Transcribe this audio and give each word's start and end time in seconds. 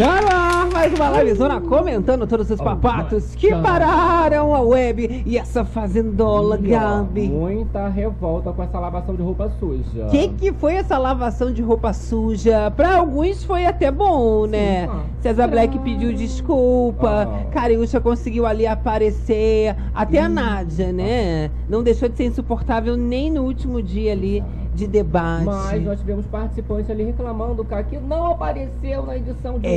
Tchala! 0.00 0.50
Mais 0.72 0.94
uma 0.94 1.10
livezona 1.10 1.60
comentando 1.60 2.26
todos 2.26 2.50
os 2.50 2.58
papatos 2.58 3.34
que 3.34 3.54
pararam 3.56 4.54
a 4.54 4.60
web 4.62 5.22
e 5.26 5.36
essa 5.36 5.62
fazendola, 5.62 6.56
Gabi. 6.56 7.28
Muita 7.28 7.86
revolta 7.88 8.50
com 8.50 8.62
essa 8.62 8.78
lavação 8.78 9.14
de 9.14 9.20
roupa 9.20 9.50
suja. 9.60 10.06
O 10.06 10.10
que, 10.10 10.28
que 10.28 10.52
foi 10.54 10.76
essa 10.76 10.96
lavação 10.96 11.52
de 11.52 11.60
roupa 11.60 11.92
suja? 11.92 12.70
Pra 12.70 12.96
alguns 12.96 13.44
foi 13.44 13.66
até 13.66 13.90
bom, 13.90 14.46
né? 14.46 14.88
ah. 14.90 15.02
César 15.20 15.48
Black 15.48 15.78
pediu 15.80 16.14
desculpa, 16.14 17.28
Ah. 17.30 17.50
Cariúcha 17.50 18.00
conseguiu 18.00 18.46
ali 18.46 18.66
aparecer, 18.66 19.76
até 19.94 20.18
a 20.20 20.30
Nádia, 20.30 20.92
né? 20.92 21.50
Não 21.68 21.82
deixou 21.82 22.08
de 22.08 22.16
ser 22.16 22.24
insuportável 22.24 22.96
nem 22.96 23.30
no 23.30 23.42
último 23.42 23.82
dia 23.82 24.12
ali 24.12 24.42
de 24.80 24.86
debate. 24.86 25.44
Mas 25.44 25.84
nós 25.84 26.00
tivemos 26.00 26.26
participantes 26.26 26.90
ali 26.90 27.04
reclamando, 27.04 27.64
que 27.88 27.98
não 27.98 28.26
apareceu 28.32 29.04
na 29.04 29.16
edição 29.16 29.58
de 29.58 29.66
É. 29.68 29.70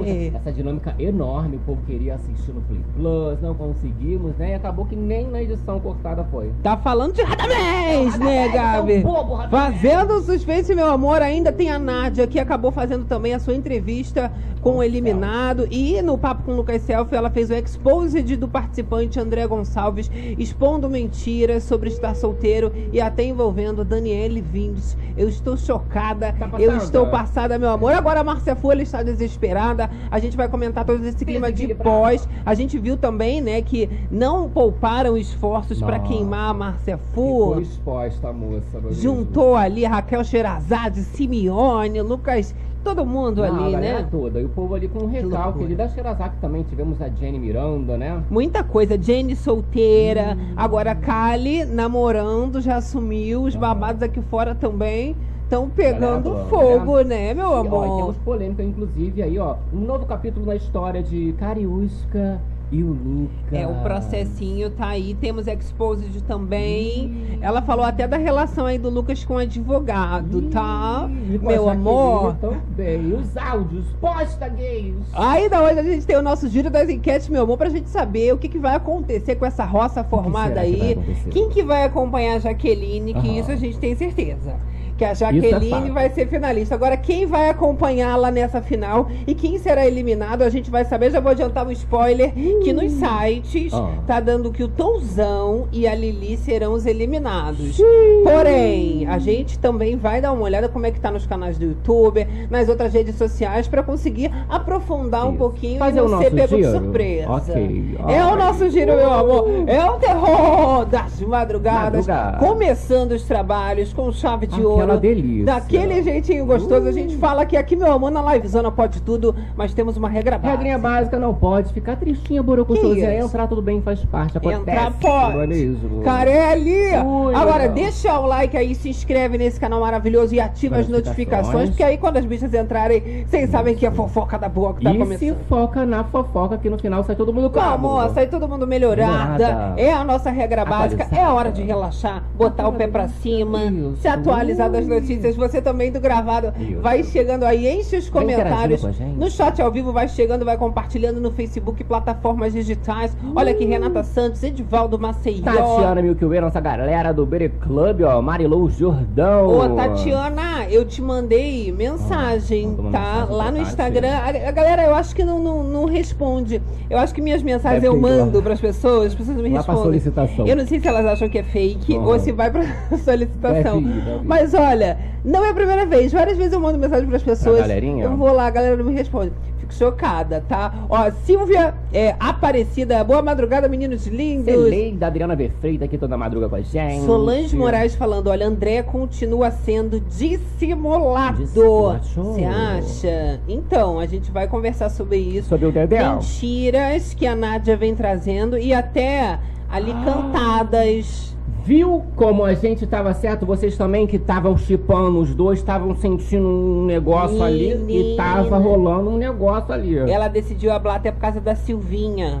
hoje. 0.00 0.30
Poxa, 0.30 0.36
essa 0.38 0.52
dinâmica 0.52 0.94
enorme, 0.98 1.56
o 1.56 1.60
povo 1.60 1.80
queria 1.86 2.14
assistir 2.14 2.52
no 2.52 2.60
Play 2.62 2.80
Plus, 2.96 3.40
não 3.40 3.54
conseguimos, 3.54 4.36
né? 4.36 4.50
E 4.52 4.54
acabou 4.54 4.84
que 4.86 4.96
nem 4.96 5.28
na 5.28 5.42
edição 5.42 5.78
cortada 5.80 6.24
foi. 6.30 6.50
Tá 6.62 6.76
falando 6.76 7.12
de 7.14 7.22
Radamés, 7.22 8.18
né, 8.18 8.46
Radamés, 8.46 8.52
Gabi? 8.52 8.92
é 8.94 8.98
um 8.98 9.02
bobo, 9.02 9.34
Radamés. 9.34 9.80
Fazendo 9.80 10.20
suspense, 10.22 10.74
meu 10.74 10.86
amor, 10.90 11.20
ainda 11.22 11.52
tem 11.52 11.70
a 11.70 11.78
Nádia, 11.78 12.26
que 12.26 12.38
acabou 12.38 12.70
fazendo 12.72 13.04
também 13.04 13.34
a 13.34 13.38
sua 13.38 13.54
entrevista 13.54 14.32
com 14.62 14.78
o 14.78 14.82
eliminado. 14.82 15.66
E 15.70 16.00
no 16.02 16.16
Papo 16.18 16.42
com 16.44 16.52
o 16.52 16.56
Lucas 16.56 16.82
Selfie, 16.82 17.14
ela 17.16 17.30
fez 17.30 17.50
o 17.50 17.54
exposed 17.54 18.36
do 18.36 18.48
participante 18.48 19.20
André 19.20 19.46
Gonçalves, 19.46 20.10
expondo 20.38 20.88
mentiras 20.88 21.62
sobre 21.64 21.88
estar 21.88 22.14
solteiro 22.14 22.72
e 22.92 23.00
até 23.00 23.24
envolvendo 23.24 23.84
Daniele 23.84 24.37
Vindes. 24.40 24.96
Eu 25.16 25.28
estou 25.28 25.56
chocada, 25.56 26.34
Tá 26.38 26.48
eu 26.58 26.76
estou 26.76 27.06
passada, 27.08 27.58
meu 27.58 27.70
amor. 27.70 27.92
Agora 27.92 28.20
a 28.20 28.24
Márcia 28.24 28.54
Folha 28.54 28.82
está 28.82 29.02
desesperada. 29.02 29.90
A 30.10 30.18
gente 30.18 30.36
vai 30.36 30.48
comentar 30.48 30.84
todo 30.84 31.04
esse 31.04 31.24
clima 31.24 31.50
de 31.52 31.74
pós. 31.74 32.28
A 32.44 32.54
gente 32.54 32.78
viu 32.78 32.96
também, 32.96 33.40
né, 33.40 33.60
que 33.62 33.88
não 34.10 34.48
pouparam 34.48 35.16
esforços 35.16 35.80
para 35.80 35.98
queimar 36.00 36.50
a 36.50 36.54
Márcia 36.54 36.98
Ficou 36.98 37.54
Fu. 37.54 37.60
exposta 37.60 38.28
a 38.28 38.32
moça. 38.32 38.80
Juntou 38.90 39.56
ali 39.56 39.84
Raquel 39.84 40.24
Sherazade, 40.24 41.00
Simeone, 41.02 42.00
Lucas, 42.02 42.54
todo 42.84 43.04
mundo 43.04 43.42
Não, 43.42 43.44
a 43.44 43.48
ali, 43.64 43.72
galera 43.72 44.00
né? 44.00 44.08
toda. 44.10 44.40
E 44.40 44.44
o 44.44 44.48
povo 44.48 44.74
ali 44.74 44.88
com 44.88 45.00
um 45.04 45.06
recalque 45.08 45.64
ali 45.64 45.74
da 45.74 45.88
Sherazaki 45.88 46.36
também. 46.40 46.62
Tivemos 46.62 47.00
a 47.02 47.08
Jenny 47.08 47.38
Miranda, 47.38 47.96
né? 47.98 48.22
Muita 48.30 48.62
coisa. 48.64 49.00
Jenny 49.00 49.34
solteira, 49.36 50.36
Hum. 50.38 50.54
agora 50.56 50.94
Kali 50.94 51.64
namorando, 51.64 52.60
já 52.60 52.76
assumiu. 52.76 53.42
Os 53.42 53.54
babados 53.56 54.02
aqui 54.02 54.20
fora 54.22 54.54
também 54.54 55.14
estão 55.44 55.68
pegando 55.68 56.30
Galera, 56.30 56.48
fogo, 56.50 57.00
né, 57.02 57.32
meu 57.34 57.44
E, 57.46 57.48
ó, 57.48 57.64
e 57.64 57.66
amor? 57.66 57.96
temos 57.96 58.16
polêmica, 58.18 58.62
inclusive, 58.62 59.22
aí, 59.22 59.38
ó. 59.38 59.56
Um 59.72 59.78
novo 59.80 60.04
capítulo 60.04 60.44
na 60.46 60.54
história 60.54 61.02
de 61.02 61.32
Cariúsca 61.38 62.38
e 62.70 62.82
o 62.82 62.88
Luca. 62.88 63.56
É, 63.56 63.66
o 63.66 63.74
processinho 63.82 64.70
tá 64.70 64.88
aí. 64.88 65.14
Temos 65.14 65.46
Exposed 65.46 66.22
também. 66.24 67.06
Ih. 67.06 67.38
Ela 67.40 67.62
falou 67.62 67.84
até 67.84 68.06
da 68.06 68.16
relação 68.16 68.66
aí 68.66 68.78
do 68.78 68.90
Lucas 68.90 69.24
com 69.24 69.34
o 69.34 69.38
advogado, 69.38 70.42
tá? 70.50 71.08
Ih, 71.30 71.38
com 71.38 71.48
a 71.48 71.52
Meu 71.52 71.68
amor. 71.68 72.36
Também. 72.36 73.14
Os 73.14 73.36
áudios, 73.36 73.86
posta 74.00 74.48
gays. 74.48 74.94
Ainda 75.14 75.62
hoje 75.62 75.78
a 75.78 75.82
gente 75.82 76.06
tem 76.06 76.16
o 76.16 76.22
nosso 76.22 76.48
giro 76.48 76.68
das 76.70 76.88
enquetes, 76.88 77.28
meu 77.28 77.42
amor, 77.42 77.56
pra 77.56 77.68
gente 77.68 77.88
saber 77.88 78.32
o 78.32 78.38
que, 78.38 78.48
que 78.48 78.58
vai 78.58 78.74
acontecer 78.74 79.36
com 79.36 79.46
essa 79.46 79.64
roça 79.64 80.04
formada 80.04 80.54
que 80.54 80.60
aí. 80.60 80.92
acontecer? 80.92 81.30
Quem 81.30 81.48
que 81.48 81.62
vai 81.62 81.84
acompanhar 81.84 82.36
a 82.36 82.38
Jaqueline, 82.38 83.14
que 83.14 83.28
Aham. 83.28 83.38
isso 83.40 83.50
a 83.50 83.56
gente 83.56 83.78
tem 83.78 83.96
certeza. 83.96 84.56
Que 84.98 85.04
a 85.04 85.10
é 85.10 85.14
Jaqueline 85.14 85.70
fato. 85.70 85.92
vai 85.92 86.10
ser 86.10 86.26
finalista. 86.26 86.74
Agora, 86.74 86.96
quem 86.96 87.24
vai 87.24 87.48
acompanhá-la 87.48 88.32
nessa 88.32 88.60
final 88.60 89.08
e 89.28 89.34
quem 89.34 89.56
será 89.56 89.86
eliminado, 89.86 90.42
a 90.42 90.50
gente 90.50 90.70
vai 90.72 90.84
saber. 90.84 91.12
Já 91.12 91.20
vou 91.20 91.30
adiantar 91.30 91.64
um 91.64 91.70
spoiler 91.70 92.32
que 92.34 92.72
nos 92.72 92.90
sites 92.92 93.72
Ah. 93.72 93.90
tá 94.08 94.18
dando 94.18 94.50
que 94.50 94.62
o 94.64 94.66
Tonzão 94.68 95.68
e 95.72 95.86
a 95.86 95.94
Lili 95.94 96.36
serão 96.36 96.72
os 96.72 96.84
eliminados. 96.84 97.80
Porém, 98.24 99.06
a 99.06 99.18
gente 99.20 99.56
também 99.58 99.96
vai 99.96 100.20
dar 100.20 100.32
uma 100.32 100.42
olhada 100.42 100.68
como 100.68 100.84
é 100.84 100.90
que 100.90 100.98
tá 100.98 101.12
nos 101.12 101.26
canais 101.26 101.56
do 101.56 101.64
YouTube, 101.66 102.26
nas 102.50 102.68
outras 102.68 102.92
redes 102.92 103.14
sociais, 103.14 103.68
pra 103.68 103.84
conseguir 103.84 104.32
aprofundar 104.48 105.26
um 105.26 105.30
Isso. 105.30 105.38
pouquinho 105.38 105.78
Fazer 105.78 105.98
e 105.98 106.02
o 106.02 106.08
não 106.08 106.18
ser 106.20 106.32
pego 106.32 106.56
de 106.56 106.64
surpresa. 106.70 107.30
Ok. 107.30 107.98
É 108.08 108.24
o 108.24 108.36
nosso 108.36 108.68
giro, 108.68 108.96
meu 108.96 109.12
amor. 109.12 109.48
É 109.68 109.84
o 109.84 109.94
terror 109.94 110.84
das 110.86 111.20
madrugadas. 111.20 112.06
Madrugada. 112.06 112.38
Começando 112.38 113.12
os 113.12 113.22
trabalhos 113.22 113.92
com 113.92 114.10
chave 114.10 114.48
de 114.48 114.54
Aquela 114.54 114.68
ouro. 114.68 114.87
Delícia. 114.96 115.44
Daquele 115.44 116.02
jeitinho 116.02 116.44
gostoso. 116.46 116.86
A 116.88 116.92
gente 116.92 117.16
fala 117.16 117.44
que 117.46 117.56
aqui, 117.56 117.76
meu 117.76 117.92
amor, 117.92 118.10
na 118.10 118.22
livezona 118.34 118.70
pode 118.70 119.00
tudo, 119.02 119.34
mas 119.56 119.74
temos 119.74 119.96
uma 119.96 120.08
regra 120.08 120.36
básica. 120.38 120.56
Regrinha 120.56 120.78
básica 120.78 121.18
não 121.18 121.34
pode 121.34 121.72
ficar 121.72 121.96
tristinha. 121.96 122.42
Que 122.42 123.04
É 123.04 123.18
entrar 123.20 123.46
tudo 123.46 123.60
bem, 123.62 123.80
faz 123.82 124.04
parte. 124.04 124.36
Acontece. 124.38 124.60
Entrar 124.60 124.92
pode. 124.92 125.64
Não 125.66 126.00
é? 126.02 126.04
Carelli! 126.04 126.96
Ui, 127.04 127.34
Agora, 127.34 127.58
legal. 127.64 127.74
deixa 127.74 128.18
o 128.18 128.26
like 128.26 128.56
aí, 128.56 128.74
se 128.74 128.88
inscreve 128.88 129.38
nesse 129.38 129.58
canal 129.58 129.80
maravilhoso 129.80 130.34
e 130.34 130.40
ativa 130.40 130.76
as 130.76 130.88
Notificações. 130.88 131.70
porque 131.70 131.82
aí 131.82 131.98
quando 131.98 132.16
as 132.16 132.24
bichas 132.24 132.52
entrarem, 132.54 133.24
vocês 133.26 133.50
sabem 133.50 133.74
que 133.74 133.86
é 133.86 133.90
fofoca 133.90 134.38
da 134.38 134.48
boa 134.48 134.74
que 134.74 134.84
tá 134.84 134.90
e 134.90 134.92
se 134.94 134.98
começando. 134.98 135.36
foca 135.48 135.84
na 135.86 136.04
fofoca 136.04 136.58
que 136.58 136.68
no 136.70 136.78
final 136.78 137.02
sai 137.04 137.16
todo 137.16 137.32
mundo 137.32 137.44
Não, 137.44 137.50
calmo. 137.50 137.88
amor, 137.98 138.10
sai 138.14 138.26
todo 138.26 138.48
mundo 138.48 138.66
melhorada. 138.66 139.32
Melhorada. 139.38 139.80
É 139.80 139.92
a 139.92 140.04
nossa 140.04 140.30
regra 140.30 140.64
básica. 140.64 141.06
É 141.14 141.26
hora 141.28 141.50
de 141.50 141.62
relaxar, 141.62 142.22
botar 142.36 142.68
o 142.68 142.72
pé 142.72 142.86
pra 142.86 143.08
cima, 143.08 143.64
Isso. 143.64 143.96
se 144.00 144.08
atualizar 144.08 144.70
das 144.78 144.86
notícias. 144.86 145.36
Você 145.36 145.60
também 145.60 145.90
do 145.90 146.00
gravado 146.00 146.52
vai 146.80 147.02
chegando 147.02 147.44
aí, 147.44 147.68
enche 147.68 147.96
os 147.96 148.08
comentários. 148.08 148.82
No 149.16 149.30
chat 149.30 149.60
ao 149.60 149.70
vivo, 149.70 149.92
vai 149.92 150.08
chegando, 150.08 150.44
vai 150.44 150.56
compartilhando 150.56 151.20
no 151.20 151.30
Facebook, 151.30 151.82
plataformas 151.84 152.52
digitais. 152.52 153.16
Olha 153.34 153.52
aqui, 153.52 153.64
Renata 153.64 154.02
Santos, 154.02 154.42
Edivaldo 154.42 154.98
Maceió. 154.98 155.42
Tatiana 155.44 156.02
Milky 156.02 156.24
Way, 156.24 156.40
nossa 156.40 156.60
galera 156.60 157.12
do 157.12 157.24
Bere 157.26 157.48
Club, 157.48 158.02
ó. 158.02 158.20
Marilou 158.22 158.68
Jordão. 158.70 159.46
Ô, 159.48 159.68
Tatiana, 159.76 160.66
eu 160.70 160.84
te 160.84 161.00
mandei 161.02 161.72
mensagem, 161.72 162.76
Ah, 162.78 162.90
tá? 162.90 163.00
mensagem 163.22 163.36
Lá 163.36 163.42
pra 163.44 163.52
no. 163.52 163.58
Instagram. 163.58 164.08
A, 164.46 164.50
galera, 164.52 164.82
eu 164.84 164.94
acho 164.94 165.14
que 165.14 165.24
não, 165.24 165.38
não, 165.38 165.62
não 165.64 165.84
responde. 165.84 166.60
Eu 166.88 166.98
acho 166.98 167.14
que 167.14 167.20
minhas 167.20 167.42
mensagens 167.42 167.82
É 167.84 167.88
eu 167.88 167.92
fake 167.92 168.04
lá. 168.06 168.16
mando 168.24 168.42
pras 168.42 168.60
pessoas, 168.60 169.08
as 169.08 169.14
pessoas 169.14 169.36
me 169.36 169.42
Lá 169.44 169.48
pra 169.62 169.74
respondem. 169.74 169.82
solicitação. 169.82 170.46
Eu 170.46 170.56
não 170.56 170.66
sei 170.66 170.80
se 170.80 170.88
elas 170.88 171.04
acham 171.06 171.28
que 171.28 171.38
é 171.38 171.42
fake 171.42 171.96
Aham. 171.96 172.06
ou 172.06 172.18
se 172.18 172.32
vai 172.32 172.50
pra 172.50 172.62
solicitação. 173.04 173.78
É 173.78 173.82
fake, 173.82 173.88
é 173.88 174.12
fake. 174.12 174.26
Mas 174.26 174.54
olha, 174.68 174.98
não 175.24 175.44
é 175.44 175.50
a 175.50 175.54
primeira 175.54 175.84
vez. 175.86 176.12
Várias 176.12 176.36
vezes 176.36 176.52
eu 176.52 176.60
mando 176.60 176.78
mensagem 176.78 177.06
pras 177.08 177.22
pessoas. 177.22 177.60
galerinha? 177.60 178.04
Eu 178.04 178.16
vou 178.16 178.32
lá, 178.32 178.46
a 178.46 178.50
galera 178.50 178.76
não 178.76 178.84
me 178.84 178.92
responde. 178.94 179.32
Fico 179.58 179.74
chocada, 179.74 180.42
tá? 180.48 180.72
Ó, 180.88 181.10
Silvia 181.24 181.74
é, 181.92 182.14
Aparecida, 182.18 183.02
boa 183.04 183.20
madrugada, 183.20 183.68
meninos 183.68 184.06
lindos. 184.06 184.46
Celeida, 184.54 185.08
Adriana 185.08 185.36
B. 185.36 185.50
Freitas 185.60 185.86
aqui 185.86 185.98
toda 185.98 186.16
madruga 186.16 186.48
com 186.48 186.54
a 186.56 186.60
gente. 186.62 187.04
Solange 187.04 187.54
Moraes 187.56 187.94
falando, 187.94 188.28
olha, 188.28 188.46
André 188.46 188.82
continua 188.82 189.50
sendo 189.50 190.00
dissimulado. 190.00 191.38
Dissimulado. 191.44 192.06
Você 192.06 192.44
acha? 192.44 193.40
Então, 193.48 193.98
a 193.98 194.06
gente 194.06 194.30
vai 194.30 194.46
conversar 194.48 194.88
sobre 194.90 195.18
isso. 195.18 195.48
Sobre 195.50 195.66
o 195.66 195.72
Dedéu. 195.72 196.14
Mentiras 196.14 197.12
que 197.12 197.26
a 197.26 197.34
Nádia 197.34 197.76
vem 197.76 197.94
trazendo 197.94 198.56
e 198.56 198.72
até 198.72 199.38
ali 199.70 199.92
Ah. 199.92 200.04
cantadas. 200.04 201.36
Viu 201.68 202.02
como 202.16 202.46
a 202.46 202.54
gente 202.54 202.86
tava 202.86 203.12
certo? 203.12 203.44
Vocês 203.44 203.76
também 203.76 204.06
que 204.06 204.16
estavam 204.16 204.56
chipando, 204.56 205.18
os 205.18 205.34
dois 205.34 205.58
estavam 205.58 205.94
sentindo 205.94 206.48
um 206.48 206.86
negócio 206.86 207.42
ali 207.42 207.72
e 207.72 207.76
Menina. 207.76 208.16
tava 208.16 208.56
rolando 208.56 209.10
um 209.10 209.18
negócio 209.18 209.74
ali. 209.74 209.98
Ela 209.98 210.28
decidiu 210.28 210.72
hablar 210.72 210.96
até 210.96 211.12
por 211.12 211.20
causa 211.20 211.42
da 211.42 211.54
Silvinha. 211.54 212.40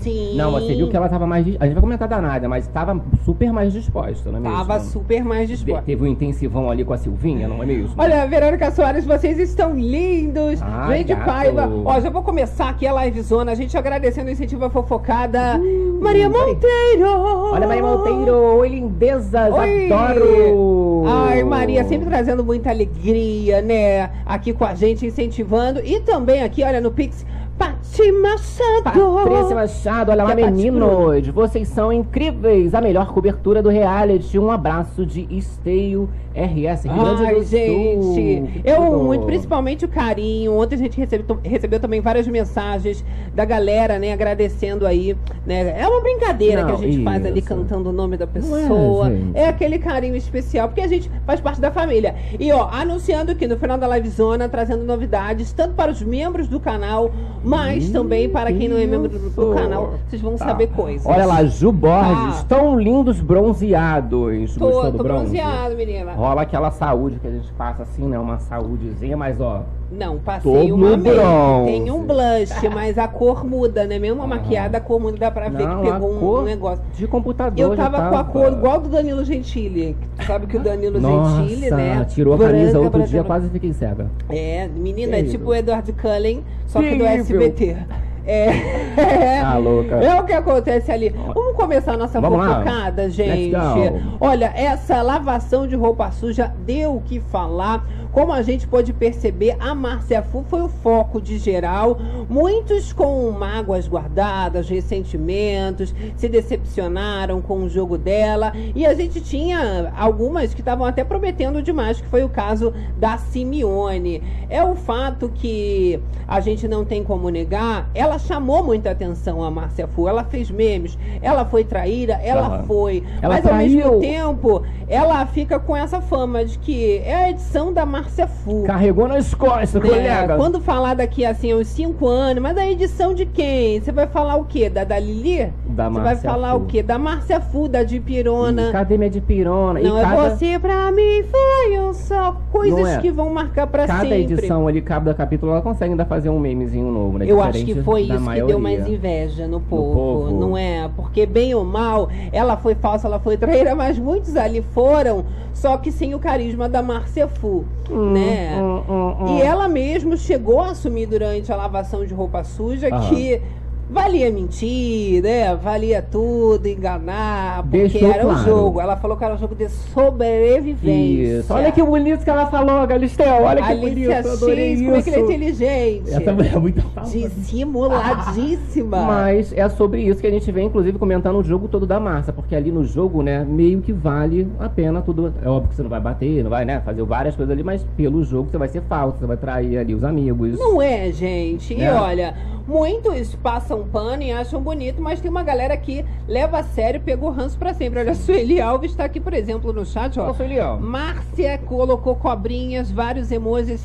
Sim. 0.00 0.36
Não, 0.36 0.52
você 0.52 0.74
viu 0.74 0.88
que 0.88 0.96
ela 0.96 1.08
tava 1.08 1.26
mais. 1.26 1.46
A 1.58 1.64
gente 1.64 1.74
vai 1.74 1.80
comentar 1.80 2.06
da 2.08 2.20
nada, 2.20 2.48
mas 2.48 2.66
tava 2.68 3.00
super 3.24 3.52
mais 3.52 3.72
disposta, 3.72 4.30
não 4.30 4.38
é 4.38 4.42
mesmo? 4.42 4.56
Tava 4.56 4.80
super 4.80 5.24
mais 5.24 5.48
Te- 5.48 5.54
disposta. 5.56 5.82
Teve 5.84 6.04
um 6.04 6.06
intensivão 6.06 6.70
ali 6.70 6.84
com 6.84 6.92
a 6.92 6.98
Silvinha, 6.98 7.48
não 7.48 7.62
é 7.62 7.66
mesmo? 7.66 7.90
Olha, 7.98 8.26
Verônica 8.26 8.70
Soares, 8.70 9.04
vocês 9.04 9.38
estão 9.38 9.74
lindos. 9.74 10.60
Ai, 10.62 10.98
Gente 10.98 11.08
gato. 11.14 11.24
Paiva. 11.24 11.70
Ó, 11.84 12.00
já 12.00 12.10
vou 12.10 12.22
começar 12.22 12.68
aqui 12.68 12.86
a 12.86 13.04
livezona. 13.04 13.52
A 13.52 13.54
gente 13.54 13.76
agradecendo 13.76 14.28
o 14.28 14.32
incentivo 14.32 14.64
à 14.64 14.70
fofocada. 14.70 15.60
Maria 16.00 16.28
Monteiro. 16.28 17.06
Uh, 17.06 17.52
Olha, 17.52 17.66
Maria 17.66 17.82
Monteiro, 17.82 18.34
oi 18.58 18.68
lindezas, 18.68 19.52
Oi. 19.52 19.90
adoro! 19.92 21.04
Ai, 21.06 21.42
Maria, 21.42 21.84
sempre 21.84 22.06
trazendo 22.06 22.44
muita 22.44 22.70
alegria, 22.70 23.60
né? 23.62 24.10
Aqui 24.24 24.52
com 24.52 24.64
a 24.64 24.74
gente, 24.74 25.06
incentivando. 25.06 25.80
E 25.84 26.00
também 26.00 26.42
aqui, 26.42 26.62
olha, 26.62 26.80
no 26.80 26.90
Pix, 26.90 27.24
Pati 27.58 28.12
Machado. 28.12 28.82
Patrícia 28.84 29.54
Machado, 29.54 30.10
olha 30.10 30.24
lá, 30.24 30.32
é 30.32 30.34
meninos. 30.34 31.26
Vocês 31.28 31.68
são 31.68 31.92
incríveis. 31.92 32.74
A 32.74 32.80
melhor 32.80 33.12
cobertura 33.12 33.62
do 33.62 33.68
reality. 33.68 34.38
Um 34.38 34.50
abraço 34.50 35.06
de 35.06 35.26
Esteio 35.30 36.08
RS, 36.36 36.84
Rio 36.84 36.94
Grande 36.94 37.24
Ai, 37.24 37.34
do 37.34 37.40
Sul. 37.40 37.44
gente, 37.46 38.60
eu 38.62 38.76
Tudo. 38.76 39.04
muito, 39.04 39.24
principalmente 39.24 39.86
o 39.86 39.88
carinho. 39.88 40.52
Ontem 40.52 40.74
a 40.74 40.78
gente 40.78 40.98
recebeu, 40.98 41.38
recebeu 41.42 41.80
também 41.80 42.00
várias 42.02 42.28
mensagens 42.28 43.02
da 43.34 43.44
galera, 43.46 43.98
né, 43.98 44.12
agradecendo 44.12 44.86
aí, 44.86 45.16
né? 45.46 45.80
É 45.80 45.88
uma 45.88 46.02
brincadeira 46.02 46.62
Não, 46.62 46.68
que 46.76 46.84
a 46.84 46.88
gente 46.88 47.02
faz 47.02 47.24
ali 47.24 47.38
isso. 47.38 47.48
cantando 47.48 47.88
o 47.88 47.92
nome 47.92 48.18
da 48.18 48.24
é, 48.24 48.28
pessoa. 48.28 49.08
gente. 49.08 49.36
É, 49.36 49.48
aquele 49.48 49.78
carinho 49.78 50.14
especial, 50.14 50.68
porque 50.68 50.82
a 50.82 50.86
gente 50.86 51.10
faz 51.24 51.40
parte 51.40 51.58
da 51.58 51.70
família. 51.70 52.14
E 52.38 52.52
ó, 52.52 52.68
anunciando 52.70 53.34
que 53.34 53.46
no 53.46 53.56
final 53.56 53.78
da 53.78 53.86
live 53.86 54.08
zona, 54.10 54.46
trazendo 54.46 54.84
novidades, 54.84 55.52
tanto 55.54 55.74
para 55.74 55.90
os 55.90 56.02
membros 56.02 56.48
do 56.48 56.60
canal, 56.60 57.10
mas 57.46 57.88
Ih, 57.88 57.92
também 57.92 58.28
para 58.28 58.52
quem 58.52 58.68
não 58.68 58.76
é 58.76 58.84
membro 58.86 59.08
do, 59.08 59.30
do 59.30 59.54
canal, 59.54 59.94
vocês 60.08 60.20
vão 60.20 60.36
Tá. 60.36 60.46
saber 60.46 60.66
coisas. 60.68 61.06
Olha 61.06 61.24
lá, 61.24 61.44
Ju 61.44 61.70
Borges, 61.72 62.42
Tá. 62.42 62.56
tão 62.56 62.78
lindos 62.78 63.20
bronzeados. 63.20 64.54
tô, 64.56 64.66
Gostou 64.66 64.92
tô 64.92 65.02
bronze? 65.02 65.24
bronzeado, 65.36 65.76
menina. 65.76 66.12
Rola 66.14 66.42
aquela 66.42 66.70
saúde 66.70 67.18
que 67.20 67.26
a 67.26 67.30
gente 67.30 67.52
passa 67.52 67.82
assim, 67.84 68.06
né? 68.06 68.18
Uma 68.18 68.38
saúdezinha, 68.38 69.16
mas 69.16 69.40
ó. 69.40 69.62
Não, 69.90 70.18
passei 70.18 70.68
Tô 70.68 70.74
uma 70.74 70.96
bronze. 70.96 71.70
Tem 71.70 71.90
um 71.90 72.04
blush, 72.04 72.68
mas 72.74 72.98
a 72.98 73.06
cor 73.06 73.44
muda, 73.44 73.86
né? 73.86 73.98
Mesmo 73.98 74.22
a 74.22 74.26
maquiada, 74.26 74.78
a 74.78 74.80
cor 74.80 75.00
muda, 75.00 75.16
dá 75.16 75.30
pra 75.30 75.48
ver 75.48 75.66
Não, 75.66 75.82
que 75.82 75.90
pegou 75.90 76.40
um, 76.40 76.42
negócio. 76.42 76.84
De 76.94 77.06
computador. 77.06 77.58
Eu 77.58 77.76
já 77.76 77.88
tava 77.88 78.10
com 78.10 78.16
a 78.16 78.24
cor 78.24 78.52
igual 78.52 78.80
do 78.80 78.88
Danilo 78.88 79.24
Gentili. 79.24 79.96
Tu 80.18 80.24
sabe 80.24 80.46
que 80.46 80.56
o 80.56 80.60
Danilo 80.60 81.00
Nossa, 81.00 81.42
Gentili, 81.42 81.70
né? 81.70 82.04
tirou 82.08 82.34
a 82.34 82.36
branca, 82.36 82.52
camisa 82.52 82.80
outro 82.80 83.02
dia, 83.02 83.22
branca. 83.22 83.26
quase 83.26 83.48
fiquei 83.50 83.72
cega. 83.72 84.10
É, 84.28 84.68
menina, 84.68 85.16
é 85.16 85.22
tipo 85.22 85.50
o 85.50 85.54
Edward 85.54 85.92
Cullen, 85.92 86.42
só 86.66 86.80
que 86.80 86.96
do. 86.96 87.04
SBT. 87.04 87.76
É. 88.26 88.86
Tá 89.46 89.58
louca. 89.58 89.96
É 89.96 90.20
o 90.20 90.24
que 90.24 90.32
acontece 90.32 90.90
ali. 90.90 91.10
Vamos 91.10 91.54
começar 91.54 91.92
a 91.92 91.96
nossa 91.96 92.20
Vamos 92.20 92.38
lá. 92.38 92.56
fofocada, 92.56 93.08
gente. 93.10 93.54
Let's 93.54 93.90
go. 93.90 94.16
Olha, 94.20 94.52
essa 94.56 95.00
lavação 95.02 95.66
de 95.66 95.76
roupa 95.76 96.10
suja 96.10 96.52
deu 96.64 96.96
o 96.96 97.00
que 97.00 97.20
falar. 97.20 97.86
Como 98.10 98.32
a 98.32 98.40
gente 98.40 98.66
pode 98.66 98.94
perceber, 98.94 99.56
a 99.60 99.74
Márcia 99.74 100.22
Fu 100.22 100.42
foi 100.48 100.62
o 100.62 100.68
foco 100.68 101.20
de 101.20 101.36
geral. 101.36 101.98
Muitos 102.30 102.90
com 102.90 103.30
mágoas 103.30 103.86
guardadas, 103.86 104.70
ressentimentos, 104.70 105.94
se 106.16 106.26
decepcionaram 106.26 107.42
com 107.42 107.58
o 107.58 107.68
jogo 107.68 107.98
dela. 107.98 108.54
E 108.74 108.86
a 108.86 108.94
gente 108.94 109.20
tinha 109.20 109.92
algumas 109.94 110.54
que 110.54 110.62
estavam 110.62 110.86
até 110.86 111.04
prometendo 111.04 111.60
demais, 111.60 112.00
que 112.00 112.06
foi 112.08 112.24
o 112.24 112.28
caso 112.28 112.72
da 112.96 113.18
Simeone. 113.18 114.22
É 114.48 114.64
o 114.64 114.74
fato 114.74 115.30
que 115.34 116.00
a 116.26 116.40
gente 116.40 116.66
não 116.66 116.86
tem 116.86 117.04
como 117.04 117.28
negar, 117.28 117.90
ela 117.94 118.15
chamou 118.18 118.62
muita 118.62 118.90
atenção 118.90 119.42
a 119.42 119.50
Márcia 119.50 119.86
Fu. 119.86 120.08
Ela 120.08 120.24
fez 120.24 120.50
memes, 120.50 120.98
ela 121.22 121.44
foi 121.44 121.64
traíra, 121.64 122.14
ela 122.22 122.46
Aham. 122.46 122.62
foi. 122.64 123.02
Ela 123.20 123.34
Mas 123.34 123.46
ao 123.46 123.54
mesmo 123.54 123.80
traiu. 123.82 124.00
tempo, 124.00 124.62
ela 124.88 125.24
fica 125.26 125.58
com 125.58 125.76
essa 125.76 126.00
fama 126.00 126.44
de 126.44 126.58
que 126.58 126.98
é 127.04 127.14
a 127.14 127.30
edição 127.30 127.72
da 127.72 127.84
Márcia 127.86 128.26
Fu. 128.26 128.62
Carregou 128.64 129.08
nas 129.08 129.34
costas, 129.34 129.82
né? 129.82 129.88
colega. 129.88 130.36
Quando 130.36 130.60
falar 130.60 130.94
daqui 130.94 131.24
assim, 131.24 131.54
uns 131.54 131.68
5 131.68 132.06
anos, 132.06 132.42
mas 132.42 132.56
a 132.56 132.66
edição 132.66 133.14
de 133.14 133.26
quem? 133.26 133.80
Você 133.80 133.92
vai 133.92 134.06
falar 134.06 134.36
o 134.36 134.44
quê? 134.44 134.68
Da, 134.68 134.84
da 134.84 134.98
Lili? 134.98 135.52
Da 135.66 135.88
Você 135.88 136.00
vai 136.00 136.16
falar 136.16 136.52
Fu. 136.52 136.56
o 136.58 136.66
quê? 136.66 136.82
Da 136.82 136.98
Márcia 136.98 137.40
Fu, 137.40 137.68
da 137.68 137.82
de 137.82 138.00
Pirona. 138.00 138.68
E 138.68 138.72
Cadê 138.72 138.96
minha 138.98 139.10
de 139.10 139.20
pirona? 139.20 139.80
Não 139.80 139.96
e 139.96 140.00
é 140.00 140.02
cada, 140.02 140.30
você 140.30 140.58
pra 140.58 140.90
mim, 140.92 141.24
foi 141.30 141.78
um 141.78 141.92
só. 141.92 142.36
Coisas 142.50 142.86
é. 142.86 142.98
que 142.98 143.10
vão 143.10 143.30
marcar 143.30 143.66
pra 143.66 143.86
cada 143.86 144.00
sempre. 144.00 144.22
edição 144.22 144.66
ali, 144.68 144.80
cada 144.80 145.12
capítulo, 145.14 145.52
ela 145.52 145.62
consegue 145.62 145.90
ainda 145.92 146.04
fazer 146.04 146.28
um 146.30 146.38
memezinho 146.38 146.90
novo, 146.90 147.18
né? 147.18 147.26
Eu 147.28 147.40
acho 147.42 147.64
que 147.64 147.82
foi 147.82 148.05
isso 148.14 148.18
que 148.18 148.24
maioria. 148.24 148.46
deu 148.46 148.58
mais 148.60 148.86
inveja 148.88 149.46
no 149.46 149.60
povo, 149.60 149.94
povo. 149.94 150.30
não 150.40 150.56
é? 150.56 150.88
Porque 150.96 151.26
bem 151.26 151.54
ou 151.54 151.64
mal, 151.64 152.08
ela 152.32 152.56
foi 152.56 152.74
falsa, 152.74 153.06
ela 153.06 153.18
foi 153.18 153.36
traíra, 153.36 153.74
mas 153.74 153.98
muitos 153.98 154.36
ali 154.36 154.62
foram, 154.72 155.24
só 155.52 155.76
que 155.76 155.90
sem 155.92 156.14
o 156.14 156.18
carisma 156.18 156.68
da 156.68 156.82
Márcia 156.82 157.26
Fu, 157.28 157.64
Hum, 157.90 158.12
né? 158.12 158.56
hum, 158.60 158.82
hum, 158.88 159.16
hum. 159.20 159.38
E 159.38 159.42
ela 159.42 159.68
mesmo 159.68 160.16
chegou 160.16 160.60
a 160.60 160.70
assumir 160.70 161.06
durante 161.06 161.52
a 161.52 161.56
lavação 161.56 162.04
de 162.04 162.12
roupa 162.14 162.42
suja 162.44 162.88
Aham. 162.94 163.08
que 163.10 163.40
valia 163.88 164.30
mentir, 164.30 165.22
né? 165.22 165.54
Valia 165.54 166.02
tudo, 166.02 166.66
enganar, 166.66 167.62
porque 167.62 167.78
Deixou 167.88 168.10
era 168.12 168.24
o 168.26 168.30
claro. 168.30 168.44
jogo. 168.44 168.80
Ela 168.80 168.96
falou 168.96 169.16
que 169.16 169.24
era 169.24 169.34
um 169.34 169.38
jogo 169.38 169.54
de 169.54 169.68
sobrevivência. 169.68 171.38
Isso. 171.40 171.52
Olha 171.52 171.70
que 171.72 171.82
bonito 171.82 172.24
que 172.24 172.30
ela 172.30 172.46
falou, 172.46 172.86
Galistel. 172.86 173.42
Olha 173.42 173.62
que 173.62 173.74
bonito. 173.76 174.10
Alicia 174.10 174.20
eu 174.22 174.32
adorei 174.32 174.70
X, 174.72 174.80
isso. 174.80 174.84
como 174.84 174.96
é 174.96 175.02
que 175.02 175.10
ele 175.10 175.16
é 175.16 175.20
inteligente. 175.20 176.14
Essa 176.14 176.32
mulher 176.32 176.54
é 176.54 176.58
muito 176.58 176.82
Dissimuladíssima. 177.04 179.02
Mas 179.02 179.52
é 179.52 179.68
sobre 179.68 180.02
isso 180.02 180.20
que 180.20 180.26
a 180.26 180.30
gente 180.30 180.50
vem, 180.50 180.66
inclusive, 180.66 180.98
comentando 180.98 181.36
o 181.38 181.42
jogo 181.44 181.68
todo 181.68 181.86
da 181.86 182.00
Márcia. 182.00 182.32
Porque 182.32 182.54
ali 182.54 182.70
no 182.70 182.84
jogo, 182.84 183.22
né, 183.22 183.44
meio 183.48 183.80
que 183.80 183.92
vale 183.92 184.48
a 184.58 184.68
pena 184.68 185.00
tudo. 185.00 185.32
É 185.42 185.48
óbvio 185.48 185.68
que 185.70 185.76
você 185.76 185.82
não 185.82 185.90
vai 185.90 186.00
bater, 186.00 186.42
não 186.42 186.50
vai, 186.50 186.64
né, 186.64 186.80
fazer 186.84 187.02
várias 187.04 187.36
coisas 187.36 187.52
ali, 187.52 187.62
mas 187.62 187.84
pelo 187.96 188.24
jogo 188.24 188.50
você 188.50 188.58
vai 188.58 188.68
ser 188.68 188.82
falso, 188.82 189.18
você 189.18 189.26
vai 189.26 189.36
trair 189.36 189.78
ali 189.78 189.94
os 189.94 190.04
amigos. 190.04 190.58
Não 190.58 190.80
é, 190.80 191.10
gente. 191.12 191.74
E 191.74 191.82
É. 191.82 191.92
olha, 191.92 192.34
muitos 192.66 193.34
passam 193.36 193.75
pano 193.84 194.22
e 194.22 194.32
acham 194.32 194.60
bonito, 194.60 195.02
mas 195.02 195.20
tem 195.20 195.30
uma 195.30 195.42
galera 195.42 195.76
que 195.76 196.04
leva 196.28 196.58
a 196.58 196.62
sério 196.62 196.98
e 196.98 197.02
pegou 197.02 197.30
ranço 197.30 197.58
pra 197.58 197.74
sempre. 197.74 198.00
Olha, 198.00 198.12
a 198.12 198.14
Sueli 198.14 198.60
Alves 198.60 198.94
tá 198.94 199.04
aqui, 199.04 199.20
por 199.20 199.32
exemplo, 199.32 199.72
no 199.72 199.84
chat, 199.84 200.18
ó. 200.18 200.30
Ô, 200.30 200.34
Felião. 200.34 200.80
Márcia 200.80 201.58
colocou 201.58 202.16
cobrinhas, 202.16 202.90
vários 202.90 203.30
emojis. 203.30 203.84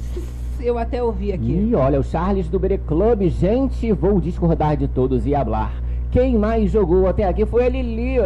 Eu 0.60 0.78
até 0.78 1.02
ouvi 1.02 1.34
aqui. 1.34 1.70
E 1.70 1.76
olha, 1.76 2.00
o 2.00 2.04
Charles 2.04 2.48
do 2.48 2.60
Bere 2.60 2.78
Club, 2.78 3.28
gente, 3.30 3.92
vou 3.92 4.20
discordar 4.20 4.78
de 4.78 4.88
todos 4.88 5.26
e 5.26 5.34
hablar. 5.34 5.74
Quem 6.12 6.38
mais 6.38 6.70
jogou 6.70 7.08
até 7.08 7.24
aqui 7.24 7.46
foi 7.46 7.66
a 7.66 7.70
Lili. 7.70 8.18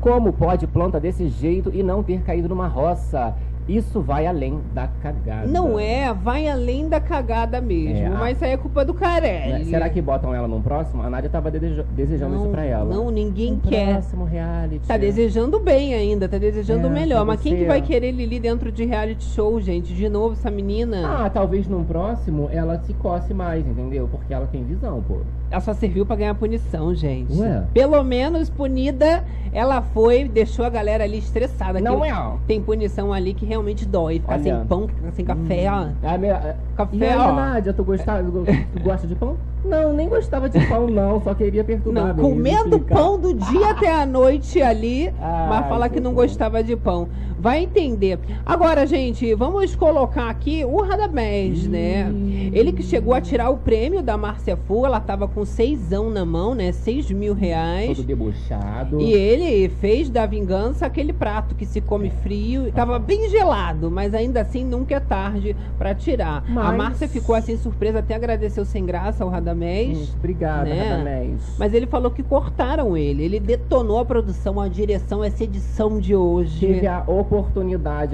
Como 0.00 0.32
pode 0.32 0.66
planta 0.66 0.98
desse 0.98 1.28
jeito 1.28 1.70
e 1.72 1.82
não 1.82 2.02
ter 2.02 2.20
caído 2.22 2.48
numa 2.48 2.66
roça? 2.66 3.34
Isso 3.66 4.00
vai 4.02 4.26
além 4.26 4.60
da 4.74 4.86
cagada. 5.02 5.46
Não 5.46 5.78
é, 5.78 6.12
vai 6.12 6.46
além 6.48 6.86
da 6.88 7.00
cagada 7.00 7.60
mesmo. 7.62 7.96
É, 7.96 8.08
Mas 8.10 8.36
isso 8.36 8.44
aí 8.44 8.50
é 8.52 8.56
culpa 8.58 8.84
do 8.84 8.92
Carelli. 8.92 9.52
Né? 9.52 9.64
Será 9.64 9.88
que 9.88 10.02
botam 10.02 10.34
ela 10.34 10.46
num 10.46 10.60
próximo? 10.60 11.02
A 11.02 11.08
Nádia 11.08 11.30
tava 11.30 11.50
deseja- 11.50 11.84
desejando 11.96 12.34
não, 12.34 12.42
isso 12.42 12.50
pra 12.50 12.64
ela. 12.64 12.94
Não, 12.94 13.10
ninguém 13.10 13.54
Um 13.54 13.58
quer. 13.58 13.92
próximo 13.92 14.24
reality. 14.24 14.86
Tá 14.86 14.98
desejando 14.98 15.58
bem 15.60 15.94
ainda, 15.94 16.28
tá 16.28 16.36
desejando 16.36 16.86
É, 16.86 16.90
o 16.90 16.92
melhor. 16.92 17.24
Mas 17.24 17.40
quem 17.40 17.56
que 17.56 17.64
vai 17.64 17.80
querer 17.80 18.10
Lili 18.12 18.38
dentro 18.38 18.70
de 18.70 18.84
reality 18.84 19.24
show, 19.24 19.58
gente? 19.60 19.94
De 19.94 20.08
novo, 20.10 20.34
essa 20.34 20.50
menina. 20.50 21.24
Ah, 21.24 21.30
talvez 21.30 21.66
num 21.66 21.84
próximo 21.84 22.50
ela 22.52 22.78
se 22.80 22.92
coce 22.94 23.32
mais, 23.32 23.66
entendeu? 23.66 24.06
Porque 24.10 24.34
ela 24.34 24.46
tem 24.46 24.62
visão, 24.62 25.02
pô. 25.08 25.20
Ela 25.54 25.60
só 25.60 25.72
serviu 25.72 26.04
pra 26.04 26.16
ganhar 26.16 26.34
punição, 26.34 26.92
gente. 26.92 27.32
Ué? 27.38 27.62
Pelo 27.72 28.02
menos 28.02 28.50
punida, 28.50 29.22
ela 29.52 29.80
foi, 29.80 30.24
deixou 30.24 30.64
a 30.64 30.68
galera 30.68 31.04
ali 31.04 31.18
estressada. 31.18 31.80
Não 31.80 32.02
Aquilo- 32.02 32.18
é. 32.18 32.32
Tem 32.48 32.60
punição 32.60 33.12
ali 33.12 33.32
que 33.34 33.46
realmente 33.46 33.86
dói. 33.86 34.14
Ficar 34.18 34.32
Olha. 34.34 34.42
sem 34.42 34.66
pão, 34.66 34.90
sem 35.12 35.24
café, 35.24 35.66
ó. 35.70 35.86
É 36.02 36.14
a 36.14 36.18
minha- 36.18 36.56
Café, 36.76 36.96
e 36.96 37.04
aí, 37.04 37.16
ó. 37.16 37.32
Nádia, 37.32 37.72
tu, 37.72 37.84
gostava, 37.84 38.20
tu 38.24 38.80
gosta 38.82 39.06
de 39.06 39.14
pão? 39.14 39.36
Não, 39.64 39.92
nem 39.92 40.08
gostava 40.08 40.50
de 40.50 40.58
pão, 40.66 40.88
não. 40.88 41.22
Só 41.22 41.32
queria 41.34 41.62
perturbar 41.62 42.08
Não, 42.08 42.16
comendo 42.16 42.80
pão 42.80 43.16
do 43.16 43.32
dia 43.32 43.70
até 43.70 43.94
a 43.94 44.04
noite 44.04 44.60
ali, 44.60 45.06
Ai, 45.22 45.48
mas 45.48 45.68
falar 45.68 45.88
que 45.88 45.94
que 45.94 46.00
não 46.00 46.10
bom. 46.10 46.16
gostava 46.16 46.64
de 46.64 46.74
pão. 46.74 47.08
Vai 47.44 47.62
entender. 47.62 48.18
Agora, 48.46 48.86
gente, 48.86 49.34
vamos 49.34 49.76
colocar 49.76 50.30
aqui 50.30 50.64
o 50.64 50.80
Radamés, 50.80 51.66
né? 51.68 52.10
Ele 52.54 52.72
que 52.72 52.82
chegou 52.82 53.12
a 53.12 53.20
tirar 53.20 53.50
o 53.50 53.58
prêmio 53.58 54.00
da 54.02 54.16
Márcia 54.16 54.56
Fu, 54.56 54.86
ela 54.86 54.98
tava 54.98 55.28
com 55.28 55.44
seisão 55.44 56.08
na 56.08 56.24
mão, 56.24 56.54
né? 56.54 56.72
Seis 56.72 57.10
mil 57.10 57.34
reais. 57.34 57.98
Todo 57.98 58.06
debochado. 58.06 58.98
E 58.98 59.12
ele 59.12 59.68
fez 59.68 60.08
da 60.08 60.24
vingança 60.24 60.86
aquele 60.86 61.12
prato 61.12 61.54
que 61.54 61.66
se 61.66 61.82
come 61.82 62.08
frio. 62.22 62.72
Tava 62.72 62.98
bem 62.98 63.28
gelado, 63.28 63.90
mas 63.90 64.14
ainda 64.14 64.40
assim 64.40 64.64
nunca 64.64 64.94
é 64.94 65.00
tarde 65.00 65.54
pra 65.76 65.94
tirar. 65.94 66.42
A 66.48 66.50
Mas- 66.50 66.76
Márcia 66.78 67.08
ficou 67.08 67.34
assim 67.34 67.58
surpresa, 67.58 67.98
até 67.98 68.14
agradeceu 68.14 68.64
sem 68.64 68.86
graça 68.86 69.22
ao 69.22 69.28
Radamés. 69.28 69.98
Hum, 69.98 70.14
Obrigada, 70.16 70.64
né? 70.64 70.88
Radamés. 70.88 71.42
Mas 71.58 71.74
ele 71.74 71.86
falou 71.86 72.10
que 72.10 72.22
cortaram 72.22 72.96
ele. 72.96 73.22
Ele 73.22 73.38
detonou 73.38 73.98
a 73.98 74.04
produção, 74.06 74.58
a 74.58 74.66
direção, 74.66 75.22
essa 75.22 75.44
edição 75.44 76.00
de 76.00 76.16
hoje. 76.16 76.58
Tive 76.60 76.86
a 76.86 77.00
oportunidade 77.00 77.33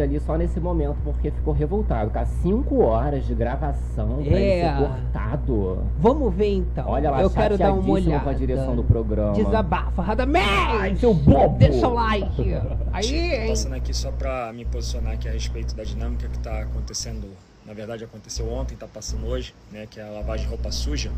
ali 0.02 0.20
só 0.20 0.36
nesse 0.36 0.58
momento, 0.60 0.96
porque 1.04 1.30
ficou 1.30 1.52
revoltado. 1.52 2.10
Com 2.10 2.24
cinco 2.42 2.80
horas 2.82 3.26
de 3.26 3.34
gravação 3.34 4.16
pra 4.16 4.24
ele 4.24 4.44
É. 4.44 4.70
ser 4.72 4.78
cortado. 4.78 5.84
Vamos 5.98 6.34
ver 6.34 6.54
então. 6.56 6.88
Olha 6.88 7.10
lá, 7.10 7.22
Eu 7.22 7.30
quero 7.30 7.58
dar 7.58 7.72
uma 7.72 7.90
olhada. 7.92 8.24
com 8.24 8.30
a 8.30 8.32
direção 8.32 8.76
do 8.76 8.84
programa. 8.84 9.32
Desabafa, 9.34 10.02
Radamés! 10.02 10.46
Ai, 10.48 10.96
seu 10.96 11.12
bobo! 11.14 11.58
Deixa 11.58 11.86
o 11.88 11.94
like. 11.94 12.54
Aí, 12.92 13.14
hein? 13.16 13.48
Passando 13.48 13.74
aqui 13.74 13.94
só 13.94 14.10
para 14.10 14.52
me 14.52 14.64
posicionar 14.64 15.14
aqui 15.14 15.28
a 15.28 15.32
respeito 15.32 15.74
da 15.74 15.84
dinâmica 15.84 16.28
que 16.28 16.36
está 16.36 16.60
acontecendo, 16.60 17.28
na 17.66 17.72
verdade 17.74 18.04
aconteceu 18.04 18.50
ontem, 18.50 18.74
está 18.74 18.86
passando 18.86 19.26
hoje, 19.26 19.54
né, 19.72 19.86
que 19.88 20.00
é 20.00 20.02
a 20.06 20.10
lavagem 20.10 20.46
de 20.46 20.50
roupa 20.50 20.70
suja. 20.70 21.10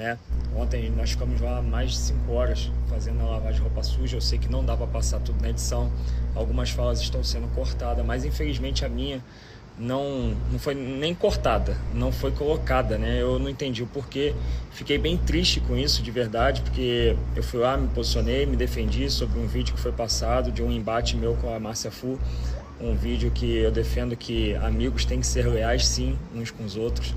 Né? 0.00 0.16
Ontem 0.56 0.90
nós 0.96 1.10
ficamos 1.10 1.42
lá 1.42 1.60
mais 1.60 1.90
de 1.90 1.98
5 1.98 2.32
horas 2.32 2.72
fazendo 2.88 3.20
a 3.20 3.32
lavagem 3.32 3.56
de 3.56 3.60
roupa 3.60 3.82
suja. 3.82 4.16
Eu 4.16 4.20
sei 4.22 4.38
que 4.38 4.50
não 4.50 4.64
dá 4.64 4.74
para 4.74 4.86
passar 4.86 5.20
tudo 5.20 5.42
na 5.42 5.50
edição, 5.50 5.92
algumas 6.34 6.70
falas 6.70 7.02
estão 7.02 7.22
sendo 7.22 7.46
cortadas, 7.54 8.02
mas 8.02 8.24
infelizmente 8.24 8.82
a 8.82 8.88
minha 8.88 9.22
não, 9.78 10.34
não 10.50 10.58
foi 10.58 10.74
nem 10.74 11.14
cortada, 11.14 11.76
não 11.92 12.10
foi 12.10 12.30
colocada, 12.30 12.96
né? 12.96 13.20
Eu 13.20 13.38
não 13.38 13.50
entendi 13.50 13.82
o 13.82 13.86
porquê. 13.86 14.34
Fiquei 14.70 14.96
bem 14.96 15.18
triste 15.18 15.60
com 15.60 15.76
isso, 15.76 16.02
de 16.02 16.10
verdade, 16.10 16.62
porque 16.62 17.14
eu 17.36 17.42
fui 17.42 17.60
lá, 17.60 17.76
me 17.76 17.88
posicionei, 17.88 18.46
me 18.46 18.56
defendi 18.56 19.10
sobre 19.10 19.38
um 19.38 19.46
vídeo 19.46 19.74
que 19.74 19.80
foi 19.80 19.92
passado 19.92 20.50
de 20.50 20.62
um 20.62 20.72
embate 20.72 21.14
meu 21.14 21.34
com 21.34 21.54
a 21.54 21.60
Márcia 21.60 21.90
Fu. 21.90 22.18
Um 22.80 22.94
vídeo 22.94 23.30
que 23.30 23.58
eu 23.58 23.70
defendo 23.70 24.16
que 24.16 24.54
amigos 24.56 25.04
têm 25.04 25.20
que 25.20 25.26
ser 25.26 25.46
leais, 25.46 25.86
sim, 25.86 26.18
uns 26.34 26.50
com 26.50 26.64
os 26.64 26.76
outros. 26.76 27.14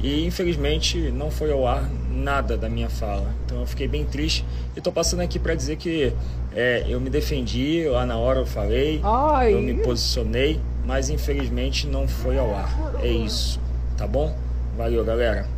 E 0.00 0.26
infelizmente 0.26 1.10
não 1.10 1.30
foi 1.30 1.50
ao 1.50 1.66
ar 1.66 1.88
nada 2.10 2.56
da 2.56 2.68
minha 2.68 2.88
fala. 2.88 3.34
Então 3.44 3.60
eu 3.60 3.66
fiquei 3.66 3.88
bem 3.88 4.04
triste 4.04 4.44
e 4.74 4.78
estou 4.78 4.92
passando 4.92 5.20
aqui 5.20 5.38
para 5.38 5.54
dizer 5.54 5.76
que 5.76 6.12
é, 6.54 6.84
eu 6.88 7.00
me 7.00 7.10
defendi, 7.10 7.86
lá 7.88 8.06
na 8.06 8.16
hora 8.16 8.40
eu 8.40 8.46
falei, 8.46 9.00
Ai. 9.02 9.54
eu 9.54 9.60
me 9.60 9.74
posicionei, 9.82 10.60
mas 10.84 11.10
infelizmente 11.10 11.86
não 11.86 12.06
foi 12.06 12.38
ao 12.38 12.54
ar. 12.54 12.94
É 13.02 13.08
isso, 13.08 13.60
tá 13.96 14.06
bom? 14.06 14.36
Valeu, 14.76 15.04
galera. 15.04 15.55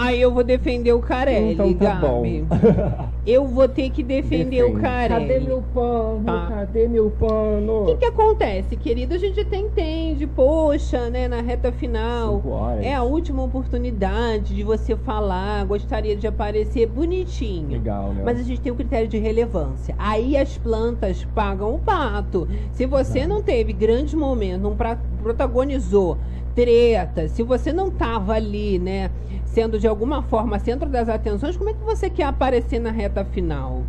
Aí 0.00 0.20
eu 0.22 0.32
vou 0.32 0.44
defender 0.44 0.92
o 0.92 1.00
Carelli, 1.00 1.54
Então 1.54 1.74
tá 1.74 1.94
Gabi. 1.96 2.44
bom. 2.48 3.08
Eu 3.26 3.46
vou 3.46 3.68
ter 3.68 3.90
que 3.90 4.02
defender 4.02 4.62
o 4.62 4.68
Defende. 4.68 4.80
Carelli. 4.80 5.28
Cadê 5.28 5.40
meu 5.40 5.62
pano? 5.74 6.22
Tá. 6.24 6.46
Cadê 6.48 6.88
meu 6.88 7.06
O 7.08 7.10
pano? 7.10 7.84
que, 7.86 7.96
que 7.96 8.04
acontece, 8.06 8.74
querido? 8.76 9.14
A 9.14 9.18
gente 9.18 9.38
até 9.40 9.56
entende, 9.58 10.26
poxa, 10.26 11.10
né, 11.10 11.28
na 11.28 11.42
reta 11.42 11.70
final. 11.72 12.40
É 12.80 12.94
a 12.94 13.02
última 13.02 13.42
oportunidade 13.42 14.54
de 14.54 14.62
você 14.62 14.96
falar, 14.96 15.62
gostaria 15.66 16.16
de 16.16 16.26
aparecer 16.26 16.86
bonitinho. 16.86 17.72
Legal, 17.72 18.14
né? 18.14 18.22
Mas 18.24 18.38
a 18.40 18.42
gente 18.44 18.60
tem 18.62 18.72
um 18.72 18.76
critério 18.76 19.08
de 19.08 19.18
relevância. 19.18 19.94
Aí 19.98 20.34
as 20.36 20.56
plantas 20.56 21.26
pagam 21.34 21.74
o 21.74 21.78
pato. 21.78 22.48
Se 22.72 22.86
você 22.86 23.26
não 23.26 23.42
teve 23.42 23.74
grande 23.74 24.16
momento, 24.16 24.62
não 24.62 24.74
pra- 24.76 24.96
protagonizou 25.22 26.16
treta, 26.54 27.28
se 27.28 27.42
você 27.42 27.72
não 27.72 27.90
tava 27.90 28.32
ali, 28.32 28.78
né, 28.78 29.10
sendo 29.48 29.78
de 29.78 29.88
alguma 29.88 30.22
forma 30.22 30.58
centro 30.58 30.88
das 30.88 31.08
atenções, 31.08 31.56
como 31.56 31.70
é 31.70 31.74
que 31.74 31.84
você 31.84 32.08
quer 32.10 32.24
aparecer 32.24 32.78
na 32.78 32.90
reta 32.90 33.24
final? 33.24 33.84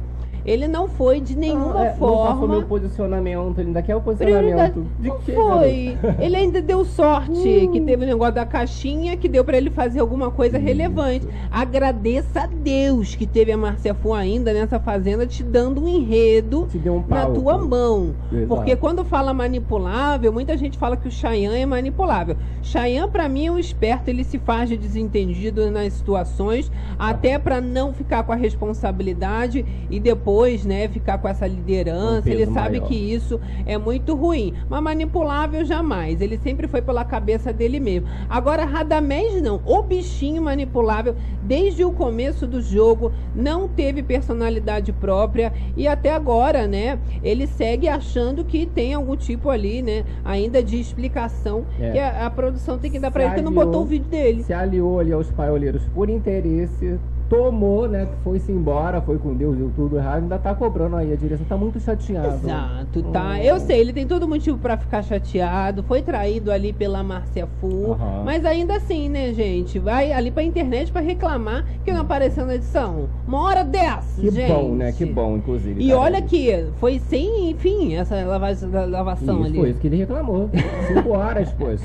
Ele 0.46 0.68
não 0.68 0.88
foi 0.88 1.20
de 1.20 1.38
nenhuma 1.38 1.80
Ah, 1.80 1.84
é, 1.86 1.90
Não 1.90 1.92
passou 2.00 2.18
forma. 2.18 2.48
meu 2.48 2.64
posicionamento, 2.64 3.60
ele 3.60 3.68
ainda 3.68 3.82
quer 3.82 3.96
o 3.96 4.02
posicionamento. 4.02 4.86
De 5.00 5.10
Não 5.10 5.18
quê, 5.20 5.34
foi. 5.34 5.98
Ele 6.20 6.36
ainda 6.36 6.62
deu 6.62 6.84
sorte 6.86 7.32
Uh. 7.68 7.72
que 7.72 7.82
teve 7.82 8.04
o 8.04 8.08
negócio 8.08 8.36
da 8.36 8.46
caixinha 8.46 9.16
que 9.18 9.28
deu 9.28 9.44
pra 9.44 9.58
ele 9.58 9.70
fazer 9.70 10.00
alguma 10.00 10.32
coisa 10.32 10.58
relevante. 10.58 11.28
Agradeça 11.52 12.42
a 12.42 12.48
Deus 12.48 13.16
que 13.16 13.26
teve 13.28 13.52
a 13.52 13.58
Márcia 13.58 13.94
Fu 13.94 14.14
ainda 14.14 14.54
nessa 14.54 14.80
fazenda 14.80 15.26
te 15.28 15.44
dando 15.44 15.84
um 15.84 15.88
enredo 15.88 16.68
um 16.86 17.04
na 17.08 17.26
tua 17.28 17.58
mão. 17.58 18.16
Exato. 18.32 18.48
Porque 18.48 18.76
quando 18.76 19.04
fala 19.04 19.34
manipulável, 19.34 20.32
muita 20.32 20.56
gente 20.58 20.78
fala 20.78 20.96
que 20.98 21.08
o 21.08 21.12
Chayanne 21.12 21.62
é 21.62 21.66
manipulável. 21.66 22.36
Chayanne, 22.62 23.10
pra 23.12 23.28
mim, 23.30 23.48
é 23.48 23.52
um 23.52 23.60
esperto, 23.60 24.10
ele 24.10 24.24
se 24.24 24.38
faz 24.40 24.70
de 24.70 24.78
desentendido 24.78 25.70
nas 25.70 25.94
situações, 25.94 26.72
até 26.98 27.38
pra 27.38 27.60
não 27.62 27.94
ficar 27.94 28.24
com 28.24 28.32
a 28.32 28.36
responsabilidade 28.36 29.66
e 29.90 30.00
depois, 30.00 30.29
né, 30.66 30.88
ficar 30.88 31.18
com 31.18 31.28
essa 31.28 31.46
Um 31.46 31.50
liderança. 31.50 32.22
peso 32.22 32.36
ele 32.38 32.46
sabe 32.52 32.78
maior. 32.78 32.88
que 32.88 32.96
isso 32.96 33.40
é 33.66 33.78
muito 33.78 34.16
ruim. 34.16 34.54
Mas 34.70 34.82
manipulável 34.84 35.66
jamais. 35.66 36.22
Ele 36.22 36.38
sempre 36.38 36.68
foi 36.68 36.82
pela 36.82 37.04
cabeça 37.04 37.52
dele 37.52 37.80
mesmo. 37.80 38.08
Agora, 38.30 38.66
Radamés 38.66 39.42
não. 39.42 39.62
O 39.66 39.82
bichinho 39.82 40.42
manipulável, 40.42 41.16
desde 41.44 41.84
o 41.84 41.92
começo 41.92 42.46
do 42.48 42.62
jogo, 42.62 43.12
não 43.36 43.68
teve 43.68 44.04
personalidade 44.04 44.92
própria. 44.92 45.52
E 45.76 45.88
até 45.88 46.14
agora, 46.14 46.68
né? 46.68 47.00
Ele 47.24 47.48
segue 47.48 47.88
achando 47.88 48.44
que 48.44 48.66
tem 48.66 48.94
algum 48.94 49.16
tipo 49.16 49.50
ali, 49.50 49.82
né? 49.82 50.04
Ainda 50.24 50.62
de 50.62 50.80
explicação 50.80 51.66
É. 51.80 51.92
que 51.92 52.00
a, 52.00 52.26
a 52.26 52.30
produção 52.30 52.78
tem 52.78 52.92
que 52.92 53.00
dar 53.00 53.08
Se 53.08 53.14
pra 53.14 53.24
ele, 53.26 53.36
que 53.36 53.42
não 53.42 53.50
aliou- 53.52 53.66
botou 53.66 53.82
o 53.82 53.86
vídeo 53.86 54.08
dele. 54.10 54.44
Se 54.44 54.54
aliou 54.54 55.00
ali 55.00 55.12
aos 55.12 55.30
paioleiros 55.32 55.84
por 55.94 56.10
interesse, 56.10 57.00
tomou, 57.30 57.88
né? 57.88 58.08
Foi-se 58.24 58.52
embora, 58.52 59.00
foi 59.02 59.18
com 59.20 59.34
Deus, 59.36 59.56
deu 59.56 59.72
tudo 59.76 59.98
errado, 59.98 60.24
ainda 60.24 60.38
tá 60.40 60.54
cobrando 60.56 60.96
aí. 60.96 61.14
A 61.14 61.16
direção 61.16 61.46
tá 61.48 61.56
muito 61.56 61.80
chateada. 61.80 62.28
Exato, 62.28 63.04
tá? 63.14 63.34
Hum. 63.34 63.38
Eu 63.38 63.60
sei, 63.60 63.80
ele 63.80 63.94
tem 63.94 64.08
todo 64.08 64.28
motivo 64.28 64.58
pra 64.58 64.78
ficar 64.78 65.04
chateado, 65.04 65.84
foi 65.84 66.02
traído 66.02 66.52
ali 66.52 66.74
pela 66.74 67.04
Márcia 67.04 67.48
Fu, 67.62 67.92
Aham. 67.94 68.24
mas 68.26 68.44
ainda 68.46 68.76
assim, 68.78 69.08
né, 69.10 69.32
gente? 69.34 69.78
Vai 69.80 70.12
ali 70.12 70.32
pra 70.32 70.42
internet 70.44 70.92
pra 70.92 71.02
reclamar 71.02 71.66
que 71.86 71.92
não 71.92 72.02
apareceu 72.02 72.46
na 72.46 72.56
edição. 72.56 73.08
Uma 73.28 73.42
hora 73.44 73.64
dessa, 73.64 74.20
Que 74.22 74.32
gente. 74.32 74.52
bom, 74.52 74.74
né? 74.76 74.92
Que 74.92 75.06
bom, 75.06 75.38
inclusive. 75.38 75.84
E 75.84 75.90
cara. 75.90 76.00
olha 76.00 76.22
que 76.22 76.66
foi 76.80 76.98
sem, 77.00 77.52
enfim, 77.52 77.96
essa 77.96 78.16
lava- 78.26 78.50
lavação 78.88 79.36
Isso, 79.42 79.46
ali. 79.46 79.60
foi 79.60 79.70
isso 79.70 79.80
que 79.80 79.88
ele 79.88 79.98
reclamou. 79.98 80.50
Cinco 80.88 81.10
horas, 81.12 81.52
poxa. 81.52 81.84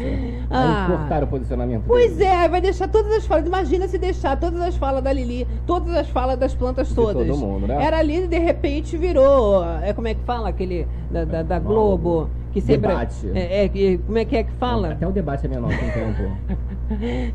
Ah. 0.51 0.87
Aí 0.89 0.97
cortaram 0.97 1.27
o 1.27 1.31
posicionamento 1.31 1.83
Pois 1.87 2.17
dele. 2.17 2.31
é, 2.31 2.49
vai 2.49 2.61
deixar 2.61 2.89
todas 2.89 3.13
as 3.13 3.27
falas. 3.27 3.47
Imagina 3.47 3.87
se 3.89 3.99
deixar 3.99 4.39
todas 4.39 4.61
as 4.61 4.77
falas 4.77 5.03
da 5.03 5.13
Lili, 5.13 5.34
todas 5.67 5.95
as 5.97 6.09
falas 6.09 6.39
das 6.39 6.55
plantas 6.55 6.89
De 6.89 6.95
todas. 6.95 7.27
todo 7.27 7.37
mundo, 7.39 7.67
né? 7.67 7.83
Era 7.83 7.99
ali 7.99 8.25
e 8.25 8.27
de 8.29 8.39
repente 8.39 8.97
virou. 8.97 9.65
É 9.83 9.93
como 9.93 10.07
é 10.09 10.15
que 10.15 10.23
fala 10.25 10.49
aquele 10.49 10.87
da, 11.11 11.25
da, 11.25 11.43
da 11.43 11.59
Globo? 11.59 12.29
Que 12.53 12.61
sempre. 12.61 12.89
Debate. 12.89 13.31
É, 13.35 13.65
é, 13.65 13.69
que- 13.69 13.99
como 13.99 14.17
é 14.19 14.25
que 14.25 14.37
é 14.37 14.45
que 14.45 14.53
fala? 14.53 14.93
Até 14.93 15.07
o 15.07 15.11
debate 15.11 15.47
é 15.47 15.49
menor 15.49 15.71
tempo. 15.71 16.31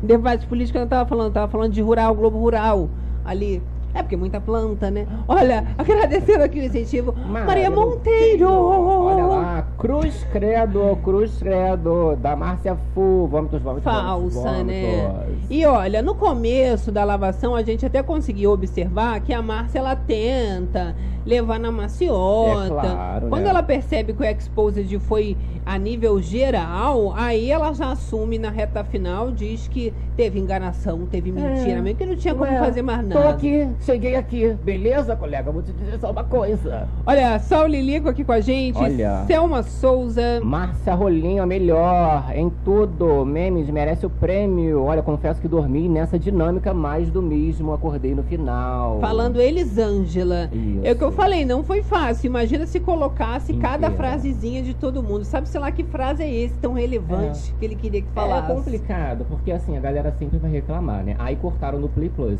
Debate 0.02 0.46
político 0.46 0.78
eu 0.78 0.82
não 0.82 0.88
tava 0.88 1.08
falando, 1.08 1.32
tava 1.32 1.48
falando 1.50 1.72
de 1.72 1.82
rural, 1.82 2.14
Globo 2.14 2.38
Rural. 2.38 2.88
Ali. 3.24 3.62
É 3.92 4.02
porque 4.02 4.14
é 4.14 4.18
muita 4.18 4.40
planta, 4.40 4.90
né? 4.90 5.06
Olha, 5.26 5.66
agradecendo 5.76 6.44
aqui 6.44 6.60
o 6.60 6.64
incentivo. 6.64 7.12
Maria 7.26 7.70
Monteiro! 7.70 8.48
Olha 8.50 9.24
lá, 9.26 9.66
Cruz 9.78 10.24
Credo, 10.32 10.96
Cruz 11.02 11.36
Credo, 11.38 12.16
da 12.16 12.36
Márcia 12.36 12.76
Fu, 12.94 13.26
vômitos, 13.30 13.60
vômitos, 13.60 13.84
Falsa, 13.84 14.62
né? 14.62 15.26
E 15.48 15.64
olha, 15.66 16.02
no 16.02 16.14
começo 16.14 16.92
da 16.92 17.02
lavação 17.04 17.54
a 17.56 17.62
gente 17.62 17.84
até 17.84 18.02
conseguiu 18.02 18.52
observar 18.52 19.20
que 19.20 19.32
a 19.32 19.42
Márcia 19.42 19.80
ela 19.80 19.96
tenta 19.96 20.94
levar 21.26 21.58
na 21.60 21.70
maciota. 21.70 22.64
É 22.66 22.68
claro, 22.80 23.28
Quando 23.28 23.42
né? 23.44 23.50
ela 23.50 23.62
percebe 23.62 24.12
que 24.12 24.22
o 24.22 24.24
Exposed 24.24 24.98
foi 25.00 25.36
a 25.66 25.76
nível 25.78 26.20
geral, 26.22 27.12
aí 27.14 27.50
ela 27.50 27.72
já 27.74 27.92
assume 27.92 28.38
na 28.38 28.48
reta 28.50 28.82
final, 28.82 29.30
diz 29.30 29.68
que 29.68 29.92
teve 30.16 30.38
enganação, 30.40 31.06
teve 31.10 31.30
mentira, 31.30 31.78
É. 31.78 31.80
mesmo 31.80 31.98
que 31.98 32.06
não 32.06 32.16
tinha 32.16 32.34
como 32.34 32.50
Ué, 32.50 32.58
fazer 32.58 32.82
mais 32.82 33.06
Tô 33.06 33.14
nada. 33.14 33.28
aqui, 33.30 33.68
cheguei 33.80 34.14
aqui. 34.16 34.56
Beleza, 34.64 35.16
colega? 35.16 35.50
Vou 35.50 35.62
te 35.62 35.72
dizer 35.72 35.98
só 35.98 36.10
uma 36.10 36.24
coisa. 36.24 36.88
Olha, 37.06 37.38
Sol 37.38 37.66
Lilico 37.66 38.08
aqui 38.08 38.24
com 38.24 38.32
a 38.32 38.40
gente, 38.40 38.78
Olha. 38.78 39.24
Selma 39.26 39.62
Souza. 39.62 40.40
Márcia 40.42 40.94
Rolinho, 40.94 41.42
a 41.42 41.46
melhor 41.46 42.30
em 42.34 42.50
tudo. 42.64 43.24
Memes, 43.24 43.68
merece 43.70 44.06
o 44.06 44.10
prêmio. 44.10 44.82
Olha, 44.84 45.02
confesso 45.02 45.40
que 45.40 45.48
dormi 45.48 45.88
nessa 45.88 46.18
dinâmica 46.18 46.72
mais 46.74 47.10
do 47.10 47.22
mesmo. 47.22 47.72
Acordei 47.72 48.14
no 48.14 48.22
final. 48.22 49.00
Falando 49.00 49.40
Elisângela. 49.40 50.48
Isso. 50.52 50.80
É 50.84 50.92
o 50.92 50.96
que 50.96 51.04
eu 51.04 51.12
falei, 51.12 51.44
não 51.44 51.62
foi 51.64 51.82
fácil. 51.82 52.26
Imagina 52.26 52.66
se 52.66 52.80
colocasse 52.80 53.54
cada 53.54 53.90
frasezinha 53.90 54.62
de 54.62 54.74
todo 54.74 55.02
mundo. 55.02 55.24
Sabe, 55.24 55.48
sei 55.48 55.60
lá, 55.60 55.70
que 55.70 55.84
frase 55.84 56.22
é 56.22 56.30
esse 56.32 56.54
tão 56.58 56.72
relevante 56.74 57.54
que 57.58 57.64
ele 57.64 57.74
queria 57.76 58.00
que 58.02 58.08
É 58.08 58.14
falasse. 58.14 58.52
complicado, 58.52 59.24
porque 59.28 59.50
assim, 59.52 59.76
a 59.76 59.80
galera 59.80 60.12
sempre 60.18 60.38
vai 60.38 60.50
reclamar, 60.50 61.02
né? 61.02 61.16
Aí 61.18 61.36
cortaram 61.36 61.78
no 61.78 61.88
Play 61.88 62.08
Plus, 62.08 62.38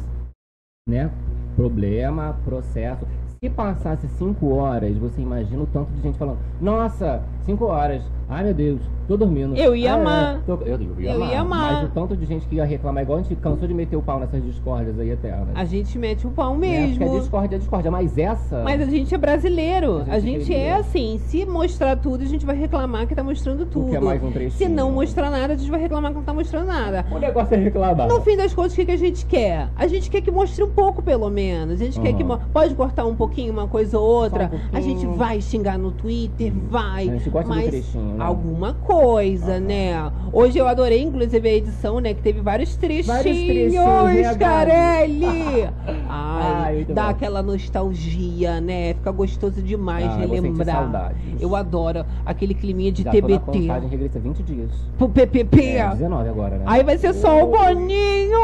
né? 0.91 1.11
Problema, 1.57 2.37
processo. 2.45 3.07
Se 3.43 3.49
passasse 3.49 4.07
5 4.19 4.47
horas, 4.55 4.95
você 4.99 5.23
imagina 5.23 5.63
o 5.63 5.67
tanto 5.67 5.91
de 5.93 6.03
gente 6.03 6.19
falando: 6.19 6.39
Nossa, 6.61 7.23
5 7.45 7.65
horas. 7.65 8.03
Ai 8.33 8.45
meu 8.45 8.55
Deus, 8.55 8.81
tô 9.09 9.17
dormindo. 9.17 9.57
Eu 9.57 9.75
ia 9.75 9.93
Ah, 9.93 9.97
é, 9.97 10.01
amar. 10.01 10.41
tô- 10.47 10.53
Eu, 10.65 10.81
eu 10.81 11.01
ia 11.01 11.11
Eu 11.11 11.17
amar. 11.17 11.31
ia 11.33 11.41
amar. 11.41 11.73
Mas 11.73 11.85
o 11.87 11.89
tanto 11.93 12.17
de 12.17 12.25
gente 12.25 12.47
que 12.47 12.55
ia 12.55 12.65
reclamar, 12.65 13.03
igual 13.03 13.19
a 13.19 13.23
gente 13.23 13.35
cansou 13.35 13.67
de 13.67 13.75
meter 13.75 13.97
o 13.97 14.03
pau 14.03 14.21
nessas 14.21 14.41
discórdias 14.45 14.97
aí 15.01 15.11
eternas. 15.11 15.49
A 15.57 15.65
gente 15.65 15.99
mete 15.99 16.29
o 16.29 16.31
pau 16.31 16.57
Né? 16.57 16.87
Porque 16.91 16.99
mesmo. 17.01 17.17
a 17.17 17.19
discórdia 17.19 17.57
é 17.57 17.59
discórdia, 17.59 17.91
mas 17.91 18.17
essa. 18.17 18.63
Mas 18.63 18.81
a 18.81 18.85
gente 18.85 19.13
é 19.13 19.19
brasileiro. 19.19 20.05
A 20.09 20.15
A 20.15 20.19
gente 20.21 20.39
gente, 20.39 20.47
queria. 20.47 20.63
é 20.63 20.73
assim. 20.75 21.19
Se 21.25 21.45
mostrar 21.45 21.97
tudo, 21.97 22.23
a 22.23 22.27
gente 22.27 22.47
vai 22.47 22.55
reclamar 22.55 23.05
que 23.09 23.15
tá 23.17 23.25
mostrando 23.25 23.67
tudo. 23.67 23.83
Porque 23.87 23.97
é 23.97 24.01
mais 24.01 24.23
um 24.23 24.31
trechinho. 24.31 24.53
Se 24.53 24.69
não 24.69 24.93
mostrar 24.93 25.29
nada, 25.29 25.55
a 25.55 25.57
gente 25.57 25.71
vai 25.71 25.81
reclamar 25.81 26.13
que 26.13 26.17
não 26.19 26.25
tá 26.25 26.33
mostrando 26.33 26.67
nada. 26.69 27.05
O 27.11 27.19
negócio 27.19 27.53
é 27.55 27.59
reclamar. 27.59 28.07
No 28.07 28.21
fim 28.21 28.37
das 28.37 28.55
contas, 28.55 28.75
o 28.75 28.77
que, 28.77 28.85
que 28.85 28.93
a 28.93 28.97
gente 28.97 29.27
quer? 29.27 29.69
A 29.77 29.89
gente 29.89 30.09
quer 30.09 30.21
que 30.21 30.31
mostre 30.31 30.63
um 30.63 30.71
pouco, 30.71 31.03
pelo 31.03 31.29
menos. 31.31 31.81
A 31.81 31.85
gente 31.85 31.99
quer 32.01 32.13
que 32.13 32.23
pode 32.53 32.77
cortar 32.77 33.05
um 33.07 33.17
pouquinho, 33.17 33.53
uma 33.53 33.67
coisa 33.67 33.99
ou 33.99 34.07
outra. 34.09 34.53
Um 34.73 34.77
a 34.77 34.81
gente 34.81 35.05
vai 35.05 35.41
xingar 35.41 35.77
no 35.77 35.91
Twitter, 35.91 36.53
vai. 36.71 37.09
A 37.09 37.13
gente 37.17 37.30
gosta 37.31 37.49
do 37.49 37.55
mas 37.57 37.67
trechinho, 37.67 38.15
né? 38.17 38.25
alguma 38.25 38.75
coisa, 38.75 39.53
Aham. 39.53 39.61
né? 39.61 40.13
Hoje 40.33 40.59
eu 40.59 40.67
adorei, 40.69 41.03
inclusive, 41.03 41.49
a 41.49 41.53
edição, 41.53 42.01
né? 42.01 42.15
Que 42.15 42.23
teve 42.23 42.41
vários 42.41 42.77
trechinhos, 42.77 43.07
Vários 43.07 43.37
trechinhos, 43.37 44.15
né? 44.15 44.35
Carelli! 44.37 45.25
Ai, 46.09 46.53
Ai, 46.65 46.87
dá 46.89 47.05
bom. 47.05 47.09
aquela 47.11 47.43
nostalgia, 47.43 48.61
né? 48.61 48.95
Fica 48.95 49.11
gostoso 49.13 49.63
demais 49.63 50.05
Ah, 50.11 50.23
eu 50.23 50.29
relembrar. 50.31 50.77
saudades. 50.83 51.17
Eu 51.41 51.55
adoro 51.57 52.05
aquele 52.27 52.55
climinha 52.55 52.91
de 52.93 53.03
Já 53.03 53.11
tô 53.11 53.17
na 53.21 53.27
TBT. 53.27 53.59
contagem 53.61 53.89
regressiva 53.89 54.21
20 54.29 54.43
dias. 54.43 54.71
Pro 54.99 55.09
PPP. 55.09 55.77
É, 55.77 55.89
19 55.91 56.29
agora, 56.29 56.57
né? 56.59 56.65
Aí 56.67 56.83
vai 56.83 56.99
ser 56.99 57.15
só 57.15 57.43
o 57.45 57.47
Boninho! 57.49 58.39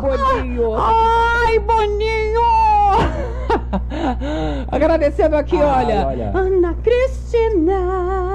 Boninho! 0.00 0.74
Ai, 0.74 1.58
Boninho! 1.58 2.46
Agradecendo 4.70 5.36
aqui, 5.36 5.56
Ai, 5.56 5.84
olha. 5.84 6.06
olha. 6.06 6.30
Ana 6.34 6.74
Cristina 6.82 8.25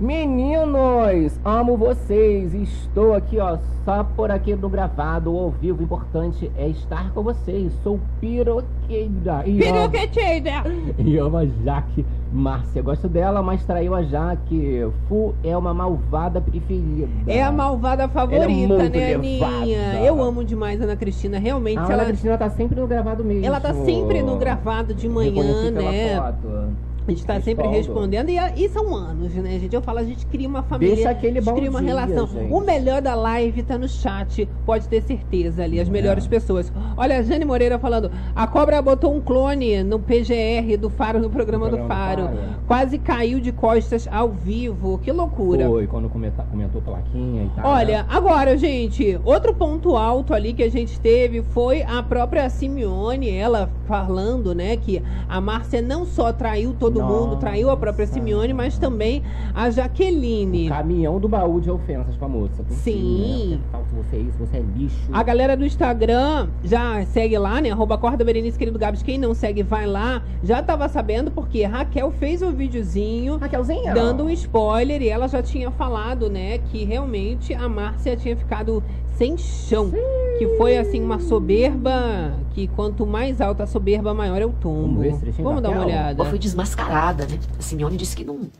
Meninos, 0.00 1.38
amo 1.44 1.76
vocês. 1.76 2.52
Estou 2.54 3.14
aqui, 3.14 3.38
ó, 3.38 3.58
só 3.84 4.02
por 4.02 4.30
aqui 4.30 4.54
no 4.54 4.68
gravado, 4.68 5.30
ao 5.36 5.50
vivo. 5.50 5.80
O 5.80 5.84
importante 5.84 6.50
é 6.56 6.68
estar 6.68 7.12
com 7.12 7.22
vocês. 7.22 7.72
Sou 7.82 8.00
piroqueira. 8.20 9.42
E 9.46 9.62
amo- 9.62 9.88
Piroqueteira! 9.90 10.64
E 10.98 11.16
amo 11.18 11.36
a 11.36 11.46
Jaque 11.46 12.04
Márcia. 12.32 12.82
Gosto 12.82 13.08
dela, 13.08 13.42
mas 13.42 13.64
traiu 13.64 13.94
a 13.94 14.02
Jaque. 14.02 14.86
Fu 15.08 15.34
é 15.44 15.56
uma 15.56 15.72
malvada 15.74 16.40
preferida. 16.40 17.08
É 17.26 17.42
a 17.42 17.52
malvada 17.52 18.08
favorita, 18.08 18.48
muito 18.48 18.74
né, 18.90 19.16
levada. 19.16 19.54
Aninha? 19.56 20.00
Eu 20.04 20.22
amo 20.22 20.44
demais 20.44 20.80
a 20.80 20.84
Ana 20.84 20.96
Cristina. 20.96 21.38
Realmente, 21.38 21.78
A 21.78 21.84
Ana 21.84 21.92
ela, 21.94 22.04
Cristina 22.06 22.38
tá 22.38 22.50
sempre 22.50 22.80
no 22.80 22.86
gravado 22.86 23.24
mesmo. 23.24 23.44
ela 23.46 23.60
tá 23.60 23.74
sempre 23.74 24.22
no 24.22 24.36
gravado 24.36 24.94
de 24.94 25.08
manhã, 25.08 25.70
né? 25.70 26.16
foto. 26.16 26.91
A 27.06 27.10
gente 27.10 27.24
tá 27.26 27.40
sempre 27.40 27.66
respondendo. 27.66 28.28
E, 28.28 28.36
e 28.56 28.68
são 28.68 28.94
anos, 28.94 29.34
né, 29.34 29.58
gente? 29.58 29.74
Eu 29.74 29.82
falo, 29.82 29.98
a 29.98 30.04
gente 30.04 30.24
cria 30.26 30.48
uma 30.48 30.62
família. 30.62 30.94
Deixa 30.94 31.10
aquele 31.10 31.38
a 31.38 31.42
gente 31.42 31.54
cria 31.54 31.68
uma 31.70 31.80
dia, 31.80 31.88
relação. 31.88 32.26
gente. 32.28 32.52
O 32.52 32.60
melhor 32.60 33.02
da 33.02 33.14
live 33.14 33.62
tá 33.62 33.76
no 33.76 33.88
chat. 33.88 34.48
Pode 34.64 34.86
ter 34.88 35.02
certeza 35.02 35.64
ali, 35.64 35.80
as 35.80 35.88
É. 35.88 35.90
melhores 35.90 36.26
pessoas. 36.26 36.72
Olha, 36.96 37.18
a 37.18 37.22
Jane 37.22 37.44
Moreira 37.44 37.78
falando: 37.78 38.10
a 38.36 38.46
cobra 38.46 38.80
botou 38.80 39.12
um 39.14 39.20
clone 39.20 39.82
no 39.82 39.98
PGR 39.98 40.76
do 40.78 40.88
Faro, 40.88 41.18
no 41.20 41.28
programa, 41.28 41.68
do 41.68 41.78
Faro. 41.78 42.24
Faro. 42.24 42.38
Quase 42.66 42.98
caiu 42.98 43.40
de 43.40 43.50
costas 43.52 44.08
ao 44.10 44.28
vivo. 44.30 44.98
Que 44.98 45.10
loucura. 45.10 45.66
Foi, 45.68 45.86
quando 45.86 46.08
comenta- 46.08 46.44
comentou 46.50 46.80
plaquinha 46.80 47.44
e 47.44 47.50
tal. 47.56 47.70
Olha, 47.70 48.02
né? 48.02 48.08
agora, 48.08 48.56
gente, 48.56 49.18
outro 49.24 49.52
ponto 49.54 49.96
alto 49.96 50.32
ali 50.32 50.52
que 50.52 50.62
a 50.62 50.70
gente 50.70 50.98
teve 51.00 51.42
foi 51.42 51.82
a 51.82 52.02
própria 52.02 52.48
Simeone, 52.48 53.30
ela 53.30 53.68
falando, 53.86 54.54
né, 54.54 54.76
que 54.76 55.02
a 55.28 55.40
Márcia 55.40 55.82
não 55.82 56.04
só 56.06 56.32
traiu 56.32 56.74
todo 56.78 56.91
Nossa. 57.00 57.12
mundo, 57.26 57.36
traiu 57.36 57.70
a 57.70 57.76
própria 57.76 58.06
Simeone, 58.06 58.52
mas 58.52 58.78
também 58.78 59.22
a 59.54 59.70
Jaqueline. 59.70 60.68
Caminhão 60.68 61.18
do 61.18 61.28
baú 61.28 61.60
de 61.60 61.70
ofensas 61.70 62.16
pra 62.16 62.28
moça. 62.28 62.62
Por 62.62 62.74
Sim. 62.74 63.60
cima, 63.62 63.78
né? 63.78 63.82
Você 64.02 64.16
é 64.16 64.18
isso, 64.20 64.38
você 64.38 64.56
é 64.56 64.60
lixo. 64.60 65.08
A 65.12 65.22
galera 65.22 65.56
do 65.56 65.64
Instagram 65.64 66.48
já 66.64 67.04
segue 67.06 67.36
lá, 67.38 67.60
né? 67.60 67.70
Arroba 67.70 67.98
Corda 67.98 68.24
Berenice, 68.24 68.58
querido 68.58 68.78
Gabs. 68.78 69.02
Quem 69.02 69.18
não 69.18 69.34
segue, 69.34 69.62
vai 69.62 69.86
lá. 69.86 70.22
Já 70.42 70.62
tava 70.62 70.88
sabendo 70.88 71.30
porque 71.30 71.62
Raquel 71.64 72.10
fez 72.12 72.42
um 72.42 72.52
videozinho 72.52 73.36
Raquelzinha. 73.36 73.92
dando 73.92 74.24
um 74.24 74.30
spoiler 74.30 75.02
e 75.02 75.08
ela 75.08 75.28
já 75.28 75.42
tinha 75.42 75.70
falado, 75.70 76.30
né, 76.30 76.58
que 76.58 76.84
realmente 76.84 77.52
a 77.54 77.68
Márcia 77.68 78.16
tinha 78.16 78.36
ficado 78.36 78.82
sem 79.22 79.38
chão. 79.38 79.92
Que 80.38 80.56
foi 80.56 80.76
assim 80.76 81.00
uma 81.00 81.20
soberba 81.20 82.36
que 82.52 82.66
quanto 82.66 83.06
mais 83.06 83.40
alta 83.40 83.62
a 83.62 83.66
soberba, 83.66 84.12
maior 84.12 84.42
é 84.42 84.46
o 84.46 84.52
tombo. 84.52 85.02
Vamos 85.38 85.62
dar 85.62 85.70
uma 85.70 85.84
olhada. 85.84 86.20
Ela 86.20 86.28
foi 86.28 86.38
desmascarada, 86.38 87.26
né? 87.26 87.38
A 87.56 87.62
Simeone 87.62 87.96
disse 87.96 88.16
que 88.16 88.24
não, 88.24 88.50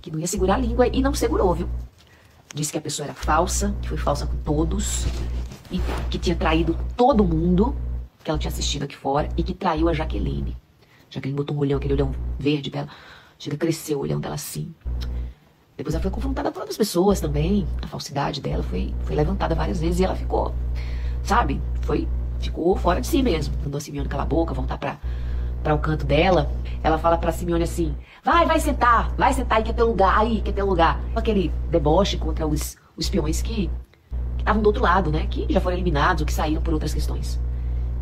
que 0.00 0.10
não 0.10 0.18
ia 0.18 0.26
segurar 0.26 0.54
a 0.54 0.58
língua 0.58 0.88
e 0.88 1.02
não 1.02 1.12
segurou, 1.12 1.54
viu? 1.54 1.68
Disse 2.54 2.72
que 2.72 2.78
a 2.78 2.80
pessoa 2.80 3.04
era 3.06 3.14
falsa, 3.14 3.74
que 3.82 3.88
foi 3.88 3.98
falsa 3.98 4.26
com 4.26 4.36
todos, 4.38 5.06
e 5.70 5.78
que 6.10 6.18
tinha 6.18 6.36
traído 6.36 6.76
todo 6.96 7.22
mundo 7.22 7.74
que 8.24 8.30
ela 8.30 8.38
tinha 8.38 8.50
assistido 8.50 8.84
aqui 8.84 8.96
fora 8.96 9.28
e 9.36 9.42
que 9.42 9.52
traiu 9.52 9.88
a 9.88 9.92
Jaqueline. 9.92 10.56
Jaqueline 11.10 11.36
botou 11.36 11.54
um 11.54 11.60
olhão, 11.60 11.76
aquele 11.76 11.94
olhão 11.94 12.12
verde 12.38 12.70
dela. 12.70 12.88
Chega, 13.38 13.56
cresceu 13.58 13.98
o 13.98 14.02
olhão 14.02 14.20
dela 14.20 14.36
assim. 14.36 14.72
Depois 15.82 15.96
ela 15.96 16.02
foi 16.02 16.12
confrontada 16.12 16.52
por 16.52 16.60
outras 16.60 16.76
pessoas 16.76 17.20
também. 17.20 17.66
A 17.82 17.88
falsidade 17.88 18.40
dela 18.40 18.62
foi, 18.62 18.94
foi 19.02 19.16
levantada 19.16 19.52
várias 19.52 19.80
vezes 19.80 19.98
e 19.98 20.04
ela 20.04 20.14
ficou, 20.14 20.54
sabe? 21.24 21.60
Foi, 21.80 22.06
ficou 22.38 22.76
fora 22.76 23.00
de 23.00 23.06
si 23.08 23.20
mesmo. 23.20 23.52
Mandou 23.64 23.78
a 23.78 23.80
Simeone 23.80 24.08
calar 24.08 24.24
a 24.24 24.28
boca, 24.28 24.54
voltar 24.54 24.78
pra, 24.78 24.96
para 25.60 25.74
o 25.74 25.80
canto 25.80 26.06
dela. 26.06 26.48
Ela 26.84 26.98
fala 26.98 27.18
pra 27.18 27.32
Simeone 27.32 27.64
assim: 27.64 27.96
vai, 28.24 28.46
vai 28.46 28.60
sentar, 28.60 29.12
vai 29.18 29.32
sentar 29.32 29.58
aí 29.58 29.64
que 29.64 29.70
é 29.70 29.74
teu 29.74 29.88
lugar, 29.88 30.16
aí 30.16 30.40
que 30.40 30.50
é 30.50 30.52
teu 30.52 30.66
lugar. 30.66 31.00
Aquele 31.16 31.52
deboche 31.68 32.16
contra 32.16 32.46
os, 32.46 32.76
os 32.96 33.10
peões 33.10 33.42
que 33.42 33.68
estavam 34.38 34.62
do 34.62 34.66
outro 34.68 34.84
lado, 34.84 35.10
né? 35.10 35.26
Que 35.28 35.52
já 35.52 35.60
foram 35.60 35.76
eliminados 35.76 36.20
ou 36.20 36.26
que 36.28 36.32
saíram 36.32 36.62
por 36.62 36.72
outras 36.74 36.94
questões. 36.94 37.40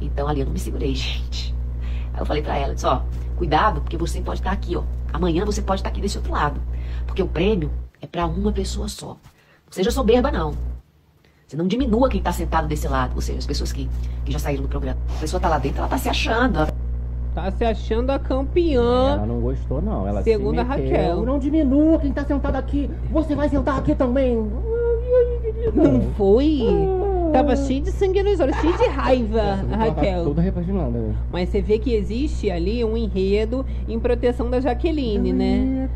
Então 0.03 0.29
ali 0.29 0.41
eu 0.41 0.45
não 0.45 0.53
me 0.53 0.59
segurei, 0.59 0.93
gente. 0.95 1.55
Aí 2.13 2.21
eu 2.21 2.27
falei 2.27 2.43
pra 2.43 2.59
ela, 2.59 2.75
disse, 2.75 2.85
ó, 2.85 3.01
cuidado, 3.39 3.81
porque 3.81 3.97
você 3.97 4.21
pode 4.21 4.41
estar 4.41 4.53
aqui, 4.53 4.77
ó. 4.77 4.83
Amanhã 5.15 5.47
você 5.47 5.63
pode 5.63 5.81
estar 5.81 5.89
aqui 5.89 6.03
desse 6.03 6.19
outro 6.19 6.33
lado. 6.33 6.61
Porque 7.11 7.23
o 7.25 7.27
prêmio 7.27 7.73
é 8.01 8.07
pra 8.07 8.25
uma 8.25 8.53
pessoa 8.53 8.89
só. 8.89 9.09
Não 9.09 9.73
seja 9.73 9.91
soberba, 9.91 10.31
não. 10.31 10.55
Você 11.45 11.57
não 11.57 11.67
diminua 11.67 12.09
quem 12.09 12.23
tá 12.23 12.33
sentado 12.33 12.69
desse 12.69 12.87
lado, 12.87 13.17
ou 13.17 13.21
seja, 13.21 13.41
as 13.41 13.47
pessoas 13.47 13.73
que, 13.73 13.91
que 14.25 14.31
já 14.31 14.39
saíram 14.39 14.63
do 14.63 14.69
programa. 14.69 15.01
A 15.17 15.21
pessoa 15.21 15.41
tá 15.41 15.49
lá 15.49 15.59
dentro, 15.59 15.79
ela 15.79 15.89
tá 15.89 15.99
se 15.99 16.09
achando. 16.09 16.73
Tá 17.35 17.51
se 17.51 17.65
achando 17.65 18.11
a 18.11 18.19
campeã. 18.21 19.15
Ela 19.15 19.27
não 19.27 19.41
gostou, 19.41 19.83
não. 19.83 20.07
Ela 20.07 20.23
Segundo 20.23 20.55
se 20.55 20.61
a. 20.61 20.63
Raquel. 20.63 21.27
Não 21.27 21.41
diminua 21.41 21.99
quem 21.99 22.13
tá 22.13 22.25
sentado 22.25 22.55
aqui. 22.55 22.89
Você 23.11 23.35
vai 23.35 23.49
sentar 23.49 23.77
aqui 23.77 23.97
também. 23.97 24.37
Não 25.75 26.03
foi? 26.17 26.61
Tava 27.33 27.57
cheio 27.57 27.81
de 27.83 27.91
sangue 27.93 28.23
nos 28.23 28.41
olhos, 28.41 28.57
cheio 28.57 28.77
de 28.77 28.87
raiva, 28.89 29.41
a 29.41 29.45
Ela 29.45 29.65
tá 29.69 29.77
Raquel. 29.77 30.25
Toda 30.25 30.43
repaginada. 30.43 30.99
né? 30.99 31.15
Mas 31.33 31.49
você 31.49 31.61
vê 31.63 31.79
que 31.79 31.95
existe 31.95 32.51
ali 32.51 32.85
um 32.85 32.97
enredo 32.97 33.65
em 33.89 33.99
proteção 33.99 34.51
da 34.51 34.61
Jaqueline, 34.61 35.33
né? 35.33 35.89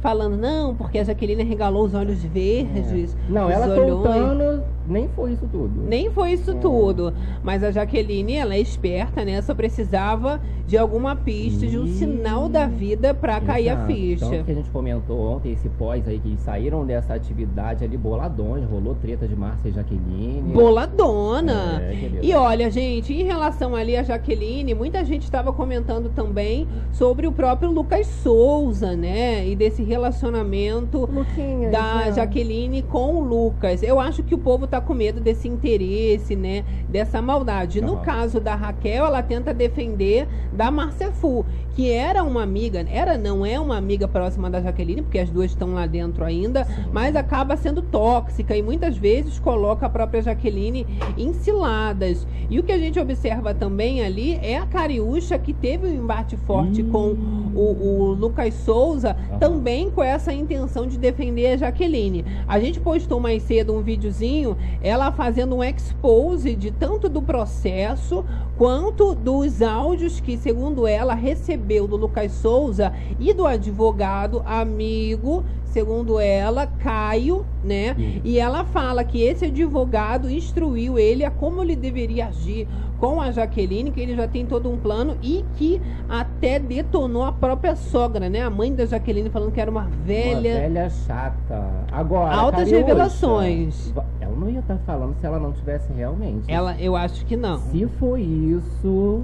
Falando, 0.00 0.36
não, 0.36 0.74
porque 0.74 0.98
a 0.98 1.04
Jaqueline 1.04 1.42
regalou 1.42 1.84
os 1.84 1.94
olhos 1.94 2.22
verdes. 2.24 3.16
Não, 3.28 3.46
os 3.46 3.52
ela 3.52 3.66
olhões. 3.68 4.02
contando, 4.02 4.62
nem 4.86 5.08
foi 5.08 5.32
isso 5.32 5.48
tudo. 5.50 5.82
Nem 5.86 6.10
foi 6.10 6.32
isso 6.32 6.50
É. 6.52 6.54
tudo. 6.54 7.12
Mas 7.42 7.62
a 7.64 7.70
Jaqueline, 7.70 8.34
ela 8.36 8.54
é 8.54 8.60
esperta, 8.60 9.24
né? 9.24 9.40
Só 9.42 9.54
precisava 9.54 10.40
de 10.66 10.78
alguma 10.78 11.14
pista, 11.16 11.66
de 11.66 11.78
um 11.78 11.86
sinal 11.86 12.48
da 12.48 12.66
vida 12.66 13.12
pra 13.12 13.40
cair 13.40 13.68
a 13.68 13.72
Exato. 13.74 13.86
ficha. 13.86 14.26
Tanto 14.30 14.44
que 14.44 14.50
a 14.50 14.54
gente 14.54 14.70
comentou 14.70 15.18
ontem, 15.36 15.52
esse 15.52 15.68
pós 15.68 16.06
aí, 16.08 16.18
que 16.18 16.36
saíram 16.38 16.86
dessa 16.86 17.14
atividade 17.14 17.84
ali 17.84 17.96
boladões, 17.96 18.64
rolou 18.70 18.94
treta 18.94 19.26
de 19.28 19.36
Márcia 19.36 19.68
e 19.68 19.72
Jaqueline. 19.72 20.52
Boladona! 20.52 21.80
É. 21.82 22.20
E 22.22 22.32
olha, 22.34 22.70
gente, 22.70 23.12
em 23.12 23.24
relação 23.24 23.74
ali 23.74 23.96
a 23.96 24.02
Jaqueline, 24.02 24.74
muita 24.74 25.04
gente 25.04 25.22
estava 25.22 25.52
comentando 25.52 26.10
também 26.14 26.66
sobre 26.92 27.26
o 27.26 27.32
próprio 27.32 27.70
Lucas 27.70 28.06
Souza, 28.06 28.94
né? 28.96 29.46
E 29.46 29.54
desse 29.56 29.82
relacionamento 29.82 31.08
Luquinha, 31.12 31.70
da 31.70 32.04
já. 32.06 32.10
Jaqueline 32.12 32.82
com 32.82 33.16
o 33.16 33.20
Lucas. 33.24 33.82
Eu 33.82 33.98
acho 34.00 34.22
que 34.22 34.34
o 34.34 34.38
povo 34.38 34.64
tá 34.72 34.80
com 34.80 34.94
medo 34.94 35.20
desse 35.20 35.46
interesse, 35.46 36.34
né? 36.34 36.64
Dessa 36.88 37.20
maldade. 37.20 37.82
No 37.82 37.98
caso 37.98 38.40
da 38.40 38.54
Raquel, 38.54 39.04
ela 39.04 39.22
tenta 39.22 39.52
defender 39.52 40.26
da 40.50 40.70
Márcia 40.70 41.12
Fu, 41.12 41.44
que 41.74 41.90
era 41.90 42.22
uma 42.22 42.42
amiga, 42.42 42.84
era 42.90 43.16
não 43.16 43.44
é 43.44 43.58
uma 43.58 43.76
amiga 43.76 44.06
próxima 44.06 44.50
da 44.50 44.60
Jaqueline, 44.60 45.02
porque 45.02 45.18
as 45.18 45.30
duas 45.30 45.50
estão 45.50 45.72
lá 45.74 45.86
dentro 45.86 46.24
ainda, 46.24 46.66
mas 46.92 47.16
acaba 47.16 47.56
sendo 47.56 47.80
tóxica 47.82 48.56
e 48.56 48.62
muitas 48.62 48.96
vezes 48.96 49.38
coloca 49.38 49.86
a 49.86 49.90
própria 49.90 50.22
Jaqueline 50.22 50.86
em 51.16 51.32
ciladas. 51.32 52.26
E 52.50 52.58
o 52.58 52.62
que 52.62 52.72
a 52.72 52.78
gente 52.78 53.00
observa 53.00 53.54
também 53.54 54.04
ali 54.04 54.34
é 54.42 54.58
a 54.58 54.66
Cariúcha 54.66 55.38
que 55.38 55.52
teve 55.52 55.86
um 55.86 55.94
embate 55.94 56.36
forte 56.36 56.82
Hum. 56.82 56.90
com 56.90 57.16
o, 57.54 57.60
o 57.60 58.12
Lucas 58.12 58.54
Souza, 58.54 59.16
também 59.38 59.90
com 59.90 60.02
essa 60.02 60.32
intenção 60.32 60.86
de 60.86 60.98
defender 60.98 61.46
a 61.48 61.56
Jaqueline. 61.56 62.24
A 62.46 62.58
gente 62.60 62.80
postou 62.80 63.20
mais 63.20 63.42
cedo 63.42 63.74
um 63.74 63.82
videozinho, 63.82 64.56
ela 64.82 65.10
fazendo 65.12 65.56
um 65.56 65.64
expose 65.64 66.54
de 66.54 66.70
tanto 66.70 67.08
do 67.08 67.22
processo 67.22 68.24
quanto 68.56 69.14
dos 69.14 69.62
áudios 69.62 70.20
que, 70.20 70.36
segundo 70.36 70.86
ela, 70.86 71.14
recebeu 71.14 71.61
do 71.62 71.96
Lucas 71.96 72.32
Souza 72.32 72.92
e 73.18 73.32
do 73.32 73.46
advogado 73.46 74.42
amigo, 74.44 75.44
segundo 75.64 76.18
ela, 76.20 76.66
Caio, 76.66 77.46
né? 77.64 77.94
E 78.24 78.38
ela 78.38 78.64
fala 78.64 79.02
que 79.04 79.22
esse 79.22 79.46
advogado 79.46 80.28
instruiu 80.30 80.98
ele 80.98 81.24
a 81.24 81.30
como 81.30 81.62
ele 81.62 81.74
deveria 81.76 82.26
agir 82.26 82.68
com 82.98 83.20
a 83.20 83.32
Jaqueline, 83.32 83.90
que 83.90 84.00
ele 84.00 84.14
já 84.14 84.28
tem 84.28 84.46
todo 84.46 84.70
um 84.70 84.76
plano 84.76 85.16
e 85.22 85.44
que 85.56 85.80
até 86.08 86.58
detonou 86.60 87.24
a 87.24 87.32
própria 87.32 87.74
sogra, 87.74 88.28
né? 88.28 88.42
A 88.42 88.50
mãe 88.50 88.72
da 88.72 88.86
Jaqueline 88.86 89.28
falando 89.30 89.50
que 89.50 89.60
era 89.60 89.70
uma 89.70 89.82
Uma 89.82 89.90
velha. 90.04 90.60
velha 90.60 90.90
chata. 90.90 91.68
Agora, 91.90 92.32
Altas 92.32 92.70
revelações. 92.70 93.92
Ela 94.20 94.36
não 94.36 94.48
ia 94.48 94.60
estar 94.60 94.78
falando 94.86 95.16
se 95.18 95.26
ela 95.26 95.38
não 95.38 95.52
tivesse 95.52 95.92
realmente. 95.92 96.44
Ela, 96.46 96.76
eu 96.78 96.94
acho 96.94 97.24
que 97.26 97.36
não. 97.36 97.58
Se 97.58 97.86
foi 97.98 98.20
isso. 98.22 99.22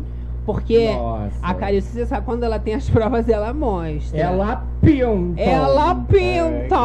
Porque 0.48 0.94
nossa. 0.94 1.36
a 1.42 1.52
Carice, 1.52 1.88
você 1.92 2.06
sabe, 2.06 2.24
quando 2.24 2.42
ela 2.42 2.58
tem 2.58 2.72
as 2.72 2.88
provas, 2.88 3.28
ela 3.28 3.52
mostra. 3.52 4.18
Ela 4.18 4.66
pinta. 4.80 5.40
Ela 5.40 5.94
pinta! 5.94 6.76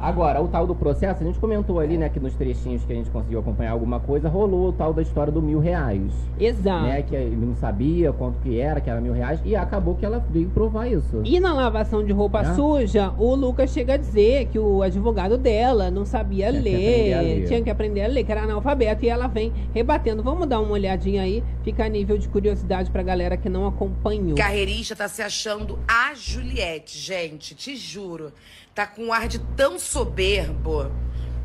Agora, 0.00 0.40
o 0.42 0.48
tal 0.48 0.66
do 0.66 0.74
processo, 0.74 1.22
a 1.22 1.26
gente 1.26 1.38
comentou 1.38 1.78
ali, 1.80 1.96
né, 1.96 2.08
que 2.08 2.20
nos 2.20 2.34
trechinhos 2.34 2.84
que 2.84 2.92
a 2.92 2.96
gente 2.96 3.10
conseguiu 3.10 3.40
acompanhar 3.40 3.72
alguma 3.72 4.00
coisa, 4.00 4.28
rolou 4.28 4.68
o 4.68 4.72
tal 4.72 4.92
da 4.92 5.02
história 5.02 5.32
do 5.32 5.40
mil 5.42 5.58
reais. 5.58 6.12
Exato. 6.38 6.84
Né, 6.86 7.02
que 7.02 7.14
ele 7.14 7.36
não 7.36 7.54
sabia 7.56 8.12
quanto 8.12 8.38
que 8.40 8.58
era, 8.58 8.80
que 8.80 8.90
era 8.90 9.00
mil 9.00 9.12
reais, 9.12 9.40
e 9.44 9.54
acabou 9.56 9.94
que 9.94 10.04
ela 10.04 10.24
veio 10.30 10.48
provar 10.50 10.86
isso. 10.88 11.22
E 11.24 11.40
na 11.40 11.52
lavação 11.52 12.04
de 12.04 12.12
roupa 12.12 12.40
É? 12.40 12.54
suja, 12.54 13.12
o 13.18 13.34
Lucas 13.34 13.70
chega 13.70 13.94
a 13.94 13.96
dizer 13.96 14.46
que 14.46 14.58
o 14.58 14.82
advogado 14.82 15.38
dela 15.38 15.90
não 15.90 16.04
sabia 16.04 16.50
Tinha 16.50 16.62
que 16.62 16.68
ler, 16.68 17.14
a 17.14 17.20
ler. 17.20 17.46
tinha 17.46 17.62
que 17.62 17.70
aprender 17.70 18.02
a 18.02 18.08
ler, 18.08 18.24
que 18.24 18.32
era 18.32 18.42
analfabeto, 18.42 19.04
e 19.04 19.08
ela 19.08 19.26
vem 19.26 19.52
rebatendo. 19.72 20.22
Vamos 20.22 20.46
dar 20.46 20.60
uma 20.60 20.72
olhadinha 20.72 21.22
aí, 21.22 21.42
fica 21.62 21.84
a 21.84 21.88
nível 21.88 22.18
de 22.18 22.28
curiosidade 22.28 22.90
pra 22.90 23.02
galera 23.02 23.36
que 23.36 23.48
não 23.48 23.66
acompanhou. 23.66 24.36
Carreirista 24.36 24.94
tá 24.96 25.08
se 25.08 25.22
achando 25.22 25.78
a 25.88 26.12
Juliette, 26.14 26.98
gente, 26.98 27.13
te 27.38 27.76
juro. 27.76 28.32
Tá 28.74 28.86
com 28.86 29.06
um 29.06 29.12
ar 29.12 29.28
de 29.28 29.38
tão 29.38 29.78
soberbo. 29.78 30.90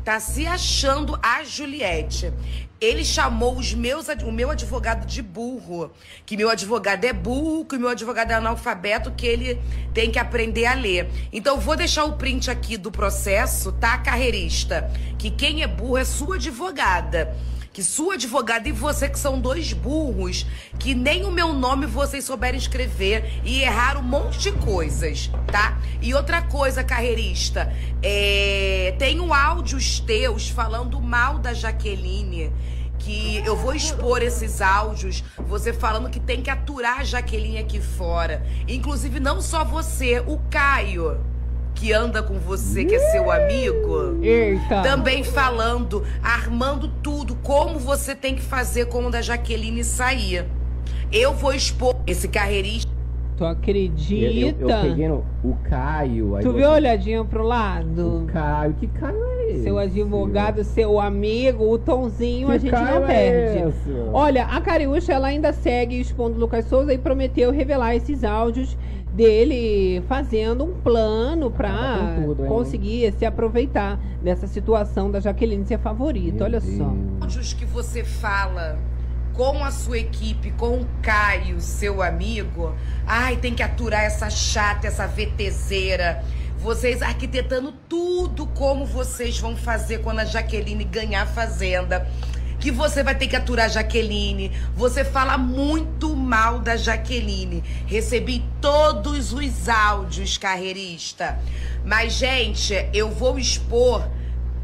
Tá 0.04 0.18
se 0.18 0.46
achando 0.46 1.18
a 1.22 1.44
Juliette. 1.44 2.32
Ele 2.80 3.04
chamou 3.04 3.58
os 3.58 3.74
meus, 3.74 4.06
o 4.24 4.32
meu 4.32 4.50
advogado 4.50 5.06
de 5.06 5.20
burro. 5.20 5.90
Que 6.24 6.36
meu 6.36 6.48
advogado 6.48 7.04
é 7.04 7.12
burro, 7.12 7.64
que 7.64 7.76
meu 7.76 7.88
advogado 7.88 8.30
é 8.30 8.34
analfabeto, 8.34 9.10
que 9.12 9.26
ele 9.26 9.60
tem 9.92 10.10
que 10.10 10.18
aprender 10.18 10.64
a 10.64 10.74
ler. 10.74 11.10
Então, 11.32 11.60
vou 11.60 11.76
deixar 11.76 12.04
o 12.04 12.16
print 12.16 12.50
aqui 12.50 12.76
do 12.76 12.90
processo, 12.90 13.72
tá, 13.72 13.98
carreirista? 13.98 14.90
Que 15.18 15.30
quem 15.30 15.62
é 15.62 15.66
burro 15.66 15.98
é 15.98 16.04
sua 16.04 16.36
advogada 16.36 17.36
que 17.72 17.82
sua 17.82 18.14
advogada 18.14 18.68
e 18.68 18.72
você, 18.72 19.08
que 19.08 19.18
são 19.18 19.40
dois 19.40 19.72
burros, 19.72 20.46
que 20.78 20.94
nem 20.94 21.24
o 21.24 21.30
meu 21.30 21.52
nome 21.52 21.86
vocês 21.86 22.24
souberem 22.24 22.58
escrever 22.58 23.40
e 23.44 23.62
erraram 23.62 24.00
um 24.00 24.04
monte 24.04 24.38
de 24.38 24.52
coisas, 24.52 25.30
tá? 25.50 25.78
E 26.02 26.12
outra 26.14 26.42
coisa, 26.42 26.82
carreirista, 26.82 27.72
é... 28.02 28.94
tenho 28.98 29.32
áudios 29.32 30.00
teus 30.00 30.48
falando 30.48 31.00
mal 31.00 31.38
da 31.38 31.54
Jaqueline 31.54 32.52
que 32.98 33.38
eu 33.46 33.56
vou 33.56 33.74
expor 33.74 34.22
esses 34.22 34.60
áudios, 34.60 35.24
você 35.38 35.72
falando 35.72 36.10
que 36.10 36.20
tem 36.20 36.42
que 36.42 36.50
aturar 36.50 37.00
a 37.00 37.04
Jaqueline 37.04 37.56
aqui 37.56 37.80
fora. 37.80 38.46
Inclusive, 38.68 39.18
não 39.18 39.40
só 39.40 39.64
você, 39.64 40.20
o 40.20 40.38
Caio 40.50 41.18
que 41.74 41.92
anda 41.92 42.22
com 42.22 42.34
você, 42.38 42.84
que 42.84 42.94
é 42.94 42.98
seu 43.10 43.30
amigo, 43.30 44.22
Eita. 44.22 44.82
também 44.82 45.24
falando, 45.24 46.04
armando 46.22 46.88
tudo, 47.02 47.34
como 47.36 47.78
você 47.78 48.14
tem 48.14 48.34
que 48.34 48.42
fazer 48.42 48.86
quando 48.86 49.14
a 49.14 49.22
Jaqueline 49.22 49.82
sair. 49.84 50.44
Eu 51.12 51.32
vou 51.32 51.52
expor 51.52 51.96
esse 52.06 52.28
carreirista. 52.28 52.90
Tu 53.36 53.44
acredita? 53.46 54.26
Eu, 54.26 54.68
eu, 54.68 54.68
eu 54.68 54.82
peguei 54.82 55.08
no, 55.08 55.24
o 55.42 55.56
Caio. 55.64 56.36
aí 56.36 56.44
Tu 56.44 56.52
viu 56.52 56.68
a 56.68 56.74
olhadinha 56.74 57.24
pro 57.24 57.42
lado? 57.42 58.24
O 58.24 58.26
Caio, 58.26 58.74
que 58.74 58.86
Caio 58.86 59.24
é 59.24 59.52
esse? 59.52 59.62
Seu 59.62 59.78
advogado, 59.78 60.62
seu 60.62 61.00
amigo, 61.00 61.64
o 61.72 61.78
Tonzinho, 61.78 62.48
Que 62.48 62.52
a 62.52 62.58
gente 62.58 62.70
Caio 62.70 63.00
não 63.00 63.04
é 63.04 63.06
perde. 63.06 63.68
esse? 63.70 63.90
Olha, 64.12 64.44
a 64.44 64.60
Cariúcha, 64.60 65.14
ela 65.14 65.28
ainda 65.28 65.54
segue 65.54 65.98
expondo 65.98 66.36
o 66.36 66.38
Lucas 66.38 66.66
Souza 66.66 66.92
e 66.92 66.98
prometeu 66.98 67.50
revelar 67.50 67.96
esses 67.96 68.24
áudios 68.24 68.76
dele 69.12 70.02
fazendo 70.08 70.64
um 70.64 70.74
plano 70.80 71.50
pra 71.50 71.68
tá 71.68 72.16
hein? 72.18 72.34
conseguir 72.46 73.12
se 73.12 73.24
aproveitar 73.24 73.98
dessa 74.22 74.46
situação 74.46 75.10
da 75.10 75.20
Jaqueline 75.20 75.66
ser 75.66 75.78
favorita. 75.78 76.36
Meu 76.36 76.44
Olha 76.44 76.60
Deus. 76.60 76.76
só. 76.76 76.94
áudios 77.20 77.52
que 77.52 77.64
você 77.64 78.04
fala 78.04 78.78
com 79.32 79.64
a 79.64 79.70
sua 79.70 79.98
equipe, 79.98 80.50
com 80.52 80.80
o 80.80 80.86
Caio, 81.02 81.60
seu 81.60 82.02
amigo, 82.02 82.74
ai, 83.06 83.36
tem 83.36 83.54
que 83.54 83.62
aturar 83.62 84.02
essa 84.02 84.28
chata, 84.28 84.86
essa 84.86 85.06
VTZera. 85.06 86.22
Vocês 86.58 87.00
arquitetando 87.00 87.72
tudo 87.88 88.46
como 88.46 88.84
vocês 88.84 89.38
vão 89.38 89.56
fazer 89.56 90.02
quando 90.02 90.18
a 90.18 90.24
Jaqueline 90.26 90.84
ganhar 90.84 91.22
a 91.22 91.26
fazenda. 91.26 92.06
Que 92.60 92.70
você 92.70 93.02
vai 93.02 93.14
ter 93.14 93.26
que 93.26 93.36
aturar 93.36 93.70
Jaqueline. 93.70 94.52
Você 94.76 95.04
fala 95.04 95.38
muito 95.38 96.14
mal 96.14 96.60
da 96.60 96.76
Jaqueline. 96.76 97.64
Recebi 97.86 98.44
todos 98.60 99.32
os 99.32 99.68
áudios, 99.68 100.36
carreirista. 100.36 101.38
Mas, 101.84 102.12
gente, 102.12 102.74
eu 102.92 103.10
vou 103.10 103.38
expor 103.38 104.06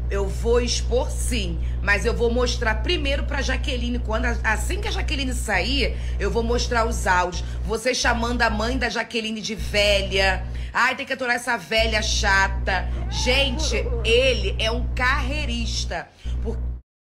eu 0.09 0.25
vou 0.25 0.61
expor 0.61 1.11
sim, 1.11 1.59
mas 1.81 2.05
eu 2.05 2.13
vou 2.13 2.31
mostrar 2.31 2.75
primeiro 2.75 3.23
pra 3.23 3.41
Jaqueline. 3.41 3.99
Quando 3.99 4.25
assim 4.43 4.79
que 4.79 4.87
a 4.87 4.91
Jaqueline 4.91 5.33
sair, 5.33 5.97
eu 6.17 6.31
vou 6.31 6.43
mostrar 6.43 6.87
os 6.87 7.05
áudios. 7.05 7.43
Você 7.65 7.93
chamando 7.93 8.41
a 8.41 8.49
mãe 8.49 8.77
da 8.77 8.89
Jaqueline 8.89 9.41
de 9.41 9.53
velha. 9.53 10.45
Ai, 10.73 10.95
tem 10.95 11.05
que 11.05 11.13
aturar 11.13 11.35
essa 11.35 11.57
velha 11.57 12.01
chata. 12.01 12.87
Gente, 13.09 13.75
ele 14.05 14.55
é 14.59 14.71
um 14.71 14.87
carreirista. 14.95 16.07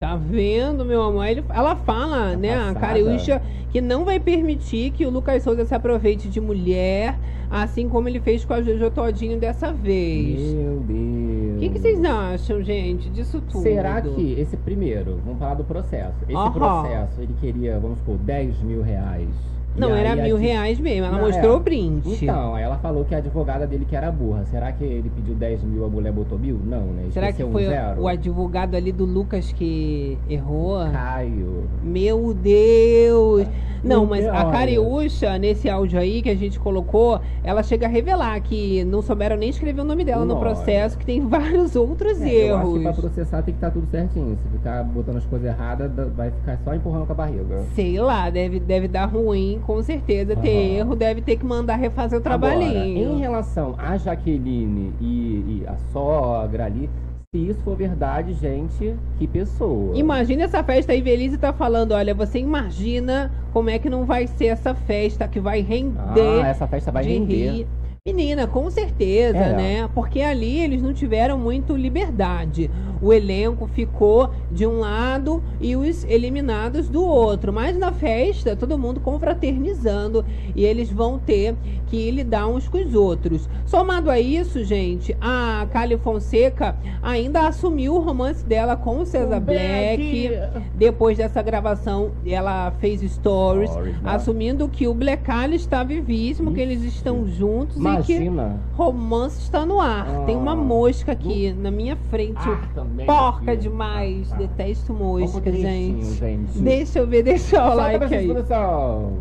Tá 0.02 0.16
vendo, 0.16 0.84
meu 0.84 1.00
amor? 1.04 1.28
Ele- 1.28 1.44
ela 1.52 1.76
fala, 1.76 2.36
né, 2.36 2.56
a 2.56 2.58
passada. 2.74 2.80
Cariúcha, 2.80 3.40
que 3.70 3.80
não 3.80 4.04
vai 4.04 4.20
permitir 4.20 4.90
que 4.90 5.06
o 5.06 5.12
Lucas 5.12 5.44
Souza 5.44 5.64
se 5.64 5.76
aproveite 5.76 6.28
de 6.28 6.42
mulher, 6.42 7.20
assim 7.52 7.88
como 7.88 8.10
ele 8.10 8.20
fez 8.20 8.44
com 8.44 8.52
a 8.56 8.64
Jojo 8.64 8.90
Todinho 8.90 9.40
dessa 9.40 9.72
vez. 9.72 10.42
Meu 10.56 10.80
Deus. 10.80 11.56
O 11.58 11.60
que, 11.60 11.70
que 11.70 11.78
vocês 11.80 12.04
acham, 12.04 12.64
gente, 12.64 13.12
disso 13.12 13.40
tudo? 13.42 13.62
Será 13.62 14.02
que 14.02 14.34
esse 14.40 14.58
primeiro, 14.58 15.20
vamos 15.24 15.38
falar 15.38 15.54
do 15.54 15.64
processo. 15.64 16.16
Esse 16.28 16.34
processo, 16.50 17.22
ele 17.22 17.36
queria, 17.40 17.78
vamos 17.80 18.00
supor, 18.00 18.18
10 18.18 18.60
mil 18.64 18.82
reais. 18.82 19.30
Não, 19.76 19.94
aí 19.94 20.00
era 20.04 20.16
mil 20.22 20.38
di- 20.38 20.44
reais 20.44 20.80
mesmo. 20.80 21.06
Ela 21.06 21.18
Não, 21.18 21.26
mostrou 21.26 21.54
é. 21.54 21.58
o 21.58 21.62
print. 21.62 22.24
Então, 22.24 22.56
aí 22.56 22.64
ela 22.64 22.78
falou 22.78 23.06
que 23.06 23.16
a 23.16 23.20
advogada 23.20 23.66
dele 23.66 23.86
que 23.88 23.96
era 23.96 24.12
burra. 24.12 24.44
Será 24.46 24.72
que 24.72 24.84
ele 24.84 25.10
pediu 25.10 25.34
10 25.34 25.64
mil, 25.64 25.86
a 25.86 25.88
mulher 25.88 26.12
botou 26.12 26.38
mil? 26.38 26.60
Não, 26.66 26.82
né? 26.88 27.04
Será 27.12 27.28
que 27.28 27.32
Esqueceu 27.42 27.48
um 27.48 27.52
foi 27.52 27.66
zero. 27.66 28.02
o 28.02 28.08
advogado 28.08 28.76
ali 28.76 28.92
do 28.92 29.06
Lucas 29.06 29.52
que 29.54 30.18
errou? 30.30 30.78
Caio. 30.92 31.64
Meu 31.82 32.34
Deus! 32.34 33.48
Não, 33.92 34.06
mas 34.06 34.24
Deus, 34.24 34.36
a. 34.36 34.52
Cariúcha, 34.52 35.38
nesse 35.38 35.70
áudio 35.70 36.00
aí 36.00 36.22
que 36.22 36.30
a 36.30 36.36
gente 36.36 36.60
colocou, 36.60 37.20
ela 37.44 37.62
chega 37.64 37.86
a 37.86 37.90
revelar 37.90 38.40
que 38.42 38.84
não 38.86 39.02
souberam 39.02 39.36
nem 39.36 39.50
escrever 39.50 39.82
o 39.82 39.84
nome 39.84 40.04
dela 40.04 40.26
no 40.26 40.38
processo, 40.38 40.98
que 40.98 41.06
tem 41.06 41.22
vários 41.28 41.76
outros 41.76 42.22
É, 42.22 42.50
eu 42.52 42.58
acho 42.58 42.68
que 42.68 42.74
erros. 42.78 42.84
pra 42.84 42.94
processar 42.94 43.42
tem 43.44 43.54
que 43.54 43.58
estar 43.58 43.72
tudo 43.72 43.88
certinho. 43.90 44.38
Se 44.42 44.58
ficar 44.58 44.84
botando 44.84 45.18
as 45.18 45.26
coisas 45.26 45.48
erradas, 45.48 45.92
dá- 45.92 46.06
vai 46.06 46.32
ficar 46.32 46.58
só 46.64 46.74
empurrando 46.74 47.06
com 47.06 47.14
a 47.14 47.16
barriga. 47.16 47.64
Sei 47.76 48.00
lá, 48.00 48.30
deve, 48.30 48.60
deve 48.60 48.88
dar 48.88 49.06
ruim, 49.06 49.60
com 49.66 49.82
certeza. 49.82 50.36
Ter 50.36 50.50
Aham. 50.50 50.78
erro, 50.80 50.96
deve 50.96 51.22
ter 51.22 51.38
que 51.38 51.46
mandar 51.46 51.76
refazer 51.76 52.20
o 52.20 52.22
Agora, 52.28 52.56
trabalhinho. 52.56 53.14
em 53.14 53.20
relação 53.20 53.76
a 53.78 53.98
Jaqueline 53.98 54.94
e, 55.02 55.06
e 55.06 55.64
a 55.68 55.76
sogra 55.92 56.66
ali, 56.66 56.90
se 57.34 57.38
isso 57.48 57.62
for 57.62 57.78
verdade, 57.78 58.34
gente, 58.34 58.94
que 59.18 59.26
pessoa. 59.26 59.96
Imagina 59.98 60.44
essa 60.44 60.62
festa 60.62 60.92
aí, 60.92 61.02
Belize 61.02 61.38
tá 61.38 61.54
falando, 61.54 61.94
olha, 61.94 62.14
você 62.14 62.40
imagina 62.40 63.32
como 63.54 63.70
é 63.70 63.80
que 63.80 63.90
não 63.90 64.04
vai 64.04 64.28
ser 64.28 64.48
essa 64.48 64.76
festa 64.76 65.30
que 65.30 65.40
vai 65.40 65.62
render 65.62 66.42
Ah, 66.44 66.48
essa 66.50 66.68
festa 66.68 66.92
vai 66.92 67.04
de 67.04 67.10
render. 67.14 67.52
rir. 67.52 67.68
Menina, 68.08 68.48
com 68.48 68.68
certeza, 68.72 69.38
É. 69.38 69.56
né? 69.56 69.90
Porque 69.94 70.22
ali 70.22 70.58
eles 70.60 70.82
não 70.82 70.92
tiveram 70.92 71.38
muito 71.38 71.76
liberdade. 71.76 72.68
O 73.00 73.14
elenco 73.14 73.68
ficou 73.68 74.32
de 74.52 74.66
um 74.66 74.80
lado 74.80 75.44
e 75.60 75.76
os 75.76 76.04
eliminados 76.06 76.90
do 76.90 77.04
outro. 77.04 77.54
Mas 77.54 77.78
na 77.78 77.92
festa, 77.92 78.56
todo 78.56 78.76
mundo 78.76 79.00
confraternizando 79.00 80.26
e 80.56 80.66
eles 80.66 80.92
vão 80.92 81.20
ter 81.20 81.56
que 81.86 82.10
lidar 82.10 82.48
uns 82.48 82.68
com 82.68 82.80
os 82.80 82.96
outros. 82.96 83.48
Somado 83.68 84.10
a 84.10 84.20
isso, 84.20 84.64
gente, 84.64 85.16
a 85.22 85.68
Kali 85.72 85.98
Fonseca 85.98 86.76
ainda 87.04 87.48
assumiu 87.48 87.96
o 87.96 88.00
romance 88.00 88.44
dela 88.44 88.76
com 88.76 89.00
o 89.00 89.06
César 89.06 89.40
Black. 89.40 90.32
Depois 90.74 91.18
dessa 91.20 91.42
gravação, 91.44 92.12
ela 92.26 92.72
fez 92.80 93.02
stories, 93.02 93.70
Stories, 93.70 93.94
né? 94.02 94.10
assumindo 94.12 94.68
que 94.68 94.88
o 94.88 94.94
Black 94.96 95.22
está 95.54 95.84
vivíssimo, 95.84 96.52
que 96.52 96.60
eles 96.62 96.82
estão 96.84 97.28
juntos 97.28 97.78
e 98.00 98.04
que 98.04 98.14
Imagina. 98.14 98.60
romance 98.74 99.42
está 99.42 99.66
no 99.66 99.80
ar. 99.80 100.08
Ah. 100.08 100.26
Tem 100.26 100.36
uma 100.36 100.56
mosca 100.56 101.12
aqui 101.12 101.54
na 101.54 101.72
minha 101.72 101.96
frente. 102.10 102.38
Ah, 102.38 102.62
também 102.74 103.06
Porca 103.06 103.52
aqui. 103.52 103.62
demais. 103.62 104.32
Ah, 104.32 104.36
tá. 104.36 104.42
Detesto 104.42 104.94
mosca, 104.94 105.52
gente. 105.52 106.16
gente. 106.16 106.60
Deixa 106.60 107.00
eu 107.00 107.08
ver, 107.08 107.24
deixa 107.24 107.58
pra 107.62 107.74
like 107.74 108.16
aí. 108.16 108.28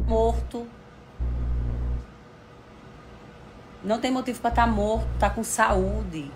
morto. 0.06 0.66
Não 3.82 3.98
tem 3.98 4.10
motivo 4.10 4.38
para 4.40 4.50
estar 4.50 4.66
morto, 4.66 5.06
tá 5.18 5.30
com 5.30 5.42
saúde. 5.42 6.30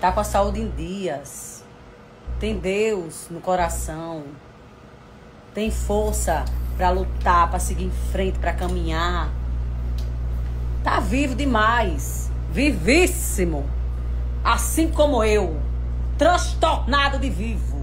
Tá 0.00 0.10
com 0.10 0.20
a 0.20 0.24
saúde 0.24 0.60
em 0.60 0.68
dias. 0.70 1.64
Tem 2.40 2.58
Deus 2.58 3.28
no 3.30 3.40
coração. 3.40 4.24
Tem 5.54 5.70
força 5.70 6.44
para 6.76 6.90
lutar, 6.90 7.48
para 7.48 7.58
seguir 7.60 7.84
em 7.84 7.90
frente, 7.90 8.38
para 8.38 8.52
caminhar. 8.52 9.30
Tá 10.84 11.00
vivo 11.00 11.34
demais. 11.34 12.30
Vivíssimo. 12.52 13.64
Assim 14.44 14.88
como 14.88 15.24
eu. 15.24 15.56
Transtornado 16.18 17.18
de 17.18 17.28
vivo. 17.30 17.74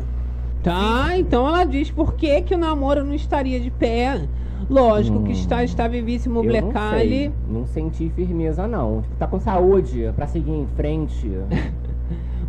Tá, 0.64 1.18
então 1.18 1.48
ela 1.48 1.64
diz 1.66 1.90
por 1.90 2.14
que, 2.14 2.42
que 2.44 2.54
o 2.54 2.58
namoro 2.58 3.04
não 3.04 3.16
estaria 3.16 3.60
de 3.60 3.72
pé. 3.72 4.28
Lógico 4.70 5.24
que 5.24 5.30
Hum. 5.32 5.34
está, 5.34 5.64
está 5.64 5.88
vivíssimo 5.88 6.40
o 6.40 6.44
Black 6.44 6.72
não 6.72 6.90
sei, 6.92 7.32
não 7.50 7.66
senti 7.66 8.10
firmeza 8.16 8.68
não. 8.68 9.02
Tipo, 9.02 9.16
tá 9.16 9.28
com 9.28 9.40
saúde 9.40 10.10
pra 10.16 10.28
seguir 10.28 10.52
em 10.52 10.68
frente. 10.78 11.28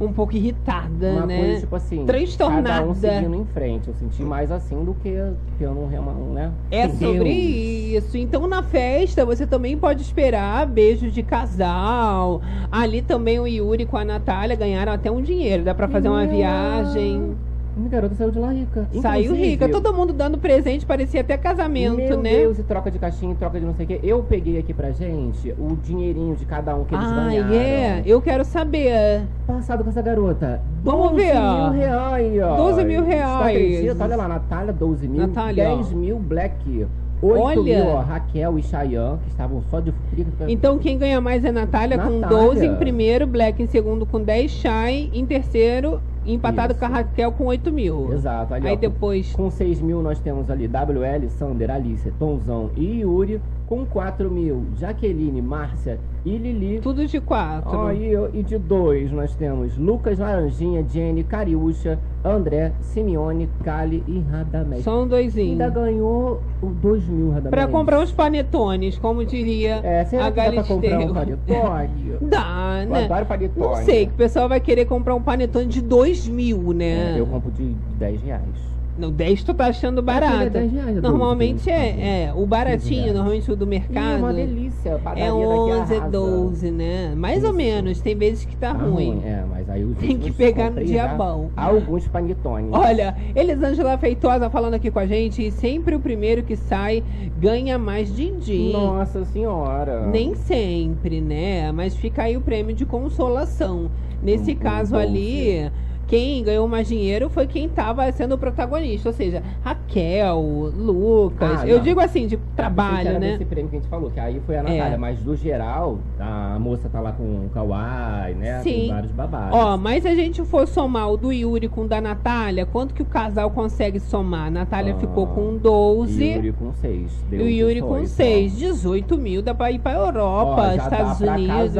Um 0.00 0.12
pouco 0.12 0.35
irritada, 0.35 1.11
Uma 1.12 1.26
né? 1.26 1.38
coisa 1.38 1.61
tipo 1.61 1.76
assim, 1.76 2.05
Transtornada. 2.07 2.68
cada 2.68 2.87
um 2.87 2.94
seguindo 2.94 3.35
em 3.37 3.44
frente. 3.46 3.88
Eu 3.88 3.94
senti 3.94 4.22
mais 4.22 4.50
assim 4.50 4.85
do 4.85 4.94
que, 4.94 5.12
que 5.59 5.64
eu 5.64 5.74
não 5.74 5.87
realmente, 5.87 6.31
né? 6.33 6.50
É 6.70 6.88
sobre 6.88 7.31
isso. 7.31 8.16
Então 8.16 8.46
na 8.46 8.62
festa 8.62 9.24
você 9.24 9.46
também 9.46 9.76
pode 9.76 10.02
esperar 10.02 10.66
beijos 10.66 11.12
de 11.12 11.22
casal. 11.22 12.40
Ali 12.70 13.02
também 13.02 13.38
o 13.38 13.46
Yuri 13.46 13.87
com 13.87 13.96
a 13.96 14.05
Natália 14.05 14.57
ganharam 14.57 14.92
até 14.92 15.11
um 15.11 15.20
dinheiro. 15.22 15.62
Dá 15.62 15.74
pra 15.74 15.88
fazer 15.88 16.09
uma 16.09 16.26
viagem. 16.26 17.35
Minha 17.76 17.88
garota 17.88 18.14
saiu 18.14 18.30
de 18.30 18.38
lá 18.38 18.52
rica. 18.52 18.87
Saiu 19.00 19.24
Inclusive, 19.32 19.48
rica. 19.48 19.68
Todo 19.68 19.94
mundo 19.94 20.12
dando 20.12 20.37
presente, 20.37 20.85
parecia 20.85 21.22
até 21.22 21.37
casamento, 21.38 21.96
Meu 21.96 22.18
né? 22.20 22.30
Deus, 22.37 22.58
e 22.58 22.62
troca 22.62 22.90
de 22.90 22.98
caixinha, 22.98 23.35
troca 23.35 23.58
de 23.58 23.64
não 23.64 23.74
sei 23.74 23.85
o 23.85 23.88
quê. 23.88 24.00
Eu 24.02 24.22
peguei 24.22 24.58
aqui 24.58 24.74
pra 24.74 24.90
gente 24.90 25.54
o 25.58 25.74
dinheirinho 25.82 26.37
de 26.37 26.44
cada 26.44 26.74
um 26.76 26.85
que 26.85 26.94
eles 26.94 27.06
Ah, 27.06 27.14
ganharam. 27.28 27.54
é? 27.54 28.02
Eu 28.04 28.20
quero 28.20 28.44
saber. 28.44 29.22
Passado 29.46 29.82
com 29.82 29.90
essa 29.90 30.02
garota. 30.02 30.61
Vamos 30.85 31.12
12 31.12 31.16
ver. 31.24 31.35
mil 31.35 31.70
reais. 31.70 32.56
12 32.56 32.85
mil 32.85 33.04
reais. 33.04 33.40
acredita? 33.56 34.04
Olha 34.04 34.16
lá, 34.16 34.28
Natália, 34.28 34.72
12 34.72 35.08
mil. 35.08 35.26
Natália, 35.26 35.70
ó. 35.72 35.76
10 35.76 35.92
mil, 35.92 36.18
Black. 36.18 36.87
8 37.22 37.40
Olha. 37.40 37.62
mil, 37.62 37.87
ó, 37.87 38.00
Raquel 38.00 38.58
e 38.58 38.62
Chayanne, 38.64 39.18
que 39.22 39.28
estavam 39.28 39.62
só 39.70 39.78
de 39.78 39.92
frica. 40.11 40.50
Então 40.50 40.76
quem 40.78 40.98
ganha 40.98 41.20
mais 41.20 41.44
é 41.44 41.52
Natália, 41.52 41.96
com 41.96 42.18
Natália. 42.18 42.46
12 42.46 42.66
em 42.66 42.74
primeiro, 42.74 43.26
Black 43.28 43.62
em 43.62 43.66
segundo 43.66 44.04
com 44.04 44.20
10, 44.20 44.50
Shai 44.50 45.08
em 45.12 45.24
terceiro, 45.24 46.00
empatado 46.26 46.72
Isso. 46.72 46.80
com 46.80 46.87
a 46.87 46.88
Raquel 46.88 47.30
com 47.30 47.44
8 47.46 47.70
mil. 47.72 48.12
Exato. 48.12 48.52
Ali, 48.54 48.66
Aí 48.66 48.74
ó, 48.74 48.76
depois. 48.76 49.32
Com 49.32 49.48
6 49.50 49.80
mil 49.80 50.02
nós 50.02 50.18
temos 50.18 50.50
ali 50.50 50.66
WL, 50.66 51.28
Sander, 51.28 51.70
Alice, 51.70 52.11
Tonzão 52.18 52.70
e 52.76 53.00
Yuri. 53.02 53.40
Com 53.72 53.87
4 53.87 54.30
mil, 54.30 54.66
Jaqueline, 54.78 55.40
Márcia 55.40 55.98
e 56.26 56.37
Lili. 56.37 56.78
Tudo 56.82 57.06
de 57.06 57.18
4. 57.18 57.70
Ó, 57.74 57.90
e, 57.90 58.12
e 58.38 58.42
de 58.42 58.58
2 58.58 59.11
nós 59.12 59.35
temos 59.35 59.78
Lucas, 59.78 60.18
Laranjinha, 60.18 60.85
Jenny, 60.87 61.24
Cariúcha, 61.24 61.98
André, 62.22 62.72
Simeone, 62.82 63.48
Kali 63.64 64.04
e 64.06 64.20
Radamés. 64.30 64.85
Só 64.85 65.02
um 65.02 65.08
doisinho. 65.08 65.52
Ainda 65.52 65.70
ganhou 65.70 66.42
o 66.62 66.66
2 66.66 67.08
mil, 67.08 67.30
Radamés. 67.30 67.50
Pra 67.50 67.66
comprar 67.66 68.00
uns 68.00 68.12
panetones, 68.12 68.98
como 68.98 69.24
diria 69.24 69.80
É, 69.82 70.04
será 70.04 70.26
a 70.26 70.30
que 70.30 70.37
dá 70.37 70.52
pra 70.52 70.64
comprar 70.64 70.98
um 70.98 71.12
Galisteu. 71.14 71.38
panetone? 71.64 72.30
Dá, 72.30 72.80
Eu 72.82 72.90
né? 72.90 73.04
adoro 73.06 73.24
panetone. 73.24 73.66
Não 73.66 73.76
sei, 73.76 74.04
que 74.04 74.12
o 74.12 74.16
pessoal 74.16 74.50
vai 74.50 74.61
querer 74.61 74.85
comprar 74.85 75.14
um 75.14 75.22
panetone 75.22 75.64
de 75.64 75.80
2 75.80 76.28
mil, 76.28 76.74
né? 76.74 77.16
É, 77.16 77.20
eu 77.20 77.26
compro 77.26 77.50
de 77.50 77.74
10 77.98 78.20
reais. 78.20 78.71
Não, 78.98 79.11
10 79.11 79.42
tu 79.42 79.55
tá 79.55 79.66
achando 79.68 80.00
Aquele 80.00 80.20
barato. 80.20 80.42
é 80.42 80.50
10 80.50 80.72
reais, 80.72 80.88
é 80.88 81.00
12, 81.00 81.00
Normalmente 81.00 81.59
15, 81.64 81.70
é, 81.70 82.24
é. 82.26 82.33
O 82.37 82.44
baratinho, 82.46 83.14
normalmente 83.14 83.50
o 83.50 83.57
do 83.57 83.64
Ih, 83.64 83.68
mercado. 83.68 84.18
uma 84.18 84.33
delícia. 84.35 84.98
Padaria 85.02 85.24
É 85.24 85.28
daqui 85.28 85.44
11, 85.46 85.94
arrasa. 85.94 86.11
12, 86.11 86.70
né? 86.70 87.14
Mais 87.16 87.42
ou 87.42 87.48
Isso. 87.48 87.57
menos, 87.57 88.00
tem 88.00 88.14
vezes 88.14 88.44
que 88.44 88.55
tá, 88.57 88.74
Tá 88.74 88.85
ruim. 88.85 89.20
É, 89.24 89.42
mas 89.50 89.68
aí 89.70 89.83
os 89.85 89.96
Tem 89.96 90.18
que 90.18 90.31
pegar 90.31 90.70
no 90.70 90.85
dia 90.85 91.09
bom. 91.09 91.50
Alguns 91.57 92.07
panetones. 92.07 92.68
Olha, 92.72 93.16
Elisângela 93.35 93.96
Feitosa 93.96 94.50
falando 94.50 94.74
aqui 94.74 94.90
com 94.90 94.98
a 94.98 95.07
gente, 95.07 95.46
e 95.46 95.50
sempre 95.50 95.94
o 95.96 96.00
primeiro 96.00 96.42
que 96.42 96.55
sai 96.55 97.02
ganha 97.38 97.78
mais 97.78 98.14
din-din. 98.14 98.72
Nossa 98.72 99.24
senhora. 99.24 100.07
Nem 100.07 100.35
sempre, 100.35 101.20
né? 101.20 101.72
Mas 101.72 101.96
fica 101.96 102.24
aí 102.24 102.37
o 102.37 102.40
prêmio 102.42 102.74
de 102.74 102.85
consolação. 102.85 103.90
Nesse 104.22 104.52
Um- 104.52 104.55
um 104.55 104.59
caso 104.59 104.92
bolso. 104.92 105.07
ali, 105.09 105.70
quem 106.12 106.44
ganhou 106.44 106.68
mais 106.68 106.87
dinheiro 106.88 107.31
foi 107.31 107.46
quem 107.46 107.64
estava 107.64 108.12
sendo 108.12 108.35
o 108.35 108.38
protagonista, 108.38 109.09
ou 109.09 109.14
seja, 109.14 109.42
Raquel, 109.64 110.70
Lucas. 110.77 111.62
Ah, 111.62 111.66
eu 111.66 111.79
não. 111.79 111.83
digo 111.85 112.01
assim, 112.01 112.27
de 112.27 112.37
trabalho, 112.55 113.18
né? 113.18 113.33
Esse 113.37 113.46
prêmio 113.46 113.70
que 113.70 113.77
a 113.77 113.81
gente 113.81 113.88
falou, 113.88 114.11
que 114.11 114.20
aí 114.20 114.38
foi 114.44 114.59
a 114.59 114.62
Natália, 114.62 114.94
É. 114.94 114.96
mas 114.98 115.20
do 115.20 115.35
geral, 115.35 116.01
a 116.20 116.59
moça 116.61 116.87
tá 116.90 117.01
lá 117.01 117.12
com 117.12 117.22
o 117.22 117.51
Kawai, 117.55 118.35
né? 118.35 118.61
Sim. 118.61 118.70
Tem 118.72 118.88
vários 118.90 119.12
babados. 119.12 119.59
Ó, 119.59 119.79
mas 119.79 120.03
se 120.03 120.09
a 120.11 120.14
gente 120.14 120.44
for 120.44 120.68
somar 120.68 121.11
o 121.11 121.16
do 121.16 121.33
Yuri 121.33 121.66
com 121.66 121.85
o 121.85 121.88
da 121.88 121.98
Natália, 121.98 122.66
quanto 122.66 122.92
que 122.92 123.01
o 123.01 123.07
casal 123.07 123.51
consegue 123.51 123.98
somar? 123.98 124.48
A 124.48 124.51
Natália 124.51 124.92
Ah, 124.94 124.98
ficou 125.01 125.27
com 125.29 125.57
12 125.57 126.22
E 126.22 126.29
o 126.29 126.35
Yuri 126.37 126.53
com 126.53 126.72
6. 126.75 127.25
e 127.33 127.37
o 127.37 127.48
Yuri 127.48 127.81
com 127.81 128.05
6. 128.05 128.59
18 128.59 129.16
mil 129.16 129.40
dá 129.40 129.55
pra 129.55 129.72
ir 129.72 129.79
pra 129.79 129.92
Europa, 129.92 130.75
Estados 130.77 131.20
Unidos. 131.22 131.72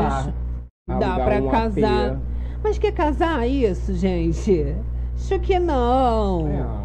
Dá 0.89 1.21
pra 1.23 1.37
um 1.43 1.49
casar. 1.51 2.17
Mas 2.63 2.79
quer 2.79 2.93
casar 2.93 3.47
isso, 3.49 3.95
gente? 3.95 4.75
Acho 5.17 5.39
que 5.41 5.59
não. 5.59 6.49
É. 6.49 6.83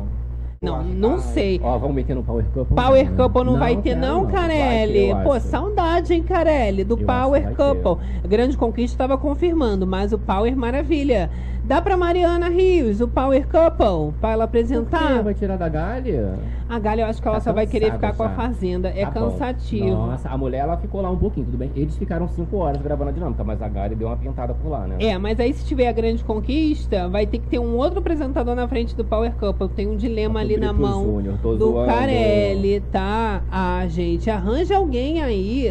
Não, 0.59 0.83
não 0.83 1.19
sei. 1.19 1.59
Ó, 1.63 1.77
vamos 1.77 1.95
meter 1.95 2.15
no 2.15 2.23
Power 2.23 2.43
Couple? 2.51 2.75
Power 2.75 3.13
Couple 3.15 3.43
não, 3.43 3.59
vai 3.59 3.77
ter, 3.77 3.95
não, 3.95 4.25
ter, 4.25 4.33
Carelli. 4.33 5.09
eu 5.09 5.17
Pô, 5.17 5.33
acho. 5.33 5.47
saudade, 5.47 6.15
hein, 6.15 6.23
Carelli, 6.23 6.83
do 6.83 6.99
Eu 6.99 7.05
Power 7.05 7.55
Couple. 7.55 8.03
A 8.23 8.27
Grande 8.27 8.57
Conquista 8.57 8.95
estava 8.95 9.19
confirmando, 9.19 9.85
mas 9.85 10.11
o 10.13 10.17
Power 10.17 10.55
maravilha. 10.57 11.29
Dá 11.67 11.81
pra 11.81 11.97
Mariana 11.97 12.47
Rios, 12.47 13.01
o 13.01 13.09
Power 13.09 13.45
Couple, 13.45 14.13
pra 14.21 14.31
ela 14.31 14.45
apresentar. 14.45 15.21
Vai 15.21 15.33
tirar 15.33 15.57
da 15.57 15.67
galha? 15.67 16.35
A 16.69 16.79
Galha, 16.79 17.01
eu 17.01 17.07
acho 17.07 17.21
que 17.21 17.27
ela 17.27 17.37
Tá 17.37 17.43
só 17.43 17.51
vai 17.51 17.67
querer 17.67 17.91
ficar 17.91 18.11
cansada 18.11 18.15
com 18.17 18.23
a 18.23 18.27
já. 18.29 18.35
Fazenda. 18.35 18.93
É 18.95 19.05
Tá 19.05 19.11
bom. 19.11 19.31
cansativo. 19.31 19.89
Nossa, 19.89 20.29
a 20.29 20.37
mulher 20.37 20.59
ela 20.59 20.77
ficou 20.77 21.01
lá 21.01 21.11
um 21.11 21.17
pouquinho, 21.17 21.45
tudo 21.45 21.57
bem. 21.57 21.69
Eles 21.75 21.97
ficaram 21.97 22.25
5 22.29 22.55
horas 22.55 22.81
gravando 22.81 23.09
a 23.09 23.13
dinâmica, 23.13 23.43
mas 23.43 23.61
a 23.61 23.67
Galha 23.67 23.93
deu 23.97 24.07
uma 24.07 24.15
pintada 24.15 24.53
por 24.53 24.69
lá, 24.69 24.87
né? 24.87 24.95
É, 24.99 25.17
mas 25.17 25.41
aí 25.41 25.53
se 25.53 25.65
tiver 25.65 25.89
a 25.89 25.91
grande 25.91 26.23
conquista, 26.23 27.09
vai 27.09 27.25
ter 27.27 27.39
que 27.39 27.47
ter 27.47 27.59
um 27.59 27.75
outro 27.75 27.99
apresentador 27.99 28.55
na 28.55 28.65
frente 28.69 28.95
do 28.95 29.03
Power 29.03 29.33
Couple. 29.37 29.67
Tem 29.67 29.87
um 29.87 29.97
dilema 29.97 30.39
ali 30.39 30.55
na 30.55 30.71
mão 30.71 31.03
Júnior, 31.03 31.35
do 31.35 31.57
zoando. 31.57 31.91
Carelli, 31.91 32.79
tá? 32.93 33.41
Ah, 33.51 33.83
gente, 33.89 34.29
arranja 34.29 34.77
alguém 34.77 35.21
aí. 35.21 35.69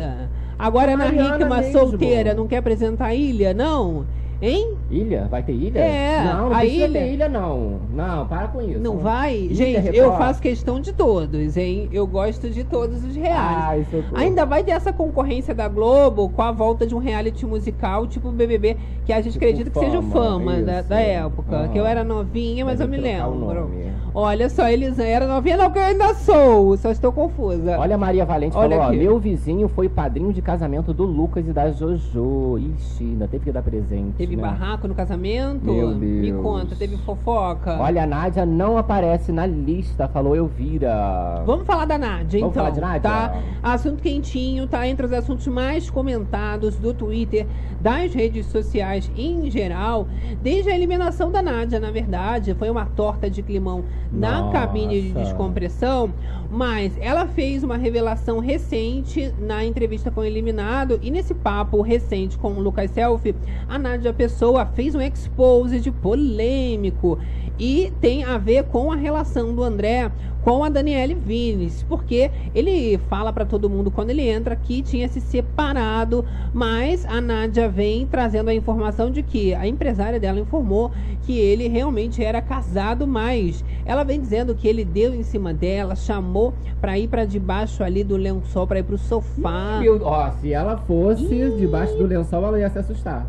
Agora 0.58 0.92
a 0.92 0.94
Ana 0.94 1.06
Hickman 1.06 1.48
mesmo. 1.62 1.72
solteira 1.72 2.34
não 2.34 2.46
quer 2.46 2.58
apresentar 2.58 3.06
a 3.06 3.14
ilha, 3.14 3.54
não? 3.54 4.04
Hein? 4.42 4.74
Ilha? 4.90 5.26
Vai 5.30 5.42
ter 5.42 5.52
ilha? 5.52 5.78
É, 5.80 6.24
Não, 6.24 6.50
não 6.50 6.52
a 6.54 6.58
precisa 6.58 6.84
ilha- 6.86 7.00
ter 7.00 7.12
ilha, 7.12 7.28
não. 7.28 7.80
Não, 7.94 8.26
para 8.26 8.48
com 8.48 8.60
isso. 8.60 8.78
Não 8.80 8.98
vai? 8.98 9.34
Ilha, 9.34 9.54
gente, 9.54 9.86
eu 9.96 10.04
Record. 10.10 10.18
faço 10.18 10.42
questão 10.42 10.78
de 10.78 10.92
todos, 10.92 11.56
hein? 11.56 11.88
Eu 11.90 12.06
gosto 12.06 12.50
de 12.50 12.62
todos 12.62 13.02
os 13.02 13.16
reais. 13.16 13.56
Ai, 13.64 13.86
socorro. 13.90 14.16
Ainda 14.16 14.44
vai 14.44 14.62
ter 14.62 14.72
essa 14.72 14.92
concorrência 14.92 15.54
da 15.54 15.68
Globo 15.68 16.28
com 16.28 16.42
a 16.42 16.52
volta 16.52 16.86
de 16.86 16.94
um 16.94 16.98
reality 16.98 17.46
musical 17.46 18.06
tipo 18.06 18.30
BBB, 18.30 18.76
que 19.06 19.12
a 19.12 19.16
gente 19.22 19.32
Tipo 19.32 19.44
acredita 19.46 19.70
que 19.70 19.78
seja 19.78 19.98
o 19.98 20.02
Fama, 20.02 20.52
fama 20.52 20.62
da, 20.62 20.82
da 20.82 21.00
época. 21.00 21.68
Que 21.72 21.78
eu 21.78 21.86
era 21.86 22.04
novinha, 22.04 22.64
mas 22.64 22.78
eu 22.80 22.86
me 22.88 22.98
lembro. 22.98 23.70
Olha 24.18 24.48
só, 24.48 24.66
Elisa 24.66 25.04
era 25.04 25.26
novinha, 25.26 25.58
não, 25.58 25.70
que 25.70 25.78
eu 25.78 25.82
ainda 25.82 26.14
sou. 26.14 26.74
Só 26.78 26.90
estou 26.90 27.12
confusa. 27.12 27.78
Olha 27.78 27.96
a 27.96 27.98
Maria 27.98 28.24
Valente 28.24 28.56
Olha 28.56 28.78
falou, 28.78 28.90
ó, 28.94 28.96
meu 28.96 29.18
vizinho 29.18 29.68
foi 29.68 29.90
padrinho 29.90 30.32
de 30.32 30.40
casamento 30.40 30.94
do 30.94 31.04
Lucas 31.04 31.46
e 31.46 31.52
da 31.52 31.70
Jojo. 31.70 32.58
Ixi, 32.58 33.04
ainda 33.04 33.28
teve 33.28 33.44
que 33.44 33.52
dar 33.52 33.60
presente, 33.60 34.14
Teve 34.16 34.34
né? 34.34 34.40
barraco 34.40 34.88
no 34.88 34.94
casamento? 34.94 35.70
Meu 35.70 35.94
Me 35.94 36.30
Deus. 36.30 36.42
conta, 36.42 36.74
teve 36.74 36.96
fofoca? 36.96 37.76
Olha, 37.78 38.04
a 38.04 38.06
Nádia 38.06 38.46
não 38.46 38.78
aparece 38.78 39.32
na 39.32 39.44
lista, 39.44 40.08
falou 40.08 40.34
Elvira. 40.34 41.42
Vamos 41.44 41.66
falar 41.66 41.84
da 41.84 41.98
Nádia, 41.98 42.40
Vamos 42.40 42.54
então. 42.56 42.64
falar 42.64 42.70
de 42.70 42.80
Nádia? 42.80 43.00
Tá? 43.02 43.42
Assunto 43.62 44.00
quentinho, 44.02 44.66
tá? 44.66 44.88
Entre 44.88 45.04
os 45.04 45.12
assuntos 45.12 45.46
mais 45.46 45.90
comentados 45.90 46.76
do 46.76 46.94
Twitter, 46.94 47.46
das 47.82 48.14
redes 48.14 48.46
sociais 48.46 49.10
em 49.14 49.50
geral, 49.50 50.08
desde 50.42 50.70
a 50.70 50.74
eliminação 50.74 51.30
da 51.30 51.42
Nádia, 51.42 51.78
na 51.78 51.90
verdade. 51.90 52.54
Foi 52.54 52.70
uma 52.70 52.86
torta 52.86 53.28
de 53.28 53.42
climão 53.42 53.84
na 54.12 54.40
Nossa. 54.40 54.52
cabine 54.52 55.02
de 55.02 55.12
descompressão. 55.12 56.12
Mas 56.50 56.96
ela 57.00 57.26
fez 57.26 57.64
uma 57.64 57.76
revelação 57.76 58.38
recente 58.38 59.32
na 59.38 59.64
entrevista 59.64 60.10
com 60.10 60.20
o 60.20 60.24
eliminado. 60.24 60.98
E 61.02 61.10
nesse 61.10 61.34
papo 61.34 61.82
recente 61.82 62.38
com 62.38 62.52
o 62.52 62.60
Lucas 62.60 62.90
Selfie, 62.92 63.34
a 63.68 63.78
Nádia 63.78 64.12
Pessoa 64.12 64.64
fez 64.64 64.94
um 64.94 65.00
expose 65.00 65.80
de 65.80 65.90
polêmico. 65.90 67.18
E 67.58 67.92
tem 68.00 68.24
a 68.24 68.36
ver 68.38 68.64
com 68.64 68.92
a 68.92 68.96
relação 68.96 69.54
do 69.54 69.62
André 69.62 70.10
com 70.42 70.62
a 70.62 70.68
Daniele 70.68 71.14
Vines, 71.14 71.82
porque 71.88 72.30
ele 72.54 72.98
fala 73.08 73.32
pra 73.32 73.44
todo 73.44 73.68
mundo 73.68 73.90
quando 73.90 74.10
ele 74.10 74.22
entra 74.28 74.54
que 74.54 74.80
tinha 74.80 75.08
se 75.08 75.20
separado, 75.20 76.24
mas 76.54 77.04
a 77.04 77.20
Nádia 77.20 77.68
vem 77.68 78.06
trazendo 78.06 78.48
a 78.48 78.54
informação 78.54 79.10
de 79.10 79.24
que 79.24 79.52
a 79.54 79.66
empresária 79.66 80.20
dela 80.20 80.38
informou 80.38 80.92
que 81.22 81.36
ele 81.36 81.66
realmente 81.66 82.22
era 82.22 82.40
casado, 82.40 83.08
mas 83.08 83.64
ela 83.84 84.04
vem 84.04 84.20
dizendo 84.20 84.54
que 84.54 84.68
ele 84.68 84.84
deu 84.84 85.12
em 85.12 85.24
cima 85.24 85.52
dela, 85.52 85.96
chamou 85.96 86.54
pra 86.80 86.96
ir 86.96 87.08
pra 87.08 87.24
debaixo 87.24 87.82
ali 87.82 88.04
do 88.04 88.16
lençol 88.16 88.68
pra 88.68 88.78
ir 88.78 88.84
pro 88.84 88.96
sofá. 88.98 89.78
Meu- 89.80 90.00
ó, 90.04 90.30
se 90.30 90.52
ela 90.52 90.76
fosse 90.76 91.26
debaixo 91.58 91.96
do 91.96 92.06
lençol, 92.06 92.44
ela 92.44 92.60
ia 92.60 92.70
se 92.70 92.78
assustar. 92.78 93.26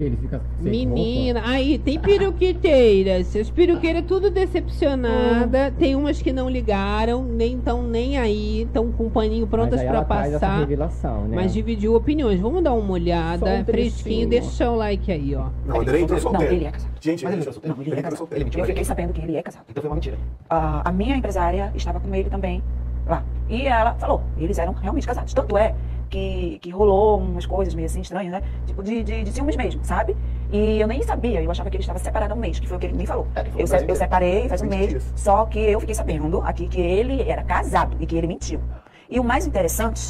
Ele 0.00 0.16
fica 0.16 0.40
sem 0.62 0.70
Menina, 0.70 1.42
aí 1.44 1.76
tem 1.76 1.98
peruquiteiras. 1.98 3.34
As 3.34 3.50
peruqueiras 3.50 4.04
tudo 4.06 4.30
decepcionada. 4.30 5.72
Tem 5.76 5.96
umas 5.96 6.22
que 6.22 6.32
não 6.32 6.48
ligaram, 6.48 7.24
nem 7.24 7.56
estão 7.56 7.82
nem 7.82 8.16
aí, 8.16 8.62
estão 8.62 8.92
com 8.92 9.06
o 9.06 9.10
paninho 9.10 9.40
roupa. 9.40 9.56
prontas 9.56 9.80
essa 9.80 10.04
passar. 10.04 10.58
revelação, 10.60 11.24
né? 11.24 11.34
Mas 11.34 11.52
dividiu 11.52 11.96
opiniões. 11.96 12.38
Vamos 12.38 12.62
dar 12.62 12.74
uma 12.74 12.92
olhada, 12.92 13.44
um 13.44 13.64
fresquinho. 13.64 14.28
Deixa 14.28 14.70
o 14.70 14.76
like 14.76 15.10
aí, 15.10 15.34
ó. 15.34 15.46
Não, 15.66 15.80
André 15.80 15.98
entrou 15.98 16.16
Não, 16.16 16.22
solteiro. 16.30 16.54
ele 16.54 16.64
é 16.66 16.70
casado. 16.70 16.90
Gente, 17.00 17.24
Mas 17.24 17.32
ele 17.32 17.32
ele- 17.32 17.40
entrou 17.40 17.52
solteiro. 17.54 17.76
não, 17.76 17.82
ele 17.82 17.90
é 17.90 17.92
Ele 17.92 17.98
entrou 17.98 18.04
casado. 18.04 18.18
solteiro. 18.18 18.60
Eu 18.60 18.66
fiquei 18.66 18.84
sabendo 18.84 19.12
que 19.12 19.20
ele 19.20 19.36
é 19.36 19.42
casado. 19.42 19.64
Então 19.68 19.82
foi 19.82 19.90
uma 19.90 19.94
mentira. 19.96 20.16
Ah, 20.48 20.80
a 20.84 20.92
minha 20.92 21.16
empresária 21.16 21.72
estava 21.74 21.98
com 21.98 22.14
ele 22.14 22.30
também 22.30 22.62
lá. 23.04 23.24
E 23.48 23.62
ela 23.66 23.94
falou, 23.94 24.22
eles 24.38 24.58
eram 24.58 24.74
realmente 24.74 25.08
casados. 25.08 25.34
Tanto 25.34 25.58
é 25.58 25.74
que, 26.08 26.58
que 26.60 26.70
rolou 26.70 27.18
umas 27.18 27.46
coisas 27.46 27.74
meio 27.74 27.86
assim 27.86 28.00
estranhas, 28.00 28.32
né? 28.32 28.42
Tipo 28.66 28.82
de, 28.82 29.02
de, 29.02 29.24
de 29.24 29.32
ciúmes 29.32 29.56
mesmo, 29.56 29.84
sabe? 29.84 30.16
E 30.50 30.80
eu 30.80 30.86
nem 30.86 31.02
sabia, 31.02 31.42
eu 31.42 31.50
achava 31.50 31.68
que 31.70 31.76
ele 31.76 31.82
estava 31.82 31.98
separado 31.98 32.32
há 32.32 32.36
um 32.36 32.40
mês, 32.40 32.58
que 32.58 32.66
foi 32.66 32.76
o 32.76 32.80
que 32.80 32.86
ele 32.86 32.96
me 32.96 33.06
falou. 33.06 33.26
É, 33.36 33.44
Eu, 33.56 33.66
se- 33.66 33.84
eu 33.86 33.94
separei 33.96 34.48
faz 34.48 34.62
um 34.62 34.68
20 34.68 34.78
mês, 34.78 34.88
dias. 34.90 35.12
só 35.14 35.44
que 35.46 35.58
eu 35.58 35.78
fiquei 35.80 35.94
sabendo 35.94 36.40
aqui 36.42 36.66
que 36.68 36.80
ele 36.80 37.22
era 37.28 37.42
casado 37.44 37.96
e 38.00 38.06
que 38.06 38.16
ele 38.16 38.26
mentiu. 38.26 38.60
E 39.10 39.20
o 39.20 39.24
mais 39.24 39.46
interessante, 39.46 40.00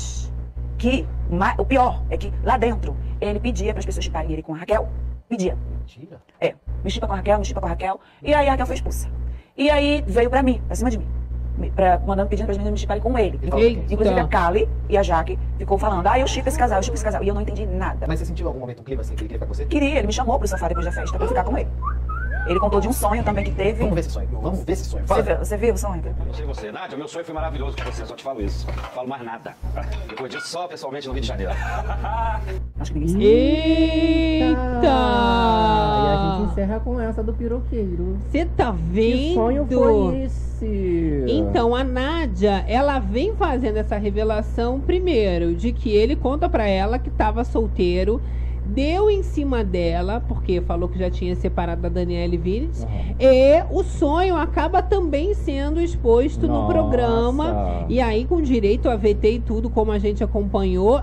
que 0.78 1.06
o 1.58 1.64
pior 1.64 2.02
é 2.10 2.16
que 2.16 2.32
lá 2.44 2.56
dentro 2.56 2.96
ele 3.20 3.40
pedia 3.40 3.72
para 3.72 3.80
as 3.80 3.86
pessoas 3.86 4.04
chuparem 4.04 4.32
ele 4.32 4.42
com 4.42 4.54
a 4.54 4.58
Raquel. 4.58 4.88
Pedia. 5.28 5.56
Mentira? 5.80 6.20
É, 6.40 6.54
me 6.84 6.90
chupa 6.90 7.06
com 7.06 7.12
a 7.12 7.16
Raquel, 7.16 7.38
me 7.38 7.44
chupa 7.44 7.60
com 7.60 7.66
a 7.66 7.70
Raquel. 7.70 8.00
E 8.22 8.32
aí 8.32 8.46
a 8.46 8.52
Raquel 8.52 8.66
foi 8.66 8.76
expulsa. 8.76 9.08
E 9.56 9.68
aí 9.70 10.02
veio 10.06 10.30
pra 10.30 10.42
mim, 10.42 10.62
pra 10.66 10.76
cima 10.76 10.88
de 10.90 10.98
mim. 10.98 11.06
Pra, 11.74 11.98
mandando, 11.98 12.28
pedindo 12.28 12.46
pra 12.46 12.54
meninas 12.54 12.72
me 12.72 12.78
chiparem 12.78 13.02
com 13.02 13.18
ele. 13.18 13.38
Eita. 13.42 13.92
Inclusive 13.92 14.20
a 14.20 14.28
Kali 14.28 14.68
e 14.88 14.96
a 14.96 15.02
Jaque 15.02 15.38
ficou 15.56 15.78
falando, 15.78 16.06
ah, 16.06 16.18
eu 16.18 16.26
chipo 16.26 16.48
esse 16.48 16.58
casal, 16.58 16.78
eu 16.78 16.82
chipo 16.82 16.94
esse 16.94 17.04
casal. 17.04 17.22
E 17.22 17.28
eu 17.28 17.34
não 17.34 17.42
entendi 17.42 17.66
nada. 17.66 18.06
Mas 18.06 18.20
você 18.20 18.26
sentiu 18.26 18.46
algum 18.46 18.60
momento 18.60 18.80
um 18.80 18.84
clima 18.84 19.02
assim 19.02 19.14
que 19.14 19.22
ele 19.22 19.28
queria 19.28 19.38
ficar 19.38 19.46
com 19.46 19.54
você? 19.54 19.64
Queria, 19.66 19.98
ele 19.98 20.06
me 20.06 20.12
chamou 20.12 20.38
pro 20.38 20.46
sofá 20.46 20.68
depois 20.68 20.86
da 20.86 20.92
festa 20.92 21.16
pra 21.16 21.24
eu 21.24 21.28
ficar 21.28 21.44
com 21.44 21.56
ele. 21.56 21.68
Ele 22.48 22.58
contou 22.58 22.80
de 22.80 22.88
um 22.88 22.92
sonho 22.92 23.22
também 23.22 23.44
que 23.44 23.50
teve. 23.50 23.80
Vamos 23.80 23.94
ver 23.94 24.00
esse 24.00 24.10
sonho. 24.10 24.28
Vamos 24.32 24.64
ver 24.64 24.72
esse 24.72 24.84
sonho. 24.84 25.06
Você 25.06 25.22
viu, 25.22 25.36
você 25.36 25.56
viu 25.56 25.74
o 25.74 25.78
sonho? 25.78 26.02
Não 26.26 26.32
sei 26.34 26.46
você. 26.46 26.72
Nádia, 26.72 26.96
meu 26.96 27.06
sonho 27.06 27.24
foi 27.24 27.34
maravilhoso 27.34 27.76
com 27.76 27.84
você, 27.84 28.06
só 28.06 28.14
te 28.14 28.24
falo 28.24 28.40
isso. 28.40 28.66
Não 28.66 28.74
falo 28.74 29.08
mais 29.08 29.22
nada. 29.22 29.54
Depois 30.08 30.32
disso, 30.32 30.48
só 30.48 30.66
pessoalmente 30.66 31.06
no 31.06 31.12
Rio 31.12 31.20
de 31.20 31.28
Janeiro. 31.28 31.52
Acho 32.80 32.92
que 32.92 32.98
ninguém 32.98 33.12
sabe. 33.12 33.24
Eita! 33.26 34.86
E 34.86 36.06
a 36.06 36.36
gente 36.38 36.52
encerra 36.52 36.80
com 36.80 36.98
essa 36.98 37.22
do 37.22 37.34
piroqueiro. 37.34 38.18
Você 38.30 38.46
tá 38.46 38.70
vendo? 38.70 39.12
Que 39.12 39.34
sonho 39.34 39.66
foi 39.66 40.18
esse? 40.22 40.47
Então, 41.28 41.74
a 41.74 41.84
Nádia, 41.84 42.64
ela 42.66 42.98
vem 42.98 43.34
fazendo 43.34 43.76
essa 43.76 43.96
revelação 43.96 44.80
primeiro 44.80 45.54
de 45.54 45.72
que 45.72 45.90
ele 45.90 46.16
conta 46.16 46.48
pra 46.48 46.66
ela 46.66 46.98
que 46.98 47.10
tava 47.10 47.44
solteiro, 47.44 48.20
deu 48.64 49.08
em 49.10 49.22
cima 49.22 49.64
dela, 49.64 50.20
porque 50.20 50.60
falou 50.60 50.88
que 50.88 50.98
já 50.98 51.10
tinha 51.10 51.34
separado 51.34 51.82
da 51.82 51.88
Daniele 51.88 52.36
Vinitz, 52.36 52.82
Aham. 52.82 52.90
e 53.18 53.64
o 53.70 53.82
sonho 53.82 54.36
acaba 54.36 54.82
também 54.82 55.32
sendo 55.34 55.80
exposto 55.80 56.46
no 56.46 56.54
Nossa. 56.54 56.72
programa, 56.72 57.86
e 57.88 58.00
aí 58.00 58.24
com 58.26 58.40
direito 58.42 58.88
a 58.90 58.96
VT 58.96 59.30
e 59.30 59.40
tudo, 59.40 59.70
como 59.70 59.90
a 59.90 59.98
gente 59.98 60.22
acompanhou, 60.22 61.00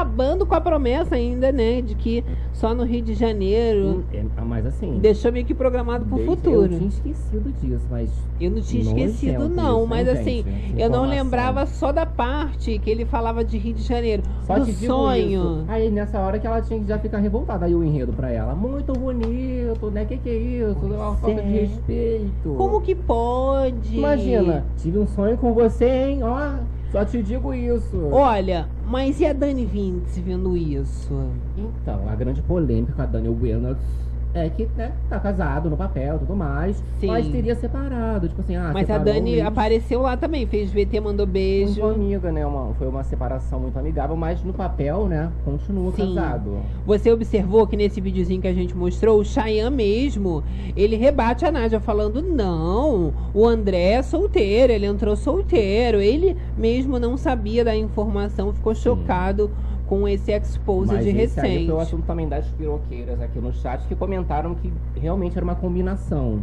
acabando 0.00 0.46
com 0.46 0.54
a 0.54 0.60
promessa 0.60 1.14
ainda, 1.14 1.52
né, 1.52 1.82
de 1.82 1.94
que 1.94 2.24
só 2.52 2.74
no 2.74 2.84
Rio 2.84 3.02
de 3.02 3.14
Janeiro. 3.14 4.04
É, 4.12 4.24
mas 4.42 4.66
assim. 4.66 4.98
Deixou 4.98 5.30
meio 5.30 5.44
que 5.44 5.54
programado 5.54 6.06
pro 6.06 6.18
futuro. 6.24 6.72
Eu 6.72 6.78
tinha 6.78 6.88
esquecido 6.88 7.52
disso, 7.60 7.86
mas. 7.90 8.10
Eu 8.40 8.50
não 8.50 8.60
tinha 8.62 8.82
esquecido, 8.82 9.48
não, 9.48 9.82
hein, 9.82 9.86
mas 9.88 10.08
assim, 10.08 10.44
eu 10.76 10.88
não 10.88 11.06
lembrava 11.06 11.66
só 11.66 11.92
da 11.92 12.06
parte 12.06 12.78
que 12.78 12.90
ele 12.90 13.04
falava 13.04 13.44
de 13.44 13.58
Rio 13.58 13.74
de 13.74 13.82
Janeiro. 13.82 14.22
Só 14.46 14.58
do 14.58 14.72
sonho. 14.72 15.60
isso. 15.60 15.64
Aí 15.68 15.90
nessa 15.90 16.18
hora 16.18 16.38
que 16.38 16.46
ela 16.46 16.62
tinha 16.62 16.80
que 16.80 16.86
já 16.86 16.98
ficar 16.98 17.18
revoltada. 17.18 17.66
Aí 17.66 17.74
o 17.74 17.84
enredo 17.84 18.12
pra 18.12 18.30
ela. 18.30 18.54
Muito 18.54 18.92
bonito, 18.94 19.90
né? 19.90 20.04
Que 20.06 20.16
que 20.16 20.30
é 20.30 20.36
isso? 20.36 20.78
É 20.82 20.96
uma 20.96 21.16
falta 21.16 21.42
de 21.42 21.48
respeito. 21.48 22.54
Como 22.56 22.80
que 22.80 22.94
pode? 22.94 23.96
Imagina, 23.96 24.64
tive 24.78 24.98
um 24.98 25.06
sonho 25.06 25.36
com 25.36 25.52
você, 25.52 25.86
hein? 25.86 26.22
Ó, 26.22 26.54
só 26.90 27.04
te 27.04 27.22
digo 27.22 27.54
isso. 27.54 27.96
Olha, 28.10 28.68
mas 28.86 29.20
e 29.20 29.26
a 29.26 29.32
Dani 29.32 29.64
Vintes 29.64 30.18
vendo 30.18 30.56
isso? 30.56 31.30
Então, 31.56 32.08
a 32.08 32.14
grande 32.14 32.42
polêmica 32.42 32.92
com 32.92 33.02
a 33.02 33.06
Daniel 33.06 33.36
Reynolds 33.40 33.82
é 34.34 34.48
que, 34.48 34.68
né, 34.76 34.92
tá 35.08 35.18
casado 35.18 35.68
no 35.68 35.76
papel 35.76 36.16
e 36.16 36.18
tudo 36.20 36.36
mais, 36.36 36.82
Sim. 37.00 37.08
mas 37.08 37.26
teria 37.28 37.54
separado, 37.54 38.28
tipo 38.28 38.40
assim, 38.40 38.56
ah, 38.56 38.70
mas 38.72 38.88
a 38.88 38.98
Dani 38.98 39.40
apareceu 39.40 40.02
lá 40.02 40.16
também, 40.16 40.46
fez 40.46 40.70
VT, 40.72 41.00
mandou 41.00 41.26
beijo. 41.26 41.82
Muito 41.82 42.00
amiga, 42.00 42.32
né? 42.32 42.46
Uma, 42.46 42.74
foi 42.74 42.86
uma 42.88 43.02
separação 43.02 43.60
muito 43.60 43.78
amigável, 43.78 44.16
mas 44.16 44.42
no 44.44 44.52
papel, 44.52 45.06
né, 45.06 45.30
continua 45.44 45.92
Sim. 45.92 46.14
casado. 46.14 46.60
Você 46.86 47.12
observou 47.12 47.66
que 47.66 47.76
nesse 47.76 48.00
videozinho 48.00 48.40
que 48.40 48.48
a 48.48 48.54
gente 48.54 48.76
mostrou, 48.76 49.20
o 49.20 49.24
Cheyenne 49.24 49.74
mesmo, 49.74 50.44
ele 50.76 50.96
rebate 50.96 51.44
a 51.44 51.50
Nádia 51.50 51.80
falando, 51.80 52.22
não, 52.22 53.12
o 53.34 53.46
André 53.46 53.92
é 53.92 54.02
solteiro, 54.02 54.72
ele 54.72 54.86
entrou 54.86 55.16
solteiro. 55.16 56.00
Ele 56.00 56.36
mesmo 56.56 56.98
não 56.98 57.16
sabia 57.16 57.64
da 57.64 57.76
informação, 57.76 58.52
ficou 58.52 58.74
chocado 58.74 59.50
com 59.90 60.06
esse 60.06 60.30
expose 60.30 60.92
Mas 60.94 61.04
de 61.04 61.10
esse 61.10 61.40
aí 61.40 61.46
recente. 61.48 61.66
foi 61.66 61.74
o 61.74 61.80
assunto 61.80 62.04
também 62.06 62.28
das 62.28 62.46
piroqueiras 62.52 63.20
aqui 63.20 63.40
no 63.40 63.52
chat 63.52 63.84
que 63.88 63.96
comentaram 63.96 64.54
que 64.54 64.72
realmente 64.94 65.36
era 65.36 65.42
uma 65.44 65.56
combinação. 65.56 66.36
né, 66.36 66.42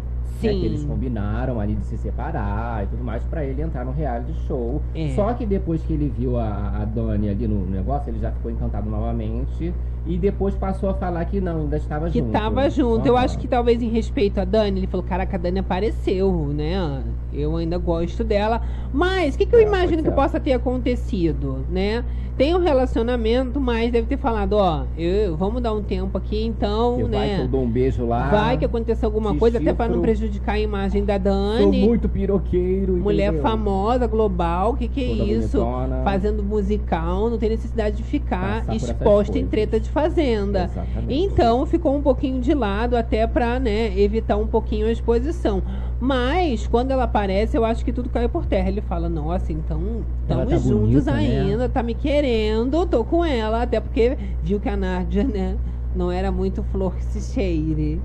Sim. 0.51 0.59
que 0.59 0.65
eles 0.65 0.83
combinaram 0.83 1.57
ali 1.59 1.73
de 1.73 1.85
se 1.85 1.97
separar 1.97 2.83
e 2.83 2.87
tudo 2.87 3.03
mais 3.03 3.23
pra 3.23 3.43
ele 3.45 3.61
entrar 3.61 3.85
no 3.85 3.91
reality 3.93 4.33
show. 4.47 4.81
É. 4.93 5.13
Só 5.15 5.33
que 5.33 5.45
depois 5.45 5.81
que 5.81 5.93
ele 5.93 6.13
viu 6.15 6.37
a, 6.37 6.81
a 6.81 6.85
Dani 6.85 7.29
ali 7.29 7.47
no 7.47 7.65
negócio, 7.65 8.09
ele 8.11 8.19
já 8.19 8.31
ficou 8.33 8.51
encantado 8.51 8.87
novamente. 8.89 9.73
E 10.07 10.17
depois 10.17 10.55
passou 10.55 10.89
a 10.89 10.93
falar 10.93 11.25
que 11.25 11.41
não, 11.41 11.61
ainda 11.61 11.75
estava 11.77 12.09
Que 12.09 12.19
junto. 12.19 12.31
tava 12.31 12.69
junto. 12.69 13.05
Eu 13.05 13.15
Aham. 13.17 13.25
acho 13.25 13.37
que 13.37 13.47
talvez 13.47 13.81
em 13.81 13.89
respeito 13.89 14.39
a 14.39 14.45
Dani, 14.45 14.79
ele 14.79 14.87
falou: 14.87 15.05
Caraca, 15.05 15.35
a 15.35 15.39
Dani 15.39 15.59
apareceu, 15.59 16.31
né? 16.53 17.03
Eu 17.33 17.55
ainda 17.57 17.77
gosto 17.77 18.23
dela. 18.23 18.61
Mas 18.93 19.35
o 19.35 19.37
que, 19.37 19.45
que 19.45 19.53
eu 19.55 19.59
É, 19.59 19.63
imagino 19.63 20.01
que 20.01 20.09
ser. 20.09 20.15
possa 20.15 20.39
ter 20.39 20.53
acontecido, 20.53 21.65
né? 21.69 22.03
Tem 22.37 22.53
um 22.55 22.59
relacionamento, 22.59 23.59
mas 23.59 23.91
deve 23.91 24.05
ter 24.07 24.17
falado: 24.17 24.53
Ó, 24.53 24.83
eu, 24.97 25.35
vamos 25.35 25.61
dar 25.61 25.73
um 25.73 25.81
tempo 25.81 26.17
aqui 26.17 26.45
então, 26.45 26.97
Que 26.97 27.03
vai 27.03 27.29
que 27.29 27.35
né? 27.37 27.43
eu 27.43 27.47
dou 27.47 27.63
um 27.63 27.69
beijo 27.69 28.05
lá. 28.05 28.29
Vai 28.29 28.57
que 28.59 28.63
aconteceu 28.65 29.07
alguma 29.07 29.35
coisa, 29.35 29.57
até 29.57 29.73
pra 29.73 29.87
não 29.89 30.01
prejudicar 30.01 30.53
a 30.53 30.59
imagem 30.59 31.03
da 31.03 31.15
Sou 31.15 31.23
Dani. 31.23 31.85
muito 31.85 32.07
piroqueiro. 32.07 32.93
Mulher 32.93 33.29
entendeu? 33.33 33.41
famosa, 33.41 34.05
global, 34.07 34.75
que 34.75 34.87
que 34.87 35.03
é 35.03 35.17
Toda 35.17 35.23
isso? 35.31 35.57
bonitona. 35.57 36.03
Fazendo 36.03 36.43
musical, 36.43 37.29
não 37.29 37.39
tem 37.39 37.49
necessidade 37.49 37.97
de 37.97 38.03
ficar 38.03 38.57
Passar 38.65 38.75
exposta 38.75 39.37
em 39.39 39.47
treta 39.47 39.79
de 39.79 39.89
fazenda. 39.97 40.65
Exatamente. 40.65 41.13
Então 41.13 41.65
ficou 41.65 41.95
um 41.95 42.01
pouquinho 42.01 42.39
de 42.39 42.53
lado 42.53 42.95
até 42.95 43.25
pra, 43.25 43.59
né, 43.59 43.97
evitar 43.99 44.37
um 44.37 44.45
pouquinho 44.45 44.85
a 44.85 44.91
exposição. 44.91 45.63
Mas 45.99 46.67
quando 46.67 46.91
ela 46.91 47.03
aparece, 47.05 47.57
eu 47.57 47.65
acho 47.65 47.83
que 47.83 47.91
tudo 47.91 48.09
caiu 48.09 48.29
por 48.29 48.45
terra. 48.45 48.69
Ele 48.69 48.81
fala: 48.81 49.09
"Nossa, 49.09 49.51
então 49.51 50.03
estamos 50.21 50.49
tá 50.51 50.57
juntos 50.57 51.05
bonita, 51.05 51.11
né? 51.11 51.17
ainda, 51.17 51.67
tá 51.67 51.81
me 51.81 51.95
querendo, 51.95 52.85
tô 52.85 53.03
com 53.03 53.25
ela", 53.25 53.63
até 53.63 53.79
porque 53.79 54.15
viu 54.41 54.59
que 54.59 54.69
a 54.69 54.77
Nádia, 54.77 55.23
né, 55.23 55.57
não 55.97 56.11
era 56.11 56.31
muito 56.31 56.61
flor 56.63 56.95
que 56.95 57.03
se 57.05 57.33
cheire. 57.33 57.99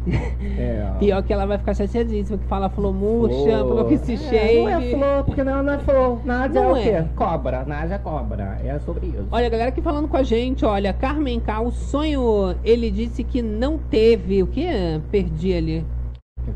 É. 0.59 0.90
Pior 0.98 1.22
que 1.22 1.33
ela 1.33 1.46
vai 1.46 1.59
ficar 1.59 1.74
chateadíssima, 1.74 2.38
que 2.38 2.46
fala 2.46 2.68
flor 2.70 2.92
murcha, 2.94 3.59
flor 3.61 3.87
que 3.87 3.98
se 3.98 4.14
É, 4.14 4.16
cheire. 4.16 4.62
não 4.62 4.68
é 4.68 4.90
flor, 4.90 5.24
porque 5.24 5.44
não, 5.44 5.62
não 5.62 5.72
é 5.74 5.78
flor. 5.78 6.20
Nádia 6.24 6.61
Não 6.61 6.70
é 6.70 6.72
o 6.72 6.76
é. 6.76 6.83
quê? 7.02 7.09
Cobra. 7.14 7.64
Nádia 7.64 7.94
é 7.94 7.98
cobra. 7.98 8.59
É 8.64 8.78
sobre 8.81 9.07
isso. 9.09 9.26
Olha, 9.31 9.46
a 9.46 9.50
galera 9.50 9.68
aqui 9.68 9.83
falando 9.83 10.09
com 10.09 10.16
a 10.16 10.22
gente, 10.22 10.64
olha, 10.64 10.92
Carmen 10.92 11.38
K, 11.38 11.61
o 11.61 11.70
sonho, 11.70 12.55
ele 12.64 12.90
disse 12.90 13.22
que 13.22 13.42
não 13.42 13.76
teve, 13.78 14.42
o 14.42 14.46
que? 14.46 14.66
Perdi 15.11 15.55
ali. 15.55 15.85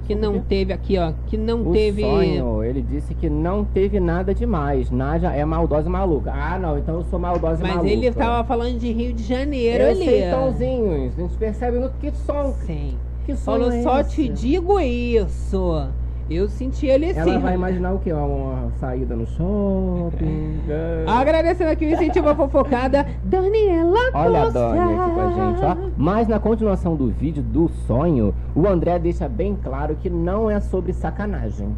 Que 0.06 0.14
não 0.14 0.40
teve 0.40 0.72
aqui, 0.72 0.98
ó, 0.98 1.12
que 1.26 1.36
não 1.36 1.68
O 1.68 1.72
teve... 1.72 2.02
sonho, 2.02 2.62
ele 2.64 2.82
disse 2.82 3.14
que 3.14 3.28
não 3.30 3.64
teve 3.64 4.00
nada 4.00 4.34
demais. 4.34 4.90
Nádia 4.90 5.28
é 5.28 5.44
maldosa 5.44 5.88
e 5.88 5.90
maluca. 5.92 6.32
Ah, 6.32 6.58
não, 6.58 6.76
então 6.78 6.96
eu 6.96 7.04
sou 7.04 7.18
maldosa 7.18 7.60
e 7.60 7.62
Mas 7.62 7.76
maluca. 7.76 7.90
ele 7.92 8.10
tava 8.12 8.44
falando 8.46 8.78
de 8.78 8.92
Rio 8.92 9.12
de 9.12 9.22
Janeiro 9.22 9.84
eu 9.84 9.90
ali. 9.90 10.04
sei 10.04 10.30
tãozinhos. 10.30 11.12
A 11.16 11.20
gente 11.22 11.36
percebe 11.36 11.78
no 11.78 11.90
que 11.90 12.10
som. 12.12 12.52
Sim. 12.64 12.96
Que 13.24 13.36
sonho 13.36 13.60
Falou, 13.64 13.72
é 13.72 13.82
só 13.82 14.00
esse? 14.00 14.10
te 14.10 14.28
digo 14.28 14.78
isso. 14.80 15.88
Eu 16.28 16.48
senti 16.48 16.86
ele 16.86 17.06
assim. 17.06 17.20
Ela 17.20 17.38
vai 17.38 17.54
imaginar 17.54 17.92
o 17.92 18.00
quê? 18.00 18.12
Uma, 18.12 18.24
uma 18.24 18.70
saída 18.78 19.14
no 19.14 19.26
shopping. 19.26 20.60
Agradecendo 21.06 21.70
aqui 21.70 21.86
o 21.86 21.90
incentivo 21.90 22.28
à 22.28 22.34
fofocada, 22.34 23.06
Daniela 23.22 24.10
Olha 24.12 24.40
a 24.40 24.44
Costa. 24.44 24.58
Dani 24.58 24.94
aqui 24.94 25.14
com 25.14 25.20
a 25.20 25.30
gente, 25.30 25.64
ó. 25.64 25.90
Mas 25.96 26.26
na 26.26 26.40
continuação 26.40 26.96
do 26.96 27.06
vídeo 27.08 27.42
do 27.42 27.68
sonho, 27.86 28.34
o 28.56 28.66
André 28.66 28.98
deixa 28.98 29.28
bem 29.28 29.56
claro 29.62 29.96
que 29.96 30.10
não 30.10 30.50
é 30.50 30.58
sobre 30.58 30.92
sacanagem. 30.92 31.74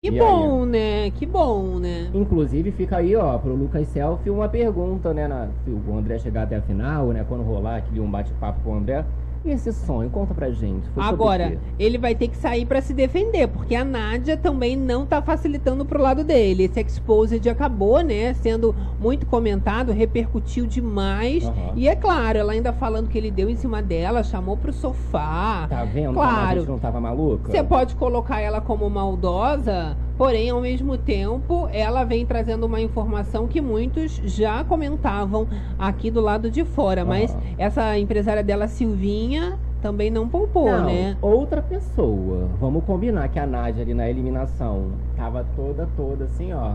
Que 0.00 0.12
E 0.12 0.18
bom, 0.18 0.64
né? 0.64 1.10
Que 1.10 1.26
bom, 1.26 1.80
né? 1.80 2.08
Inclusive, 2.14 2.70
fica 2.70 2.98
aí, 2.98 3.16
ó, 3.16 3.36
pro 3.38 3.52
Lucas 3.52 3.88
Selfie 3.88 4.30
uma 4.30 4.48
pergunta, 4.48 5.12
né? 5.12 5.26
Na, 5.26 5.48
se 5.64 5.70
o 5.70 5.96
André 5.96 6.20
chegar 6.20 6.44
até 6.44 6.54
a 6.54 6.62
final, 6.62 7.08
né? 7.08 7.24
Quando 7.28 7.42
rolar 7.42 7.78
aquele 7.78 7.98
um 7.98 8.08
bate-papo 8.08 8.60
com 8.62 8.74
o 8.74 8.76
André. 8.76 9.04
E 9.48 9.52
esse 9.52 9.72
sonho? 9.72 10.10
Conta 10.10 10.34
pra 10.34 10.50
gente. 10.50 10.86
Agora, 10.94 11.58
ele 11.78 11.96
vai 11.96 12.14
ter 12.14 12.28
que 12.28 12.36
sair 12.36 12.66
pra 12.66 12.82
se 12.82 12.92
defender, 12.92 13.48
porque 13.48 13.74
a 13.74 13.82
Nádia 13.82 14.36
também 14.36 14.76
não 14.76 15.06
tá 15.06 15.22
facilitando 15.22 15.86
pro 15.86 16.02
lado 16.02 16.22
dele. 16.22 16.64
Esse 16.64 16.80
exposed 16.80 17.48
acabou, 17.48 18.02
né, 18.02 18.34
sendo 18.34 18.76
muito 19.00 19.24
comentado, 19.24 19.90
repercutiu 19.90 20.66
demais. 20.66 21.46
Aham. 21.46 21.72
E 21.76 21.88
é 21.88 21.96
claro, 21.96 22.36
ela 22.38 22.52
ainda 22.52 22.74
falando 22.74 23.08
que 23.08 23.16
ele 23.16 23.30
deu 23.30 23.48
em 23.48 23.56
cima 23.56 23.80
dela, 23.80 24.22
chamou 24.22 24.54
pro 24.54 24.70
sofá. 24.72 25.66
Tá 25.66 25.82
vendo 25.84 26.12
Claro. 26.12 26.50
a 26.50 26.54
gente 26.60 26.68
não 26.68 26.78
tava 26.78 27.00
maluca? 27.00 27.50
Você 27.50 27.62
pode 27.64 27.94
colocar 27.96 28.40
ela 28.40 28.60
como 28.60 28.88
maldosa, 28.90 29.96
porém, 30.18 30.50
ao 30.50 30.60
mesmo 30.60 30.98
tempo, 30.98 31.68
ela 31.72 32.02
vem 32.04 32.26
trazendo 32.26 32.66
uma 32.66 32.80
informação 32.80 33.46
que 33.46 33.60
muitos 33.60 34.20
já 34.24 34.64
comentavam 34.64 35.46
aqui 35.78 36.10
do 36.10 36.20
lado 36.20 36.50
de 36.50 36.64
fora. 36.64 37.04
Mas 37.04 37.34
essa 37.56 37.96
empresária 37.96 38.42
dela, 38.42 38.66
Silvinha, 38.66 39.56
também 39.80 40.10
não 40.10 40.28
poupou, 40.28 40.68
Não, 40.68 40.86
né? 40.86 41.16
outra 41.22 41.62
pessoa. 41.62 42.48
Vamos 42.60 42.82
combinar 42.84 43.28
que 43.28 43.38
a 43.38 43.46
Nádia 43.46 43.82
ali 43.84 43.94
na 43.94 44.10
eliminação 44.10 44.90
tava 45.16 45.46
toda, 45.54 45.88
toda 45.96 46.24
assim, 46.24 46.52
ó. 46.52 46.72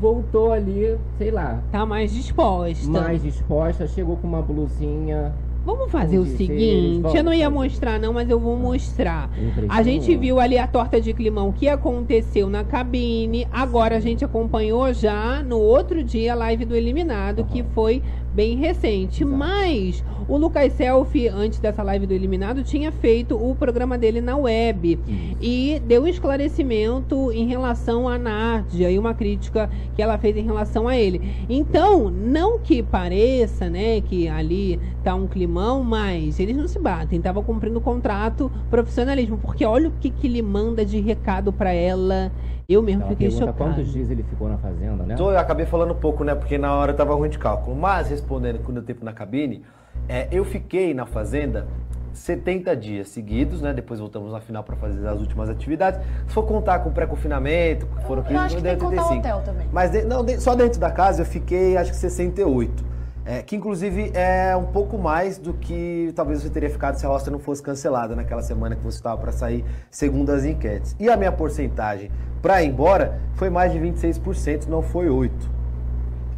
Voltou 0.00 0.52
ali, 0.52 0.96
sei 1.18 1.30
lá, 1.30 1.62
Tá 1.70 1.84
mais 1.84 2.12
disposta. 2.12 2.88
mais 2.90 3.22
disposta, 3.22 3.86
chegou 3.86 4.16
com 4.16 4.26
uma 4.26 4.40
blusinha 4.42 5.32
Vamos 5.64 5.90
fazer 5.90 6.18
o 6.18 6.24
Vamos 6.24 6.36
seguinte, 6.36 7.16
eu 7.16 7.24
não 7.24 7.32
ia 7.32 7.48
mostrar 7.48 7.98
não, 7.98 8.12
mas 8.12 8.28
eu 8.28 8.38
vou 8.38 8.56
mostrar. 8.56 9.30
A 9.68 9.82
gente 9.82 10.14
viu 10.14 10.38
ali 10.38 10.58
a 10.58 10.66
torta 10.66 11.00
de 11.00 11.14
climão 11.14 11.52
que 11.52 11.68
aconteceu 11.68 12.50
na 12.50 12.62
cabine. 12.64 13.48
Agora 13.50 13.96
a 13.96 14.00
gente 14.00 14.24
acompanhou 14.24 14.92
já 14.92 15.42
no 15.42 15.58
outro 15.58 16.04
dia 16.04 16.32
a 16.32 16.36
live 16.36 16.66
do 16.66 16.76
Eliminado, 16.76 17.44
que 17.44 17.62
foi 17.74 18.02
bem 18.34 18.56
recente. 18.56 19.22
Exato. 19.22 19.36
Mas 19.36 20.04
o 20.28 20.36
Lucas 20.36 20.72
Selfie, 20.72 21.28
antes 21.28 21.58
dessa 21.58 21.82
live 21.82 22.06
do 22.06 22.14
Eliminado, 22.14 22.62
tinha 22.62 22.90
feito 22.90 23.36
o 23.36 23.54
programa 23.54 23.96
dele 23.96 24.20
na 24.20 24.36
web. 24.36 24.98
Isso. 25.06 25.36
E 25.40 25.80
deu 25.86 26.02
um 26.02 26.06
esclarecimento 26.06 27.30
em 27.32 27.46
relação 27.46 28.08
à 28.08 28.18
Nádia 28.18 28.90
e 28.90 28.98
uma 28.98 29.14
crítica 29.14 29.70
que 29.94 30.02
ela 30.02 30.18
fez 30.18 30.36
em 30.36 30.44
relação 30.44 30.88
a 30.88 30.96
ele. 30.96 31.20
Então, 31.48 32.10
não 32.10 32.58
que 32.58 32.82
pareça, 32.82 33.68
né, 33.68 34.00
que 34.00 34.28
ali 34.28 34.80
tá 35.02 35.14
um 35.14 35.26
climão, 35.26 35.84
mas 35.84 36.40
eles 36.40 36.56
não 36.56 36.66
se 36.66 36.78
batem. 36.78 37.20
Tava 37.20 37.42
cumprindo 37.42 37.78
o 37.78 37.82
contrato 37.82 38.50
profissionalismo, 38.70 39.38
porque 39.38 39.64
olha 39.64 39.88
o 39.88 39.92
que 40.00 40.10
que 40.10 40.26
ele 40.26 40.42
manda 40.42 40.84
de 40.84 41.00
recado 41.00 41.52
pra 41.52 41.72
ela. 41.72 42.32
Eu 42.66 42.82
mesmo 42.82 43.02
Ela 43.02 43.10
fiquei 43.10 43.30
chocada. 43.30 43.52
quantos 43.52 43.92
dias 43.92 44.10
ele 44.10 44.22
ficou 44.22 44.48
na 44.48 44.56
fazenda, 44.56 45.04
né? 45.04 45.16
Eu 45.18 45.38
acabei 45.38 45.66
falando 45.66 45.94
pouco, 45.94 46.24
né? 46.24 46.34
Porque 46.34 46.56
na 46.56 46.74
hora 46.74 46.94
tava 46.94 47.14
ruim 47.14 47.28
de 47.28 47.38
cálculo. 47.38 47.76
Mas 47.76 48.10
respondendo 48.24 48.58
com 48.64 48.72
o 48.72 48.82
tempo 48.82 49.04
na 49.04 49.12
cabine, 49.12 49.62
é, 50.08 50.26
eu 50.32 50.44
fiquei 50.44 50.94
na 50.94 51.04
fazenda 51.06 51.66
70 52.14 52.74
dias 52.76 53.08
seguidos, 53.08 53.60
né? 53.60 53.72
Depois 53.72 54.00
voltamos 54.00 54.32
na 54.32 54.40
final 54.40 54.62
para 54.64 54.76
fazer 54.76 55.06
as 55.06 55.20
últimas 55.20 55.50
atividades. 55.50 56.00
Se 56.26 56.32
for 56.32 56.44
contar 56.46 56.78
com 56.80 56.90
pré-confinamento, 56.90 57.86
foram 58.06 58.22
15, 58.22 58.34
Eu 58.34 58.40
acho 58.40 58.56
que 58.56 58.62
tem 58.62 58.74
que 58.74 58.80
deu 58.80 58.88
contar 58.90 59.02
o 59.02 59.08
85. 59.10 59.36
hotel 59.36 59.52
também. 59.54 59.68
Mas 59.72 59.90
de- 59.90 60.04
não, 60.04 60.24
de- 60.24 60.40
só 60.40 60.54
dentro 60.54 60.80
da 60.80 60.90
casa 60.90 61.22
eu 61.22 61.26
fiquei 61.26 61.76
acho 61.76 61.90
que 61.90 61.96
68. 61.96 62.94
É, 63.26 63.40
que 63.42 63.56
inclusive 63.56 64.10
é 64.14 64.54
um 64.54 64.66
pouco 64.66 64.98
mais 64.98 65.38
do 65.38 65.54
que 65.54 66.12
talvez 66.14 66.42
você 66.42 66.50
teria 66.50 66.68
ficado 66.68 66.96
se 66.96 67.06
a 67.06 67.08
roça 67.08 67.30
não 67.30 67.38
fosse 67.38 67.62
cancelada 67.62 68.14
naquela 68.14 68.42
semana 68.42 68.76
que 68.76 68.82
você 68.84 68.98
estava 68.98 69.16
para 69.18 69.32
sair, 69.32 69.64
segundo 69.90 70.30
as 70.30 70.44
enquetes. 70.44 70.94
E 71.00 71.08
a 71.08 71.16
minha 71.16 71.32
porcentagem 71.32 72.10
para 72.42 72.62
ir 72.62 72.68
embora 72.68 73.18
foi 73.34 73.48
mais 73.48 73.72
de 73.72 73.78
26%, 73.78 74.66
não 74.68 74.82
foi 74.82 75.08
8%. 75.08 75.30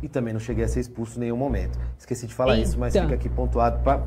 E 0.07 0.09
também 0.09 0.33
não 0.33 0.39
cheguei 0.39 0.65
a 0.65 0.69
ser 0.69 0.79
expulso 0.79 1.17
em 1.19 1.23
nenhum 1.23 1.37
momento. 1.37 1.77
Esqueci 1.99 2.29
de 2.29 2.33
falar 2.33 2.57
isso, 2.59 2.79
mas 2.79 2.93
fica 2.97 3.13
aqui 3.17 3.29
pontuado 3.29 3.81
para. 3.83 4.03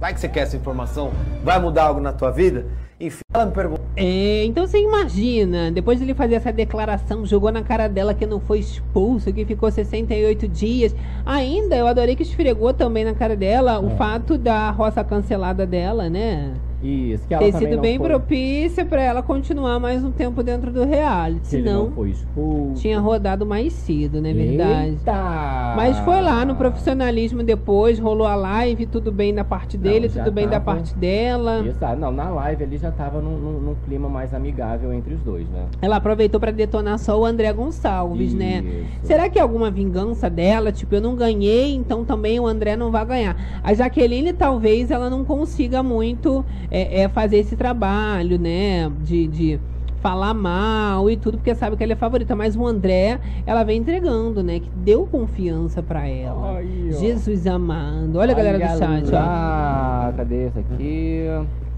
Vai 0.00 0.14
que 0.14 0.18
você 0.18 0.26
quer 0.26 0.40
essa 0.40 0.56
informação? 0.56 1.12
Vai 1.44 1.60
mudar 1.60 1.84
algo 1.84 2.00
na 2.00 2.10
tua 2.10 2.30
vida? 2.30 2.64
Enfim, 2.98 3.20
ela 3.34 3.44
me 3.44 3.52
perguntou. 3.52 3.84
É, 3.94 4.44
então 4.46 4.66
você 4.66 4.78
imagina, 4.82 5.70
depois 5.70 5.98
de 5.98 6.06
ele 6.06 6.14
fazer 6.14 6.36
essa 6.36 6.50
declaração, 6.50 7.26
jogou 7.26 7.52
na 7.52 7.62
cara 7.62 7.86
dela 7.86 8.14
que 8.14 8.24
não 8.24 8.40
foi 8.40 8.60
expulso, 8.60 9.30
que 9.30 9.44
ficou 9.44 9.70
68 9.70 10.48
dias. 10.48 10.96
Ainda, 11.26 11.76
eu 11.76 11.86
adorei 11.86 12.16
que 12.16 12.22
esfregou 12.22 12.72
também 12.72 13.04
na 13.04 13.12
cara 13.12 13.36
dela 13.36 13.78
o 13.78 13.88
É. 13.88 13.96
fato 13.96 14.38
da 14.38 14.70
roça 14.70 15.04
cancelada 15.04 15.66
dela, 15.66 16.08
né? 16.08 16.54
Isso, 16.82 17.26
que 17.28 17.34
ela 17.34 17.44
Ter 17.44 17.52
sido 17.52 17.76
não 17.76 17.80
bem 17.82 17.96
foi, 17.98 18.08
propícia 18.08 18.84
pra 18.84 19.02
ela 19.02 19.22
continuar 19.22 19.78
mais 19.78 20.02
um 20.04 20.10
tempo 20.10 20.42
dentro 20.42 20.72
do 20.72 20.84
reality. 20.84 21.56
ele 21.56 21.70
não 21.70 21.90
foi 21.92 22.10
expulso. 22.10 22.80
tinha 22.82 22.98
rodado 22.98 23.46
mais 23.46 23.72
cedo, 23.72 24.20
não 24.20 24.28
é 24.28 24.32
verdade? 24.32 24.88
Eita! 24.90 25.74
Mas 25.76 25.98
foi 26.00 26.20
lá 26.20 26.44
no 26.44 26.56
profissionalismo 26.56 27.42
depois, 27.42 27.98
rolou 27.98 28.26
a 28.26 28.34
live, 28.34 28.86
tudo 28.86 29.12
bem 29.12 29.32
da 29.34 29.44
parte 29.44 29.78
dele, 29.78 30.08
já 30.08 30.24
tudo 30.24 30.34
bem 30.34 30.48
da 30.48 30.58
parte 30.60 30.94
dela. 30.96 31.60
Isso, 31.66 31.78
ah, 31.84 31.94
não, 31.94 32.10
na 32.10 32.28
live 32.30 32.64
ele 32.64 32.76
já 32.78 32.90
tava 32.90 33.20
num, 33.20 33.38
num- 33.38 33.60
num 33.60 33.74
clima 33.86 34.08
mais 34.08 34.34
amigável 34.34 34.92
entre 34.92 35.14
os 35.14 35.20
dois, 35.20 35.48
né? 35.48 35.66
Ela 35.80 35.96
aproveitou 35.96 36.40
pra 36.40 36.50
detonar 36.50 36.98
só 36.98 37.18
o 37.18 37.24
André 37.24 37.52
Gonçalves, 37.52 38.34
né? 38.34 38.62
Isso. 38.64 39.06
Será 39.06 39.28
que 39.28 39.38
é 39.38 39.42
alguma 39.42 39.70
vingança 39.70 40.28
dela? 40.28 40.72
Tipo, 40.72 40.96
eu 40.96 41.00
não 41.00 41.14
ganhei, 41.14 41.74
então 41.74 42.04
também 42.04 42.40
o 42.40 42.46
André 42.46 42.76
não 42.76 42.90
vai 42.90 43.04
ganhar. 43.06 43.36
A 43.62 43.72
Jaqueline, 43.72 44.32
talvez, 44.32 44.90
ela 44.90 45.08
não 45.08 45.24
consiga 45.24 45.82
muito 45.82 46.44
é, 46.72 47.02
é, 47.02 47.08
fazer 47.08 47.36
esse 47.36 47.54
trabalho, 47.54 48.38
né? 48.38 48.90
De, 49.02 49.28
de 49.28 49.60
falar 50.00 50.32
mal 50.32 51.10
e 51.10 51.16
tudo, 51.18 51.36
porque 51.36 51.54
sabe 51.54 51.76
que 51.76 51.84
ela 51.84 51.92
é 51.92 51.96
favorita. 51.96 52.34
Mas 52.34 52.56
o 52.56 52.66
André, 52.66 53.20
ela 53.46 53.62
vem 53.62 53.78
entregando, 53.78 54.42
né? 54.42 54.58
Que 54.58 54.70
deu 54.76 55.06
confiança 55.06 55.82
pra 55.82 56.08
ela. 56.08 56.62
Jesus 56.98 57.46
amado. 57.46 58.16
Olha 58.16 58.32
a 58.32 58.34
galera 58.34 58.58
do 58.58 58.78
chat, 58.78 59.08
ó. 59.10 59.14
lá, 59.14 60.14
cadê 60.16 60.46
esse 60.46 60.58
aqui? 60.58 61.26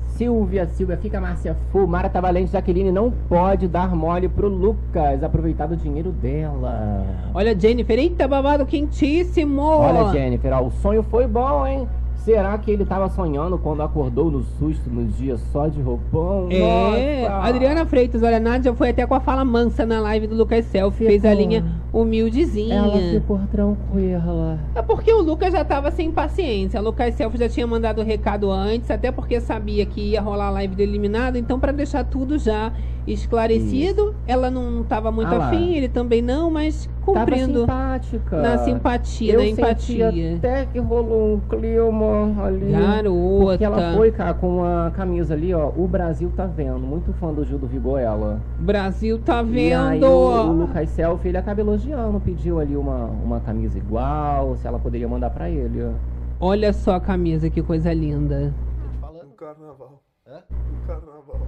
Silvia, 0.07 0.64
Silvia, 0.68 0.97
fica 0.97 1.20
Márcia 1.20 1.57
Fu, 1.72 1.88
Mara 1.88 2.09
tá 2.09 2.20
valente, 2.20 2.53
Jaqueline 2.53 2.92
não 2.92 3.11
pode 3.28 3.66
dar 3.66 3.97
mole 3.97 4.28
pro 4.28 4.47
Lucas, 4.47 5.24
aproveitar 5.24 5.66
do 5.66 5.76
dinheiro 5.76 6.12
dela. 6.12 7.05
Olha, 7.34 7.59
Jennifer, 7.59 7.99
eita, 7.99 8.28
babado 8.28 8.64
quentíssimo! 8.64 9.61
Olha, 9.61 10.12
Jennifer, 10.12 10.53
ó, 10.53 10.62
o 10.62 10.70
sonho 10.70 11.03
foi 11.03 11.26
bom, 11.26 11.66
hein? 11.66 11.88
Será 12.24 12.56
que 12.56 12.70
ele 12.70 12.86
tava 12.86 13.06
sonhando 13.10 13.58
quando 13.58 13.82
acordou 13.82 14.30
no 14.30 14.42
susto 14.42 14.88
nos 14.88 15.14
dias 15.18 15.38
só 15.52 15.68
de 15.68 15.82
roupão? 15.82 16.48
É, 16.50 17.28
Nossa! 17.28 17.48
Adriana 17.48 17.84
Freitas, 17.84 18.22
olha, 18.22 18.40
Nádia 18.40 18.72
foi 18.72 18.88
até 18.88 19.06
com 19.06 19.14
a 19.14 19.20
fala 19.20 19.44
mansa 19.44 19.84
na 19.84 20.00
live 20.00 20.26
do 20.26 20.34
Lucas 20.34 20.64
Selfie, 20.64 21.04
fez 21.04 21.22
a 21.22 21.34
linha 21.34 21.62
humildezinha. 21.92 22.76
Ela 22.76 22.98
ficou 22.98 23.38
tranquila. 23.52 24.58
É 24.74 24.80
porque 24.80 25.12
o 25.12 25.20
Lucas 25.20 25.52
já 25.52 25.62
tava 25.66 25.90
sem 25.90 26.10
paciência. 26.10 26.80
O 26.80 26.84
Lucas 26.84 27.14
Selfie 27.14 27.38
já 27.38 27.48
tinha 27.48 27.66
mandado 27.66 28.00
o 28.00 28.04
recado 28.04 28.50
antes, 28.50 28.90
até 28.90 29.12
porque 29.12 29.38
sabia 29.38 29.84
que 29.84 30.00
ia 30.12 30.22
rolar 30.22 30.46
a 30.46 30.50
live 30.50 30.74
do 30.74 30.80
eliminado. 30.80 31.36
Então, 31.36 31.60
pra 31.60 31.72
deixar 31.72 32.04
tudo 32.04 32.38
já 32.38 32.72
esclarecido, 33.07 34.14
ela 34.26 34.50
não 34.50 34.82
tava 34.82 35.11
muito 35.12 35.34
Ah 35.34 35.48
afim, 35.48 35.74
ele 35.74 35.88
também 35.88 36.22
não, 36.22 36.50
mas 36.50 36.86
Tava 37.05 37.20
cumprindo 37.20 37.61
simpática. 37.61 38.40
na 38.40 38.59
simpatia, 38.59 39.32
Eu 39.34 39.40
na 39.40 39.44
senti 39.46 39.61
empatia. 39.61 40.36
até 40.36 40.66
que 40.66 40.78
rolou 40.78 41.34
um 41.34 41.40
clima 41.40 42.44
ali. 42.44 42.72
Garota. 42.72 43.44
Porque 43.44 43.64
ela 43.64 43.94
foi, 43.94 44.11
cara, 44.11 44.34
com 44.34 44.64
a 44.64 44.90
camisa 44.90 45.34
ali, 45.34 45.52
ó. 45.52 45.68
O 45.76 45.86
Brasil 45.86 46.32
tá 46.34 46.46
vendo. 46.46 46.78
Muito 46.78 47.12
fã 47.14 47.32
do 47.32 47.44
Gil 47.44 47.59
do 47.59 47.66
Vigor, 47.66 47.98
ela. 48.00 48.40
Brasil 48.59 49.18
tá 49.18 49.42
E 49.42 49.72
aí 49.72 49.98
vendo. 50.00 50.07
o, 50.07 50.48
o 50.48 50.52
Lucas 50.52 50.88
Selfie, 50.90 51.28
ele 51.28 51.36
acaba 51.38 51.61
elogiando, 51.61 52.18
pediu 52.20 52.59
ali 52.59 52.76
uma, 52.76 53.05
uma 53.07 53.40
camisa 53.40 53.76
igual, 53.76 54.57
se 54.57 54.66
ela 54.66 54.78
poderia 54.78 55.07
mandar 55.09 55.28
pra 55.30 55.50
ele. 55.50 55.90
Olha 56.40 56.72
só 56.72 56.94
a 56.94 57.00
camisa, 57.00 57.50
que 57.50 57.62
coisa 57.62 57.92
linda. 57.92 58.52
No 59.02 59.36
carnaval. 59.36 60.00
Hã? 60.26 60.40
No 60.50 60.86
carnaval. 60.86 61.46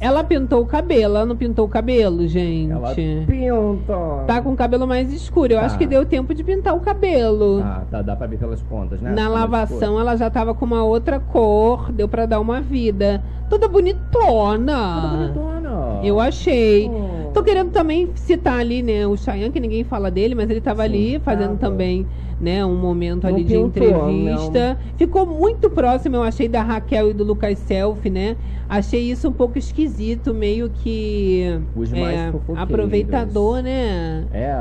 Ela 0.00 0.22
pintou 0.24 0.60
o 0.62 0.66
cabelo, 0.66 1.16
ela 1.16 1.24
não 1.26 1.36
pintou 1.36 1.64
o 1.64 1.68
cabelo, 1.68 2.26
gente. 2.28 2.70
Ela 2.72 2.94
pinta. 2.94 4.24
Tá 4.26 4.42
com 4.42 4.52
o 4.52 4.56
cabelo 4.56 4.86
mais 4.86 5.12
escuro. 5.12 5.52
Eu 5.54 5.60
Tá. 5.60 5.66
acho 5.66 5.78
que 5.78 5.86
deu 5.86 6.04
tempo 6.04 6.34
de 6.34 6.42
pintar 6.44 6.74
o 6.74 6.80
cabelo. 6.80 7.62
Ah, 7.64 7.82
dá, 7.90 8.02
dá 8.02 8.16
pra 8.16 8.26
ver 8.26 8.38
pelas 8.38 8.60
pontas, 8.62 9.00
né? 9.00 9.10
Na 9.10 9.22
Tá 9.22 9.28
lavação 9.28 9.98
ela 9.98 10.16
já 10.16 10.28
tava 10.28 10.54
com 10.54 10.64
uma 10.64 10.84
outra 10.84 11.18
cor, 11.20 11.90
deu 11.92 12.08
pra 12.08 12.26
dar 12.26 12.40
uma 12.40 12.60
vida. 12.60 13.22
Toda 13.48 13.68
bonitona. 13.68 15.00
Toda 15.00 15.16
bonitona. 15.16 16.00
Eu 16.02 16.20
achei. 16.20 16.90
Oh. 16.90 17.30
Tô 17.32 17.42
querendo 17.42 17.70
também 17.70 18.10
citar 18.14 18.58
ali, 18.60 18.82
né, 18.82 19.06
o 19.06 19.16
Chayanne, 19.16 19.50
que 19.52 19.60
ninguém 19.60 19.84
fala 19.84 20.10
dele, 20.10 20.34
mas 20.34 20.48
ele 20.50 20.60
tava 20.60 20.82
Sim, 20.82 20.88
ali 20.88 21.18
fazendo 21.20 21.56
tava. 21.58 21.72
também, 21.72 22.06
né, 22.40 22.64
um 22.64 22.76
momento 22.76 23.26
ali 23.26 23.42
Não 23.42 23.44
de 23.44 23.54
pintou, 23.54 24.10
entrevista. 24.10 24.78
Ficou 24.96 25.26
muito 25.26 25.70
próximo, 25.70 26.16
eu 26.16 26.22
achei, 26.22 26.48
da 26.48 26.62
Raquel 26.62 27.10
e 27.10 27.14
do 27.14 27.24
Lucas 27.24 27.58
Selfie, 27.58 28.10
né? 28.10 28.36
Achei 28.68 29.10
isso 29.10 29.28
um 29.28 29.32
pouco 29.32 29.58
esquisito, 29.58 30.32
meio 30.32 30.70
que 30.70 31.60
Os 31.76 31.92
é, 31.92 32.32
aproveitador, 32.56 33.62
né? 33.62 34.24
É. 34.32 34.54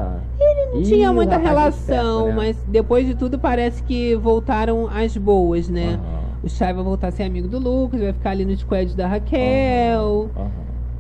Não 0.74 0.82
tinha 0.84 1.14
muita 1.14 1.38
relação, 1.38 2.32
mas 2.32 2.58
depois 2.68 3.08
de 3.08 3.16
tudo 3.16 3.40
parece 3.40 3.82
que 3.84 4.16
voltaram 4.16 4.88
as 4.88 5.16
boas, 5.18 5.70
né? 5.70 6.00
O 6.44 6.50
Chay 6.50 6.74
vai 6.74 6.84
voltar 6.84 7.08
a 7.08 7.12
ser 7.12 7.24
amigo 7.24 7.48
do 7.48 7.58
Lucas, 7.58 8.02
vai 8.02 8.12
ficar 8.12 8.32
ali 8.32 8.44
no 8.44 8.56
squad 8.58 8.94
da 8.96 9.08
Raquel. 9.08 10.30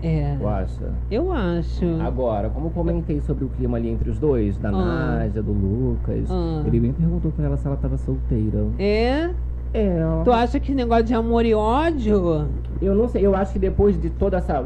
É. 0.03 0.35
Tu 0.37 0.47
acha? 0.47 0.91
Eu 1.09 1.31
acho. 1.31 1.85
Agora, 2.01 2.49
como 2.49 2.67
eu 2.67 2.71
comentei 2.71 3.21
sobre 3.21 3.45
o 3.45 3.49
clima 3.49 3.77
ali 3.77 3.89
entre 3.89 4.09
os 4.09 4.19
dois, 4.19 4.57
da 4.57 4.69
Ah. 4.69 4.71
Nádia, 5.19 5.41
do 5.41 5.53
Lucas, 5.53 6.29
Ah. 6.29 6.61
ele 6.65 6.79
bem 6.81 6.91
perguntou 6.91 7.31
pra 7.31 7.45
ela 7.45 7.55
se 7.57 7.65
ela 7.65 7.77
tava 7.77 7.97
solteira. 7.97 8.65
É? 8.77 9.29
É. 9.73 9.99
Tu 10.23 10.31
acha 10.31 10.59
que 10.59 10.73
negócio 10.75 11.05
de 11.05 11.13
amor 11.13 11.45
e 11.45 11.53
ódio? 11.53 12.47
Eu 12.81 12.93
não 12.93 13.07
sei, 13.07 13.25
eu 13.25 13.33
acho 13.33 13.53
que 13.53 13.59
depois 13.59 13.99
de 13.99 14.09
toda 14.09 14.37
essa 14.37 14.61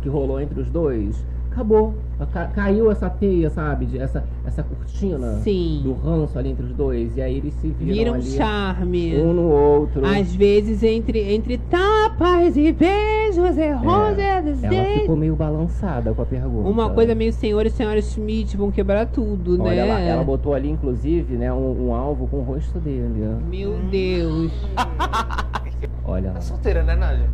que 0.00 0.08
rolou 0.08 0.40
entre 0.40 0.58
os 0.58 0.70
dois, 0.70 1.24
acabou. 1.50 1.94
Ca- 2.32 2.48
caiu 2.48 2.90
essa 2.90 3.08
teia, 3.08 3.48
sabe? 3.48 3.98
Essa, 3.98 4.22
essa 4.44 4.62
cortina 4.62 5.38
Sim. 5.42 5.80
do 5.82 5.94
ranço 5.94 6.38
ali 6.38 6.50
entre 6.50 6.66
os 6.66 6.72
dois. 6.74 7.16
E 7.16 7.22
aí 7.22 7.38
eles 7.38 7.54
se 7.54 7.68
viram 7.68 7.94
Viram 7.94 8.14
ali, 8.14 8.22
charme. 8.32 9.16
um 9.16 9.32
no 9.32 9.48
outro. 9.48 10.04
Às 10.04 10.34
vezes, 10.34 10.82
entre, 10.82 11.18
entre 11.34 11.56
tapas 11.58 12.56
e 12.56 12.70
beijos 12.72 13.56
e 13.56 13.72
rosas 13.72 14.62
Ela 14.62 14.98
ficou 15.00 15.16
meio 15.16 15.34
balançada 15.34 16.12
com 16.12 16.20
a 16.22 16.26
pergunta. 16.26 16.68
Uma 16.68 16.90
coisa 16.90 17.14
meio 17.14 17.32
senhor 17.32 17.64
e 17.64 17.70
senhora 17.70 17.98
Smith 18.00 18.54
vão 18.54 18.70
quebrar 18.70 19.06
tudo, 19.06 19.60
Olha, 19.62 19.70
né? 19.70 19.78
ela, 19.78 20.00
ela 20.00 20.24
botou 20.24 20.52
ali, 20.52 20.68
inclusive, 20.68 21.36
né, 21.36 21.50
um, 21.52 21.88
um 21.88 21.94
alvo 21.94 22.26
com 22.26 22.38
o 22.38 22.42
rosto 22.42 22.78
dele. 22.78 23.24
Meu 23.48 23.78
Deus. 23.90 24.52
Olha. 26.04 26.32
Tá 26.32 26.40
solteira, 26.42 26.82
né, 26.82 26.94
Nádia? 26.96 27.30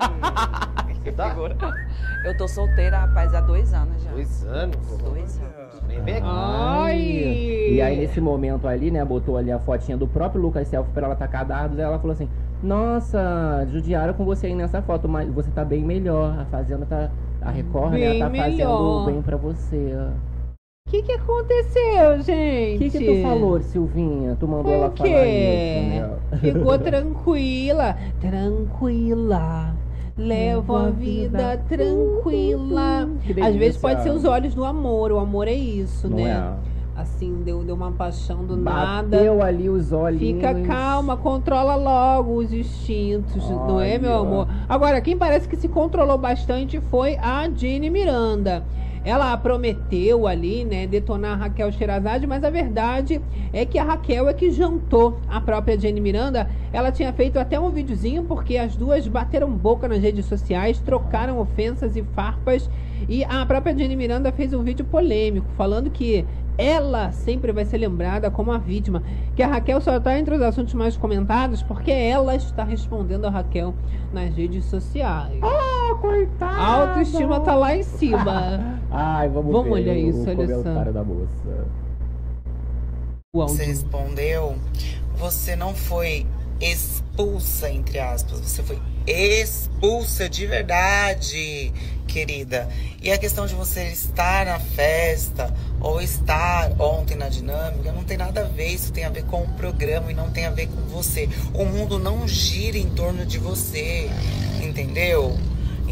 Tá? 1.10 1.34
Eu 2.24 2.36
tô 2.36 2.46
solteira, 2.46 2.98
rapaz, 2.98 3.34
há 3.34 3.40
dois 3.40 3.74
anos 3.74 4.02
já. 4.02 4.10
Dois 4.12 4.44
anos? 4.46 4.76
Dois 5.02 5.40
anos. 5.40 5.82
Nem 5.88 6.00
vem 6.02 6.14
aqui. 6.18 6.26
Ai! 6.28 7.00
E 7.72 7.80
aí, 7.82 7.96
nesse 7.98 8.20
momento 8.20 8.68
ali, 8.68 8.90
né, 8.90 9.04
botou 9.04 9.36
ali 9.36 9.50
a 9.50 9.58
fotinha 9.58 9.96
do 9.96 10.06
próprio 10.06 10.40
Lucas 10.40 10.68
Selfie 10.68 10.92
pra 10.92 11.06
ela 11.06 11.16
tacar 11.16 11.44
dados. 11.44 11.76
Aí 11.78 11.84
ela 11.84 11.98
falou 11.98 12.12
assim: 12.12 12.28
Nossa, 12.62 13.66
judiaram 13.70 14.12
com 14.14 14.24
você 14.24 14.46
aí 14.46 14.54
nessa 14.54 14.80
foto, 14.82 15.08
mas 15.08 15.28
você 15.32 15.50
tá 15.50 15.64
bem 15.64 15.82
melhor. 15.82 16.38
A 16.38 16.44
Fazenda 16.44 16.86
tá. 16.86 17.10
A 17.40 17.50
Record, 17.50 17.90
Bem 17.92 18.18
né, 18.20 18.24
tá 18.24 18.30
melhor. 18.30 19.02
fazendo 19.02 19.06
bem 19.06 19.22
pra 19.22 19.36
você. 19.36 19.96
O 20.86 20.90
que, 20.92 21.02
que 21.02 21.12
aconteceu, 21.12 22.10
O 22.18 22.22
gente? 22.22 22.78
que, 22.78 22.90
que 22.98 23.04
tu 23.06 23.22
falou, 23.22 23.60
Silvinha? 23.62 24.36
Tu 24.38 24.46
mandou 24.46 24.72
ela 24.72 24.88
O 24.88 24.96
falar 24.96 25.08
quê? 25.08 26.20
isso, 26.30 26.36
né? 26.36 26.38
Ficou 26.38 26.78
tranquila, 26.78 27.96
tranquila. 28.20 29.74
Levo 30.16 30.76
a 30.76 30.90
vida 30.90 31.62
tranquila. 31.68 33.08
Às 33.42 33.56
vezes 33.56 33.80
pode 33.80 34.02
ser 34.02 34.10
os 34.10 34.24
olhos 34.24 34.54
do 34.54 34.64
amor. 34.64 35.10
O 35.12 35.18
amor 35.18 35.48
é 35.48 35.54
isso, 35.54 36.08
Não 36.08 36.18
né? 36.18 36.30
é? 36.68 36.72
Assim, 37.00 37.42
deu, 37.42 37.64
deu 37.64 37.74
uma 37.74 37.90
paixão 37.90 38.44
do 38.44 38.54
nada. 38.54 39.16
Bateu 39.16 39.42
ali 39.42 39.70
os 39.70 39.92
olhinhos. 39.92 40.42
Fica 40.42 40.54
calma, 40.66 41.16
controla 41.16 41.74
logo 41.74 42.34
os 42.36 42.52
instintos, 42.52 43.48
não 43.48 43.80
é, 43.80 43.98
meu 43.98 44.10
Olha. 44.12 44.20
amor? 44.20 44.48
Agora, 44.68 45.00
quem 45.00 45.16
parece 45.16 45.48
que 45.48 45.56
se 45.56 45.68
controlou 45.68 46.18
bastante 46.18 46.78
foi 46.82 47.16
a 47.16 47.48
Jenny 47.48 47.88
Miranda. 47.88 48.62
Ela 49.04 49.36
prometeu 49.36 50.26
ali, 50.26 50.64
né, 50.64 50.86
detonar 50.86 51.32
a 51.32 51.36
Raquel 51.36 51.72
Sherazade, 51.72 52.26
mas 52.26 52.44
a 52.44 52.50
verdade 52.50 53.20
é 53.52 53.66
que 53.66 53.78
a 53.78 53.84
Raquel 53.84 54.28
é 54.28 54.34
que 54.34 54.50
jantou 54.50 55.18
a 55.28 55.40
própria 55.40 55.78
Jenny 55.78 56.00
Miranda. 56.00 56.48
Ela 56.72 56.92
tinha 56.92 57.12
feito 57.12 57.38
até 57.38 57.58
um 57.58 57.70
videozinho 57.70 58.22
porque 58.22 58.56
as 58.56 58.76
duas 58.76 59.06
bateram 59.08 59.50
boca 59.50 59.88
nas 59.88 59.98
redes 59.98 60.26
sociais, 60.26 60.78
trocaram 60.80 61.40
ofensas 61.40 61.96
e 61.96 62.02
farpas. 62.14 62.70
E 63.08 63.24
a 63.24 63.44
própria 63.44 63.76
Jenny 63.76 63.96
Miranda 63.96 64.30
fez 64.30 64.52
um 64.52 64.62
vídeo 64.62 64.84
polêmico 64.84 65.46
falando 65.56 65.90
que 65.90 66.24
ela 66.56 67.10
sempre 67.12 67.50
vai 67.50 67.64
ser 67.64 67.78
lembrada 67.78 68.30
como 68.30 68.52
a 68.52 68.58
vítima. 68.58 69.02
Que 69.34 69.42
a 69.42 69.48
Raquel 69.48 69.80
só 69.80 69.96
está 69.96 70.18
entre 70.18 70.34
os 70.34 70.42
assuntos 70.42 70.74
mais 70.74 70.96
comentados 70.96 71.62
porque 71.62 71.90
ela 71.90 72.36
está 72.36 72.62
respondendo 72.62 73.24
a 73.24 73.30
Raquel 73.30 73.74
nas 74.12 74.34
redes 74.34 74.64
sociais. 74.66 75.40
Ah, 75.42 75.81
coitada! 76.02 76.52
A 76.60 76.66
autoestima 76.66 77.40
tá 77.40 77.54
lá 77.54 77.74
em 77.76 77.82
cima. 77.82 78.80
Ai, 78.90 79.28
vamos, 79.28 79.52
Vamos 79.52 79.68
ver 79.68 79.90
olhar 79.90 79.94
o, 79.94 79.98
isso, 79.98 80.18
o 80.18 80.28
olha 80.28 80.46
só. 80.48 80.62
comentário 80.62 80.92
da 80.92 81.04
moça. 81.04 81.66
Você 83.34 83.64
respondeu, 83.64 84.56
você 85.16 85.56
não 85.56 85.74
foi 85.74 86.26
expulsa, 86.60 87.70
entre 87.70 87.98
aspas, 87.98 88.40
você 88.40 88.62
foi 88.62 88.78
expulsa 89.06 90.28
de 90.28 90.46
verdade, 90.46 91.72
querida. 92.06 92.68
E 93.02 93.10
a 93.10 93.16
questão 93.16 93.46
de 93.46 93.54
você 93.54 93.84
estar 93.88 94.44
na 94.44 94.58
festa 94.60 95.52
ou 95.80 96.00
estar 96.02 96.70
ontem 96.78 97.16
na 97.16 97.30
dinâmica 97.30 97.90
não 97.90 98.04
tem 98.04 98.18
nada 98.18 98.42
a 98.42 98.44
ver, 98.44 98.68
isso 98.68 98.92
tem 98.92 99.04
a 99.04 99.10
ver 99.10 99.24
com 99.24 99.42
o 99.42 99.48
programa 99.54 100.10
e 100.12 100.14
não 100.14 100.30
tem 100.30 100.44
a 100.44 100.50
ver 100.50 100.66
com 100.68 100.82
você. 100.82 101.26
O 101.54 101.64
mundo 101.64 101.98
não 101.98 102.28
gira 102.28 102.76
em 102.76 102.90
torno 102.90 103.24
de 103.24 103.38
você, 103.38 104.10
entendeu? 104.62 105.36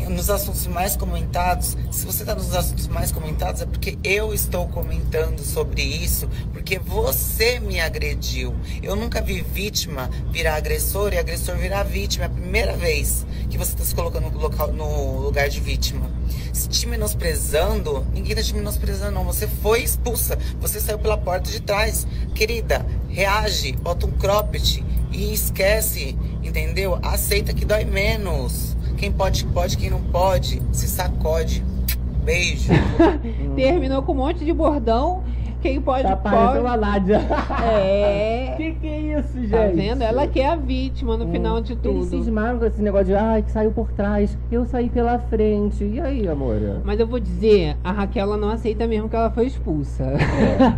Nos 0.08 0.28
assuntos 0.28 0.66
mais 0.66 0.96
comentados, 0.96 1.76
se 1.90 2.04
você 2.04 2.22
está 2.22 2.34
nos 2.34 2.54
assuntos 2.54 2.88
mais 2.88 3.12
comentados, 3.12 3.62
é 3.62 3.66
porque 3.66 3.98
eu 4.02 4.34
estou 4.34 4.66
comentando 4.68 5.40
sobre 5.40 5.82
isso, 5.82 6.28
porque 6.52 6.78
você 6.78 7.60
me 7.60 7.80
agrediu. 7.80 8.54
Eu 8.82 8.96
nunca 8.96 9.20
vi 9.20 9.40
vítima 9.40 10.10
virar 10.30 10.56
agressor 10.56 11.12
e 11.12 11.18
agressor 11.18 11.56
virar 11.56 11.84
vítima. 11.84 12.24
É 12.24 12.26
a 12.26 12.30
primeira 12.30 12.76
vez 12.76 13.26
que 13.48 13.56
você 13.56 13.72
está 13.72 13.84
se 13.84 13.94
colocando 13.94 14.30
no, 14.30 14.38
local, 14.38 14.72
no 14.72 15.18
lugar 15.20 15.48
de 15.48 15.60
vítima. 15.60 16.10
Se 16.52 16.68
te 16.68 16.86
menosprezando, 16.86 18.06
ninguém 18.12 18.32
está 18.32 18.42
te 18.42 18.54
menosprezando, 18.54 19.12
não. 19.12 19.24
Você 19.24 19.46
foi 19.46 19.82
expulsa, 19.82 20.38
você 20.60 20.80
saiu 20.80 20.98
pela 20.98 21.16
porta 21.16 21.50
de 21.50 21.60
trás. 21.60 22.06
Querida, 22.34 22.84
reage, 23.08 23.72
bota 23.72 24.06
um 24.06 24.12
cropped 24.12 24.84
e 25.12 25.32
esquece, 25.32 26.16
entendeu? 26.42 26.98
Aceita 27.02 27.52
que 27.52 27.64
dói 27.64 27.84
menos. 27.84 28.76
Quem 29.00 29.10
pode, 29.10 29.46
pode, 29.46 29.78
quem 29.78 29.88
não 29.88 30.02
pode, 30.02 30.60
se 30.72 30.86
sacode. 30.86 31.64
Beijo. 32.22 32.68
Terminou 33.56 34.02
com 34.02 34.12
um 34.12 34.16
monte 34.16 34.44
de 34.44 34.52
bordão. 34.52 35.24
Quem 35.60 35.80
pode, 35.80 36.02
Tá 36.04 36.16
pode. 36.16 36.34
parecendo 36.34 36.66
a 36.68 36.76
Nádia. 36.76 37.20
É. 37.62 38.54
que 38.56 38.72
que 38.72 38.86
é 38.86 39.18
isso, 39.18 39.38
gente? 39.40 39.50
Tá 39.50 39.66
vendo? 39.66 40.02
Ela 40.02 40.26
que 40.26 40.40
é 40.40 40.48
a 40.48 40.56
vítima 40.56 41.16
no 41.16 41.26
final 41.28 41.60
de 41.60 41.72
Eles 41.72 41.82
tudo. 41.82 42.04
cismaram 42.04 42.58
com 42.58 42.64
esse 42.64 42.80
negócio 42.82 43.06
de, 43.06 43.14
ai, 43.14 43.42
que 43.42 43.50
saiu 43.50 43.70
por 43.70 43.90
trás, 43.92 44.36
eu 44.50 44.64
saí 44.64 44.88
pela 44.88 45.18
frente. 45.18 45.84
E 45.84 46.00
aí, 46.00 46.26
amor? 46.28 46.56
Mas 46.84 46.98
eu 46.98 47.06
vou 47.06 47.20
dizer, 47.20 47.76
a 47.84 47.92
Raquel 47.92 48.36
não 48.36 48.50
aceita 48.50 48.86
mesmo 48.86 49.08
que 49.08 49.16
ela 49.16 49.30
foi 49.30 49.46
expulsa. 49.46 50.04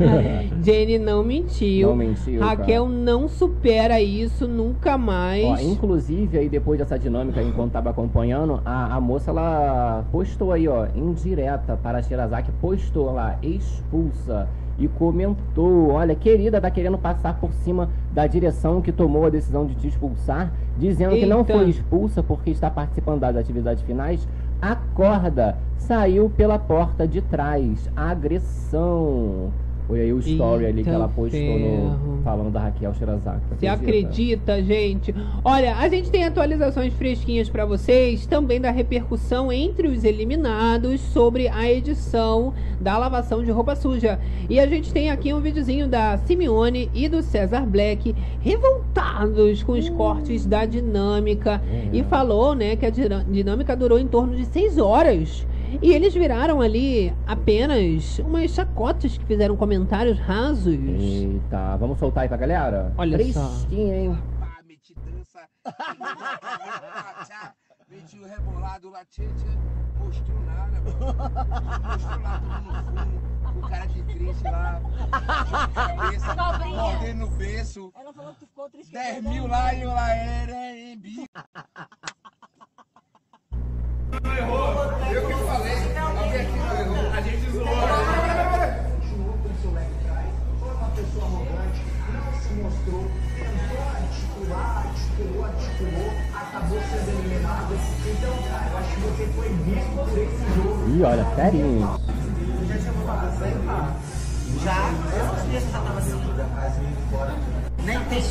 Jenny 0.63 0.99
não 0.99 1.23
mentiu. 1.23 1.89
Não 1.91 1.97
mentiu, 1.97 2.41
cara. 2.41 2.51
Raquel 2.51 2.89
não 2.89 3.29
supera 3.29 4.01
isso 4.01 4.47
nunca 4.49 4.99
mais. 4.99 5.45
Ó, 5.45 5.57
inclusive, 5.59 6.39
aí 6.39 6.49
depois 6.49 6.79
dessa 6.79 6.99
dinâmica, 6.99 7.43
enquanto 7.43 7.73
tava 7.73 7.91
acompanhando, 7.91 8.61
a, 8.65 8.95
a 8.97 9.01
moça, 9.01 9.31
ela 9.31 10.05
postou 10.11 10.53
aí, 10.53 10.67
ó, 10.69 10.87
indireta 10.95 11.77
para 11.83 11.99
a 11.99 12.03
Shirazaki, 12.03 12.51
postou 12.61 13.13
lá, 13.13 13.37
expulsa. 13.43 14.49
E 14.79 14.89
comentou, 14.89 15.91
olha, 15.91 16.15
querida, 16.15 16.61
tá 16.61 16.71
querendo 16.71 16.99
passar 16.99 17.39
por 17.39 17.53
cima 17.53 17.89
da 18.13 18.27
direção 18.27 18.81
que 18.81 18.91
tomou 18.91 19.27
a 19.27 19.31
decisão 19.31 19.67
de 19.67 19.75
te 19.75 19.89
expulsar, 19.89 20.53
dizendo 20.79 21.15
que 21.15 21.27
não 21.27 21.41
Eita. 21.41 21.53
foi 21.53 21.69
expulsa 21.69 22.23
porque 22.23 22.51
está 22.51 22.71
participando 22.71 23.21
das 23.21 23.37
atividades 23.37 23.83
finais. 23.83 24.27
Acorda, 24.61 25.57
saiu 25.77 26.31
pela 26.31 26.59
porta 26.59 27.07
de 27.07 27.21
trás. 27.21 27.91
Agressão. 27.97 29.51
Foi 29.93 30.01
aí 30.01 30.11
o 30.11 30.21
story 30.21 30.65
ali 30.65 30.83
que 30.83 30.89
Eita 30.89 30.93
ela 30.93 31.07
postou 31.07 31.59
no, 31.59 32.23
falando 32.25 32.51
da 32.51 32.61
Raquel 32.61 32.95
Shirazaki. 32.95 33.43
Você 33.59 33.67
acredita, 33.67 34.63
gente? 34.63 35.15
Olha, 35.45 35.77
a 35.77 35.87
gente 35.87 36.11
tem 36.11 36.25
atualizações 36.25 36.95
fresquinhas 36.95 37.51
pra 37.51 37.67
vocês, 37.67 38.25
também 38.25 38.59
da 38.59 38.71
repercussão 38.71 39.53
entre 39.53 39.89
os 39.89 40.03
eliminados 40.03 40.99
sobre 40.99 41.47
a 41.47 41.71
edição 41.71 42.55
da 42.81 42.97
lavação 42.97 43.45
de 43.45 43.51
roupa 43.51 43.77
suja. 43.77 44.19
E 44.49 44.59
a 44.59 44.67
gente 44.67 44.91
tem 44.95 45.11
aqui 45.11 45.35
um 45.35 45.43
videozinho 45.43 45.87
da 45.87 46.17
Simeone 46.17 46.91
e 46.95 47.07
do 47.07 47.21
César 47.21 47.67
Black 47.67 48.15
revoltados 48.41 49.63
com 49.63 49.73
os 49.73 49.91
cortes 49.91 50.47
da 50.47 50.65
dinâmica 50.65 51.61
e 51.93 52.03
falou, 52.05 52.55
né, 52.55 52.77
que 52.77 52.87
a 52.87 52.91
dinâmica 52.91 53.77
durou 53.77 53.99
em 53.99 54.07
torno 54.07 54.35
de 54.35 54.47
seis 54.47 54.79
horas. 54.79 55.47
E 55.81 55.93
eles 55.93 56.13
viraram 56.15 56.61
ali 56.61 57.15
apenas 57.27 58.19
umas 58.19 58.51
chacotas 58.51 59.17
que 59.17 59.25
fizeram 59.25 59.57
comentários 59.57 60.19
rasos. 60.19 60.75
Eita, 60.75 61.77
vamos 61.77 61.99
soltar 61.99 62.23
aí 62.25 62.29
pra 62.29 62.37
galera? 62.37 62.93
Olha 62.99 63.17
só. 63.33 63.47
Tristinha, 63.49 63.97
hein? 63.97 64.19
Meti 67.89 68.19
o 68.19 68.27
rebolado 68.27 68.89
lá, 68.91 69.05
tchê, 69.05 69.23
tchê, 69.23 69.47
mostrou 69.99 70.41
nada, 70.43 70.81
mano. 70.81 70.97
Mostrou 71.93 72.23
lá 72.23 72.41
tudo 72.41 72.61
no 72.73 72.85
fundo, 72.85 73.59
o 73.59 73.69
cara 73.69 73.87
de 73.87 74.03
triste 74.03 74.45
lá, 74.45 74.81
cabeça, 75.75 76.35
Cobrinha. 76.35 76.83
mordendo 76.83 77.19
no 77.19 77.29
berço. 77.37 77.93
Ela 77.95 78.13
falou 78.15 78.33
que 78.33 78.41
tu 78.41 78.47
ficou 78.47 78.71
triste. 78.71 78.93
10 78.93 79.25
mil 79.25 79.47
lá 79.47 79.75
e 79.75 79.83
eu 79.83 79.91
lá 79.91 80.11
era 80.11 80.75
em 80.75 80.99
bico. 80.99 81.27
Ih, 100.89 101.03
olha, 101.05 101.25
serinho. 101.35 101.81
Já 101.81 102.93
você, 103.23 103.51
cara? 103.65 103.97
Já? 104.63 104.77
Quantos 105.11 105.51
dias 105.51 105.63
você 105.63 105.71
já 105.71 105.81
tava 105.81 105.99
assim? 105.99 106.21
Nem 107.85 108.01
tem. 108.05 108.23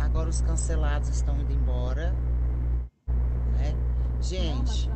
Agora 0.00 0.28
os 0.28 0.40
cancelados 0.40 1.08
estão 1.10 1.38
indo 1.38 1.52
embora. 1.52 2.12
Gente. 4.22 4.88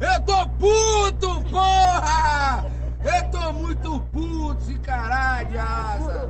Eu 0.00 0.20
tô 0.22 0.48
puto, 0.58 1.42
porra! 1.50 2.64
Eu 3.04 3.30
tô 3.30 3.52
muito 3.52 4.00
puto, 4.10 4.56
esse 4.62 4.78
caralho 4.78 5.48
de 5.48 5.58
asa. 5.58 6.28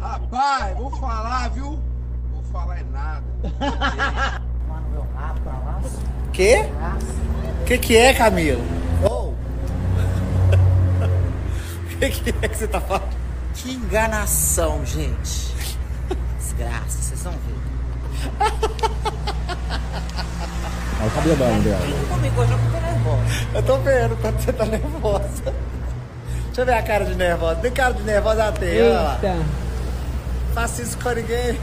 Rapaz, 0.00 0.76
vou 0.78 0.90
falar, 0.92 1.50
viu? 1.50 1.78
Vou 2.32 2.42
falar 2.50 2.78
é 2.78 2.84
nada. 2.84 3.24
Mano, 4.66 4.88
meu 4.90 5.06
rabo 5.14 5.40
pra 5.40 5.52
lá. 5.52 5.80
Quê? 6.32 6.70
Que 7.66 7.78
que 7.78 7.96
é, 7.96 8.14
Camilo? 8.14 8.62
Oh. 9.04 9.34
que 12.00 12.10
que 12.10 12.30
é 12.30 12.48
que 12.48 12.56
você 12.56 12.66
tá 12.66 12.80
falando? 12.80 13.14
Que 13.54 13.72
enganação, 13.72 14.84
gente. 14.86 15.54
Desgraça, 16.38 17.02
vocês 17.02 17.22
vão 17.22 17.32
ver. 17.32 18.88
Tá 20.98 21.20
bebando 21.20 21.62
dela. 21.62 21.80
Comigo 22.08 22.40
hoje 22.40 22.52
eu 22.52 22.58
tô 22.58 22.80
nervosa. 22.80 23.22
Eu 23.54 23.62
tô 23.62 23.78
vendo, 23.78 24.16
tá, 24.20 24.30
você 24.32 24.52
tá 24.52 24.64
nervosa. 24.66 25.54
Deixa 26.46 26.60
eu 26.60 26.66
ver 26.66 26.74
a 26.74 26.82
cara 26.82 27.04
de 27.04 27.14
nervosa. 27.14 27.56
Tem 27.56 27.72
cara 27.72 27.94
de 27.94 28.02
nervosa 28.02 28.48
até, 28.48 28.82
olha 28.82 29.00
lá. 29.00 29.14
Eita. 29.22 29.46
Faça 30.54 30.82
isso 30.82 30.98
com 30.98 31.10
ninguém. 31.10 31.58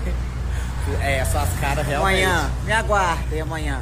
É, 1.01 1.17
essas 1.17 1.49
caras 1.59 1.85
realmente. 1.85 2.23
Amanhã, 2.23 2.49
me 2.63 2.71
aguardem 2.71 3.41
amanhã. 3.41 3.81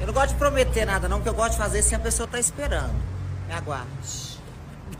Eu 0.00 0.06
não 0.08 0.14
gosto 0.14 0.30
de 0.30 0.34
prometer 0.34 0.84
nada, 0.84 1.08
não, 1.08 1.16
porque 1.18 1.30
eu 1.30 1.34
gosto 1.34 1.52
de 1.52 1.58
fazer 1.58 1.80
sem 1.80 1.96
a 1.96 2.00
pessoa 2.00 2.28
tá 2.28 2.38
esperando. 2.38 2.94
Me 3.48 3.54
aguarde. 3.54 4.38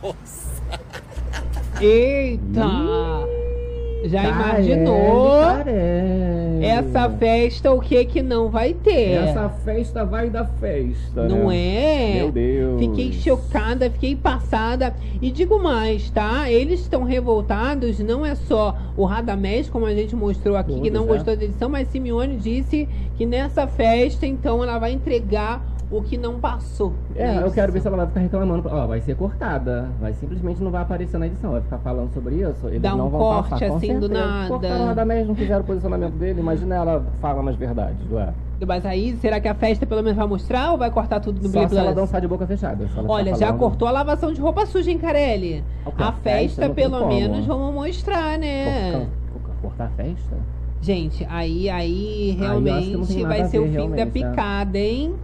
Nossa. 0.01 0.45
Eita! 1.79 2.65
Já 4.07 4.21
Carelli, 4.21 4.71
imaginou? 4.71 5.35
Essa 6.61 7.09
festa, 7.09 7.71
o 7.71 7.79
que 7.79 8.05
que 8.05 8.21
não 8.21 8.49
vai 8.49 8.73
ter? 8.73 9.11
Essa 9.11 9.49
festa 9.49 10.05
vai 10.05 10.29
da 10.29 10.45
festa. 10.45 11.27
Não 11.27 11.47
né? 11.47 12.13
é? 12.13 12.13
Meu 12.15 12.31
Deus. 12.31 12.79
Fiquei 12.79 13.13
chocada, 13.13 13.89
fiquei 13.89 14.15
passada. 14.15 14.93
E 15.21 15.31
digo 15.31 15.61
mais, 15.61 16.09
tá? 16.09 16.49
Eles 16.49 16.81
estão 16.81 17.03
revoltados, 17.03 17.99
não 17.99 18.25
é 18.25 18.35
só 18.35 18.75
o 18.95 19.05
Radamés, 19.05 19.69
como 19.69 19.85
a 19.85 19.93
gente 19.93 20.15
mostrou 20.15 20.55
aqui, 20.55 20.73
que 20.73 20.91
Todos, 20.91 20.93
não 20.93 21.03
é. 21.03 21.07
gostou 21.07 21.35
da 21.35 21.43
edição, 21.43 21.69
mas 21.69 21.87
Simeone 21.89 22.37
disse 22.37 22.87
que 23.17 23.25
nessa 23.25 23.67
festa, 23.67 24.25
então, 24.25 24.63
ela 24.63 24.77
vai 24.77 24.91
entregar 24.91 25.74
o 25.91 26.01
que 26.01 26.17
não 26.17 26.39
passou. 26.39 26.93
É, 27.15 27.35
na 27.35 27.41
eu 27.41 27.51
quero 27.51 27.71
ver 27.71 27.79
se 27.81 27.87
ela 27.87 27.97
vai 27.97 28.07
ficar 28.07 28.19
reclamando. 28.19 28.67
Ó, 28.71 28.87
vai 28.87 29.01
ser 29.01 29.15
cortada. 29.15 29.89
Vai 29.99 30.13
simplesmente 30.13 30.61
não 30.63 30.71
vai 30.71 30.81
aparecer 30.81 31.17
na 31.17 31.27
edição. 31.27 31.51
Vai 31.51 31.61
ficar 31.61 31.77
falando 31.79 32.13
sobre 32.13 32.35
isso. 32.35 32.67
Eles 32.67 32.81
Dá 32.81 32.93
um 32.95 32.97
não 32.97 33.09
vão 33.09 33.19
corte 33.19 33.49
passar, 33.51 33.65
assim 33.67 33.99
do 33.99 34.09
nada. 34.09 34.47
Cortaram 34.47 34.83
o 34.83 34.87
Radamés, 34.87 35.27
não 35.27 35.35
fizeram 35.35 35.61
o 35.61 35.63
posicionamento 35.63 36.13
dele. 36.13 36.39
Imagina 36.39 36.75
ela 36.75 37.05
fala 37.21 37.41
umas 37.41 37.55
verdades, 37.55 38.09
ué. 38.11 38.33
Mas 38.65 38.85
aí, 38.85 39.17
será 39.17 39.39
que 39.41 39.49
a 39.49 39.53
festa 39.53 39.85
pelo 39.85 40.01
menos 40.01 40.17
vai 40.17 40.25
mostrar 40.27 40.71
ou 40.71 40.77
vai 40.77 40.89
cortar 40.89 41.19
tudo 41.19 41.41
no 41.41 41.49
Só 41.49 41.67
se 41.67 41.77
ela 41.77 41.93
dançar 41.93 42.21
de 42.21 42.27
boca 42.27 42.47
fechada. 42.47 42.87
Olha, 43.05 43.31
tá 43.33 43.37
já 43.37 43.47
falando. 43.47 43.59
cortou 43.59 43.85
a 43.87 43.91
lavação 43.91 44.31
de 44.31 44.39
roupa 44.39 44.65
suja, 44.65 44.89
hein, 44.89 44.97
Carelli? 44.97 45.61
A 45.85 46.11
festa 46.13 46.21
festa, 46.21 46.69
pelo 46.69 47.05
menos, 47.07 47.45
vamos 47.45 47.73
mostrar, 47.73 48.37
né? 48.39 48.91
Cor- 48.93 49.41
cor- 49.43 49.55
Cortar 49.61 49.85
a 49.85 49.89
festa? 49.89 50.35
Gente, 50.85 51.25
aí, 51.31 51.67
aí 51.67 52.37
realmente 52.37 53.17
nada 53.17 53.27
vai 53.27 53.45
ser 53.45 53.57
o 53.57 53.65
fim 53.65 53.89
da 53.89 54.05
tá? 54.05 54.11
picada, 54.11 54.77
hein? 54.77 55.15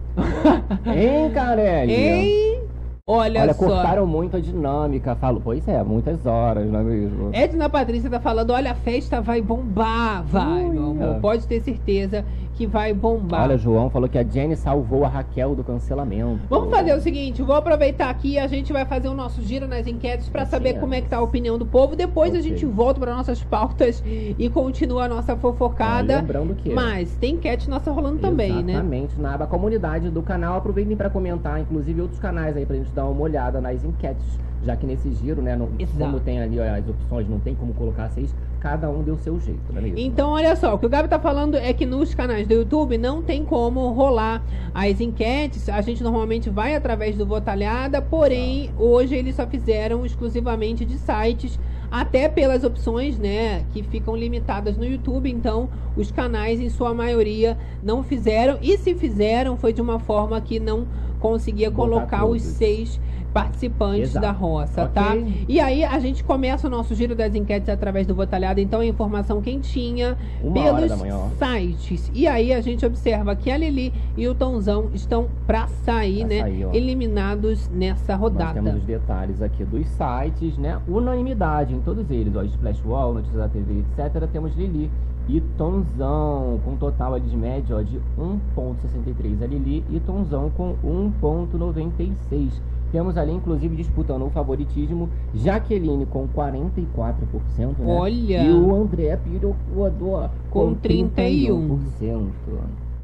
Hein, 0.84 1.30
Carelli? 1.32 1.94
Hein? 1.94 2.60
Olha, 3.06 3.42
Olha, 3.42 3.54
só. 3.54 3.66
cortaram 3.66 4.04
muito 4.04 4.36
a 4.36 4.40
dinâmica. 4.40 5.14
Falo, 5.14 5.40
pois 5.40 5.68
é, 5.68 5.80
muitas 5.84 6.26
horas, 6.26 6.68
não 6.68 6.80
é 6.80 6.82
mesmo? 6.82 7.30
Edna 7.32 7.68
Patrícia 7.68 8.10
tá 8.10 8.18
falando, 8.18 8.50
olha, 8.50 8.72
a 8.72 8.74
festa 8.74 9.20
vai 9.20 9.40
bombar, 9.40 10.24
vai, 10.24 10.64
meu 10.64 10.90
amor. 10.90 11.20
Pode 11.20 11.46
ter 11.46 11.60
certeza 11.60 12.24
que 12.54 12.66
vai 12.66 12.92
bombar. 12.92 13.42
Olha, 13.44 13.56
João 13.58 13.88
falou 13.90 14.08
que 14.08 14.18
a 14.18 14.22
Jenny 14.24 14.56
salvou 14.56 15.04
a 15.04 15.08
Raquel 15.08 15.54
do 15.54 15.64
cancelamento. 15.64 16.40
Vamos 16.48 16.70
fazer 16.70 16.94
o 16.94 17.00
seguinte, 17.00 17.42
vou 17.42 17.56
aproveitar 17.56 18.10
aqui 18.10 18.32
e 18.32 18.38
a 18.38 18.46
gente 18.46 18.72
vai 18.72 18.84
fazer 18.84 19.08
o 19.08 19.14
nosso 19.14 19.42
giro 19.42 19.66
nas 19.66 19.86
enquetes 19.86 20.28
pra 20.28 20.44
saber 20.44 20.78
como 20.78 20.94
é 20.94 21.00
que 21.00 21.08
tá 21.08 21.16
a 21.18 21.22
opinião 21.22 21.58
do 21.58 21.64
povo. 21.66 21.96
Depois 21.96 22.34
a 22.34 22.38
Ok. 22.38 22.48
gente 22.50 22.66
volta 22.66 23.00
para 23.00 23.14
nossas 23.14 23.42
pautas 23.42 24.02
e 24.06 24.48
continua 24.50 25.04
a 25.04 25.08
nossa 25.08 25.36
fofocada. 25.36 26.14
Ó, 26.14 26.20
lembrando 26.20 26.54
que- 26.54 26.70
Mas 26.72 27.14
tem 27.16 27.34
enquete 27.34 27.68
nossa 27.70 27.90
rolando 27.90 28.18
também, 28.18 28.62
né? 28.62 28.72
Exatamente, 28.72 29.20
na 29.20 29.34
aba 29.34 29.46
comunidade 29.46 30.10
do 30.10 30.22
canal. 30.22 30.56
Aproveitem 30.58 30.96
para 30.96 31.08
comentar, 31.10 31.60
inclusive 31.60 32.00
outros 32.00 32.20
canais 32.20 32.56
aí 32.56 32.66
pra 32.66 32.76
gente 32.76 32.90
dar 32.92 33.06
uma 33.06 33.22
olhada 33.22 33.60
nas 33.60 33.82
enquetes. 33.84 34.38
Já 34.64 34.76
que 34.76 34.86
nesse 34.86 35.12
giro, 35.14 35.42
né, 35.42 35.56
não, 35.56 35.68
como 35.98 36.20
tem 36.20 36.40
ali 36.40 36.58
ó, 36.60 36.64
as 36.64 36.88
opções, 36.88 37.28
não 37.28 37.40
tem 37.40 37.54
como 37.54 37.74
colocar 37.74 38.08
seis, 38.10 38.32
cada 38.60 38.88
um 38.88 39.02
deu 39.02 39.18
seu 39.18 39.40
jeito, 39.40 39.60
não 39.70 39.78
é 39.78 39.82
mesmo? 39.82 39.98
Então, 39.98 40.30
olha 40.30 40.54
só, 40.54 40.74
o 40.74 40.78
que 40.78 40.86
o 40.86 40.88
Gabi 40.88 41.08
tá 41.08 41.18
falando 41.18 41.56
é 41.56 41.72
que 41.72 41.84
nos 41.84 42.14
canais 42.14 42.46
do 42.46 42.54
YouTube 42.54 42.96
não 42.96 43.22
tem 43.22 43.44
como 43.44 43.90
rolar 43.90 44.40
as 44.72 45.00
enquetes. 45.00 45.68
A 45.68 45.80
gente 45.80 46.02
normalmente 46.02 46.48
vai 46.48 46.76
através 46.76 47.16
do 47.16 47.26
Votalhada, 47.26 48.00
porém, 48.00 48.70
hoje 48.78 49.16
eles 49.16 49.34
só 49.34 49.46
fizeram 49.46 50.06
exclusivamente 50.06 50.84
de 50.84 50.96
sites, 50.96 51.58
até 51.90 52.28
pelas 52.28 52.62
opções, 52.62 53.18
né, 53.18 53.64
que 53.72 53.82
ficam 53.82 54.16
limitadas 54.16 54.76
no 54.76 54.84
YouTube. 54.84 55.28
Então, 55.28 55.68
os 55.96 56.12
canais, 56.12 56.60
em 56.60 56.68
sua 56.68 56.94
maioria, 56.94 57.58
não 57.82 58.02
fizeram. 58.02 58.58
E 58.62 58.78
se 58.78 58.94
fizeram, 58.94 59.56
foi 59.56 59.72
de 59.72 59.82
uma 59.82 59.98
forma 59.98 60.40
que 60.40 60.60
não 60.60 60.86
conseguia 61.18 61.70
Botar 61.70 61.82
colocar 61.82 62.24
os 62.24 62.42
seis 62.42 63.00
participantes 63.32 64.10
Exato. 64.10 64.26
da 64.26 64.32
roça, 64.32 64.82
Ok. 64.84 64.92
tá? 64.94 65.16
E 65.48 65.58
aí 65.60 65.84
a 65.84 65.98
gente 65.98 66.22
começa 66.22 66.66
o 66.66 66.70
nosso 66.70 66.94
giro 66.94 67.14
das 67.14 67.34
enquetes 67.34 67.68
através 67.68 68.06
do 68.06 68.14
Votalhada, 68.14 68.60
então 68.60 68.80
é 68.82 68.86
informação 68.86 69.40
quentinha 69.40 70.16
Uma 70.42 70.54
pelos 70.54 70.92
sites. 71.38 72.10
E 72.14 72.26
aí 72.28 72.52
a 72.52 72.60
gente 72.60 72.84
observa 72.84 73.34
que 73.34 73.50
a 73.50 73.56
Lili 73.56 73.92
e 74.16 74.28
o 74.28 74.34
Tonzão 74.34 74.90
estão 74.94 75.28
pra 75.46 75.66
sair, 75.66 76.18
Pra 76.20 76.28
né? 76.28 76.40
sair, 76.40 76.68
eliminados 76.74 77.68
nessa 77.70 78.12
Nós 78.12 78.20
rodada. 78.20 78.52
temos 78.54 78.76
os 78.76 78.84
detalhes 78.84 79.40
aqui 79.42 79.64
dos 79.64 79.86
sites, 79.88 80.58
né? 80.58 80.78
Unanimidade 80.86 81.74
em 81.74 81.80
todos 81.80 82.10
eles, 82.10 82.34
ó. 82.36 82.42
Splash 82.42 82.82
Wall, 82.84 83.14
Notícias 83.14 83.38
da 83.38 83.48
TV, 83.48 83.80
etc. 83.98 84.28
Temos 84.30 84.54
Lili 84.56 84.90
e 85.28 85.40
Tonzão, 85.56 86.60
com 86.64 86.76
total 86.76 87.18
de 87.18 87.36
média 87.36 87.76
ó, 87.76 87.80
de 87.82 87.98
1.63 88.18 89.42
a 89.42 89.46
Lili 89.46 89.84
e 89.90 90.00
Tonzão 90.00 90.50
com 90.50 90.74
1.96. 90.84 92.60
Temos 92.92 93.16
ali, 93.16 93.32
inclusive, 93.32 93.74
disputando 93.74 94.26
o 94.26 94.30
favoritismo, 94.30 95.08
Jaqueline 95.34 96.04
com 96.04 96.28
44%, 96.28 97.78
né? 97.78 97.86
Olha! 97.86 98.44
E 98.44 98.52
o 98.52 98.74
André 98.74 99.16
Pirocuador 99.16 100.28
Com 100.50 100.74
31. 100.74 101.78
31%. 101.98 102.28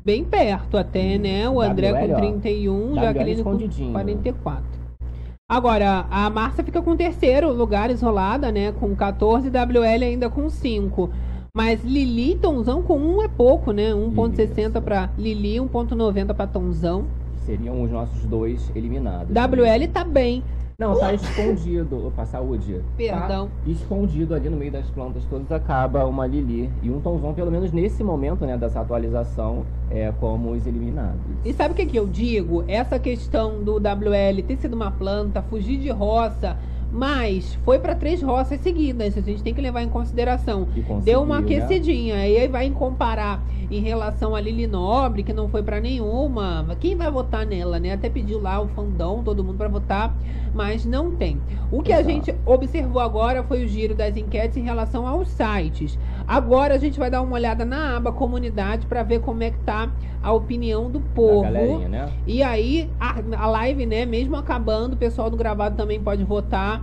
Bem 0.05 0.25
perto 0.25 0.77
até, 0.77 1.17
né? 1.17 1.49
O 1.49 1.61
André 1.61 1.91
WL, 1.91 2.07
com 2.07 2.13
ó. 2.13 2.17
31, 2.19 2.91
WL 2.91 2.95
Jaqueline 2.97 3.43
com 3.43 3.51
escondidinho. 3.53 3.93
44. 3.93 4.65
Agora, 5.51 6.05
a 6.11 6.29
Márcia 6.29 6.63
fica 6.63 6.83
com 6.83 6.95
terceiro 6.95 7.51
lugar 7.51 7.91
isolada, 7.91 8.53
né? 8.53 8.73
Com 8.73 8.95
14, 8.95 9.49
WL 9.49 10.05
ainda 10.05 10.29
com 10.29 10.51
5. 10.51 11.09
Mas 11.55 11.83
Lili 11.83 12.33
e 12.33 12.37
Tonzão 12.37 12.83
com 12.83 12.99
1 12.99 13.23
é 13.23 13.29
pouco, 13.29 13.73
né? 13.73 13.93
1.60 13.95 14.83
pra 14.83 15.09
Lili, 15.17 15.57
1.90 15.57 16.35
pra 16.35 16.47
Tonzão. 16.47 17.07
Seriam 17.49 17.83
os 17.83 17.91
nossos 17.91 18.27
dois 18.27 18.71
eliminados. 18.77 19.35
WL 19.35 19.89
tá 19.91 20.05
bem. 20.05 20.45
Não, 20.79 20.99
tá 20.99 21.15
escondido. 21.15 22.07
Opa, 22.09 22.27
saúde. 22.27 22.83
Perdão. 22.95 23.47
Tá 23.47 23.71
escondido 23.71 24.35
ali 24.35 24.51
no 24.51 24.57
meio 24.59 24.71
das 24.71 24.89
plantas 24.91 25.25
todas 25.25 25.51
acaba 25.51 26.05
uma 26.05 26.27
Lili 26.27 26.71
e 26.83 26.91
um 26.91 27.01
Tonzão, 27.01 27.33
pelo 27.33 27.51
menos 27.51 27.73
nesse 27.73 28.05
momento, 28.05 28.45
né, 28.45 28.59
dessa 28.59 28.81
atualização, 28.81 29.65
é 29.91 30.13
como 30.21 30.51
os 30.51 30.67
eliminados. 30.67 31.19
E 31.43 31.55
sabe 31.55 31.73
o 31.73 31.75
que, 31.75 31.87
que 31.87 31.99
eu 31.99 32.07
digo? 32.07 32.65
Essa 32.69 32.99
questão 32.99 33.65
do 33.65 33.77
WL 33.77 34.43
ter 34.47 34.59
sido 34.59 34.75
uma 34.75 34.91
planta, 34.91 35.41
fugir 35.41 35.79
de 35.79 35.89
roça, 35.89 36.55
mas 36.91 37.55
foi 37.65 37.79
para 37.79 37.95
três 37.95 38.23
roças 38.23 38.61
seguidas. 38.61 39.17
A 39.17 39.21
gente 39.21 39.43
tem 39.43 39.55
que 39.55 39.61
levar 39.61 39.83
em 39.83 39.89
consideração. 39.89 40.67
Deu 41.05 41.23
uma 41.23 41.41
né? 41.41 41.45
aquecidinha. 41.45 42.27
E 42.27 42.39
aí 42.39 42.49
vai 42.49 42.71
comparar 42.71 43.43
em 43.71 43.81
relação 43.81 44.35
a 44.35 44.41
Lili 44.41 44.67
Nobre, 44.67 45.23
que 45.23 45.33
não 45.33 45.49
foi 45.49 45.63
para 45.63 45.81
nenhuma. 45.81 46.67
Quem 46.81 46.97
vai 46.97 47.11
votar 47.11 47.45
nela, 47.45 47.79
né? 47.79 47.93
Até 47.93 48.09
pediu 48.09 48.41
lá 48.41 48.61
o 48.61 48.69
fandom, 48.69 49.23
todo 49.23 49.45
mundo 49.45 49.59
para 49.59 49.69
votar, 49.69 50.17
mas 50.59 50.85
não 50.85 51.13
tem. 51.13 51.41
O 51.71 51.81
que 51.83 51.93
a 51.93 52.01
Exato. 52.01 52.11
gente 52.13 52.35
observou 52.45 53.01
agora 53.01 53.45
foi 53.45 53.65
o 53.65 53.69
giro 53.69 53.95
das 53.95 54.17
enquetes 54.17 54.57
em 54.57 54.63
relação 54.65 55.07
aos 55.07 55.29
sites. 55.29 55.97
Agora 56.27 56.75
a 56.75 56.79
gente 56.79 56.99
vai 56.99 57.09
dar 57.09 57.23
uma 57.23 57.35
olhada 57.35 57.65
na 57.65 57.97
aba 57.97 58.11
comunidade 58.11 58.85
para 58.87 59.05
ver 59.05 59.21
como 59.21 59.41
é 59.45 59.53
que 59.53 59.59
tá 59.61 59.89
a 60.21 60.33
opinião 60.33 60.91
do 60.91 60.99
povo. 61.01 61.43
galerinha, 61.43 61.89
né? 61.89 62.13
E 62.27 62.43
aí, 62.43 62.91
a, 62.99 63.45
a 63.45 63.47
live, 63.47 63.87
né, 63.87 64.05
mesmo 64.05 64.35
acabando, 64.35 64.95
o 64.95 64.97
pessoal 64.97 65.31
do 65.31 65.37
gravado 65.37 65.77
também 65.77 66.01
pode 66.01 66.25
votar 66.25 66.83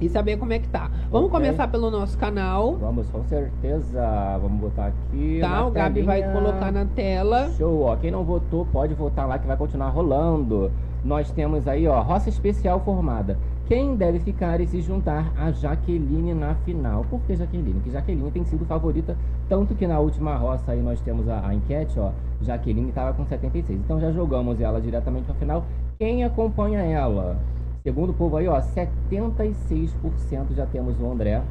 e 0.00 0.08
saber 0.08 0.36
como 0.36 0.52
é 0.52 0.58
que 0.60 0.68
tá. 0.68 0.88
Vamos 1.10 1.28
Ok. 1.28 1.40
começar 1.40 1.66
pelo 1.68 1.90
nosso 1.90 2.16
canal. 2.16 2.76
Vamos, 2.76 3.08
com 3.10 3.24
certeza. 3.24 4.00
Vamos 4.40 4.60
botar 4.60 4.86
aqui. 4.86 5.38
Tá, 5.40 5.66
o 5.66 5.70
Gabi 5.72 6.02
vai 6.02 6.22
colocar 6.32 6.70
na 6.70 6.84
tela. 6.84 7.50
Show, 7.58 7.82
ó. 7.82 7.96
Quem 7.96 8.10
não 8.12 8.22
votou 8.24 8.64
pode 8.72 8.94
votar 8.94 9.26
lá 9.28 9.38
que 9.38 9.46
vai 9.46 9.56
continuar 9.56 9.90
rolando. 9.90 10.70
Nós 11.04 11.30
temos 11.32 11.66
aí, 11.66 11.88
ó, 11.88 12.00
roça 12.00 12.28
especial 12.28 12.80
formada. 12.80 13.36
Quem 13.66 13.96
deve 13.96 14.20
ficar 14.20 14.60
e 14.60 14.66
se 14.66 14.80
juntar 14.80 15.32
a 15.36 15.50
Jaqueline 15.50 16.34
na 16.34 16.54
final? 16.56 17.04
Por 17.08 17.20
que 17.22 17.34
Jaqueline? 17.34 17.74
Porque 17.74 17.90
Jaqueline 17.90 18.30
tem 18.30 18.44
sido 18.44 18.64
favorita, 18.66 19.16
tanto 19.48 19.74
que 19.74 19.86
na 19.86 19.98
última 19.98 20.36
roça 20.36 20.70
aí 20.70 20.80
nós 20.80 21.00
temos 21.00 21.28
a, 21.28 21.46
a 21.46 21.54
enquete, 21.54 21.98
ó. 21.98 22.10
Jaqueline 22.40 22.90
estava 22.90 23.12
com 23.14 23.24
76. 23.24 23.80
Então 23.80 24.00
já 24.00 24.12
jogamos 24.12 24.60
ela 24.60 24.80
diretamente 24.80 25.24
pra 25.24 25.34
final. 25.34 25.64
Quem 25.98 26.22
acompanha 26.22 26.80
ela? 26.80 27.36
Segundo 27.82 28.10
o 28.10 28.14
povo 28.14 28.36
aí, 28.36 28.46
ó, 28.46 28.60
76% 28.60 30.54
já 30.54 30.66
temos 30.66 31.00
o 31.00 31.10
André. 31.10 31.42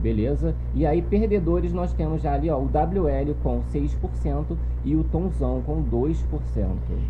Beleza? 0.00 0.54
E 0.74 0.86
aí, 0.86 1.00
perdedores, 1.02 1.72
nós 1.72 1.92
temos 1.94 2.22
já 2.22 2.34
ali, 2.34 2.50
ó, 2.50 2.58
o 2.58 2.66
WL 2.66 3.34
com 3.42 3.62
6% 3.72 4.56
e 4.84 4.94
o 4.94 5.02
Tonzão 5.04 5.62
com 5.62 5.82
2%. 5.82 6.16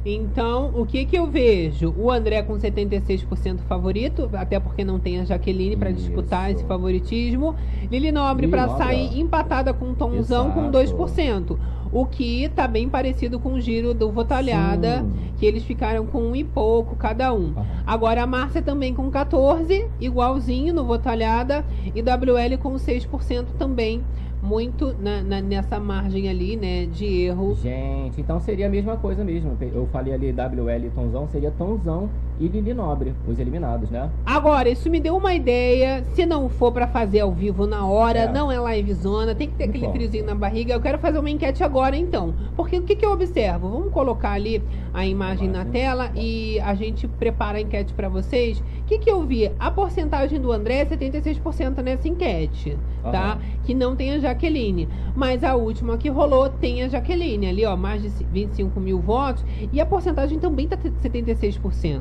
Então, 0.04 0.70
o 0.74 0.86
que 0.86 1.04
que 1.04 1.16
eu 1.16 1.26
vejo? 1.26 1.94
O 1.98 2.10
André 2.10 2.42
com 2.42 2.54
76% 2.54 3.58
favorito, 3.68 4.30
até 4.32 4.60
porque 4.60 4.84
não 4.84 4.98
tem 4.98 5.20
a 5.20 5.24
Jaqueline 5.24 5.76
para 5.76 5.90
disputar 5.90 6.50
esse 6.50 6.64
favoritismo. 6.64 7.54
Lili 7.90 8.12
Nobre 8.12 8.46
para 8.46 8.68
sair 8.76 9.18
empatada 9.18 9.72
com 9.74 9.90
o 9.90 9.94
Tonzão 9.94 10.50
com 10.52 10.68
Exato. 10.68 10.96
2%. 10.96 11.58
O 11.92 12.06
que 12.06 12.48
tá 12.48 12.66
bem 12.66 12.88
parecido 12.88 13.38
com 13.38 13.52
o 13.52 13.60
giro 13.60 13.94
do 13.94 14.10
Votalhada, 14.10 15.02
Sim. 15.02 15.12
que 15.38 15.46
eles 15.46 15.62
ficaram 15.62 16.04
com 16.06 16.22
um 16.22 16.34
e 16.34 16.42
pouco 16.42 16.96
cada 16.96 17.32
um. 17.32 17.54
Agora 17.86 18.24
a 18.24 18.26
Márcia 18.26 18.60
também 18.60 18.92
com 18.92 19.08
14, 19.10 19.86
igualzinho 20.00 20.74
no 20.74 20.84
Votalhada, 20.84 21.64
e 21.94 22.02
WL 22.02 22.58
com 22.60 22.72
6% 22.74 23.46
também, 23.56 24.02
muito 24.44 24.94
na- 25.00 25.22
na- 25.22 25.40
nessa 25.40 25.80
margem 25.80 26.28
ali, 26.28 26.54
né, 26.56 26.84
de 26.86 27.06
erro. 27.22 27.54
Gente, 27.54 28.20
então 28.20 28.38
seria 28.38 28.66
a 28.66 28.70
mesma 28.70 28.96
coisa 28.96 29.24
mesmo. 29.24 29.56
Eu 29.60 29.86
falei 29.90 30.12
ali 30.12 30.32
WL 30.32 30.90
Tonzão, 30.94 31.26
seria 31.32 31.50
Tonzão 31.50 32.08
e 32.40 32.48
Lili 32.48 32.74
Nobre, 32.74 33.14
os 33.28 33.38
eliminados, 33.38 33.90
né? 33.90 34.10
Agora, 34.26 34.68
isso 34.68 34.90
me 34.90 34.98
deu 34.98 35.16
uma 35.16 35.32
ideia. 35.34 36.04
Se 36.14 36.26
não 36.26 36.48
for 36.48 36.72
pra 36.72 36.86
fazer 36.88 37.20
ao 37.20 37.30
vivo 37.32 37.66
na 37.66 37.86
hora, 37.86 38.20
É. 38.20 38.32
não 38.32 38.50
é 38.50 38.58
live 38.58 38.92
zona, 38.94 39.34
tem 39.34 39.48
que 39.48 39.54
ter 39.54 39.64
aquele 39.64 39.86
bom. 39.86 39.92
friozinho 39.92 40.24
na 40.26 40.34
barriga. 40.34 40.74
Eu 40.74 40.80
quero 40.80 40.98
fazer 40.98 41.18
uma 41.18 41.30
enquete 41.30 41.62
agora, 41.62 41.96
então. 41.96 42.34
Porque 42.56 42.76
o 42.78 42.82
que, 42.82 42.96
que 42.96 43.06
eu 43.06 43.12
observo? 43.12 43.68
Vamos 43.68 43.92
colocar 43.92 44.32
ali 44.32 44.62
a 44.92 45.06
imagem 45.06 45.48
na 45.48 45.64
tela 45.64 46.10
e 46.14 46.58
a 46.60 46.74
gente 46.74 47.06
prepara 47.06 47.58
a 47.58 47.60
enquete 47.60 47.94
pra 47.94 48.08
vocês. 48.08 48.58
O 48.80 48.86
que, 48.86 48.98
que 48.98 49.10
eu 49.10 49.22
vi? 49.22 49.50
A 49.58 49.70
porcentagem 49.70 50.40
do 50.40 50.50
André 50.52 50.80
é 50.80 50.84
76% 50.84 51.82
nessa 51.82 52.08
enquete, 52.08 52.76
tá? 53.02 53.32
Aham. 53.34 53.38
Que 53.64 53.72
não 53.74 53.96
tem 53.96 54.12
a 54.12 54.18
Jaqueline. 54.18 54.88
Mas 55.16 55.42
a 55.44 55.54
última 55.54 55.96
que 55.96 56.08
rolou 56.10 56.48
tem 56.50 56.82
a 56.82 56.88
Jaqueline. 56.88 57.46
Ali, 57.46 57.64
ó, 57.64 57.76
mais 57.76 58.02
de 58.02 58.08
25 58.24 58.78
mil 58.80 58.98
votos. 59.00 59.44
E 59.72 59.80
a 59.80 59.86
porcentagem 59.86 60.38
também 60.38 60.68
tá 60.68 60.76
76%. 60.76 62.00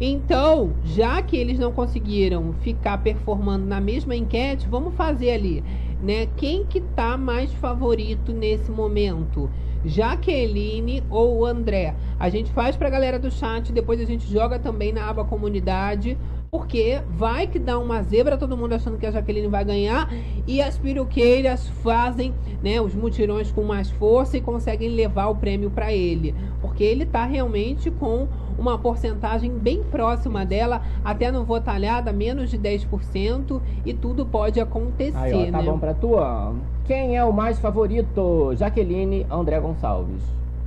Então, 0.00 0.76
já 0.82 1.20
que 1.22 1.36
eles 1.36 1.58
não 1.58 1.72
conseguiram 1.72 2.52
ficar 2.52 2.98
performando 2.98 3.66
na 3.66 3.80
mesma 3.80 4.14
enquete, 4.14 4.68
vamos 4.68 4.94
fazer 4.94 5.30
ali, 5.30 5.64
né? 6.00 6.26
Quem 6.26 6.64
que 6.66 6.80
tá 6.80 7.16
mais 7.16 7.52
favorito 7.52 8.32
nesse 8.32 8.70
momento? 8.70 9.50
Jaqueline 9.84 11.04
ou 11.08 11.44
André? 11.44 11.94
A 12.18 12.28
gente 12.28 12.52
faz 12.52 12.76
pra 12.76 12.90
galera 12.90 13.18
do 13.18 13.30
chat, 13.30 13.72
depois 13.72 14.00
a 14.00 14.04
gente 14.04 14.30
joga 14.30 14.58
também 14.58 14.92
na 14.92 15.08
aba 15.08 15.24
comunidade, 15.24 16.18
porque 16.50 17.00
vai 17.10 17.46
que 17.46 17.58
dá 17.58 17.78
uma 17.78 18.02
zebra, 18.02 18.36
todo 18.36 18.56
mundo 18.56 18.74
achando 18.74 18.98
que 18.98 19.06
a 19.06 19.10
Jaqueline 19.10 19.48
vai 19.48 19.64
ganhar, 19.64 20.10
e 20.46 20.62
as 20.62 20.78
piroqueiras 20.78 21.68
fazem, 21.82 22.32
né, 22.62 22.80
os 22.80 22.94
mutirões 22.94 23.50
com 23.52 23.62
mais 23.64 23.90
força 23.90 24.36
e 24.36 24.40
conseguem 24.40 24.88
levar 24.88 25.28
o 25.28 25.34
prêmio 25.36 25.70
pra 25.70 25.92
ele, 25.92 26.34
porque 26.60 26.82
ele 26.82 27.04
tá 27.04 27.24
realmente 27.24 27.90
com 27.90 28.26
uma 28.58 28.78
porcentagem 28.78 29.52
bem 29.52 29.82
próxima 29.84 30.44
dela, 30.44 30.82
até 31.04 31.30
no 31.30 31.44
votalhada, 31.44 32.12
menos 32.12 32.50
de 32.50 32.58
10%, 32.58 33.60
e 33.84 33.92
tudo 33.92 34.26
pode 34.26 34.58
acontecer, 34.58 35.16
Aí, 35.16 35.48
ó, 35.48 35.52
tá 35.52 35.58
né? 35.58 35.64
bom 35.64 35.78
pra 35.78 35.94
tu, 35.94 36.14
ó. 36.14 36.52
Quem 36.86 37.16
é 37.16 37.24
o 37.24 37.32
mais 37.32 37.58
favorito? 37.58 38.54
Jaqueline 38.56 39.26
André 39.30 39.60
Gonçalves. 39.60 40.22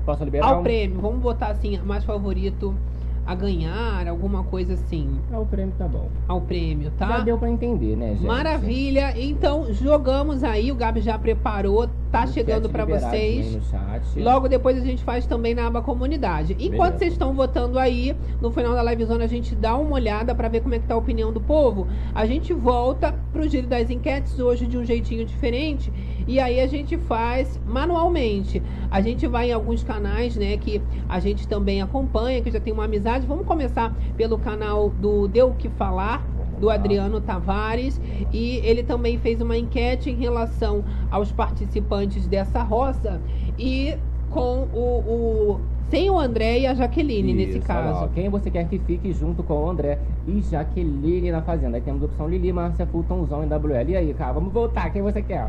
Posso 0.06 0.24
liberar? 0.24 0.48
Ao 0.48 0.60
um? 0.60 0.64
prêmio, 0.64 1.02
vamos 1.02 1.20
botar 1.20 1.48
assim, 1.48 1.80
mais 1.84 2.04
favorito 2.04 2.76
a 3.26 3.36
ganhar, 3.36 4.08
alguma 4.08 4.44
coisa 4.44 4.74
assim. 4.74 5.20
Ao 5.32 5.46
prêmio 5.46 5.74
tá 5.78 5.88
bom. 5.88 6.10
Ao 6.28 6.42
prêmio, 6.42 6.92
tá? 6.98 7.08
Já 7.08 7.20
deu 7.20 7.38
pra 7.38 7.50
entender, 7.50 7.96
né, 7.96 8.14
gente? 8.14 8.26
Maravilha. 8.26 9.14
Então, 9.16 9.72
jogamos 9.74 10.44
aí, 10.44 10.72
o 10.72 10.76
Gabi 10.76 11.02
já 11.02 11.18
preparou, 11.18 11.88
tá 12.12 12.28
chegando 12.28 12.70
aí 12.74 12.86
vocês. 12.86 13.58
Logo 14.18 14.50
depois 14.50 14.78
a 14.78 14.82
gente 14.82 15.04
faz 15.04 15.26
também 15.26 15.56
na 15.56 15.68
aba 15.68 15.82
comunidade. 15.82 16.54
Enquanto 16.60 16.72
Beleza. 16.78 16.98
vocês 16.98 17.14
estão 17.14 17.34
votando 17.34 17.80
aí, 17.80 18.16
no 18.42 18.52
final 18.52 18.74
da 18.74 18.84
livezona 18.84 19.24
a 19.24 19.28
gente 19.28 19.56
dá 19.56 19.76
uma 19.78 19.94
olhada 19.94 20.36
pra 20.36 20.50
ver 20.50 20.62
como 20.62 20.76
é 20.76 20.80
que 20.80 20.88
tá 20.88 20.94
a 20.94 20.98
opinião 20.98 21.32
do 21.32 21.40
povo. 21.40 21.88
A 22.14 22.26
gente 22.26 22.54
volta 22.54 23.16
pro 23.32 23.48
giro 23.48 23.68
das 23.68 23.90
enquetes 23.90 24.38
hoje 24.40 24.68
de 24.68 24.78
um 24.78 24.84
jeitinho 24.84 25.26
diferente 25.26 25.92
e 26.28 26.40
aí 26.40 26.60
a 26.60 26.68
gente 26.68 26.98
faz 26.98 27.60
manualmente. 27.66 28.62
A 28.90 29.00
gente 29.02 29.26
vai 29.26 29.50
em 29.50 29.54
alguns 29.54 29.84
canais, 29.84 30.36
né, 30.36 30.58
que 30.58 30.82
a 31.08 31.20
gente 31.20 31.48
também 31.48 31.82
acompanha, 31.82 32.42
que 32.42 32.52
já 32.52 32.60
tem 32.60 32.74
uma 32.74 32.86
amizade. 32.86 33.26
Vamos 33.26 33.46
começar 33.46 33.96
pelo 34.18 34.38
canal 34.38 34.90
do 34.90 35.28
Deu 35.28 35.50
o 35.50 35.56
que 35.56 35.70
falar 35.70 36.26
do 36.62 36.70
Adriano 36.70 37.20
Tavares 37.20 38.00
e 38.32 38.62
ele 38.64 38.84
também 38.84 39.18
fez 39.18 39.42
uma 39.42 39.58
enquete 39.58 40.12
em 40.12 40.16
relação 40.16 40.84
aos 41.10 41.32
participantes 41.32 42.28
dessa 42.28 42.62
roça 42.62 43.20
e 43.58 43.96
com 44.30 44.68
o, 44.74 44.80
o- 44.80 45.60
sem 45.90 46.10
o 46.10 46.18
André 46.18 46.60
e 46.60 46.68
a 46.68 46.74
Jaqueline 46.74 47.34
nesse 47.34 47.58
Isso, 47.58 47.68
lá, 47.68 47.76
caso. 47.84 48.04
ó. 48.06 48.08
Quem 48.08 48.30
você 48.30 48.50
quer 48.50 48.66
que 48.70 48.80
fique 48.80 49.12
junto 49.12 49.44
com 49.44 49.56
o 49.66 49.70
André 49.70 50.00
e 50.26 50.40
Jaqueline 50.42 51.32
na 51.32 51.42
Fazenda? 51.42 51.76
Aí 51.76 51.82
temos 51.82 52.02
a 52.02 52.06
opção 52.06 52.30
Lili, 52.30 52.54
Márcia, 52.54 52.86
Fultonzão 52.86 53.44
e 53.44 53.48
WL. 53.48 53.90
E 53.90 53.98
aí, 53.98 54.14
cara, 54.14 54.32
vamos 54.32 54.54
voltar. 54.54 54.90
Quem 54.92 55.02
você 55.02 55.22
quer? 55.22 55.48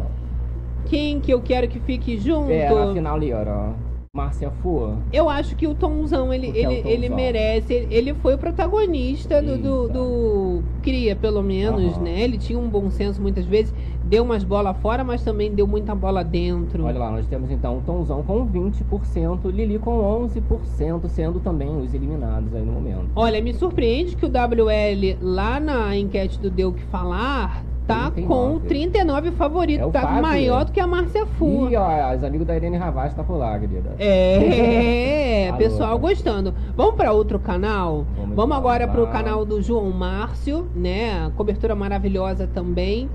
Quem 0.86 1.20
que 1.20 1.32
eu 1.32 1.40
quero 1.40 1.68
que 1.68 1.78
fique 1.78 2.18
junto? 2.18 2.50
É, 2.50 2.68
na 2.74 2.92
final 2.92 3.14
ali, 3.16 3.32
ó. 3.32 3.70
Márcia 4.14 4.50
Fu. 4.62 4.94
Eu 5.10 5.26
acho 5.30 5.56
que 5.56 5.66
o 5.66 5.74
Tomzão, 5.74 6.34
ele, 6.34 6.48
é 6.48 6.50
ele, 6.50 6.74
ele 6.86 7.08
Tomzão. 7.08 7.16
merece. 7.16 7.72
Ele, 7.72 7.94
ele 7.94 8.14
foi 8.16 8.34
o 8.34 8.38
protagonista 8.38 9.40
do, 9.40 9.56
do, 9.56 9.88
do 9.88 10.62
Cria, 10.82 11.16
pelo 11.16 11.42
menos, 11.42 11.94
Aham. 11.94 12.02
né? 12.02 12.20
Ele 12.20 12.36
tinha 12.36 12.58
um 12.58 12.68
bom 12.68 12.90
senso 12.90 13.22
muitas 13.22 13.46
vezes. 13.46 13.72
Deu 14.04 14.22
umas 14.22 14.44
bolas 14.44 14.76
fora, 14.82 15.02
mas 15.02 15.24
também 15.24 15.50
deu 15.54 15.66
muita 15.66 15.94
bola 15.94 16.22
dentro. 16.22 16.84
Olha 16.84 16.98
lá, 16.98 17.10
nós 17.10 17.26
temos 17.26 17.50
então 17.50 17.78
o 17.78 17.80
Tomzão 17.80 18.22
com 18.22 18.46
20%, 18.46 19.50
Lili 19.50 19.78
com 19.78 20.28
11%, 20.28 21.06
sendo 21.06 21.40
também 21.40 21.74
os 21.74 21.94
eliminados 21.94 22.54
aí 22.54 22.62
no 22.62 22.72
momento. 22.72 23.08
Olha, 23.16 23.40
me 23.40 23.54
surpreende 23.54 24.14
que 24.14 24.26
o 24.26 24.28
WL 24.28 25.16
lá 25.22 25.58
na 25.58 25.96
enquete 25.96 26.38
do 26.38 26.50
Deu 26.50 26.68
o 26.68 26.72
que 26.74 26.82
Falar 26.84 27.64
tá 27.86 28.10
39. 28.10 28.26
com 28.26 28.60
39 28.66 29.30
favoritos. 29.32 29.82
É 29.82 29.86
o 29.86 29.90
tá 29.90 30.02
Fábio, 30.02 30.22
maior 30.22 30.58
né? 30.60 30.64
do 30.66 30.72
que 30.72 30.80
a 30.80 30.86
Márcia 30.86 31.26
Fu. 31.26 31.68
E 31.70 31.76
ó, 31.76 32.14
os 32.14 32.24
amigos 32.24 32.46
da 32.46 32.56
Irene 32.56 32.76
Ravaz 32.76 33.14
tá 33.14 33.22
por 33.22 33.36
lá, 33.36 33.58
querida. 33.58 33.94
É, 33.98 35.48
Alô, 35.50 35.58
pessoal 35.58 35.98
gostando. 35.98 36.54
Vamos 36.76 36.94
para 36.94 37.12
outro 37.12 37.38
canal? 37.38 38.06
Vamos 38.16 38.36
Vamos 38.36 38.50
lá, 38.50 38.56
agora 38.56 38.88
pro 38.88 39.02
lá. 39.04 39.10
canal 39.10 39.44
do 39.44 39.60
João 39.62 39.90
Márcio, 39.90 40.68
né? 40.74 41.30
Cobertura 41.36 41.74
maravilhosa 41.74 42.46
também. 42.46 43.08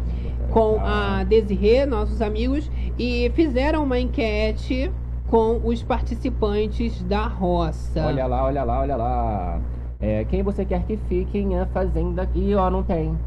Com 0.51 0.79
a 0.79 1.23
Desirê, 1.23 1.85
nossos 1.85 2.21
amigos. 2.21 2.69
E 2.97 3.31
fizeram 3.35 3.83
uma 3.83 3.99
enquete 3.99 4.91
com 5.27 5.59
os 5.63 5.83
participantes 5.83 7.03
da 7.03 7.27
roça. 7.27 8.05
Olha 8.05 8.25
lá, 8.25 8.43
olha 8.45 8.63
lá, 8.63 8.79
olha 8.79 8.95
lá. 8.95 9.59
É, 9.99 10.23
quem 10.25 10.43
você 10.43 10.63
quer 10.63 10.83
que 10.83 10.95
fique 11.09 11.37
em 11.37 11.57
a 11.59 11.65
Fazenda? 11.65 12.29
E 12.33 12.53
ó, 12.55 12.69
não 12.69 12.83
tem. 12.83 13.17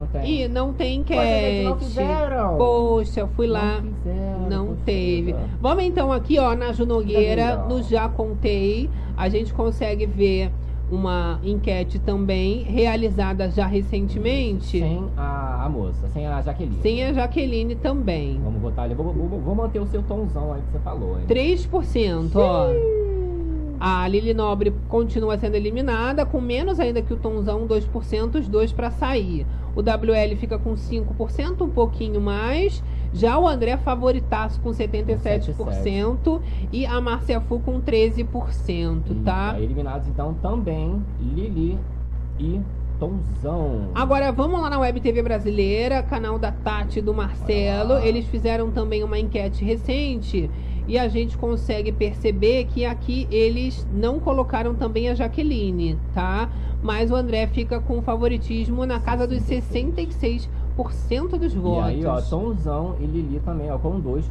Não 0.00 0.06
tem. 0.08 0.40
E 0.44 0.48
não 0.48 0.72
tem 0.72 0.94
não 0.96 1.02
enquete. 1.02 1.78
fizeram. 1.84 2.56
Poxa, 2.56 3.26
fui 3.36 3.46
lá. 3.46 3.82
fizeram, 4.02 4.48
Não 4.48 4.76
teve. 4.76 5.34
Vamos 5.60 5.84
então 5.84 6.10
aqui, 6.10 6.38
ó, 6.38 6.54
na 6.56 6.72
Ju 6.72 6.86
Nogueira, 6.86 7.56
Tá 7.56 7.62
vendo? 7.64 7.68
no 7.76 7.82
Já 7.82 8.08
Contei. 8.08 8.88
A 9.14 9.28
gente 9.28 9.52
consegue 9.52 10.06
ver 10.06 10.50
uma 10.90 11.38
enquete 11.44 11.98
também 11.98 12.62
realizada 12.62 13.50
já 13.50 13.66
recentemente. 13.66 14.78
Sem 14.80 15.04
a, 15.18 15.64
a 15.66 15.68
moça, 15.68 16.08
sem 16.08 16.26
a 16.26 16.40
Jaqueline. 16.40 16.80
Sem 16.80 17.04
a 17.04 17.12
Jaqueline 17.12 17.74
também. 17.74 18.40
Vamos 18.42 18.58
botar 18.62 18.84
ali. 18.84 18.94
Vou, 18.94 19.12
vou- 19.12 19.38
vou 19.38 19.54
manter 19.54 19.80
o 19.80 19.86
seu 19.86 20.02
tomzão 20.02 20.54
aí 20.54 20.62
que 20.62 20.72
você 20.72 20.78
falou, 20.78 21.18
hein? 21.18 21.26
3%, 21.28 22.30
ó. 22.36 22.68
A 23.80 24.06
Lili 24.06 24.34
Nobre 24.34 24.74
continua 24.90 25.38
sendo 25.38 25.54
eliminada, 25.54 26.26
com 26.26 26.38
menos 26.38 26.78
ainda 26.78 27.00
que 27.00 27.14
o 27.14 27.16
Tonzão, 27.16 27.66
2%, 27.66 28.34
os 28.34 28.46
dois 28.46 28.72
para 28.72 28.90
sair. 28.90 29.46
O 29.74 29.80
WL 29.80 30.36
fica 30.36 30.58
com 30.58 30.74
5%, 30.74 31.62
um 31.62 31.70
pouquinho 31.70 32.20
mais. 32.20 32.82
Já 33.14 33.38
o 33.38 33.48
André 33.48 33.78
favoritaço 33.78 34.60
com 34.60 34.70
77% 34.70 36.42
e 36.70 36.84
a 36.84 37.00
Márcia 37.00 37.40
Fu 37.40 37.58
com 37.58 37.80
13%, 37.80 39.24
tá? 39.24 39.52
Aí 39.52 39.64
eliminados 39.64 40.06
então 40.08 40.34
também 40.34 41.02
Lili 41.18 41.78
e 42.38 42.60
Tomzão. 42.98 43.88
Agora 43.94 44.30
vamos 44.30 44.60
lá 44.60 44.68
na 44.68 44.78
Web 44.78 45.00
TV 45.00 45.22
Brasileira, 45.22 46.02
canal 46.02 46.38
da 46.38 46.52
Tati 46.52 46.98
e 46.98 47.02
do 47.02 47.14
Marcelo. 47.14 47.94
Eles 47.94 48.26
fizeram 48.26 48.70
também 48.70 49.02
uma 49.02 49.18
enquete 49.18 49.64
recente 49.64 50.50
e 50.88 50.98
a 50.98 51.08
gente 51.08 51.36
consegue 51.38 51.92
perceber 51.92 52.64
que 52.66 52.84
aqui 52.84 53.26
eles 53.30 53.86
não 53.92 54.18
colocaram 54.20 54.74
também 54.74 55.08
a 55.08 55.14
Jaqueline, 55.14 55.98
tá? 56.14 56.48
Mas 56.82 57.10
o 57.10 57.14
André 57.14 57.46
fica 57.46 57.78
com 57.80 58.00
favoritismo 58.02 58.86
na 58.86 58.98
casa 59.00 59.26
dos 59.26 59.42
66% 59.42 60.48
dos 61.38 61.52
E 61.54 61.58
votos. 61.58 61.84
aí, 61.84 62.04
ó, 62.06 62.20
Tomzão 62.20 62.96
e 63.00 63.04
Lili 63.04 63.40
também, 63.44 63.70
ó, 63.70 63.78
com 63.78 64.00
2% 64.00 64.22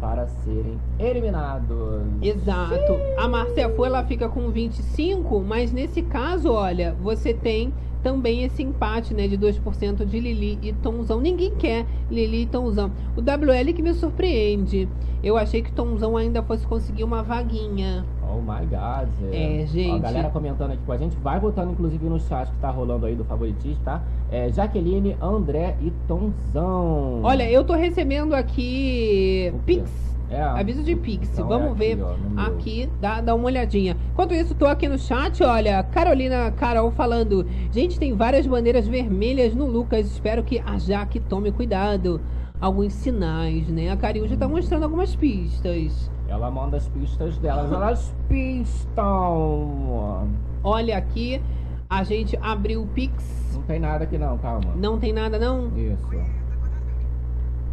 para 0.00 0.26
serem 0.26 0.78
eliminados. 0.98 2.02
Exato. 2.22 2.94
A 3.18 3.28
Márcia 3.28 3.68
Fu, 3.70 3.84
ela 3.84 4.02
fica 4.04 4.28
com 4.28 4.48
25, 4.50 5.40
mas 5.46 5.72
nesse 5.72 6.02
caso, 6.02 6.50
olha, 6.52 6.94
você 7.02 7.34
tem 7.34 7.72
também 8.02 8.42
esse 8.44 8.62
empate, 8.62 9.14
né, 9.14 9.28
de 9.28 9.38
2% 9.38 10.04
de 10.04 10.20
Lili 10.20 10.58
e 10.62 10.72
Tomzão. 10.72 11.20
Ninguém 11.20 11.54
quer 11.54 11.86
Lili 12.10 12.42
e 12.42 12.46
Tomzão. 12.46 12.90
O 13.16 13.20
WL 13.20 13.72
que 13.74 13.82
me 13.82 13.94
surpreende. 13.94 14.88
Eu 15.22 15.36
achei 15.36 15.62
que 15.62 15.70
Tomzão 15.70 16.16
ainda 16.16 16.42
fosse 16.42 16.66
conseguir 16.66 17.04
uma 17.04 17.22
vaguinha. 17.22 18.04
Oh 18.28 18.40
my 18.40 18.66
god. 18.66 19.08
É, 19.32 19.64
gente. 19.66 19.90
Ó, 19.90 19.96
a 19.96 19.98
galera 19.98 20.30
comentando 20.30 20.72
aqui 20.72 20.82
com 20.84 20.92
a 20.92 20.96
gente, 20.96 21.16
vai 21.18 21.38
votando 21.38 21.72
inclusive 21.72 22.04
no 22.08 22.18
chat 22.18 22.50
que 22.50 22.58
tá 22.58 22.70
rolando 22.70 23.06
aí 23.06 23.14
do 23.14 23.24
favoritismo, 23.24 23.84
tá? 23.84 24.02
É, 24.30 24.50
Jaqueline, 24.50 25.16
André 25.20 25.76
e 25.80 25.92
Tomzão. 26.08 27.20
Olha, 27.22 27.48
eu 27.48 27.62
tô 27.62 27.74
recebendo 27.74 28.34
aqui 28.34 29.52
Pix 29.64 30.11
É. 30.32 30.42
Aviso 30.42 30.82
de 30.82 30.96
Pix. 30.96 31.28
Então 31.32 31.44
é 31.44 31.48
Vamos 31.48 31.72
aqui, 31.72 31.94
ver 31.94 32.02
ó, 32.02 32.16
no 32.16 32.40
aqui, 32.40 32.90
dá, 33.00 33.20
dá 33.20 33.34
uma 33.34 33.44
olhadinha. 33.44 33.96
Enquanto 34.12 34.34
isso, 34.34 34.54
tô 34.54 34.66
aqui 34.66 34.88
no 34.88 34.98
chat, 34.98 35.42
olha, 35.42 35.82
Carolina 35.82 36.50
Carol 36.52 36.90
falando. 36.90 37.46
Gente, 37.70 37.98
tem 37.98 38.14
várias 38.14 38.46
bandeiras 38.46 38.86
vermelhas 38.88 39.54
no 39.54 39.66
Lucas. 39.66 40.06
Espero 40.06 40.42
que 40.42 40.58
a 40.60 40.78
Jaque 40.78 41.20
tome 41.20 41.52
cuidado. 41.52 42.20
Alguns 42.60 42.92
sinais, 42.92 43.68
né? 43.68 43.90
A 43.90 43.96
Caril 43.96 44.26
já 44.28 44.36
tá 44.36 44.46
mostrando 44.48 44.84
algumas 44.84 45.14
pistas. 45.16 46.10
Ela 46.28 46.50
manda 46.50 46.76
as 46.76 46.88
pistas 46.88 47.36
delas. 47.38 47.70
Elas 47.72 48.14
pistam. 48.28 50.28
Olha 50.64 50.96
aqui, 50.96 51.42
a 51.90 52.04
gente 52.04 52.38
abriu 52.40 52.82
o 52.82 52.86
Pix. 52.86 53.50
Não 53.54 53.62
tem 53.62 53.80
nada 53.80 54.04
aqui 54.04 54.16
não, 54.16 54.38
calma. 54.38 54.72
Não 54.76 54.98
tem 54.98 55.12
nada, 55.12 55.38
não? 55.38 55.76
Isso. 55.76 56.08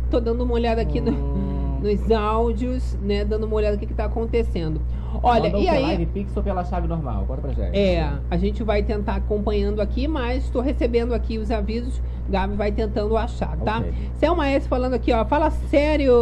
Tô 0.10 0.20
dando 0.20 0.44
uma 0.44 0.54
olhada 0.56 0.82
aqui 0.82 1.00
no- 1.00 1.12
Hum. 1.12 1.69
Nos 1.80 2.12
áudios, 2.12 2.98
né? 3.02 3.26
Dando 3.26 3.46
uma 3.46 3.56
olhada 3.56 3.74
no 3.74 3.80
que, 3.80 3.88
que 3.88 3.94
tá 3.94 4.06
acontecendo. 4.06 4.82
Olha, 5.24 5.50
Manda 5.50 5.58
e 5.58 5.68
aí. 5.68 5.84
Live 5.84 6.06
Pix 6.08 6.38
ou 6.38 6.44
pela 6.44 6.64
chave 6.64 6.88
normal? 6.88 7.26
Conta 7.26 7.42
pra 7.42 7.54
gente. 7.54 7.78
É, 7.78 8.12
a 8.30 8.38
gente 8.38 8.64
vai 8.64 8.84
tentar 8.84 9.16
acompanhando 9.16 9.82
aqui, 9.82 10.08
mas 10.08 10.46
estou 10.46 10.62
recebendo 10.62 11.14
aqui 11.14 11.38
os 11.38 11.50
avisos. 11.50 12.02
Gabi 12.30 12.56
vai 12.56 12.72
tentando 12.72 13.18
achar, 13.18 13.58
tá? 13.58 13.80
Ok. 13.80 13.94
Selma 14.16 14.48
S 14.48 14.68
falando 14.68 14.94
aqui, 14.94 15.12
ó. 15.12 15.26
Fala 15.26 15.50
sério! 15.50 16.14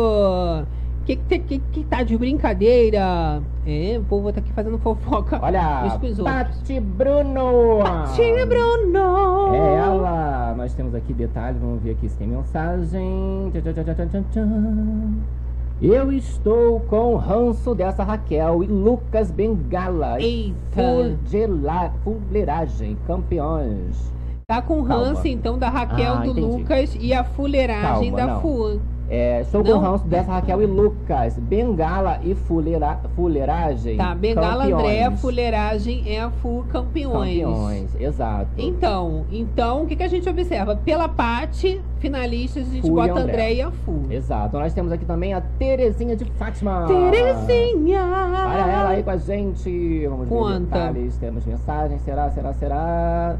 Que 1.05 1.15
que, 1.15 1.39
que 1.39 1.59
que 1.59 1.83
tá 1.85 2.03
de 2.03 2.17
brincadeira? 2.17 3.41
É, 3.65 3.97
o 3.97 4.03
povo 4.03 4.31
tá 4.31 4.39
aqui 4.39 4.51
fazendo 4.51 4.77
fofoca. 4.77 5.39
Olha. 5.43 5.97
Pati 6.23 6.79
Bruno! 6.81 7.79
Pati 7.81 8.45
Bruno! 8.45 9.55
É 9.55 9.75
ela! 9.75 10.53
Nós 10.57 10.73
temos 10.73 10.93
aqui 10.93 11.13
detalhes, 11.13 11.61
vamos 11.61 11.81
ver 11.81 11.91
aqui 11.91 12.09
se 12.09 12.17
tem 12.17 12.27
mensagem. 12.27 13.49
Tchan, 13.53 13.61
tchan, 13.61 13.73
tchan, 13.73 13.93
tchan, 13.93 14.07
tchan, 14.07 14.23
tchan. 14.31 15.46
Eu 15.79 16.11
estou 16.11 16.79
com 16.79 17.13
o 17.13 17.17
ranço 17.17 17.75
dessa 17.75 18.03
Raquel 18.03 18.63
e 18.63 18.67
Lucas 18.67 19.29
Bengala. 19.29 20.19
Eita. 20.19 20.81
Fuleiragem, 22.03 22.97
campeões. 23.05 24.11
Tá 24.49 24.61
com 24.61 24.81
ranço, 24.81 25.27
então, 25.27 25.59
da 25.59 25.67
Raquel, 25.67 26.13
Ah, 26.13 26.17
do 26.19 26.31
entendi. 26.31 26.39
Lucas 26.39 26.97
e 27.01 27.13
a 27.13 27.21
fuleiragem 27.21 28.11
Calma, 28.11 28.17
da 28.17 28.27
não. 28.27 28.39
Fu. 28.41 28.79
É, 29.09 29.41
estou 29.41 29.61
com 29.61 29.77
ranço 29.77 30.05
dessa 30.05 30.31
Raquel 30.31 30.61
e 30.61 30.65
Lucas. 30.65 31.37
Bengala 31.37 32.21
e 32.23 32.33
fuleira, 32.33 32.97
fuleiragem. 33.13 33.97
Tá, 33.97 34.15
Bengala 34.15 34.63
campeões. 34.63 34.85
André, 34.85 35.17
fuleiragem 35.17 36.03
é 36.07 36.21
a 36.21 36.29
Fu 36.29 36.63
campeões. 36.71 37.41
Campeões, 37.43 37.95
exato. 37.99 38.47
Então, 38.57 39.25
então, 39.29 39.83
o 39.83 39.85
que, 39.85 39.97
que 39.97 40.03
a 40.03 40.07
gente 40.07 40.29
observa? 40.29 40.77
Pela 40.77 41.09
parte, 41.09 41.81
finalistas, 41.99 42.67
a 42.69 42.71
gente 42.71 42.87
Fu 42.87 42.95
bota 42.95 43.11
André. 43.11 43.21
André 43.23 43.53
e 43.55 43.61
a 43.61 43.71
Fu. 43.71 44.01
Exato. 44.09 44.57
Nós 44.57 44.73
temos 44.73 44.93
aqui 44.93 45.03
também 45.03 45.33
a 45.33 45.41
Terezinha 45.41 46.15
de 46.15 46.23
Fátima. 46.23 46.85
Terezinha! 46.87 48.01
Olha 48.01 48.71
ela 48.71 48.89
aí 48.91 49.03
com 49.03 49.09
a 49.09 49.17
gente. 49.17 50.07
Vamos 50.07 50.29
ver 50.29 50.33
Conta. 50.35 50.59
detalhes. 50.61 51.17
Temos 51.17 51.45
mensagem. 51.45 51.99
Será, 51.99 52.29
será, 52.29 52.53
será? 52.53 53.35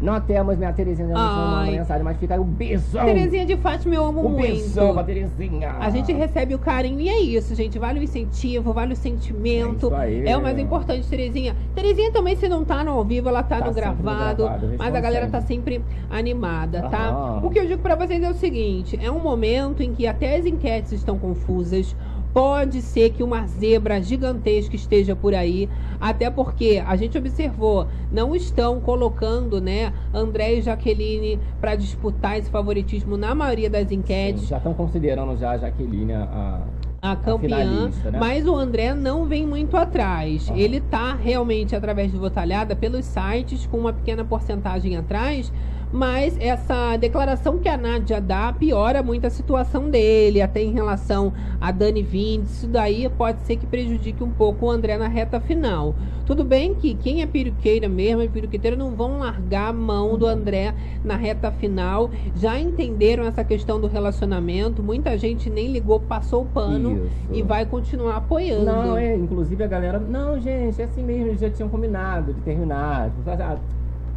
Não 0.00 0.20
temos 0.20 0.56
minha 0.56 0.72
Terezinha. 0.72 1.08
Não 1.08 1.16
manda 1.16 1.70
mensagem, 1.72 2.04
mas 2.04 2.16
fica 2.18 2.34
aí 2.34 2.40
um 2.40 2.44
beijão. 2.44 3.04
Terezinha 3.04 3.44
de 3.44 3.56
Fátima 3.56 3.94
eu 3.96 4.04
amo 4.04 4.20
Um 4.20 4.28
muito. 4.30 4.42
beijão 4.42 4.94
pra 4.94 5.02
Terezinha. 5.02 5.72
A 5.80 5.90
gente 5.90 6.12
recebe 6.12 6.54
o 6.54 6.58
carinho 6.58 7.00
e 7.00 7.08
é 7.08 7.18
isso, 7.20 7.54
gente. 7.54 7.78
Vale 7.78 7.98
o 7.98 8.02
incentivo, 8.02 8.72
vale 8.72 8.92
o 8.92 8.96
sentimento. 8.96 9.92
É. 9.94 10.30
É 10.30 10.36
o 10.36 10.42
mais 10.42 10.58
importante, 10.58 11.06
Terezinha. 11.08 11.56
Terezinha 11.74 12.12
também, 12.12 12.36
se 12.36 12.48
não 12.48 12.64
tá 12.64 12.84
no 12.84 12.92
ao 12.92 13.04
vivo, 13.04 13.28
ela 13.28 13.42
tá, 13.42 13.58
Tá 13.58 13.66
no 13.66 13.72
gravado. 13.74 14.44
gravado, 14.44 14.74
mas 14.78 14.94
a 14.94 15.00
galera 15.00 15.26
sempre. 15.26 15.40
tá 15.40 15.46
sempre 15.46 15.84
animada, 16.10 16.82
tá? 16.88 17.08
Aham. 17.08 17.40
O 17.46 17.50
que 17.50 17.58
eu 17.58 17.66
digo 17.66 17.82
pra 17.82 17.94
vocês 17.96 18.22
é 18.22 18.30
o 18.30 18.34
seguinte: 18.34 18.98
é 19.02 19.10
um 19.10 19.18
momento 19.20 19.82
em 19.82 19.92
que 19.94 20.06
até 20.06 20.36
as 20.36 20.46
enquetes 20.46 20.92
estão 20.92 21.18
confusas. 21.18 21.94
Pode 22.38 22.82
ser 22.82 23.10
que 23.10 23.20
uma 23.20 23.48
zebra 23.48 24.00
gigantesca 24.00 24.76
esteja 24.76 25.16
por 25.16 25.34
aí, 25.34 25.68
até 26.00 26.30
porque 26.30 26.80
a 26.86 26.94
gente 26.94 27.18
observou, 27.18 27.88
não 28.12 28.32
estão 28.32 28.80
colocando, 28.80 29.60
né, 29.60 29.92
André 30.14 30.54
e 30.54 30.62
Jaqueline 30.62 31.40
para 31.60 31.74
disputar 31.74 32.38
esse 32.38 32.48
favoritismo 32.48 33.16
na 33.16 33.34
maioria 33.34 33.68
das 33.68 33.90
enquetes 33.90 34.46
Já 34.46 34.58
estão 34.58 34.72
considerando 34.72 35.36
já 35.36 35.50
a 35.50 35.58
Jaqueline 35.58 36.12
a, 36.12 36.60
a 37.02 37.16
campeã, 37.16 37.58
finalista, 37.58 38.10
né? 38.12 38.18
mas 38.20 38.46
o 38.46 38.54
André 38.54 38.94
não 38.94 39.24
vem 39.24 39.44
muito 39.44 39.76
atrás. 39.76 40.48
Ele 40.54 40.80
tá 40.80 41.14
realmente 41.14 41.74
através 41.74 42.12
do 42.12 42.20
Votalhada 42.20 42.76
pelos 42.76 43.04
sites 43.04 43.66
com 43.66 43.78
uma 43.78 43.92
pequena 43.92 44.24
porcentagem 44.24 44.96
atrás, 44.96 45.52
mas 45.92 46.36
essa 46.38 46.96
declaração 46.96 47.58
que 47.58 47.68
a 47.68 47.76
Nádia 47.76 48.20
dá 48.20 48.52
piora 48.52 49.02
muito 49.02 49.26
a 49.26 49.30
situação 49.30 49.90
dele, 49.90 50.42
até 50.42 50.62
em 50.62 50.72
relação 50.72 51.32
a 51.60 51.70
Dani 51.70 52.02
Vindes, 52.02 52.58
isso 52.58 52.66
daí 52.66 53.08
pode 53.08 53.40
ser 53.42 53.56
que 53.56 53.66
prejudique 53.66 54.22
um 54.22 54.30
pouco 54.30 54.66
o 54.66 54.70
André 54.70 54.96
na 54.98 55.08
reta 55.08 55.40
final. 55.40 55.94
Tudo 56.26 56.44
bem 56.44 56.74
que 56.74 56.94
quem 56.94 57.22
é 57.22 57.26
peruqueira 57.26 57.88
mesmo, 57.88 58.20
é 58.20 58.28
peruqueteira, 58.28 58.76
não 58.76 58.90
vão 58.90 59.18
largar 59.18 59.70
a 59.70 59.72
mão 59.72 60.18
do 60.18 60.26
André 60.26 60.74
na 61.02 61.16
reta 61.16 61.50
final. 61.50 62.10
Já 62.36 62.58
entenderam 62.58 63.24
essa 63.24 63.42
questão 63.42 63.80
do 63.80 63.86
relacionamento, 63.86 64.82
muita 64.82 65.16
gente 65.16 65.48
nem 65.48 65.72
ligou, 65.72 65.98
passou 66.00 66.42
o 66.42 66.46
pano 66.46 67.06
Isso. 67.06 67.10
e 67.32 67.42
vai 67.42 67.64
continuar 67.64 68.16
apoiando. 68.16 68.66
Não, 68.66 68.96
é, 68.96 69.16
inclusive 69.16 69.64
a 69.64 69.66
galera. 69.66 69.98
Não, 69.98 70.38
gente, 70.38 70.82
é 70.82 70.84
assim 70.84 71.02
mesmo, 71.02 71.28
eles 71.28 71.40
já 71.40 71.48
tinham 71.48 71.68
combinado 71.70 72.34
de 72.34 72.40
terminar. 72.42 73.10
Ah, 73.26 73.56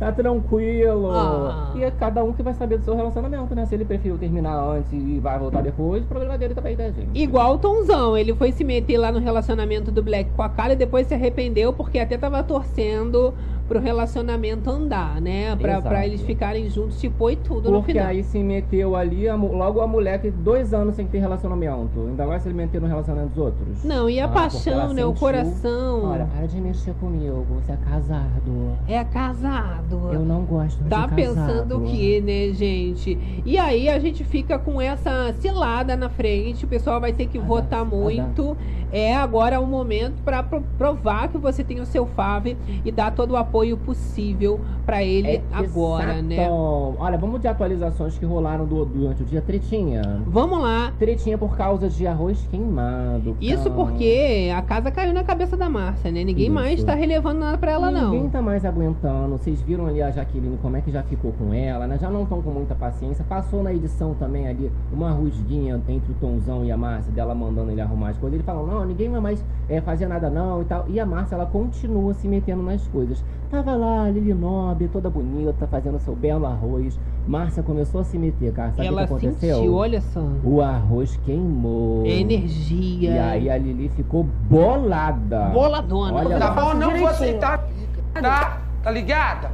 tá 0.01 0.11
tranquilo. 0.11 1.11
Ah. 1.11 1.73
E 1.75 1.83
é 1.83 1.91
cada 1.91 2.23
um 2.23 2.33
que 2.33 2.41
vai 2.41 2.55
saber 2.55 2.79
do 2.79 2.83
seu 2.83 2.95
relacionamento, 2.95 3.53
né? 3.53 3.67
Se 3.67 3.75
ele 3.75 3.85
preferiu 3.85 4.17
terminar 4.17 4.57
antes 4.57 4.91
e 4.91 5.19
vai 5.19 5.37
voltar 5.37 5.61
depois, 5.61 6.03
o 6.03 6.07
problema 6.07 6.35
dele 6.39 6.55
também, 6.55 6.75
né, 6.75 6.91
gente? 6.91 7.09
Igual 7.13 7.53
o 7.53 7.57
Tonzão, 7.59 8.17
ele 8.17 8.33
foi 8.33 8.51
se 8.51 8.63
meter 8.63 8.97
lá 8.97 9.11
no 9.11 9.19
relacionamento 9.19 9.91
do 9.91 10.01
Black 10.01 10.31
com 10.31 10.41
a 10.41 10.49
Kali 10.49 10.73
e 10.73 10.75
depois 10.75 11.05
se 11.05 11.13
arrependeu 11.13 11.71
porque 11.71 11.99
até 11.99 12.17
tava 12.17 12.41
torcendo 12.41 13.31
pro 13.71 13.79
relacionamento 13.79 14.69
andar, 14.69 15.21
né? 15.21 15.55
Pra, 15.55 15.81
pra 15.81 16.05
eles 16.05 16.21
ficarem 16.21 16.69
juntos, 16.69 16.99
tipo, 16.99 17.29
e 17.29 17.37
tudo 17.37 17.71
no 17.71 17.77
Porque 17.77 17.93
final. 17.93 18.07
aí 18.07 18.21
se 18.21 18.37
meteu 18.39 18.97
ali, 18.97 19.29
a 19.29 19.35
logo 19.35 19.79
a 19.79 19.87
mulher 19.87 20.19
que 20.21 20.29
dois 20.29 20.73
anos 20.73 20.95
sem 20.95 21.07
ter 21.07 21.19
relacionamento. 21.19 22.07
Ainda 22.09 22.27
mais 22.27 22.41
se 22.43 22.49
ele 22.49 22.55
meter 22.57 22.81
no 22.81 22.87
relacionamento 22.87 23.29
dos 23.29 23.37
outros. 23.45 23.83
Não, 23.85 24.09
e 24.09 24.19
a 24.19 24.25
Ah, 24.25 24.27
porque 24.27 24.41
paixão, 24.41 24.93
né? 24.93 25.05
O 25.05 25.13
coração. 25.13 26.11
Olha, 26.11 26.25
para 26.25 26.45
de 26.47 26.59
mexer 26.59 26.93
comigo, 26.95 27.45
você 27.49 27.71
é 27.71 27.77
casado. 27.77 28.77
É 28.89 29.03
casado. 29.05 30.09
Eu 30.11 30.19
não 30.21 30.41
gosto 30.43 30.83
Tá 30.85 31.05
de 31.05 31.15
casado. 31.15 31.15
pensando 31.15 31.77
o 31.77 31.81
que, 31.83 32.19
né, 32.19 32.53
gente? 32.53 33.17
E 33.45 33.57
aí 33.57 33.87
a 33.87 33.99
gente 33.99 34.23
fica 34.25 34.59
com 34.59 34.81
essa 34.81 35.33
cilada 35.39 35.95
na 35.95 36.09
frente, 36.09 36.65
o 36.65 36.67
pessoal 36.67 36.99
vai 36.99 37.13
ter 37.13 37.27
que 37.27 37.39
votar 37.39 37.85
muito. 37.85 38.57
É 38.93 39.15
agora 39.15 39.57
o 39.61 39.65
momento 39.65 40.21
para 40.21 40.43
provar 40.43 41.29
que 41.29 41.37
você 41.37 41.63
tem 41.63 41.79
o 41.79 41.85
seu 41.85 42.05
fave 42.07 42.57
e 42.83 42.91
dar 42.91 43.11
todo 43.15 43.31
o 43.31 43.37
apoio 43.37 43.60
possível 43.77 44.59
para 44.85 45.03
ele 45.03 45.27
É 45.37 45.41
agora, 45.51 46.21
né? 46.21 46.35
exato. 46.35 46.95
Olha, 46.99 47.17
vamos 47.17 47.39
de 47.41 47.47
atualizações 47.47 48.17
que 48.17 48.25
rolaram 48.25 48.65
do- 48.65 48.85
durante 48.85 49.21
o 49.23 49.25
dia. 49.25 49.41
Tretinha. 49.41 50.21
Vamos 50.27 50.59
lá. 50.61 50.91
Tretinha 50.97 51.37
por 51.37 51.55
causa 51.55 51.87
de 51.89 52.05
arroz 52.07 52.45
queimado. 52.49 53.35
Isso 53.39 53.63
cara. 53.69 53.75
porque 53.75 54.51
a 54.55 54.61
casa 54.61 54.91
caiu 54.91 55.13
na 55.13 55.23
cabeça 55.23 55.55
da 55.55 55.69
Márcia, 55.69 56.11
né? 56.11 56.23
Ninguém 56.23 56.45
Isso. 56.45 56.53
mais 56.55 56.83
tá 56.83 56.93
relevando 56.93 57.39
nada 57.39 57.57
pra 57.57 57.71
ela, 57.71 57.91
Ninguém 57.91 58.23
não. 58.23 58.29
tá 58.29 58.41
mais 58.41 58.65
aguentando. 58.65 59.37
Vocês 59.37 59.61
viram 59.61 59.85
ali 59.87 60.01
a 60.01 60.11
Jaqueline 60.11 60.57
como 60.61 60.77
é 60.77 60.81
que 60.81 60.91
já 60.91 61.03
ficou 61.03 61.31
com 61.33 61.53
ela, 61.53 61.87
né? 61.87 61.97
Já 61.99 62.09
não 62.09 62.23
estão 62.23 62.41
com 62.41 62.49
muita 62.51 62.75
paciência. 62.75 63.23
Passou 63.27 63.61
na 63.63 63.73
edição 63.73 64.13
também 64.15 64.47
ali 64.47 64.71
uma 64.91 65.11
rusguinha 65.11 65.79
entre 65.87 66.11
o 66.11 66.15
Tonzão 66.15 66.65
e 66.65 66.71
a 66.71 66.77
Márcia, 66.77 67.11
dela 67.11 67.35
mandando 67.35 67.71
ele 67.71 67.81
arrumar 67.81 68.09
as 68.09 68.17
coisas. 68.17 68.35
Ele 68.35 68.43
falou, 68.43 68.65
não, 68.67 68.85
ninguém 68.85 69.09
vai 69.09 69.19
mais 69.19 69.43
é, 69.69 69.79
fazer 69.81 70.07
nada 70.07 70.29
não 70.29 70.61
e 70.61 70.65
tal. 70.65 70.85
E 70.87 70.99
a 70.99 71.05
Márcia, 71.05 71.35
ela 71.35 71.45
continua 71.45 72.13
se 72.13 72.27
metendo 72.27 72.63
nas 72.63 72.87
coisas. 72.87 73.23
Tava 73.51 73.75
lá, 73.75 74.09
Lili 74.09 74.33
Nobre, 74.33 74.87
toda 74.87 75.09
bonita, 75.09 75.67
fazendo 75.67 75.99
seu 75.99 76.15
belo 76.15 76.45
arroz. 76.45 76.97
Márcia 77.27 77.61
começou 77.61 77.99
a 77.99 78.03
se 78.05 78.17
meter, 78.17 78.53
cara. 78.53 78.71
Sabe 78.71 78.83
o 78.83 78.87
Ela 78.87 78.99
que 78.99 79.13
aconteceu? 79.13 79.55
sentiu, 79.57 79.75
olha 79.75 79.99
só. 79.99 80.23
O 80.41 80.61
arroz 80.61 81.19
queimou. 81.25 82.05
É 82.05 82.11
energia. 82.11 83.11
E 83.11 83.19
aí 83.19 83.49
a 83.49 83.57
Lili 83.57 83.89
ficou 83.89 84.23
bolada. 84.23 85.49
Boladona. 85.49 86.13
Olha 86.13 86.39
Tá 86.39 86.51
bom, 86.51 86.73
não 86.75 86.97
vou 86.97 87.07
aceitar. 87.07 87.67
Tá? 88.13 88.61
Tá 88.81 88.89
ligada? 88.89 89.51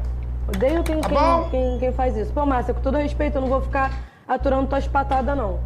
Odeio 0.47 0.83
quem, 0.83 1.01
Tá 1.01 1.09
quem, 1.09 1.49
quem, 1.49 1.79
quem 1.79 1.91
faz 1.91 2.15
isso. 2.15 2.31
Pô, 2.31 2.45
Márcia, 2.45 2.75
com 2.75 2.81
todo 2.81 2.97
respeito, 2.97 3.37
eu 3.37 3.41
não 3.41 3.49
vou 3.49 3.61
ficar 3.61 3.91
aturando 4.27 4.67
tuas 4.67 4.87
patadas, 4.87 5.35
não. 5.35 5.57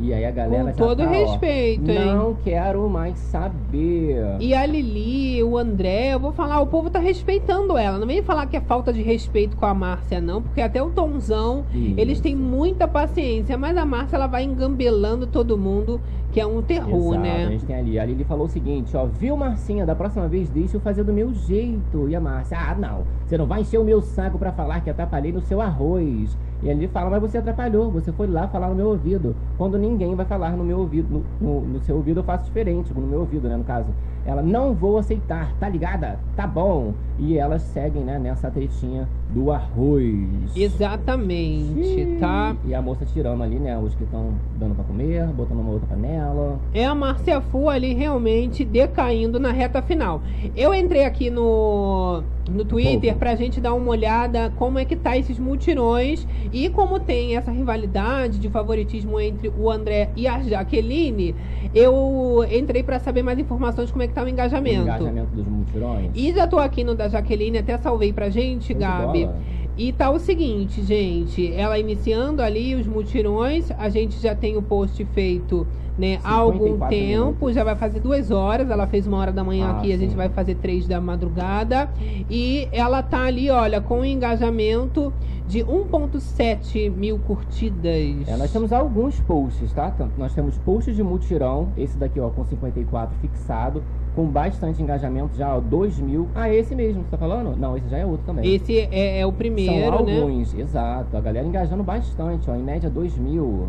E 0.00 0.14
aí 0.14 0.24
a 0.24 0.30
galera 0.30 0.72
Com 0.72 0.78
todo 0.78 1.02
tá, 1.02 1.10
ó, 1.10 1.12
respeito, 1.12 1.90
hein? 1.90 2.14
Não 2.14 2.34
quero 2.44 2.88
mais 2.88 3.18
saber. 3.18 4.36
E 4.38 4.54
a 4.54 4.64
Lili, 4.64 5.42
o 5.42 5.58
André, 5.58 6.14
eu 6.14 6.20
vou 6.20 6.32
falar, 6.32 6.60
o 6.60 6.66
povo 6.68 6.88
tá 6.88 7.00
respeitando 7.00 7.76
ela. 7.76 7.98
Não 7.98 8.06
vem 8.06 8.22
falar 8.22 8.46
que 8.46 8.56
é 8.56 8.60
falta 8.60 8.92
de 8.92 9.02
respeito 9.02 9.56
com 9.56 9.66
a 9.66 9.74
Márcia, 9.74 10.20
não, 10.20 10.40
porque 10.40 10.60
até 10.60 10.80
o 10.80 10.90
Tonzão, 10.90 11.64
Isso. 11.74 11.94
eles 11.98 12.20
têm 12.20 12.36
muita 12.36 12.86
paciência, 12.86 13.58
mas 13.58 13.76
a 13.76 13.84
Márcia 13.84 14.16
ela 14.16 14.28
vai 14.28 14.44
engambelando 14.44 15.26
todo 15.26 15.58
mundo 15.58 16.00
que 16.30 16.40
é 16.40 16.46
um 16.46 16.60
terror, 16.60 17.14
Exato, 17.14 17.20
né? 17.20 17.44
A 17.46 17.50
gente 17.50 17.64
tem 17.64 17.76
ali. 17.76 17.98
A 17.98 18.04
Lili 18.04 18.22
falou 18.24 18.46
o 18.46 18.48
seguinte, 18.48 18.94
ó. 18.96 19.06
Viu, 19.06 19.36
Marcinha? 19.36 19.86
Da 19.86 19.94
próxima 19.94 20.28
vez 20.28 20.50
deixa 20.50 20.76
eu 20.76 20.80
fazer 20.80 21.02
do 21.02 21.12
meu 21.12 21.32
jeito. 21.32 22.08
E 22.08 22.14
a 22.14 22.20
Márcia, 22.20 22.58
ah, 22.58 22.74
não. 22.74 23.02
Você 23.26 23.38
não 23.38 23.46
vai 23.46 23.62
encher 23.62 23.78
o 23.78 23.84
meu 23.84 24.02
saco 24.02 24.38
pra 24.38 24.52
falar 24.52 24.80
que 24.80 24.90
atrapalhei 24.90 25.32
no 25.32 25.40
seu 25.40 25.60
arroz. 25.60 26.36
E 26.62 26.70
a 26.70 26.74
Lili 26.74 26.88
fala, 26.88 27.08
mas 27.08 27.20
você 27.22 27.38
atrapalhou. 27.38 27.90
Você 27.92 28.12
foi 28.12 28.26
lá 28.26 28.46
falar 28.48 28.68
no 28.68 28.74
meu 28.74 28.88
ouvido. 28.88 29.34
Quando 29.56 29.78
ninguém 29.78 30.14
vai 30.14 30.26
falar 30.26 30.50
no 30.56 30.64
meu 30.64 30.80
ouvido. 30.80 31.24
No, 31.40 31.60
no- 31.60 31.60
no 31.66 31.80
seu 31.80 31.96
ouvido 31.96 32.20
eu 32.20 32.24
faço 32.24 32.44
diferente. 32.44 32.92
No 32.92 33.06
meu 33.06 33.20
ouvido, 33.20 33.48
né, 33.48 33.56
no 33.56 33.64
caso. 33.64 33.88
Ela, 34.26 34.42
não 34.42 34.74
vou 34.74 34.98
aceitar. 34.98 35.54
Tá 35.58 35.68
ligada? 35.68 36.18
Tá 36.36 36.46
bom. 36.46 36.92
E 37.18 37.38
elas 37.38 37.62
seguem, 37.62 38.02
né, 38.04 38.18
nessa 38.18 38.50
tretinha 38.50 39.08
do 39.30 39.50
arroz. 39.50 40.56
Exatamente, 40.56 42.16
tá? 42.18 42.56
E 42.64 42.74
a 42.74 42.80
moça 42.80 43.04
tirando 43.04 43.42
ali, 43.42 43.58
né, 43.58 43.78
os 43.78 43.94
que 43.94 44.04
estão 44.04 44.32
dando 44.58 44.74
pra 44.74 44.84
comer, 44.84 45.26
botando 45.28 45.60
uma 45.60 45.72
outra 45.72 45.88
panela. 45.88 46.58
É 46.72 46.84
a 46.84 46.94
Márcia 46.94 47.40
Fu 47.40 47.68
ali 47.68 47.92
realmente 47.94 48.64
decaindo 48.64 49.38
na 49.38 49.52
reta 49.52 49.82
final. 49.82 50.22
Eu 50.56 50.74
entrei 50.74 51.04
aqui 51.04 51.30
no, 51.30 52.22
no 52.48 52.64
Twitter 52.64 53.14
pra 53.16 53.34
gente 53.34 53.60
dar 53.60 53.74
uma 53.74 53.90
olhada 53.90 54.52
como 54.56 54.78
é 54.78 54.84
que 54.84 54.96
tá 54.96 55.16
esses 55.16 55.38
mutirões 55.38 56.26
e 56.52 56.68
como 56.70 56.98
tem 56.98 57.36
essa 57.36 57.50
rivalidade 57.50 58.38
de 58.38 58.48
favoritismo 58.48 59.20
entre 59.20 59.48
o 59.56 59.70
André 59.70 60.10
e 60.16 60.26
a 60.26 60.40
Jaqueline. 60.42 61.34
Eu 61.74 62.44
entrei 62.50 62.82
pra 62.82 62.98
saber 62.98 63.22
mais 63.22 63.38
informações 63.38 63.90
como 63.90 64.02
é 64.02 64.08
que 64.08 64.14
tá 64.14 64.22
o 64.22 64.26
O 64.26 64.28
engajamento. 64.28 64.82
engajamento 64.82 65.30
dos 65.34 65.46
mutirões. 65.46 66.10
E 66.14 66.32
já 66.32 66.46
tô 66.46 66.58
aqui 66.58 66.82
no 66.84 66.94
da 66.94 67.08
Jaqueline, 67.08 67.58
até 67.58 67.76
salvei 67.78 68.12
pra 68.12 68.30
gente, 68.30 68.72
Gabi. 68.74 69.24
bola. 69.26 69.36
E 69.78 69.92
tá 69.92 70.10
o 70.10 70.18
seguinte, 70.18 70.82
gente, 70.82 71.52
ela 71.54 71.78
iniciando 71.78 72.42
ali 72.42 72.74
os 72.74 72.84
mutirões, 72.84 73.70
a 73.78 73.88
gente 73.88 74.18
já 74.20 74.34
tem 74.34 74.56
o 74.56 74.62
post 74.62 75.04
feito, 75.14 75.64
né, 75.96 76.18
há 76.24 76.32
algum 76.34 76.72
54 76.72 76.88
tempo, 76.96 77.24
minutos. 77.24 77.54
já 77.54 77.62
vai 77.62 77.76
fazer 77.76 78.00
duas 78.00 78.32
horas, 78.32 78.68
ela 78.70 78.88
fez 78.88 79.06
uma 79.06 79.18
hora 79.18 79.30
da 79.30 79.44
manhã 79.44 79.66
Ah, 79.68 79.78
aqui, 79.78 79.92
a 79.92 79.96
gente 79.96 80.10
sim. 80.10 80.16
vai 80.16 80.28
fazer 80.28 80.56
três 80.56 80.88
da 80.88 81.00
madrugada. 81.00 81.88
E 82.28 82.68
ela 82.72 83.04
tá 83.04 83.22
ali, 83.22 83.50
olha, 83.50 83.80
com 83.80 84.00
um 84.00 84.04
engajamento 84.04 85.12
de 85.46 85.60
1.7 85.64 86.90
mil 86.90 87.18
curtidas. 87.20 88.28
É, 88.28 88.36
nós 88.36 88.52
temos 88.52 88.72
alguns 88.72 89.18
posts, 89.20 89.72
tá? 89.72 89.92
Nós 90.18 90.34
temos 90.34 90.58
posts 90.58 90.94
de 90.96 91.02
mutirão, 91.02 91.68
esse 91.76 91.96
daqui, 91.96 92.18
ó, 92.20 92.28
com 92.30 92.44
54 92.44 93.16
fixado, 93.20 93.82
com 94.18 94.26
bastante 94.26 94.82
engajamento 94.82 95.36
já, 95.36 95.54
ó, 95.54 95.60
2 95.60 96.00
mil. 96.00 96.26
Ah, 96.34 96.52
esse 96.52 96.74
mesmo, 96.74 97.04
você 97.04 97.10
tá 97.12 97.16
falando? 97.16 97.56
Não, 97.56 97.76
esse 97.76 97.88
já 97.88 97.98
é 97.98 98.04
outro 98.04 98.26
também. 98.26 98.52
Esse 98.52 98.76
é, 98.76 99.20
é 99.20 99.24
o 99.24 99.32
primeiro, 99.32 99.98
São 99.98 100.06
né? 100.06 100.20
alguns, 100.20 100.54
exato. 100.54 101.16
A 101.16 101.20
galera 101.20 101.46
engajando 101.46 101.84
bastante, 101.84 102.50
ó, 102.50 102.56
em 102.56 102.62
média 102.62 102.90
2 102.90 103.16
mil. 103.16 103.68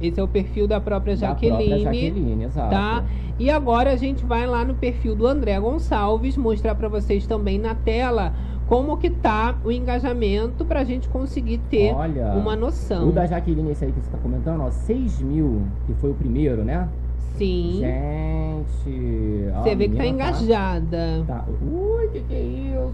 Esse 0.00 0.18
é 0.18 0.22
o 0.24 0.26
perfil 0.26 0.66
da 0.66 0.80
própria 0.80 1.14
Da 1.14 1.28
Jaqueline. 1.28 1.68
própria 1.68 1.84
Jaqueline, 1.84 2.44
exato. 2.44 2.70
Tá? 2.70 3.04
E 3.38 3.48
agora 3.48 3.92
a 3.92 3.96
gente 3.96 4.24
vai 4.24 4.44
lá 4.44 4.64
no 4.64 4.74
perfil 4.74 5.14
do 5.14 5.24
André 5.24 5.60
Gonçalves, 5.60 6.36
mostrar 6.36 6.74
pra 6.74 6.88
vocês 6.88 7.24
também 7.24 7.60
na 7.60 7.76
tela 7.76 8.34
como 8.66 8.96
que 8.96 9.08
tá 9.08 9.54
o 9.64 9.70
engajamento 9.70 10.64
pra 10.64 10.82
gente 10.82 11.08
conseguir 11.08 11.58
ter 11.70 11.94
Olha, 11.94 12.32
uma 12.32 12.56
noção. 12.56 13.08
O 13.08 13.12
da 13.12 13.24
Jaqueline, 13.24 13.70
esse 13.70 13.84
aí 13.84 13.92
que 13.92 14.00
você 14.00 14.10
tá 14.10 14.18
comentando, 14.18 14.62
ó, 14.62 14.70
6 14.72 15.22
mil, 15.22 15.62
que 15.86 15.94
foi 15.94 16.10
o 16.10 16.14
primeiro, 16.14 16.64
né? 16.64 16.88
Sim. 17.36 17.78
Gente. 17.80 19.50
Você 19.62 19.74
vê 19.74 19.88
que 19.88 19.96
tá 19.96 20.02
menina 20.02 20.06
engajada. 20.26 21.24
Tá. 21.26 21.44
Ui, 21.62 22.08
que 22.08 22.20
que 22.20 22.34
é 22.34 22.40
isso? 22.40 22.92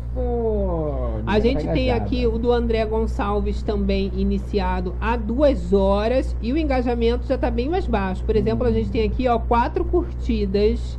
A 1.26 1.39
gente 1.41 1.64
Tá 1.64 1.72
tem 1.72 1.91
aqui 1.91 2.26
o 2.26 2.39
do 2.39 2.53
André 2.53 2.84
Gonçalves 2.86 3.62
também 3.62 4.11
iniciado 4.16 4.95
há 5.01 5.16
duas 5.16 5.72
horas 5.72 6.34
e 6.43 6.53
o 6.53 6.57
engajamento 6.59 7.26
já 7.26 7.36
tá 7.39 7.51
bem 7.51 7.68
mais 7.68 7.86
baixo. 7.86 8.24
Por 8.24 8.36
exemplo, 8.36 8.66
a 8.66 8.70
gente 8.72 8.91
tem 8.91 9.05
aqui, 9.07 9.26
ó, 9.28 9.39
quatro 9.39 9.84
curtidas, 9.84 10.99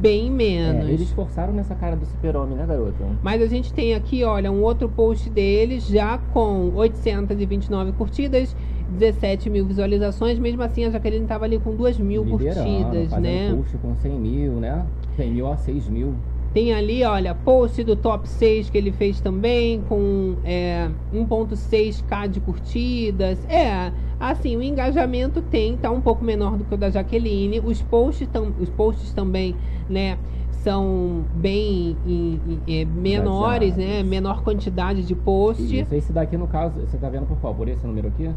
bem 0.00 0.26
É, 0.26 0.30
menos. 0.30 0.88
eles 0.88 1.10
forçaram 1.12 1.52
nessa 1.52 1.74
cara 1.74 1.96
do 1.96 2.04
super-homem, 2.06 2.56
né, 2.56 2.66
garoto? 2.66 2.94
Mas 3.22 3.40
a 3.42 3.46
gente 3.46 3.72
tem 3.72 3.94
aqui, 3.94 4.24
olha, 4.24 4.50
um 4.50 4.62
outro 4.62 4.88
post 4.88 5.30
deles 5.30 5.86
já 5.86 6.18
com 6.32 6.70
829 6.74 7.92
curtidas, 7.92 8.54
17 8.94 9.50
mil 9.50 9.64
visualizações. 9.66 10.38
Mesmo 10.38 10.62
assim, 10.62 10.84
a 10.84 10.90
Jaqueline 10.90 11.24
estava 11.24 11.44
ali 11.44 11.58
com 11.58 11.74
2 11.74 11.98
mil 11.98 12.24
Liderando, 12.24 12.68
curtidas, 12.70 13.20
né? 13.20 13.54
post 13.54 13.76
com 13.78 13.94
100 13.96 14.12
mil, 14.18 14.52
né? 14.54 14.84
100 15.16 15.30
mil 15.32 15.46
a 15.46 15.56
6 15.56 15.88
mil. 15.88 16.14
Tem 16.52 16.72
ali, 16.72 17.02
olha, 17.02 17.34
post 17.34 17.82
do 17.82 17.96
top 17.96 18.28
6 18.28 18.70
que 18.70 18.78
ele 18.78 18.92
fez 18.92 19.20
também, 19.20 19.80
com 19.88 20.36
é, 20.44 20.88
1.6k 21.12 22.28
de 22.28 22.38
curtidas. 22.40 23.44
É, 23.48 23.90
assim, 24.20 24.56
o 24.56 24.62
engajamento 24.62 25.42
tem, 25.42 25.76
tá 25.76 25.90
um 25.90 26.00
pouco 26.00 26.24
menor 26.24 26.56
do 26.56 26.62
que 26.64 26.72
o 26.74 26.78
da 26.78 26.90
Jaqueline. 26.90 27.58
Os 27.58 27.82
posts, 27.82 28.28
tam, 28.28 28.52
os 28.60 28.70
posts 28.70 29.12
também, 29.12 29.56
né, 29.90 30.16
são 30.52 31.24
bem 31.34 31.96
em- 32.06 32.40
em- 32.66 32.80
é, 32.80 32.84
menores, 32.84 33.76
né? 33.76 34.02
Menor 34.04 34.42
quantidade 34.42 35.02
de 35.02 35.14
post. 35.14 35.62
Isso, 35.62 35.92
esse 35.94 36.12
daqui, 36.12 36.36
no 36.36 36.46
caso, 36.46 36.80
você 36.80 36.96
tá 36.96 37.08
vendo 37.08 37.26
por? 37.26 37.54
Por 37.54 37.68
esse 37.68 37.84
número 37.86 38.08
aqui? 38.08 38.30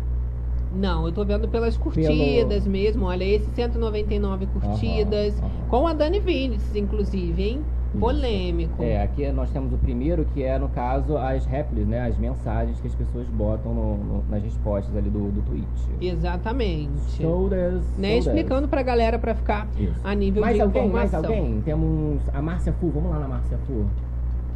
Não, 0.76 1.06
eu 1.06 1.12
tô 1.12 1.24
vendo 1.26 1.48
pelas 1.48 1.78
curtidas 1.78 2.68
mesmo. 2.68 3.06
Olha, 3.06 3.24
esse 3.24 3.50
199 3.52 4.48
curtidas. 4.48 5.42
Com 5.70 5.88
a 5.88 5.94
Dani 5.94 6.20
Vinicius, 6.20 6.76
inclusive, 6.76 7.42
hein? 7.44 7.62
Polêmico. 7.98 8.84
É, 8.84 9.02
aqui 9.02 9.28
nós 9.32 9.50
temos 9.50 9.72
o 9.74 9.78
primeiro, 9.78 10.26
que 10.34 10.44
é, 10.44 10.60
no 10.60 10.68
caso, 10.70 11.18
as 11.18 11.46
réplicas, 11.46 11.88
né? 11.88 12.02
As 12.06 12.18
mensagens 12.18 12.80
que 12.80 12.88
as 12.88 12.94
pessoas 12.94 13.26
botam 13.30 13.74
no- 13.74 13.98
no- 13.98 14.24
nas 14.30 14.44
respostas 14.44 14.96
ali 14.96 15.10
do, 15.10 15.32
do 15.32 15.42
tweet. 15.44 15.66
Exatamente. 16.02 16.92
Shoulders, 17.18 17.82
Né? 17.98 18.10
shoulders. 18.10 18.26
Explicando 18.28 18.68
pra 18.68 18.84
galera 18.84 19.18
pra 19.18 19.34
ficar 19.34 19.68
Isso. 19.80 19.94
a 20.04 20.14
nível 20.14 20.42
mais 20.42 20.56
de 20.56 20.62
alguém, 20.62 20.90
mais 20.90 21.10
informação. 21.10 21.36
alguém? 21.36 21.62
Temos 21.62 22.22
a 22.34 22.42
Márcia 22.42 22.74
Fu, 22.74 22.90
vamos 22.90 23.10
lá 23.10 23.20
na 23.20 23.28
Márcia 23.30 23.58
Fu. 23.66 23.86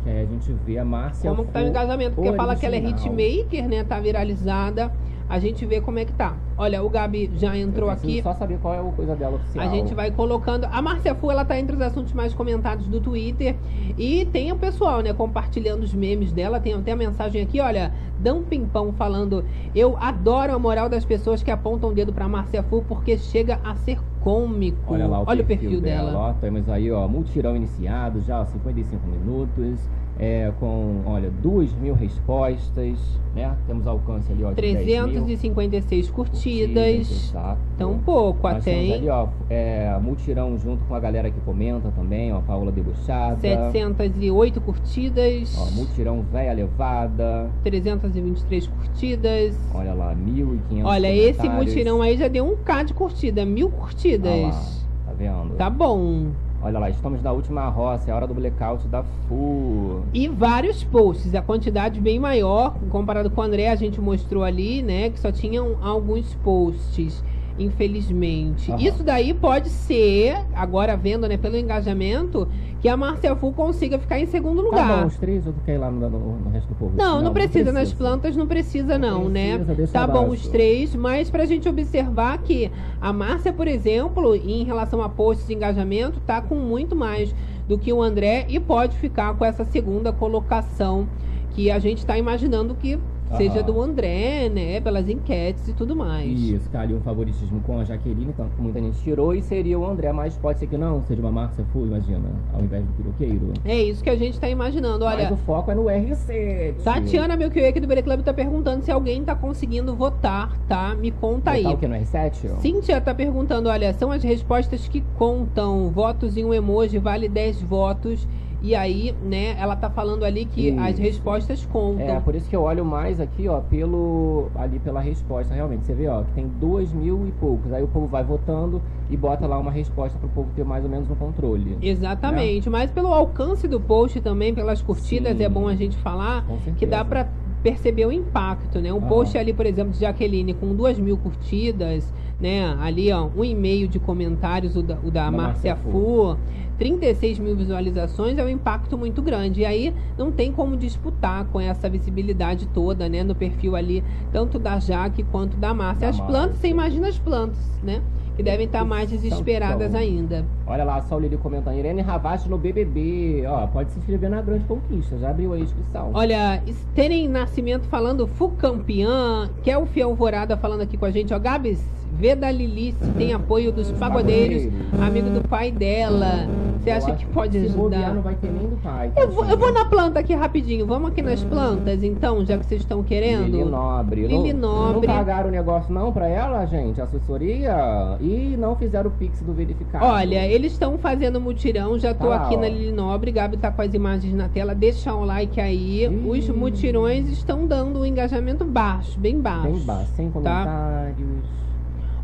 Que 0.04 0.10
aí 0.10 0.22
a 0.24 0.26
gente 0.26 0.52
vê 0.66 0.78
a 0.78 0.86
Márcia 0.86 1.30
Como 1.32 1.46
que 1.46 1.52
tá 1.52 1.60
o 1.60 1.64
Fu 1.64 1.70
engajamento? 1.70 2.16
Porque 2.16 2.34
fala 2.34 2.56
que 2.56 2.66
ela 2.66 2.76
é 2.76 2.80
original. 2.82 3.16
hitmaker, 3.20 3.68
né? 3.70 3.84
Tá 3.86 4.00
viralizada. 4.00 4.92
A 5.32 5.40
gente 5.40 5.66
vê 5.66 5.80
como 5.80 5.98
é 5.98 6.04
que 6.04 6.12
tá. 6.12 6.36
Olha, 6.58 6.84
o 6.84 6.90
Gabi 6.90 7.32
já 7.36 7.58
entrou 7.58 7.88
Eu 7.88 7.94
aqui. 7.94 8.22
só 8.22 8.34
saber 8.34 8.58
qual 8.58 8.74
é 8.74 8.80
a 8.80 8.84
coisa 8.92 9.16
dela 9.16 9.38
oficial. 9.38 9.66
A 9.66 9.70
gente 9.70 9.94
vai 9.94 10.12
colocando. 10.12 10.66
A 10.66 10.82
Márcia 10.82 11.16
Fu, 11.16 11.32
ela 11.32 11.46
tá 11.46 11.58
entre 11.58 11.74
os 11.74 11.82
assuntos 11.82 12.12
mais 12.12 12.34
comentados 12.34 12.86
do 12.86 13.00
Twitter. 13.00 13.56
E 13.98 14.26
tem 14.26 14.52
o 14.52 14.58
pessoal, 14.58 15.00
né, 15.00 15.14
compartilhando 15.14 15.84
os 15.84 15.94
memes 15.94 16.34
dela. 16.34 16.60
Tem 16.60 16.74
até 16.74 16.92
a 16.92 16.98
mensagem 16.98 17.42
aqui, 17.42 17.62
olha, 17.62 17.94
Dão 18.20 18.44
Pimpão 18.44 18.92
falando: 18.92 19.46
Eu 19.74 19.96
adoro 19.98 20.54
a 20.54 20.60
moral 20.60 20.90
das 20.90 21.06
pessoas 21.06 21.42
que 21.42 21.50
apontam 21.50 21.92
o 21.92 21.94
dedo 21.94 22.12
pra 22.12 22.28
Márcia 22.28 22.62
Fu 22.64 22.84
porque 22.86 23.18
chega 23.18 23.58
a 23.64 23.74
ser 23.76 24.00
cômico. 24.20 24.94
Olha 24.94 25.08
lá 25.08 25.22
o 25.22 25.24
Olha 25.28 25.46
perfil, 25.46 25.80
dela. 25.80 26.12
Ó, 26.14 26.34
temos 26.34 26.68
aí, 26.68 26.92
ó, 26.92 27.08
mutirão 27.08 27.56
iniciado 27.56 28.20
já, 28.20 28.42
ó, 28.42 28.46
55 28.46 29.08
minutos. 29.08 29.80
É, 30.20 30.52
com, 30.60 31.02
olha, 31.06 31.32
2 31.42 31.74
mil 31.76 31.96
respostas, 31.96 33.00
né? 33.34 33.56
Temos 33.66 33.88
alcance 33.88 34.32
ali, 34.32 34.44
ó, 34.44 34.50
de 34.52 34.62
10 34.62 34.86
mil. 34.86 35.08
356 35.26 36.12
curtidas. 36.12 37.12
Exato. 37.12 37.60
Tão 37.78 37.98
pouco 37.98 38.48
Nós 38.48 38.58
até, 38.58 38.72
hein? 38.74 38.94
ali, 38.94 39.10
ó, 39.10 39.28
é, 39.50 39.98
mutirão 40.00 40.58
junto 40.60 40.84
com 40.86 40.94
a 40.94 41.00
galera 41.00 41.32
que 41.32 41.40
comenta 41.42 41.90
também, 41.92 42.32
ó, 42.32 42.38
a 42.38 42.42
Paola 42.42 42.72
Debochada. 42.72 43.40
708 43.40 44.62
curtidas. 44.62 45.58
Ó, 45.58 45.72
mutirão 45.72 46.22
véia 46.32 46.54
levada. 46.54 47.50
323 47.64 48.68
curtidas. 48.68 49.58
Olha 49.74 49.94
lá, 49.94 50.14
1.500 50.16 50.86
Olha, 50.86 51.16
esse 51.16 51.50
mutirão 51.50 52.02
aí 52.02 52.18
já 52.18 52.28
deu 52.28 52.46
um 52.46 52.56
K 52.58 52.84
de 52.84 52.94
curtida, 52.94 53.44
mil 53.46 53.68
Olha 53.68 53.76
lá, 53.76 53.82
curtidas. 53.82 54.88
tá 55.06 55.14
vendo? 55.18 55.56
Tá 55.56 55.70
bom. 55.70 56.28
Olha 56.64 56.78
lá, 56.78 56.90
estamos 56.92 57.24
na 57.24 57.32
última 57.32 57.68
roça, 57.70 58.12
é 58.12 58.14
hora 58.14 58.28
do 58.28 58.36
blackout 58.36 58.88
da 58.88 59.04
FU. 59.04 60.04
E 60.14 60.28
vários 60.28 60.84
posts, 60.84 61.34
a 61.34 61.42
quantidade 61.42 62.00
bem 62.00 62.20
maior, 62.20 62.76
comparado 62.92 63.32
com 63.32 63.42
o 63.42 63.44
André, 63.44 63.68
a 63.70 63.76
gente 63.76 64.00
mostrou 64.00 64.44
ali, 64.44 64.84
né, 64.84 65.10
que 65.10 65.20
só 65.20 65.32
tinham 65.32 65.78
alguns 65.82 66.36
posts, 66.36 67.24
infelizmente. 67.58 68.72
Aham. 68.72 68.82
Isso 68.82 69.04
daí 69.04 69.34
pode 69.34 69.70
ser, 69.70 70.38
agora 70.54 70.96
vendo, 70.96 71.28
né, 71.28 71.38
pelo 71.38 71.58
engajamento, 71.58 72.48
que 72.82 72.88
a 72.90 72.98
Marcia 72.98 73.36
Fu 73.36 73.52
consiga 73.52 74.00
ficar 74.00 74.20
em 74.20 74.26
segundo 74.26 74.58
Tá 74.64 74.70
lugar. 74.70 75.02
bom, 75.02 75.08
os 75.08 75.18
três 75.18 75.46
ou 75.46 75.54
tu 75.54 75.60
quer 75.66 75.76
ir 75.76 75.78
lá 75.78 75.92
no, 75.92 76.10
no- 76.10 76.40
no 76.40 76.50
resto 76.50 76.68
do 76.70 76.76
povo? 76.76 76.94
Não, 76.96 77.22
não, 77.22 77.32
precisa. 77.34 77.72
Nas 77.72 77.94
plantas 77.94 78.36
não 78.36 78.48
precisa, 78.48 78.98
não, 78.98 79.30
né? 79.30 79.56
precisa, 79.56 79.76
deixa 79.76 79.94
Tá 79.94 80.08
bom 80.08 80.30
os 80.30 80.48
três, 80.48 80.96
mas 80.96 81.30
pra 81.30 81.46
gente 81.46 81.70
observar 81.70 82.38
que 82.40 82.72
a 83.00 83.14
Márcia, 83.14 83.54
por 83.54 83.68
exemplo, 83.68 84.36
em 84.36 84.64
relação 84.64 85.02
a 85.02 85.10
posts 85.10 85.48
de 85.48 85.54
engajamento, 85.54 86.20
tá 86.22 86.42
com 86.42 86.56
muito 86.56 86.96
mais 86.96 87.34
do 87.68 87.78
que 87.78 87.94
o 87.94 88.02
André 88.02 88.46
e 88.50 88.60
pode 88.60 88.98
ficar 88.98 89.34
com 89.36 89.46
essa 89.46 89.64
segunda 89.64 90.12
colocação 90.12 91.08
que 91.52 91.70
a 91.70 91.80
gente 91.80 92.06
tá 92.06 92.18
imaginando 92.18 92.74
que 92.76 92.98
seja 93.38 93.64
do 93.64 93.82
André, 93.82 94.50
né? 94.50 94.82
Pelas 94.82 95.10
enquetes 95.10 95.68
e 95.68 95.74
tudo 95.74 95.96
mais. 95.96 96.30
Isso, 96.40 96.70
tá 96.70 96.82
ali 96.82 96.94
um 96.94 97.02
favoritismo 97.02 97.62
com 97.62 97.80
a 97.80 97.84
Jaqueline, 97.84 98.34
tanto 98.34 98.56
que 98.56 98.62
muita 98.62 98.80
gente 98.80 99.00
tirou, 99.02 99.34
e 99.34 99.42
seria 99.42 99.78
o 99.80 99.86
André, 99.86 100.12
mas 100.12 100.38
pode 100.38 100.60
ser 100.60 100.68
que 100.68 100.78
não, 100.78 101.04
seja 101.04 101.22
uma 101.22 101.32
Márcia 101.32 101.64
Fu, 101.72 101.86
imagina, 101.86 102.30
ao 102.54 102.62
invés 102.62 102.84
do 102.86 102.92
piroqueiro. 102.94 103.54
É 103.66 103.82
isso 103.82 104.04
que 104.04 104.10
a 104.10 104.16
gente 104.16 104.40
tá 104.40 104.50
imaginando. 104.50 105.06
Olha, 105.06 105.24
Mas 105.30 105.32
o 105.32 105.38
foco 105.38 105.72
é 105.72 105.76
no 105.76 105.84
R7. 105.86 106.76
Tatiana 106.84 107.36
Milky 107.36 107.60
aqui 107.66 107.80
do 107.80 107.88
Bere 107.88 108.04
Club 108.04 108.22
tá 108.22 108.34
perguntando 108.34 108.84
se 108.84 108.92
alguém 108.92 109.24
tá 109.24 109.36
conseguindo 109.36 109.96
votar, 109.96 110.58
tá? 110.68 110.96
Me 110.96 111.12
conta 111.12 111.52
aí. 111.52 111.64
Botar 111.64 111.76
o 111.76 111.80
que 111.80 111.88
no 111.88 111.96
R7? 111.96 112.52
ó? 112.56 112.60
Cíntia 112.60 113.00
tá 113.02 113.14
perguntando, 113.14 113.70
olha, 113.70 113.94
são 113.94 114.12
as 114.12 114.24
respostas 114.24 114.88
que 114.88 115.02
contam. 115.18 115.90
Votos 115.90 116.38
em 116.38 116.46
um 116.46 116.54
emoji 116.54 116.98
vale 116.98 117.28
10 117.28 117.62
votos. 117.62 118.28
E 118.62 118.76
aí, 118.76 119.16
né, 119.24 119.56
ela 119.60 119.76
tá 119.76 119.90
falando 119.90 120.24
ali 120.24 120.46
que 120.46 120.70
Isso. 120.70 120.80
as 120.80 121.00
respostas 121.00 121.66
contam. 121.66 122.06
É, 122.06 122.20
por 122.20 122.36
isso 122.36 122.48
que 122.48 122.56
eu 122.56 122.62
olho 122.62 122.86
mais 122.86 123.20
aqui, 123.20 123.48
ó, 123.48 123.60
pelo. 123.60 124.50
ali 124.56 124.78
pela 124.78 125.02
resposta, 125.02 125.54
realmente. 125.54 125.86
Você 125.86 125.94
vê, 125.94 126.08
ó, 126.08 126.22
que 126.22 126.32
tem 126.34 126.48
dois 126.60 126.94
mil 126.94 127.28
e 127.28 127.32
poucos. 127.32 127.74
Aí 127.74 127.82
o 127.82 127.88
povo 127.88 128.06
vai 128.06 128.24
votando 128.24 128.80
e 129.10 129.18
bota 129.18 129.48
lá 129.48 129.58
uma 129.58 129.72
resposta 129.72 130.18
pro 130.20 130.30
povo 130.30 130.50
ter 130.56 130.64
mais 130.64 130.84
ou 130.84 130.90
menos 130.90 131.10
um 131.10 131.16
controle. 131.16 131.78
Exatamente, 131.82 132.70
mas 132.70 132.92
pelo 132.92 133.12
alcance 133.12 133.68
do 133.68 133.80
post 133.80 134.22
também, 134.22 134.54
pelas 134.54 134.82
curtidas, 134.82 135.38
Sim. 135.38 135.44
é 135.44 135.50
bom 135.50 135.68
a 135.68 135.76
gente 135.76 135.98
falar 135.98 136.46
que 136.78 136.86
dá 136.86 137.04
pra 137.04 137.28
perceber 137.64 138.06
o 138.06 138.12
impacto, 138.12 138.80
né? 138.80 138.92
Um 138.92 139.02
post 139.02 139.38
ali, 139.38 139.54
por 139.54 139.66
exemplo, 139.66 139.92
de 139.92 140.00
Jaqueline 140.00 140.54
com 140.54 140.76
duas 140.76 141.00
mil 141.00 141.18
curtidas, 141.18 142.12
né? 142.40 142.76
Ali, 142.80 143.12
ó, 143.12 143.28
um 143.36 143.44
e-mail 143.44 143.88
de 143.88 144.00
comentários, 144.00 144.76
o 144.76 144.82
da, 144.82 144.96
o 145.04 145.12
da 145.12 145.26
Da 145.26 145.32
Márcia 145.32 145.76
Márcia 145.76 145.92
Fu, 145.92 146.38
36 146.78 147.40
mil 147.40 147.56
visualizações, 147.56 148.38
é 148.38 148.44
um 148.44 148.50
impacto 148.50 148.98
muito 148.98 149.22
grande. 149.22 149.62
E 149.62 149.66
aí 149.66 149.94
não 150.18 150.32
tem 150.32 150.52
como 150.52 150.76
disputar 150.76 151.46
com 151.46 151.60
essa 151.60 151.90
visibilidade 151.90 152.68
toda, 152.68 153.08
né? 153.08 153.24
No 153.24 153.36
perfil 153.36 153.76
ali, 153.76 154.04
tanto 154.32 154.58
da 154.58 154.80
Jaque 154.80 155.24
quanto 155.24 155.58
da 155.58 155.74
Márcia. 155.74 156.10
As 156.10 156.20
plantas, 156.20 156.58
você 156.58 156.68
imagina 156.68 157.08
as 157.08 157.20
plantas, 157.20 157.60
né? 157.84 158.02
Que 158.42 158.46
devem 158.46 158.66
estar 158.66 158.84
mais 158.84 159.08
desesperadas 159.08 159.90
Então, 159.90 160.00
ainda. 160.00 160.44
Olha 160.66 160.84
lá, 160.84 161.00
só 161.04 161.16
o 161.16 161.20
Lili 161.20 161.38
comentando. 161.38 161.78
Irene 161.78 162.02
Ravache 162.02 162.50
no 162.50 162.58
BBB. 162.58 163.44
Ó, 163.46 163.68
pode 163.68 163.92
se 163.92 164.00
inscrever 164.00 164.32
na 164.32 164.42
Grande 164.42 164.66
Conquista. 164.66 165.16
Já 165.20 165.30
abriu 165.30 165.54
a 165.54 165.60
inscrição. 165.60 166.10
Olha, 166.12 166.60
terem 166.96 167.28
Nascimento 167.28 167.88
falando 167.88 168.26
Fucampiã, 168.26 169.48
Kelfi 169.62 170.02
Alvorada 170.02 170.58
falando 170.58 170.82
aqui 170.82 170.98
com 170.98 171.06
a 171.06 171.12
gente, 171.12 171.32
ó, 171.32 171.38
Gabs, 171.38 171.86
vê 172.14 172.36
da 172.36 172.50
Lili 172.50 172.96
se 173.00 173.12
tem 173.12 173.32
apoio 173.32 173.72
dos 173.72 173.92
pagodeiros, 173.92 174.74
amigo 175.00 175.30
do 175.30 175.48
pai 175.48 175.72
dela. 175.72 176.48
Você 176.82 176.90
Eu 176.90 176.96
acha 176.96 177.16
que 177.16 177.26
pode 177.28 177.60
Se 177.60 177.70
bobear, 177.76 178.02
ajudar? 178.02 178.16
não 178.16 178.22
vai 178.24 178.36
ter 178.36 178.52
nem 178.52 178.68
do 178.68 178.76
pai. 178.78 179.12
Eu 179.16 179.30
vou, 179.32 179.46
eu 179.46 179.56
vou 179.58 179.72
na 179.72 179.86
planta 179.86 180.20
aqui 180.20 180.34
rapidinho. 180.34 180.86
Vamos 180.88 181.12
aqui 181.12 181.22
nas 181.22 181.44
plantas, 181.44 182.02
então, 182.04 182.44
já 182.44 182.58
que 182.58 182.66
vocês 182.66 182.82
estão 182.82 183.04
querendo. 183.04 183.46
Lili 183.46 183.64
Nobre. 183.66 184.26
Lili 184.26 184.52
não, 184.54 184.94
Nobre. 184.94 185.08
Não 185.08 185.16
pagaram 185.16 185.50
o 185.50 185.52
negócio 185.52 185.94
não 185.94 186.12
pra 186.12 186.28
ela, 186.28 186.66
gente, 186.66 187.00
a 187.00 187.04
assessoria. 187.04 188.18
E 188.20 188.56
não 188.58 188.76
fizeram 188.76 189.10
o 189.10 189.14
pix 189.14 189.42
do 189.42 189.54
verificado. 189.54 190.04
Olha, 190.04 190.48
eles 190.48 190.72
estão 190.72 190.98
fazendo 190.98 191.40
mutirão, 191.40 192.00
já 192.00 192.14
tô 192.14 192.30
Tá, 192.30 192.46
aqui 192.46 192.56
ó. 192.56 192.60
na 192.60 192.68
Lili 192.68 192.92
Nobre, 192.92 193.32
Gabi 193.32 193.58
tá 193.58 193.72
com 193.72 193.82
as 193.84 193.94
imagens 193.94 194.34
na 194.34 194.50
tela, 194.50 194.74
deixa 194.74 195.14
o 195.14 195.24
like 195.24 195.60
aí. 195.62 196.08
Os 196.28 196.50
mutirões 196.50 197.28
estão 197.30 197.68
dando 197.68 198.00
um 198.00 198.06
engajamento 198.06 198.66
baixo, 198.66 199.20
bem 199.20 199.40
baixo. 199.40 199.68
Bem 199.68 199.80
baixo, 199.82 200.12
sem 200.16 200.32
tá? 200.32 201.12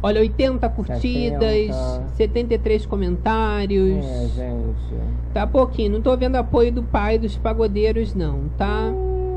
Olha, 0.01 0.21
80 0.21 0.69
curtidas, 0.69 1.41
70. 1.41 2.07
73 2.15 2.85
comentários. 2.85 4.05
É, 4.05 4.27
gente. 4.27 4.95
Tá 5.33 5.47
pouquinho. 5.47 5.93
Não 5.93 6.01
tô 6.01 6.15
vendo 6.15 6.35
apoio 6.35 6.71
do 6.71 6.83
pai 6.83 7.17
dos 7.17 7.35
pagodeiros, 7.37 8.13
não, 8.13 8.43
tá? 8.57 8.91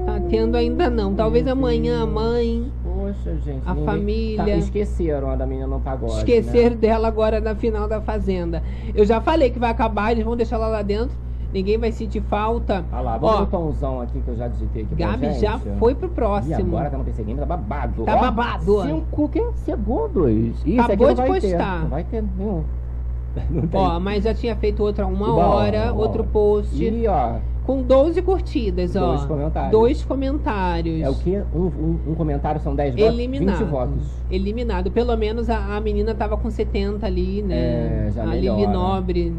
Tá 0.06 0.20
tendo 0.28 0.56
ainda 0.56 0.90
não. 0.90 1.14
Talvez 1.14 1.46
amanhã 1.46 2.02
a 2.02 2.06
mãe. 2.06 2.70
Poxa, 2.82 3.36
gente. 3.44 3.62
A 3.66 3.70
ninguém- 3.70 3.86
família. 3.86 4.44
Tá, 4.44 4.50
esqueceram 4.56 5.30
a 5.30 5.36
da 5.36 5.46
menina 5.46 5.66
no 5.66 5.80
pagode. 5.80 6.18
Esquecer 6.18 6.70
né? 6.70 6.76
dela 6.76 7.08
agora 7.08 7.40
na 7.40 7.54
final 7.54 7.88
da 7.88 8.00
Fazenda. 8.00 8.62
Eu 8.94 9.04
já 9.04 9.20
falei 9.20 9.50
que 9.50 9.58
vai 9.58 9.70
acabar, 9.70 10.12
eles 10.12 10.24
vão 10.24 10.36
deixar 10.36 10.56
ela 10.56 10.68
lá 10.68 10.82
dentro. 10.82 11.16
Ninguém 11.52 11.78
vai 11.78 11.90
sentir 11.92 12.20
falta. 12.22 12.84
Olha 12.92 13.00
lá, 13.00 13.18
vamos 13.18 13.36
Ó, 13.36 13.40
no 13.40 13.46
tomzão 13.46 14.00
aqui 14.00 14.20
que 14.20 14.28
eu 14.28 14.36
já 14.36 14.46
digitei 14.48 14.82
aqui 14.84 14.94
pra 14.94 15.06
Gabi 15.08 15.26
gente. 15.32 15.40
já 15.40 15.58
foi 15.58 15.94
pro 15.94 16.06
E 16.06 16.10
próximo. 16.10 16.54
agora 16.76 16.90
tá 16.90 16.98
no 16.98 17.04
PC 17.04 17.22
Game, 17.24 17.38
tá 17.40 17.46
babado. 17.46 18.04
Tá 18.04 18.16
Ó, 18.16 18.20
babado. 18.20 18.82
Cinco 18.82 19.28
que? 19.28 19.42
segundos. 19.64 20.30
Isso 20.30 20.62
aqui 20.62 20.78
Acabou 20.80 21.08
de 21.08 21.14
vai 21.14 21.40
ter. 21.40 21.50
postar. 21.56 21.80
Não 21.82 21.88
vai 21.88 22.04
ter 22.04 22.24
nenhum. 22.38 22.62
Ó, 23.74 24.00
mas 24.00 24.24
já 24.24 24.34
tinha 24.34 24.56
feito 24.56 24.82
outra 24.82 25.06
uma 25.06 25.26
Uma 25.34 25.46
hora, 25.46 25.92
uma 25.92 26.02
outro 26.02 26.22
hora. 26.22 26.30
post. 26.32 26.84
E 26.84 27.06
ó, 27.06 27.34
Com 27.64 27.82
12 27.82 28.20
curtidas, 28.22 28.96
ó. 28.96 29.06
Dois 29.08 29.24
comentários. 29.24 29.70
Dois 29.70 30.02
comentários. 30.04 31.00
é 31.02 31.08
o 31.10 31.14
quê? 31.14 31.42
Um, 31.54 31.60
um, 31.60 31.98
um 32.08 32.14
comentário 32.16 32.60
são 32.60 32.74
10 32.74 32.94
votos? 32.96 33.14
Eliminado. 33.14 33.58
20 33.58 33.68
votos. 33.68 34.06
Eliminado. 34.30 34.90
Pelo 34.90 35.16
menos 35.16 35.48
a, 35.48 35.76
a 35.76 35.80
menina 35.80 36.12
tava 36.14 36.36
com 36.36 36.50
70 36.50 37.06
ali, 37.06 37.42
né? 37.42 37.56
É, 38.08 38.10
já 38.12 38.22
a 38.22 38.26
Lili 38.34 38.50
melhora. 38.50 38.72
Nobre. 38.72 39.32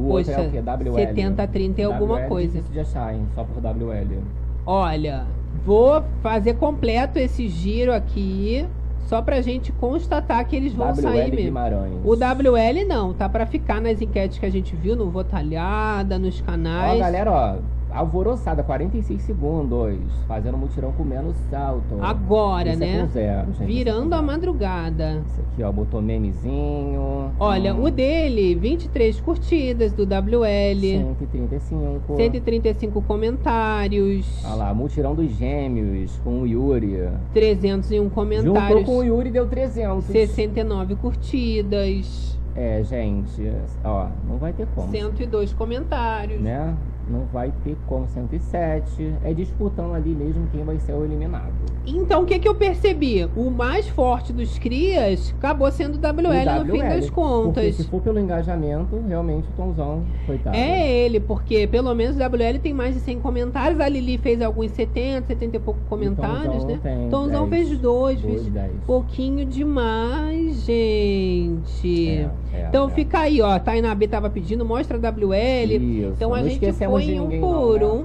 O 0.00 0.08
Poxa, 0.08 0.30
outro 0.32 0.44
é 0.44 0.48
o 0.48 0.50
quê? 0.50 0.88
WL. 0.90 0.94
70, 0.94 1.46
30 1.48 1.80
é 1.80 1.84
alguma 1.84 2.16
WL 2.20 2.28
coisa. 2.28 2.52
difícil 2.52 2.72
de 2.72 2.80
achar, 2.80 3.14
hein? 3.14 3.26
Só 3.34 3.44
por 3.44 3.60
WL. 3.62 4.18
Olha, 4.66 5.24
vou 5.64 6.02
fazer 6.22 6.54
completo 6.54 7.18
esse 7.18 7.48
giro 7.48 7.92
aqui. 7.92 8.66
Só 9.06 9.20
pra 9.20 9.40
gente 9.40 9.72
constatar 9.72 10.46
que 10.46 10.54
eles 10.54 10.72
vão 10.72 10.88
WL 10.92 11.00
sair 11.02 11.30
mesmo. 11.30 11.36
Guimarães. 11.46 11.92
O 12.04 12.12
WL 12.14 12.84
não, 12.86 13.12
tá 13.12 13.28
pra 13.28 13.44
ficar 13.44 13.80
nas 13.80 14.00
enquetes 14.00 14.38
que 14.38 14.46
a 14.46 14.50
gente 14.50 14.76
viu 14.76 14.94
no 14.94 15.10
Votalhada, 15.10 16.16
nos 16.18 16.40
Ó, 16.40 16.44
canais. 16.44 17.00
galera, 17.00 17.30
ó. 17.32 17.56
Alvoroçada, 17.92 18.62
46 18.62 19.20
segundos. 19.22 19.96
Fazendo 20.26 20.56
mutirão 20.56 20.92
com 20.92 21.04
menos 21.04 21.36
salto. 21.50 21.96
Agora, 22.00 22.70
Esse 22.70 22.82
é 22.84 22.86
né? 22.86 23.00
com 23.02 23.08
zero, 23.08 23.52
gente. 23.52 23.66
Virando 23.66 24.14
a 24.14 24.22
madrugada. 24.22 25.22
Esse 25.26 25.40
aqui, 25.40 25.62
ó, 25.62 25.72
botou 25.72 26.00
memezinho. 26.00 27.30
Olha, 27.38 27.74
Hum, 27.74 27.84
o 27.84 27.90
dele, 27.90 28.54
23 28.54 29.20
curtidas 29.20 29.92
do 29.92 30.04
WL, 30.04 30.80
135. 30.80 32.16
135 32.16 33.02
comentários, 33.02 34.26
Olha 34.44 34.54
lá, 34.54 34.74
mutirão 34.74 35.14
dos 35.14 35.30
gêmeos 35.36 36.18
com 36.24 36.42
o 36.42 36.46
Yuri. 36.46 37.08
301 37.32 38.02
Juntou 38.04 38.10
comentários, 38.10 38.84
com 38.84 38.98
o 38.98 39.02
Yuri 39.04 39.30
deu 39.30 39.46
300. 39.46 40.04
69 40.04 40.94
curtidas, 40.96 42.38
É, 42.54 42.82
gente, 42.82 43.50
ó, 43.84 44.08
não 44.28 44.36
vai 44.36 44.52
ter 44.52 44.66
como. 44.74 44.90
102 44.90 45.52
comentários. 45.52 46.40
Né? 46.40 46.74
Não 47.10 47.26
vai 47.32 47.52
ter 47.64 47.76
como 47.86 48.06
107. 48.08 49.14
É 49.24 49.34
disputando 49.34 49.94
ali 49.94 50.10
mesmo 50.10 50.46
quem 50.52 50.62
vai 50.64 50.78
ser 50.78 50.92
o 50.92 51.04
eliminado. 51.04 51.52
Então, 51.86 52.22
o 52.22 52.26
que, 52.26 52.38
que 52.38 52.46
eu 52.48 52.54
percebi? 52.54 53.28
O 53.36 53.50
mais 53.50 53.88
forte 53.88 54.32
dos 54.32 54.58
crias 54.58 55.34
acabou 55.38 55.70
sendo 55.72 55.96
o 55.96 55.98
WL, 55.98 56.60
O 56.60 56.64
no 56.64 56.72
fim 56.72 56.78
WL, 56.78 56.88
das 56.88 57.10
Porque 57.10 57.10
contas. 57.10 57.74
se 57.74 57.84
for 57.84 58.00
pelo 58.00 58.18
engajamento, 58.18 59.00
realmente 59.08 59.48
o 59.48 59.52
Tomzão, 59.56 60.04
coitado. 60.26 60.56
É 60.56 60.88
ele, 61.04 61.18
porque 61.18 61.66
pelo 61.66 61.94
menos 61.94 62.16
o 62.16 62.18
WL 62.20 62.58
tem 62.62 62.72
mais 62.72 62.94
de 62.94 63.00
100 63.00 63.20
comentários. 63.20 63.80
A 63.80 63.88
Lili 63.88 64.18
fez 64.18 64.40
alguns 64.40 64.70
70, 64.72 65.26
70 65.26 65.56
e 65.56 65.60
pouco 65.60 65.80
comentários, 65.88 66.64
né? 66.64 66.78
tem 66.82 67.08
Tomzão 67.08 67.48
10, 67.48 67.68
fez 67.68 67.80
dois, 67.80 68.20
dois, 68.20 68.42
fez 68.42 68.52
10. 68.52 68.72
pouquinho 68.86 69.44
demais, 69.44 70.64
gente. 70.64 72.08
É, 72.10 72.30
é, 72.52 72.66
então 72.68 72.88
é. 72.88 72.90
fica 72.90 73.20
aí, 73.20 73.40
ó. 73.40 73.58
Tainá 73.58 73.94
B 73.94 74.08
tava 74.08 74.28
pedindo, 74.30 74.64
mostra 74.64 74.96
a 74.96 75.10
WL. 75.10 75.72
Isso, 75.72 76.12
Então 76.16 76.34
a 76.34 76.42
gente 76.42 76.72
foi 76.72 77.20
um 77.20 77.40
por 77.40 77.80
né? 77.80 77.86
um. 77.86 78.04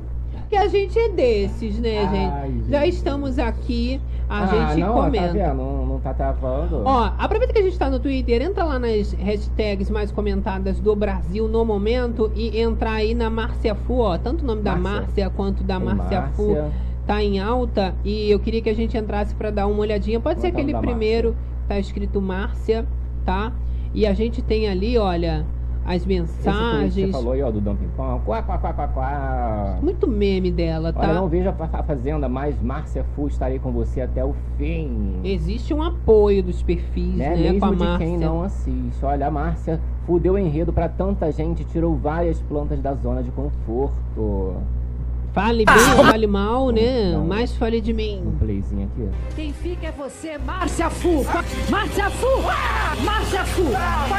Que 0.50 0.56
a 0.56 0.68
gente 0.68 0.98
é 0.98 1.10
desses, 1.10 1.80
né, 1.80 2.06
Ai, 2.06 2.52
gente? 2.52 2.70
Já 2.70 2.86
gente. 2.86 2.94
estamos 2.94 3.40
aqui, 3.40 4.00
a 4.30 4.44
ah, 4.44 4.46
gente 4.46 4.82
não, 4.82 4.94
comenta. 4.94 5.28
Tá 5.28 5.34
vendo? 5.34 5.56
Não, 5.56 5.86
não 5.88 6.00
tá 6.00 6.14
travando. 6.14 6.84
Ó, 6.86 7.12
aproveita 7.18 7.52
que 7.52 7.60
a 7.60 7.64
gente 7.64 7.80
tá 7.80 7.90
no 7.90 8.00
Twitter, 8.00 8.44
entra 8.44 8.64
lá 8.64 8.78
nas 8.78 9.14
hashtags 9.14 9.90
mais 9.90 10.12
comentadas 10.12 10.80
do 10.80 10.96
Brasil 10.96 11.48
no 11.48 11.66
momento 11.66 12.32
e 12.36 12.60
entrar 12.60 12.94
aí 12.94 13.16
na 13.16 13.28
Márcia 13.28 13.74
Fu, 13.74 14.00
ó. 14.00 14.20
Tanto 14.20 14.44
o 14.44 14.48
nome 14.48 14.62
da 14.62 14.76
Márcia. 14.76 15.02
Márcia 15.02 15.30
quanto 15.32 15.64
da 15.64 15.78
Tem 15.80 15.86
Márcia 15.86 16.22
Fu 16.36 16.48
Márcia. 16.50 16.72
tá 17.08 17.24
em 17.24 17.40
alta 17.40 17.96
e 18.04 18.30
eu 18.30 18.40
queria 18.40 18.62
que 18.62 18.70
a 18.70 18.76
gente 18.76 18.96
entrasse 18.96 19.34
pra 19.34 19.50
dar 19.50 19.66
uma 19.66 19.80
olhadinha. 19.80 20.20
Pode 20.20 20.42
ser 20.42 20.48
é 20.48 20.50
o 20.52 20.54
aquele 20.54 20.76
primeiro 20.76 21.36
tá 21.68 21.80
escrito 21.80 22.22
Márcia, 22.22 22.86
tá? 23.26 23.52
E 23.96 24.06
a 24.06 24.14
gente 24.14 24.42
tem 24.42 24.68
ali, 24.68 24.98
olha, 24.98 25.46
as 25.86 25.98
Esse 26.02 26.08
mensagens. 26.08 26.94
você 26.94 27.08
falou 27.08 27.32
aí, 27.32 27.42
ó, 27.42 27.50
do 27.50 27.62
Dumping 27.62 27.88
Pão. 27.96 28.20
Quá, 28.26 28.42
quá, 28.44 28.58
quá, 28.58 28.74
quá, 28.74 28.88
quá. 28.90 29.80
Muito 29.82 30.06
meme 30.06 30.52
dela, 30.52 30.92
tá? 30.92 31.00
Olha, 31.00 31.14
não 31.14 31.30
veja 31.30 31.56
a 31.72 31.82
Fazenda, 31.84 32.28
mas 32.28 32.62
Márcia 32.62 33.06
Fu 33.16 33.28
estarei 33.28 33.58
com 33.58 33.72
você 33.72 34.02
até 34.02 34.24
o 34.26 34.36
fim. 34.58 35.22
Existe 35.24 35.74
um 35.74 35.82
apoio 35.82 36.44
dos 36.44 36.62
perfis, 36.62 37.16
Né? 37.16 37.30
né, 37.30 37.36
Mesmo 37.38 37.60
com 37.62 37.66
a 37.68 37.70
de 37.72 37.76
Márcia. 37.78 37.98
quem 38.08 38.18
não 38.18 38.44
assiste. 38.44 39.06
Olha, 39.06 39.28
a 39.28 39.32
Márcia 39.32 39.80
fudeu 40.06 40.38
enredo 40.38 40.74
pra 40.74 40.90
tanta 40.90 41.32
gente, 41.32 41.64
tirou 41.64 41.96
várias 41.96 42.42
plantas 42.42 42.82
da 42.82 42.94
zona 42.96 43.24
de 43.24 43.32
conforto. 43.32 44.56
Fale 45.36 45.66
bem 45.66 45.76
ou 45.98 46.06
fale 46.06 46.28
mal, 46.28 46.70
né? 46.70 47.12
Não. 47.12 47.26
Mas 47.26 47.54
fale 47.58 47.82
de 47.82 47.92
mim. 47.92 48.24
Um 48.26 48.38
playzinho 48.38 48.90
aqui. 48.90 49.10
Quem 49.36 49.52
fica 49.52 49.88
é 49.88 49.92
você, 49.92 50.38
Márcia 50.38 50.90
Fu. 50.90 51.26
Márcia 51.70 52.10
Fu! 52.10 52.42
Márcia 53.04 53.44
Fu! 53.44 53.64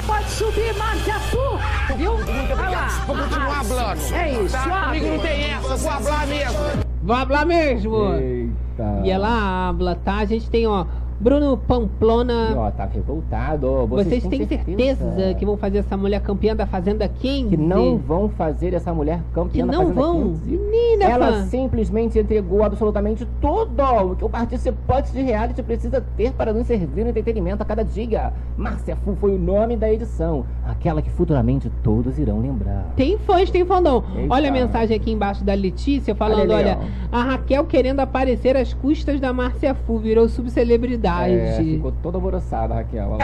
Pode 0.07 0.29
subir, 0.29 0.77
Márcia 0.77 1.19
Fu! 1.21 1.97
Viu? 1.97 2.17
Vai 2.55 2.71
lá. 2.71 2.89
Vou 3.07 3.17
continuar 3.17 3.65
falando. 3.65 4.13
É 4.13 4.45
isso. 4.45 4.53
Tá? 4.53 4.65
abre. 4.65 5.01
Comigo 5.01 5.17
não 5.17 5.23
tem 5.23 5.45
essa, 5.45 5.77
vou 5.77 5.79
falar 5.79 6.27
mesmo. 6.27 6.59
Vou 7.03 7.17
hablar 7.17 7.47
mesmo. 7.47 8.15
Eita. 8.15 9.01
E 9.03 9.11
ela 9.11 9.69
habla, 9.69 9.97
tá? 9.97 10.17
A 10.17 10.25
gente 10.27 10.51
tem, 10.51 10.67
ó, 10.67 10.85
Bruno 11.19 11.57
Pamplona. 11.57 12.51
E, 12.53 12.55
ó, 12.55 12.71
tá 12.71 12.85
revoltado. 12.85 13.87
Vocês, 13.87 14.23
Vocês, 14.23 14.27
têm 14.27 14.47
certeza, 14.47 15.35
que 15.39 15.45
vão 15.47 15.57
fazer 15.57 15.79
essa 15.79 15.97
mulher 15.97 16.21
campeã 16.21 16.55
da 16.55 16.67
Fazenda 16.67 17.09
15? 17.09 17.49
que 17.51 17.57
não 17.57 17.97
vão 17.97 18.29
fazer 18.29 18.75
essa 18.75 18.93
mulher 18.93 19.21
campeã 19.33 19.65
Que 19.65 19.71
da 19.71 19.79
não 19.79 19.87
Fazenda 19.89 20.01
vão? 20.01 20.23
15? 20.25 20.51
Menina, 20.57 21.05
Ela 21.05 21.33
fã. 21.33 21.45
simplesmente 21.47 22.19
entregou 22.19 22.63
absolutamente 22.63 23.27
tudo 23.41 23.83
o 23.83 24.17
que 24.17 24.25
o 24.25 24.29
participante 24.29 25.13
de 25.13 25.23
reality 25.23 25.63
precisa 25.63 26.05
ter 26.17 26.33
para 26.33 26.53
nos 26.53 26.67
servir 26.67 27.05
no 27.05 27.11
entretenimento 27.11 27.63
a 27.63 27.67
cada 27.67 27.83
dia. 27.83 28.33
Márcia 28.57 28.97
Fu 28.97 29.17
foi 29.21 29.35
o 29.35 29.39
nome 29.39 29.77
da 29.77 29.91
edição, 29.93 30.45
aquela 30.67 31.01
que 31.01 31.11
futuramente 31.11 31.71
todos 31.83 32.19
irão 32.19 32.41
lembrar. 32.41 32.93
Tem 32.97 33.17
fãs, 33.19 33.51
tem 33.51 33.65
fandom. 33.65 34.03
Eita. 34.17 34.35
Olha 34.35 34.49
a 34.49 34.53
mensagem 34.53 34.97
aqui 34.97 35.13
embaixo 35.13 35.43
da 35.45 35.55
Letícia 35.55 36.15
falando, 36.15 36.51
Olha 36.53 36.77
olha, 36.77 36.79
a 37.11 37.23
Raquel 37.23 37.65
querendo 37.65 38.01
aparecer 38.01 38.57
às 38.57 38.75
custas 38.75 39.19
da 39.21 39.33
Márcia 39.33 39.75
Fu, 39.75 39.99
virou 39.99 40.29
subcelebridade. 40.29 41.06
É, 41.07 41.63
ficou 41.63 41.93
toda 42.03 42.19
alvoroçada, 42.19 42.75
Raquel. 42.75 43.11
Lá. 43.11 43.19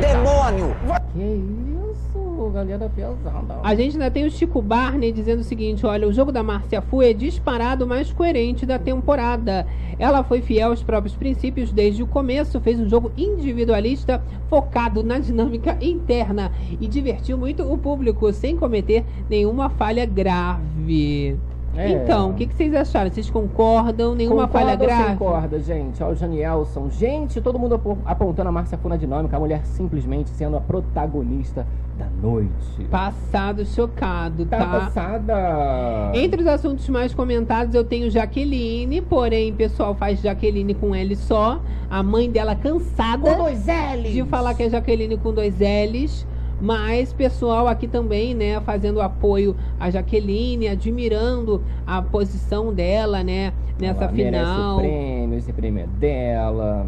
Demônio! 0.00 0.76
Que 1.14 1.22
isso, 1.22 2.50
galera 2.50 2.90
pesada. 2.94 3.60
A 3.62 3.74
gente 3.74 3.94
ainda 3.94 4.10
tem 4.10 4.24
o 4.24 4.30
Chico 4.30 4.60
Barney 4.60 5.12
dizendo 5.12 5.40
o 5.40 5.44
seguinte: 5.44 5.84
olha, 5.86 6.06
o 6.06 6.12
jogo 6.12 6.32
da 6.32 6.42
Márcia 6.42 6.82
Fu 6.82 7.02
é 7.02 7.12
disparado 7.12 7.84
o 7.84 7.88
mais 7.88 8.12
coerente 8.12 8.66
da 8.66 8.78
temporada. 8.78 9.66
Ela 9.98 10.22
foi 10.24 10.40
fiel 10.40 10.70
aos 10.70 10.82
próprios 10.82 11.14
princípios 11.14 11.72
desde 11.72 12.02
o 12.02 12.06
começo, 12.06 12.60
fez 12.60 12.80
um 12.80 12.88
jogo 12.88 13.12
individualista 13.16 14.22
focado 14.48 15.02
na 15.02 15.18
dinâmica 15.18 15.76
interna 15.80 16.52
e 16.80 16.88
divertiu 16.88 17.38
muito 17.38 17.62
o 17.62 17.78
público 17.78 18.32
sem 18.32 18.56
cometer 18.56 19.04
nenhuma 19.28 19.70
falha 19.70 20.04
grave. 20.04 21.38
É. 21.74 21.90
Então, 21.92 22.30
o 22.30 22.34
que, 22.34 22.46
que 22.46 22.54
vocês 22.54 22.74
acharam? 22.74 23.10
Vocês 23.10 23.30
concordam? 23.30 24.14
Nenhuma 24.14 24.46
Concorda 24.46 24.66
falha 24.66 24.76
grave? 24.76 25.16
Concorda, 25.16 25.58
gente. 25.58 26.02
Olha 26.02 26.12
o 26.12 26.16
Janielson. 26.16 26.90
Gente, 26.90 27.40
todo 27.40 27.58
mundo 27.58 27.76
apo- 27.76 27.98
apontando 28.04 28.48
a 28.50 28.52
Márcia 28.52 28.76
Fu 28.76 28.88
na 28.88 28.96
dinâmica, 28.96 29.36
a 29.36 29.40
mulher 29.40 29.64
simplesmente 29.64 30.28
sendo 30.30 30.56
a 30.56 30.60
protagonista 30.60 31.66
da 31.98 32.06
noite. 32.22 32.84
Passado 32.90 33.64
chocado, 33.64 34.44
Tá 34.46 34.58
tá? 34.58 34.66
passada. 34.66 36.10
Entre 36.14 36.40
os 36.42 36.46
assuntos 36.46 36.88
mais 36.88 37.14
comentados, 37.14 37.74
eu 37.74 37.84
tenho 37.84 38.10
Jaqueline, 38.10 39.00
porém, 39.00 39.50
o 39.52 39.54
pessoal 39.54 39.94
faz 39.94 40.20
Jaqueline 40.20 40.74
com 40.74 40.94
L 40.94 41.14
só. 41.16 41.60
A 41.90 42.02
mãe 42.02 42.30
dela 42.30 42.54
cansada 42.54 43.30
Com 43.30 43.42
dois 43.44 43.66
L's. 43.66 44.12
de 44.12 44.22
falar 44.24 44.54
que 44.54 44.62
é 44.64 44.70
Jaqueline 44.70 45.16
com 45.16 45.32
dois 45.32 45.54
L's. 45.58 46.26
Mas 46.62 47.12
pessoal 47.12 47.66
aqui 47.66 47.88
também, 47.88 48.34
né, 48.34 48.60
fazendo 48.60 49.00
apoio 49.00 49.56
a 49.80 49.90
Jaqueline, 49.90 50.68
admirando 50.68 51.60
a 51.84 52.00
posição 52.00 52.72
dela, 52.72 53.24
né, 53.24 53.52
nessa 53.80 54.04
Ela 54.04 54.12
merece 54.12 54.44
final. 54.44 54.76
o 54.76 54.78
prêmio, 54.80 55.38
esse 55.38 55.52
prêmio 55.52 55.82
é 55.82 55.86
dela. 55.98 56.86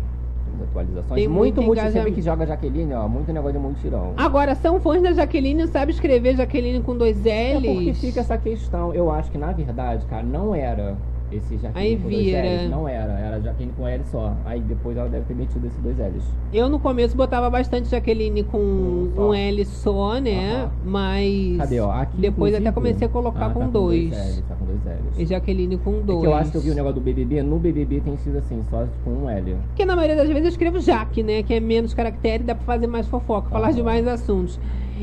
Atualizações. 0.70 1.18
Tem 1.20 1.26
muito, 1.26 1.60
muito 1.60 1.80
engajamento. 1.80 2.14
que 2.14 2.22
joga 2.22 2.46
Jaqueline, 2.46 2.94
ó, 2.94 3.09
muito 3.09 3.32
negócio 3.32 3.55
de 3.55 3.59
multirão. 3.59 4.12
Agora, 4.16 4.55
são 4.55 4.78
fãs 4.80 5.02
da 5.02 5.12
Jaqueline, 5.12 5.66
sabe 5.66 5.90
escrever 5.90 6.36
Jaqueline 6.36 6.80
com 6.80 6.96
dois 6.96 7.26
É 7.26 7.59
L's? 7.59 7.66
porque 7.74 7.94
fica 7.94 8.20
essa 8.20 8.38
questão. 8.38 8.94
Eu 8.94 9.10
acho 9.10 9.32
que, 9.32 9.36
na 9.38 9.51
verdade, 9.51 10.06
cara, 10.06 10.22
não 10.22 10.55
era 10.55 10.96
esse 11.36 11.56
Jaqueline 11.56 11.89
Aí 11.90 11.97
com 11.97 12.02
dois 12.09 12.24
vira. 12.24 12.43
L's. 12.62 12.70
Não 12.70 12.89
era. 12.89 13.12
Era 13.12 13.40
Jaqueline 13.40 13.73
com 13.77 13.86
L 13.89 14.02
só. 14.11 14.32
Aí 14.44 14.61
depois 14.61 14.97
ela 14.97 15.09
deve 15.09 15.24
ter 15.27 15.35
metido 15.35 15.66
esses 15.66 15.78
dois 15.81 15.98
L's. 15.98 16.24
Eu 16.52 16.69
no 16.69 16.78
começo 16.78 17.16
botava 17.16 17.48
bastante 17.51 17.89
Jaqueline 17.89 18.43
com 18.44 19.11
só. 19.15 19.28
um 19.31 19.35
L 19.35 19.65
só, 19.65 20.19
né? 20.20 20.62
Aham. 20.62 20.70
Mas 20.85 21.56
Cadê, 21.59 21.81
ó? 21.81 21.90
Aqui, 21.90 22.16
depois 22.16 22.55
até 22.55 22.61
inclusive- 22.69 22.73
comecei 22.74 23.06
a 23.06 23.11
colocar 23.11 23.47
Ah, 23.47 23.51
com 23.51 23.61
tá 23.61 23.66
dois. 23.66 24.11
L's, 24.11 24.43
tá 24.48 24.55
com 24.55 24.65
dois 24.65 24.81
L's. 24.85 25.19
E 25.19 25.27
Jaqueline 25.27 25.77
com 25.78 25.94
É 25.94 26.01
dois. 26.02 26.20
que 26.20 26.27
eu 26.27 26.35
acho 26.35 26.51
que 26.51 26.56
eu 26.56 26.61
vi 26.62 26.70
o 26.70 26.74
negócio 26.74 26.94
do 26.97 27.01
BBB. 27.01 27.43
No 27.43 27.59
BBB 27.59 28.01
tem 28.01 28.16
sido 28.16 28.39
assim, 28.39 28.62
só 28.70 28.86
com 29.05 29.11
um 29.11 29.28
L. 29.31 29.56
Porque 29.69 29.85
na 29.85 29.94
maioria 29.97 30.16
das 30.16 30.28
vezes 30.28 30.43
eu 30.44 30.48
escrevo 30.51 30.81
Jaque, 30.81 31.23
né? 31.23 31.43
Que 31.43 31.55
é 31.55 31.61
menos 31.61 31.93
caractere 31.94 32.43
e 32.43 32.47
dá 32.47 32.55
pra 32.55 32.65
fazer 32.65 32.86
mais 32.86 33.06
fofoca, 33.06 33.48
falar 33.51 33.73
de 33.73 33.82
mais 33.82 34.06
assuntos. 34.06 34.59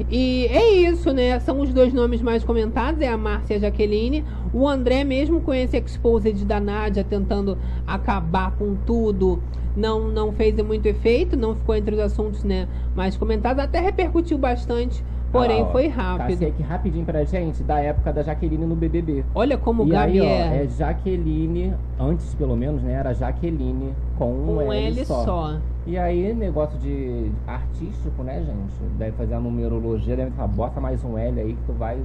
E 0.09 0.47
é 0.47 0.73
isso, 0.73 1.11
né? 1.11 1.39
São 1.39 1.59
os 1.59 1.73
dois 1.73 1.93
nomes 1.93 2.21
mais 2.21 2.43
comentados, 2.43 3.01
é 3.01 3.09
a 3.09 3.17
Márcia 3.17 3.55
e 3.55 3.57
a 3.57 3.59
Jaqueline. 3.59 4.23
O 4.53 4.67
André, 4.67 5.03
mesmo 5.03 5.41
com 5.41 5.53
esse 5.53 5.77
exposed 5.77 6.45
da 6.45 6.59
Nádia 6.59 7.03
tentando 7.03 7.57
acabar 7.85 8.51
com 8.51 8.75
tudo, 8.85 9.41
não, 9.75 10.07
não 10.07 10.31
fez 10.31 10.55
muito 10.63 10.85
efeito, 10.85 11.37
não 11.37 11.55
ficou 11.55 11.75
entre 11.75 11.95
os 11.95 12.01
assuntos, 12.01 12.43
né, 12.43 12.67
mais 12.95 13.15
comentados. 13.17 13.63
Até 13.63 13.79
repercutiu 13.79 14.37
bastante, 14.37 15.03
porém 15.31 15.61
Ah, 15.61 15.65
ó, 15.65 15.71
foi 15.71 15.89
Passei 15.89 16.03
rápido. 16.03 16.43
aqui 16.47 16.63
rapidinho 16.63 17.05
pra 17.05 17.23
gente 17.23 17.63
da 17.63 17.79
época 17.79 18.11
da 18.11 18.21
Jaqueline 18.23 18.65
no 18.65 18.75
BBB. 18.75 19.23
Olha 19.33 19.57
como 19.57 19.83
o 19.83 19.85
Gabi 19.85 20.19
aí, 20.19 20.21
ó, 20.21 20.23
é. 20.25 20.63
é 20.63 20.67
Jaqueline, 20.67 21.73
antes 21.99 22.33
pelo 22.35 22.55
menos, 22.55 22.81
né? 22.81 22.93
Era 22.93 23.13
Jaqueline 23.13 23.93
com 24.17 24.31
um, 24.31 24.57
Um 24.67 24.73
L 24.73 25.05
só. 25.05 25.57
E 25.87 25.97
aí, 25.97 26.31
negócio 26.33 26.77
de 26.77 27.31
artístico, 27.47 28.21
né, 28.23 28.39
gente? 28.39 28.97
Deve 28.99 29.13
fazer 29.13 29.33
a 29.33 29.39
numerologia, 29.39 30.15
deve 30.15 30.29
falar, 30.31 30.47
bota 30.47 30.79
mais 30.79 31.03
um 31.03 31.17
L 31.17 31.41
aí 31.41 31.53
que 31.53 31.63
tu 31.65 31.73
vai 31.73 31.97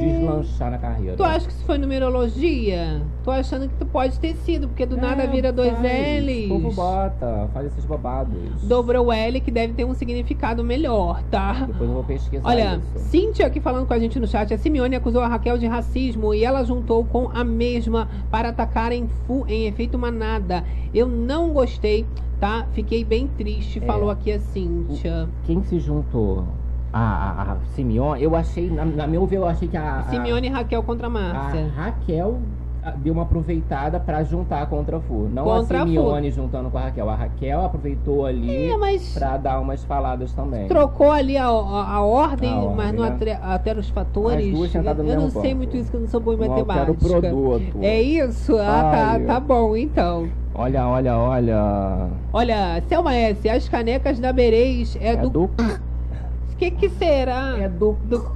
deslanchar 0.00 0.70
na 0.70 0.78
carreira. 0.78 1.12
É. 1.12 1.16
Tu 1.16 1.22
acha 1.22 1.46
que 1.46 1.52
isso 1.52 1.64
foi 1.66 1.76
numerologia? 1.76 3.02
Tô 3.22 3.30
achando 3.30 3.68
que 3.68 3.74
tu 3.74 3.84
pode 3.84 4.18
ter 4.18 4.34
sido, 4.36 4.66
porque 4.68 4.86
do 4.86 4.96
nada 4.96 5.26
vira 5.26 5.52
dois 5.52 5.72
É, 5.72 5.76
faz, 5.76 6.24
L's. 6.24 6.44
O 6.46 6.48
povo 6.48 6.72
bota, 6.74 7.50
faz 7.52 7.66
esses 7.66 7.84
bobados. 7.84 8.62
Dobrou 8.62 9.06
o 9.06 9.12
L, 9.12 9.40
que 9.40 9.50
deve 9.50 9.74
ter 9.74 9.84
um 9.84 9.92
significado 9.92 10.64
melhor, 10.64 11.22
tá? 11.24 11.66
Depois 11.66 11.88
eu 11.88 11.94
vou 11.94 12.04
pesquisar 12.04 12.48
Olha, 12.48 12.80
isso. 12.96 13.10
Cíntia 13.10 13.46
aqui 13.46 13.60
falando 13.60 13.86
com 13.86 13.92
a 13.92 13.98
gente 13.98 14.18
no 14.18 14.26
chat, 14.26 14.54
a 14.54 14.58
Simeone 14.58 14.96
acusou 14.96 15.20
a 15.20 15.28
Raquel 15.28 15.58
de 15.58 15.66
racismo 15.66 16.32
e 16.32 16.42
ela 16.42 16.64
juntou 16.64 17.04
com 17.04 17.28
a 17.34 17.44
mesma 17.44 18.08
para 18.30 18.48
atacar 18.48 18.90
em, 18.90 19.06
fu 19.26 19.44
em 19.46 19.66
efeito 19.66 19.98
manada. 19.98 20.64
Eu 20.94 21.06
não 21.06 21.50
gostei, 21.50 22.06
tá? 22.44 22.66
Fiquei 22.72 23.02
bem 23.04 23.26
triste, 23.26 23.78
É. 23.78 23.86
falou 23.86 24.10
aqui 24.10 24.30
a 24.30 24.38
Cíntia. 24.38 25.26
Quem 25.44 25.62
se 25.62 25.78
juntou? 25.78 26.44
A, 26.92 26.98
a, 27.00 27.52
a 27.52 27.56
Simeone, 27.74 28.22
eu 28.22 28.36
achei, 28.36 28.70
na, 28.70 28.84
na 28.84 29.06
meu 29.06 29.26
ver, 29.26 29.38
eu 29.38 29.46
achei 29.48 29.66
que 29.66 29.76
a, 29.76 29.96
a- 30.00 30.02
Simeone 30.04 30.46
e 30.46 30.50
Raquel 30.50 30.82
contra 30.82 31.06
a 31.06 31.08
a 31.08 31.10
Márcia. 31.10 31.72
Raquel 31.74 32.38
ah, 32.84 32.90
deu 32.90 33.14
uma 33.14 33.22
aproveitada 33.22 33.98
pra 33.98 34.22
juntar 34.22 34.66
contra 34.66 34.98
a 34.98 35.00
Fu. 35.00 35.26
Não 35.32 35.42
Contra 35.42 35.78
a 35.78 35.82
a. 35.82 35.86
Simeone 35.86 36.30
juntando 36.30 36.70
com 36.70 36.76
a 36.76 36.82
Raquel. 36.82 37.08
A 37.08 37.14
Raquel 37.16 37.64
aproveitou 37.64 38.26
ali 38.26 38.70
É, 38.70 38.76
pra 39.14 39.38
dar 39.38 39.58
umas 39.58 39.82
faladas 39.84 40.32
também. 40.34 40.68
Trocou 40.68 41.10
ali 41.10 41.36
a, 41.38 41.46
a, 41.48 41.94
a 41.94 42.02
ordem, 42.04 42.52
A 42.52 42.56
ordem, 42.58 42.76
mas 42.76 42.92
não 42.92 43.02
né? 43.04 43.38
altera 43.42 43.80
os 43.80 43.88
fatores. 43.88 44.46
As 44.46 44.52
duas 44.52 44.74
no 44.74 44.80
eu 44.80 44.94
não 44.94 45.04
mesmo 45.04 45.30
sei 45.30 45.42
banco. 45.42 45.56
muito 45.56 45.76
isso, 45.78 45.90
que 45.90 45.96
eu 45.96 46.00
não 46.02 46.08
sou 46.08 46.20
boa 46.20 46.36
em 46.36 46.40
Não 46.40 46.48
matemática. 46.48 46.92
o 46.92 46.94
produto. 46.96 47.78
É 47.80 48.02
isso? 48.02 48.56
Ah, 48.58 48.90
tá, 48.92 49.20
tá 49.26 49.40
bom, 49.40 49.74
então. 49.74 50.28
Olha, 50.54 50.86
olha, 50.86 51.16
olha. 51.18 52.08
Olha, 52.32 52.82
Selma 52.88 53.14
S, 53.14 53.48
as 53.48 53.68
canecas 53.68 54.20
da 54.20 54.32
Bereis 54.32 54.96
é, 55.00 55.08
É 55.08 55.16
do. 55.16 55.28
do. 55.28 55.44
O 55.44 56.56
que 56.56 56.70
que 56.70 56.88
será? 56.90 57.56
É 57.58 57.68
do. 57.68 57.96
Do. 58.04 58.30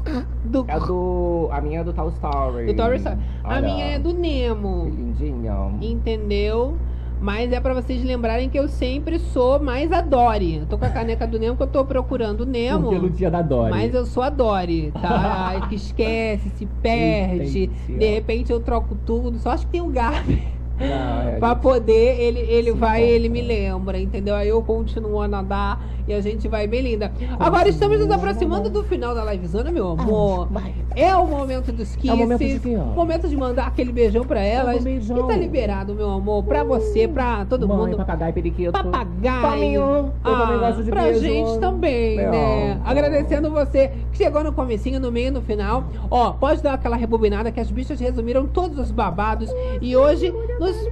do... 0.45 0.65
É 0.66 0.81
do. 0.81 1.49
A 1.53 1.61
minha 1.61 1.81
é 1.81 1.85
do 1.85 1.93
Toy 1.93 2.09
Story. 2.09 2.66
do 2.66 2.74
Toy 2.74 2.97
Story. 2.97 3.16
A 3.45 3.61
minha 3.61 3.85
é 3.85 3.99
do 4.01 4.12
Nemo. 4.12 4.86
Que 4.86 4.90
lindinha. 4.90 5.70
Entendeu? 5.81 6.77
Mas 7.20 7.53
é 7.53 7.61
pra 7.61 7.74
vocês 7.74 8.03
lembrarem 8.05 8.49
que 8.49 8.59
eu 8.59 8.69
sempre 8.69 9.20
sou 9.20 9.61
mais 9.61 9.93
a 9.93 10.01
Dory. 10.01 10.59
Eu 10.59 10.66
tô 10.66 10.77
com 10.77 10.85
a 10.85 10.90
caneca 10.90 11.27
do 11.27 11.39
Nemo 11.39 11.57
que 11.57 11.62
eu 11.62 11.69
tô 11.69 11.85
procurando 11.85 12.40
o 12.40 12.47
Nemo. 12.47 12.82
Porque 12.85 12.99
no 12.99 13.11
dia 13.11 13.31
da 13.31 13.43
Dory. 13.43 13.70
Mas 13.70 13.95
eu 13.95 14.05
sou 14.05 14.23
a 14.24 14.31
Dory, 14.31 14.93
tá? 15.01 15.47
Ai, 15.55 15.69
que 15.69 15.77
esquece, 15.77 16.49
se 16.51 16.66
perde. 16.82 17.65
Entendi. 17.65 17.99
De 17.99 18.07
repente 18.09 18.53
eu 18.53 18.59
troco 18.59 18.97
tudo. 19.07 19.39
Só 19.39 19.51
acho 19.51 19.66
que 19.66 19.73
tem 19.73 19.81
o 19.81 19.89
Gabi. 19.89 20.57
Não, 20.81 21.29
é, 21.29 21.37
Pra 21.39 21.55
poder, 21.55 22.21
ele, 22.21 22.41
ele 22.41 22.73
vai, 22.73 22.99
importa. 23.01 23.13
ele 23.15 23.29
me 23.29 23.43
lembra, 23.43 23.99
entendeu? 23.99 24.35
Aí 24.35 24.49
eu 24.49 24.63
continuo 24.63 25.21
a 25.21 25.29
nadar 25.29 25.81
e 26.07 26.13
a 26.15 26.21
gente 26.21 26.49
vai 26.49 26.67
bem 26.67 26.81
linda. 26.83 27.13
Agora 27.39 27.69
estamos 27.69 27.99
nos 28.01 28.11
aproximando 28.11 28.71
do 28.71 28.83
final 28.85 29.15
da 29.15 29.25
livezona, 29.31 29.71
meu 29.71 29.89
amor. 29.91 30.49
É 30.97 31.15
o 31.15 31.27
momento 31.27 31.71
dos 31.73 31.95
kisses. 31.97 32.11
É 32.11 32.15
o 32.15 32.17
momento 32.17 32.39
de 32.39 32.69
momento 32.77 33.29
de 33.29 33.37
mandar 33.37 33.67
aquele 33.67 33.93
beijão 33.93 34.25
pra 34.25 34.41
elas. 34.41 34.81
um 34.81 34.83
beijão. 34.85 35.19
E 35.19 35.29
tá 35.29 35.37
liberado, 35.37 35.95
meu 35.95 36.11
amor. 36.11 36.43
Pra 36.45 36.65
você, 36.65 37.07
pra 37.07 37.45
todo 37.45 37.69
Mãe, 37.69 37.77
mundo. 37.77 37.97
papagaio, 37.99 38.33
periquito. 38.33 38.73
Papagaio. 38.73 40.13
Gosto 40.61 40.85
de 40.85 40.91
pra 40.91 41.03
beijo. 41.03 41.21
gente 41.21 41.59
também, 41.59 42.17
Legal. 42.17 42.33
né? 42.33 42.81
Agradecendo 42.85 43.51
você 43.51 43.93
que 44.13 44.19
chegou 44.19 44.43
no 44.43 44.53
comecinho, 44.53 44.99
no 44.99 45.13
meio, 45.13 45.31
no 45.33 45.43
final. 45.43 45.85
Ó, 46.11 46.33
pode 46.33 46.63
dar 46.63 46.75
aquela 46.75 46.97
rebobinada 46.97 47.51
que 47.53 47.61
as 47.61 47.71
bichas 47.71 48.01
resumiram 48.01 48.47
todos 48.47 48.79
os 48.79 48.91
babados. 48.91 49.51
E 49.81 49.97
hoje, 49.97 50.33
nos 50.69 50.89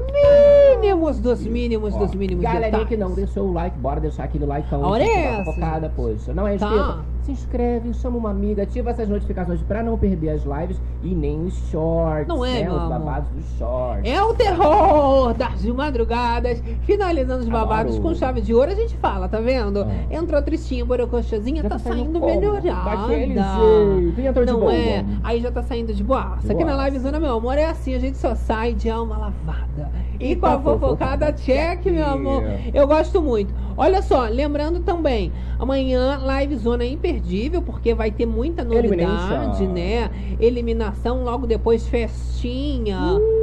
mínimos 0.80 1.18
dos 1.20 1.40
mínimos 1.46 1.94
dos 1.94 2.14
mínimos 2.14 2.42
Galerinha 2.42 2.66
detalhes. 2.70 2.88
que 2.88 2.96
não 2.96 3.12
deixou 3.14 3.48
o 3.48 3.52
like, 3.52 3.76
bora 3.78 4.00
deixar 4.00 4.24
aquele 4.24 4.46
like 4.46 4.66
A 4.74 4.78
hora 4.78 5.02
é 5.04 5.24
essa? 5.40 5.44
focada, 5.52 5.92
poxa. 5.94 6.32
Não 6.32 6.46
é 6.48 6.56
Tá. 6.56 6.66
inscrito. 6.66 7.15
Se 7.26 7.32
inscreve, 7.32 7.92
chama 7.94 8.16
uma 8.16 8.30
amiga, 8.30 8.62
ativa 8.62 8.90
essas 8.90 9.08
notificações 9.08 9.60
pra 9.62 9.82
não 9.82 9.98
perder 9.98 10.30
as 10.30 10.44
lives 10.44 10.80
e 11.02 11.08
nem 11.08 11.44
os 11.44 11.54
shorts. 11.70 12.28
Não 12.28 12.44
é, 12.44 12.62
né? 12.62 12.70
Os 12.70 12.88
babados 12.88 13.28
dos 13.30 13.44
shorts. 13.58 14.10
É 14.10 14.22
o 14.22 14.32
terror 14.34 15.34
das 15.34 15.64
madrugadas, 15.64 16.62
finalizando 16.82 17.42
os 17.42 17.48
babados 17.48 17.96
Adoro. 17.96 18.14
com 18.14 18.18
chave 18.18 18.40
de 18.40 18.54
ouro, 18.54 18.70
a 18.70 18.74
gente 18.74 18.96
fala, 18.98 19.28
tá 19.28 19.40
vendo? 19.40 19.84
Entrou 20.10 20.40
tristinha, 20.42 20.84
borocochazinha, 20.84 21.64
tá, 21.64 21.78
saindo 21.78 22.20
como? 22.20 22.26
melhorada. 22.26 22.96
Daquele 22.96 23.34
jeito. 23.34 24.20
E 24.20 24.26
entrou 24.26 24.46
de 24.46 24.52
Não 24.52 24.60
boa. 24.60 24.72
é? 24.74 25.04
Aí 25.24 25.40
já 25.40 25.50
tá 25.50 25.62
saindo 25.62 25.92
de 25.92 26.04
boaça. 26.04 26.52
Aqui 26.52 26.64
na 26.64 26.72
Boaça. 26.72 26.76
live 26.76 26.98
Zona, 27.00 27.18
meu 27.18 27.36
amor, 27.36 27.58
é 27.58 27.66
assim, 27.66 27.94
a 27.94 27.98
gente 27.98 28.18
só 28.18 28.34
sai 28.34 28.72
de 28.72 28.88
alma 28.88 29.16
lavada. 29.18 29.90
E, 30.18 30.36
com 30.36 30.46
a 30.46 30.56
a 30.56 30.60
fofocada 30.60 31.32
check, 31.32 31.84
meu 31.86 32.06
amor. 32.06 32.42
Eu 32.72 32.86
gosto 32.86 33.22
muito. 33.22 33.54
Olha 33.76 34.00
só, 34.00 34.26
lembrando 34.26 34.80
também, 34.80 35.30
amanhã 35.58 36.18
live 36.18 36.56
Zona 36.56 36.82
é 36.82 36.88
imperdível, 36.88 37.60
porque 37.60 37.94
vai 37.94 38.10
ter 38.10 38.24
muita 38.24 38.64
novidade, 38.64 39.62
Elimination. 39.62 39.72
né? 39.72 40.10
Eliminação, 40.40 41.22
logo 41.22 41.46
depois 41.46 41.86
festinha. 41.86 42.98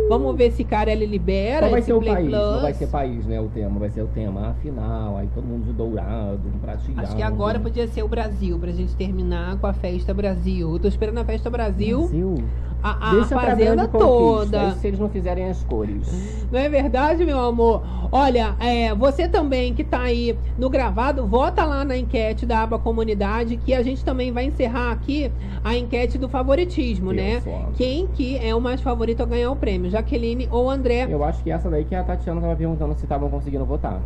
Vamos 0.09 0.35
ver 0.35 0.51
se 0.51 0.63
Carelli 0.63 1.05
libera 1.05 1.59
Qual 1.59 1.71
vai 1.71 1.79
esse 1.79 1.85
ser 1.87 1.93
o 1.93 1.99
Play 1.99 2.13
país? 2.13 2.29
Plus. 2.29 2.41
Não 2.41 2.61
vai 2.61 2.73
ser 2.73 2.87
país, 2.87 3.25
né? 3.25 3.39
O 3.39 3.47
tema. 3.47 3.79
Vai 3.79 3.89
ser 3.91 4.01
o 4.01 4.07
tema 4.07 4.49
afinal. 4.49 5.17
Aí 5.17 5.29
todo 5.35 5.43
mundo 5.43 5.65
de 5.65 5.73
dourado, 5.73 6.41
um. 6.47 6.99
Acho 6.99 7.15
que 7.15 7.21
agora 7.21 7.59
podia 7.59 7.87
ser 7.87 8.03
o 8.03 8.07
Brasil, 8.07 8.57
pra 8.57 8.71
gente 8.71 8.95
terminar 8.95 9.57
com 9.57 9.67
a 9.67 9.73
Festa 9.73 10.13
Brasil. 10.13 10.71
Eu 10.71 10.79
tô 10.79 10.87
esperando 10.87 11.19
a 11.19 11.25
Festa 11.25 11.49
Brasil. 11.49 11.99
Brasil? 11.99 12.43
A, 12.83 13.11
a 13.11 13.15
Deixa 13.15 13.39
fazenda 13.39 13.87
toda. 13.87 14.67
isso 14.67 14.79
se 14.79 14.87
eles 14.87 14.99
não 14.99 15.07
fizerem 15.07 15.49
as 15.49 15.63
cores. 15.63 16.45
Não 16.51 16.59
é 16.59 16.67
verdade, 16.67 17.23
meu 17.23 17.39
amor? 17.39 17.81
Olha, 18.11 18.55
é, 18.59 18.93
você 18.93 19.27
também 19.27 19.73
que 19.73 19.85
tá 19.85 20.01
aí 20.01 20.37
no 20.57 20.69
gravado, 20.69 21.25
vota 21.25 21.63
lá 21.63 21.85
na 21.85 21.95
enquete 21.95 22.45
da 22.45 22.61
aba 22.61 22.77
comunidade, 22.77 23.55
que 23.55 23.73
a 23.73 23.81
gente 23.81 24.03
também 24.03 24.33
vai 24.33 24.45
encerrar 24.45 24.91
aqui 24.91 25.31
a 25.63 25.77
enquete 25.77 26.17
do 26.17 26.27
favoritismo, 26.27 27.13
né? 27.13 27.37
Isso, 27.37 27.49
ó. 27.49 27.71
Quem 27.75 28.05
que 28.07 28.37
é 28.37 28.53
o 28.53 28.59
mais 28.59 28.81
favorito 28.81 29.23
a 29.23 29.25
ganhar 29.25 29.49
o 29.49 29.55
prêmio? 29.55 29.89
Jaqueline 29.89 30.49
ou 30.51 30.69
André? 30.69 31.07
Eu 31.09 31.23
acho 31.23 31.41
que 31.41 31.49
essa 31.49 31.69
daí 31.69 31.85
que 31.85 31.95
a 31.95 32.03
Tatiana 32.03 32.41
tava 32.41 32.55
perguntando 32.55 32.93
se 32.95 33.05
estavam 33.05 33.29
conseguindo 33.29 33.65
votar. 33.65 34.01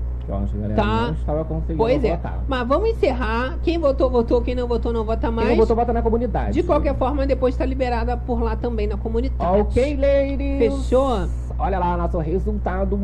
Tá. 0.76 1.14
estava 1.18 1.45
conseguindo 1.45 1.78
Pois 1.78 2.04
é. 2.04 2.12
votar. 2.16 2.44
Mas 2.48 2.68
vamos 2.68 2.90
encerrar. 2.90 3.58
Quem 3.64 3.78
votou, 3.78 4.10
votou. 4.10 4.41
Quem 4.41 4.54
não 4.56 4.68
votou, 4.68 4.91
não 4.91 5.04
vota 5.04 5.32
mais. 5.32 5.49
Quem 5.49 5.58
votou, 5.58 5.76
vota 5.76 5.94
na 5.94 6.02
comunidade. 6.02 6.52
De 6.54 6.64
qualquer 6.64 6.95
forma, 6.98 7.26
depois 7.26 7.56
tá 7.56 7.66
liberada 7.66 8.18
por 8.18 8.41
lá 8.41 8.56
também 8.56 8.88
na 8.88 8.98
comunidade. 8.98 9.62
Ok, 9.62 9.95
ladies. 9.98 10.58
Fechou? 10.84 11.28
Olha 11.60 11.80
lá, 11.80 11.98
nosso 11.98 12.20
resultado. 12.20 13.00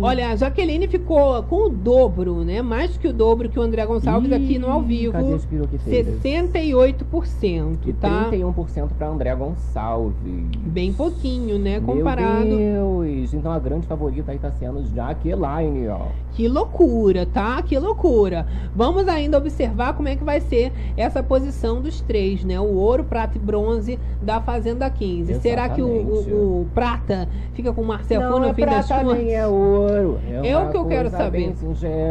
Olha, 0.00 0.30
a 0.32 0.36
Jaqueline 0.36 0.88
ficou 0.88 1.42
com 1.42 1.66
o 1.66 1.68
dobro, 1.68 2.42
né? 2.42 2.62
Mais 2.62 2.96
que 2.96 3.06
o 3.08 3.12
dobro 3.12 3.50
que 3.50 3.58
o 3.58 3.62
André 3.62 3.84
Gonçalves 3.84 4.30
Ih, 4.30 4.34
aqui 4.34 4.58
no 4.58 4.70
ao 4.70 4.80
vivo. 4.80 5.12
cadê 5.12 5.36
piroquiteiras? 5.38 6.18
68%, 6.22 7.78
E 7.86 7.92
tá? 7.92 8.28
31% 8.30 8.88
para 8.96 9.08
André 9.08 9.34
Gonçalves. 9.34 10.14
Bem 10.58 10.92
pouquinho, 10.92 11.58
né? 11.58 11.80
Comparado. 11.80 12.46
Meu 12.46 13.02
Deus. 13.02 13.34
Então 13.34 13.52
a 13.52 13.58
grande 13.58 13.86
favorita 13.86 14.32
aí 14.32 14.38
tá 14.38 14.50
sendo 14.52 14.82
Jaqueline, 14.94 15.88
ó. 15.88 16.06
Que 16.32 16.48
loucura, 16.48 17.26
tá? 17.26 17.60
Que 17.62 17.78
loucura. 17.78 18.46
Vamos 18.74 19.06
ainda 19.06 19.36
observar 19.36 19.92
como 19.94 20.08
é 20.08 20.16
que 20.16 20.24
vai 20.24 20.40
ser 20.40 20.72
essa 20.96 21.22
posição 21.22 21.80
dos 21.82 22.00
três, 22.00 22.42
né? 22.42 22.58
O 22.58 22.72
ouro, 22.74 23.04
prata 23.04 23.36
e 23.36 23.40
bronze 23.40 23.98
da 24.22 24.40
Fazenda 24.40 24.88
15. 24.88 25.34
Será 25.40 25.68
que 25.68 25.82
o, 25.82 25.88
Exatamente. 25.94 26.30
o- 26.32 26.60
o 26.62 26.66
prata 26.74 27.28
fica 27.52 27.70
com 27.72 27.81
o 27.82 27.86
Marcel 27.86 28.20
no 28.40 28.46
é 28.46 28.54
fim 28.54 28.64
das 28.64 28.86
prata 28.86 29.04
contas? 29.04 29.18
nem 29.18 29.34
é 29.34 29.46
ouro. 29.46 30.20
É 30.42 30.48
É 30.48 30.58
o 30.58 30.70
que 30.70 30.76
eu 30.76 30.84
quero 30.86 31.10
saber. 31.10 31.54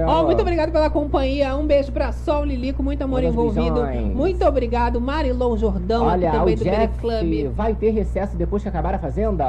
Ó, 0.08 0.24
muito 0.26 0.42
obrigado 0.42 0.72
pela 0.72 0.90
companhia. 0.90 1.56
Um 1.56 1.66
beijo 1.66 1.92
pra 1.92 2.12
Sol 2.12 2.44
Lilico, 2.46 2.84
muito 2.84 3.02
amor 3.04 3.22
Muitos 3.22 3.34
envolvido. 3.34 3.82
beijões. 3.84 4.16
Muito 4.16 4.46
obrigado, 4.46 5.00
Marilou 5.02 5.58
Jordão, 5.58 6.06
Olha, 6.06 6.30
aqui 6.30 6.38
também 6.38 6.54
o 6.54 6.58
do 6.58 6.64
Jeff 6.64 7.00
Club. 7.00 7.52
vai 7.56 7.74
ter 7.74 7.92
recesso 7.92 8.36
depois 8.38 8.64
que 8.64 8.70
acabar 8.70 8.94
a 8.96 9.00
Fazenda? 9.00 9.46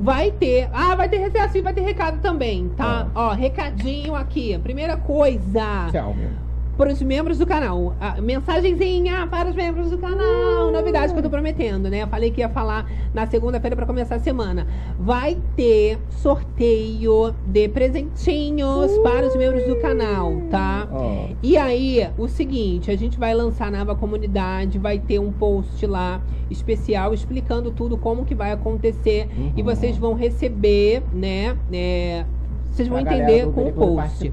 Vai 0.00 0.30
ter. 0.30 0.68
Ah, 0.72 0.94
vai 0.94 1.08
ter 1.08 1.18
recesso 1.18 1.58
e 1.58 1.62
vai 1.62 1.72
ter 1.72 1.82
recado 1.82 2.20
também, 2.20 2.68
tá? 2.76 3.08
Ó, 3.14 3.30
recadinho 3.32 4.14
aqui. 4.14 4.58
Primeira 4.58 4.96
coisa. 4.96 5.88
Tchau, 5.90 6.14
meu. 6.14 6.53
Para 6.76 6.92
os 6.92 7.00
membros 7.02 7.38
do 7.38 7.46
canal. 7.46 7.94
A 8.00 8.20
mensagenzinha 8.20 9.26
para 9.28 9.48
os 9.50 9.54
membros 9.54 9.90
do 9.90 9.98
canal. 9.98 10.72
Novidade 10.72 11.12
que 11.12 11.18
eu 11.18 11.22
tô 11.22 11.30
prometendo, 11.30 11.88
né? 11.88 12.02
Eu 12.02 12.08
falei 12.08 12.30
que 12.32 12.40
ia 12.40 12.48
falar 12.48 12.90
na 13.12 13.26
segunda-feira 13.26 13.76
para 13.76 13.86
começar 13.86 14.16
a 14.16 14.18
semana. 14.18 14.66
Vai 14.98 15.38
ter 15.54 15.98
sorteio 16.10 17.32
de 17.46 17.68
presentinhos 17.68 18.98
para 18.98 19.26
os 19.26 19.36
membros 19.36 19.64
do 19.66 19.76
canal, 19.76 20.32
tá? 20.50 20.88
Ó. 20.92 21.28
E 21.42 21.56
aí, 21.56 22.08
o 22.18 22.26
seguinte, 22.26 22.90
a 22.90 22.96
gente 22.96 23.18
vai 23.18 23.34
lançar 23.34 23.70
na 23.70 23.82
aba 23.82 23.94
comunidade, 23.94 24.78
vai 24.78 24.98
ter 24.98 25.18
um 25.20 25.30
post 25.30 25.86
lá 25.86 26.20
especial 26.50 27.14
explicando 27.14 27.70
tudo 27.70 27.96
como 27.96 28.24
que 28.24 28.34
vai 28.34 28.52
acontecer 28.52 29.28
e 29.56 29.60
Uhum. 29.60 29.64
vocês 29.64 29.96
vão 29.96 30.14
receber, 30.14 31.02
né? 31.12 31.56
é, 31.72 32.24
vocês 32.74 32.88
vão 32.88 32.98
entender 32.98 33.46
com 33.52 33.68
o 33.68 33.72
post. 33.72 34.30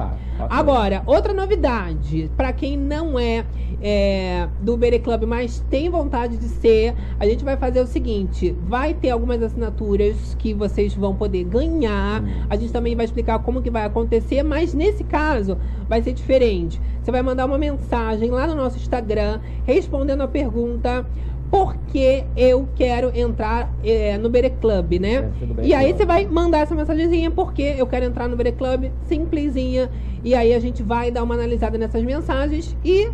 Agora, 0.49 1.03
outra 1.05 1.31
novidade, 1.31 2.31
pra 2.35 2.51
quem 2.51 2.75
não 2.75 3.19
é, 3.19 3.45
é, 3.79 4.47
do 4.59 4.75
Bere 4.75 4.97
Club, 4.97 5.23
mas 5.23 5.59
tem 5.69 5.89
vontade 5.91 6.37
de 6.37 6.47
ser, 6.47 6.95
a 7.19 7.25
gente 7.27 7.43
vai 7.43 7.55
fazer 7.55 7.79
o 7.81 7.85
seguinte: 7.85 8.55
vai 8.63 8.95
ter 8.95 9.11
algumas 9.11 9.43
assinaturas 9.43 10.35
que 10.39 10.55
vocês 10.55 10.95
vão 10.95 11.15
poder 11.15 11.43
ganhar. 11.43 12.23
A 12.49 12.55
gente 12.55 12.73
também 12.73 12.95
vai 12.95 13.05
explicar 13.05 13.37
como 13.39 13.61
que 13.61 13.69
vai 13.69 13.85
acontecer, 13.85 14.41
mas 14.41 14.73
nesse 14.73 15.03
caso 15.03 15.57
vai 15.87 16.01
ser 16.01 16.13
diferente. 16.13 16.81
Você 17.03 17.11
vai 17.11 17.21
mandar 17.21 17.45
uma 17.45 17.57
mensagem 17.57 18.31
lá 18.31 18.47
no 18.47 18.55
nosso 18.55 18.77
Instagram 18.77 19.39
respondendo 19.65 20.21
a 20.21 20.27
pergunta. 20.27 21.05
Por 21.51 21.75
que 21.91 22.23
eu 22.37 22.65
quero 22.77 23.11
entrar 23.13 23.69
é, 23.83 24.17
no 24.17 24.29
Bere 24.29 24.49
Club, 24.49 24.93
né? 25.01 25.21
Bere 25.21 25.67
E 25.67 25.73
aí 25.73 25.87
Club. 25.87 25.97
você 25.97 26.05
vai 26.05 26.25
mandar 26.25 26.59
essa 26.59 26.73
mensagenzinha 26.73 27.29
porque 27.29 27.75
eu 27.77 27.85
quero 27.85 28.05
entrar 28.05 28.29
no 28.29 28.37
Bere 28.37 28.53
Club, 28.53 28.85
simplesinha. 29.03 29.89
E 30.23 30.33
aí 30.33 30.53
a 30.53 30.59
gente 30.59 30.81
vai 30.81 31.11
dar 31.11 31.23
uma 31.23 31.35
analisada 31.35 31.77
nessas 31.77 32.01
mensagens 32.03 32.75
e 32.85 33.09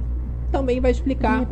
também 0.52 0.80
vai 0.80 0.92
explicar 0.92 1.46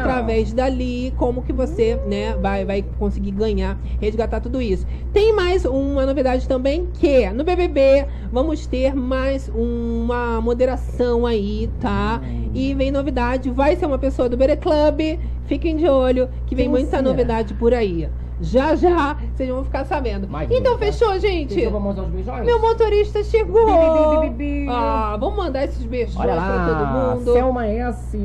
através 0.00 0.52
dali 0.52 1.12
como 1.16 1.42
que 1.42 1.52
você, 1.52 1.96
né, 2.06 2.34
vai, 2.36 2.64
vai 2.64 2.82
conseguir 2.98 3.30
ganhar, 3.30 3.78
resgatar 4.00 4.40
tudo 4.40 4.60
isso. 4.60 4.86
Tem 5.12 5.34
mais 5.34 5.64
uma 5.64 6.04
novidade 6.04 6.48
também 6.48 6.88
que 6.92 7.28
no 7.30 7.44
BBB 7.44 8.06
vamos 8.32 8.66
ter 8.66 8.94
mais 8.94 9.48
uma 9.54 10.40
moderação 10.40 11.26
aí, 11.26 11.70
tá? 11.80 12.20
E 12.52 12.74
vem 12.74 12.90
novidade, 12.90 13.50
vai 13.50 13.76
ser 13.76 13.86
uma 13.86 13.98
pessoa 13.98 14.28
do 14.28 14.36
Bere 14.36 14.56
Club. 14.56 15.18
Fiquem 15.46 15.76
de 15.76 15.86
olho 15.86 16.28
que 16.46 16.54
vem 16.54 16.64
Quem 16.64 16.70
muita 16.70 16.90
será? 16.90 17.02
novidade 17.02 17.54
por 17.54 17.74
aí. 17.74 18.08
Já 18.40 18.74
já 18.74 19.16
vocês 19.34 19.48
vão 19.48 19.64
ficar 19.64 19.84
sabendo. 19.84 20.28
Mais 20.28 20.50
então 20.50 20.72
tá? 20.72 20.78
fechou, 20.86 21.18
gente. 21.18 21.58
Então 21.58 21.72
vamos 21.72 21.98
aos 21.98 22.08
beijões? 22.08 22.44
Meu 22.44 22.60
motorista 22.60 23.22
chegou. 23.22 23.66
Bi, 24.20 24.30
bi, 24.30 24.64
bi. 24.64 24.66
Ah, 24.68 25.16
vamos 25.18 25.36
mandar 25.36 25.64
esses 25.64 25.84
beijos 25.84 26.16
Olha 26.16 26.34
pra 26.34 26.66
todo 26.66 26.82
lá, 26.82 27.14
mundo. 27.14 27.32
Selma 27.32 27.66
S, 27.66 28.18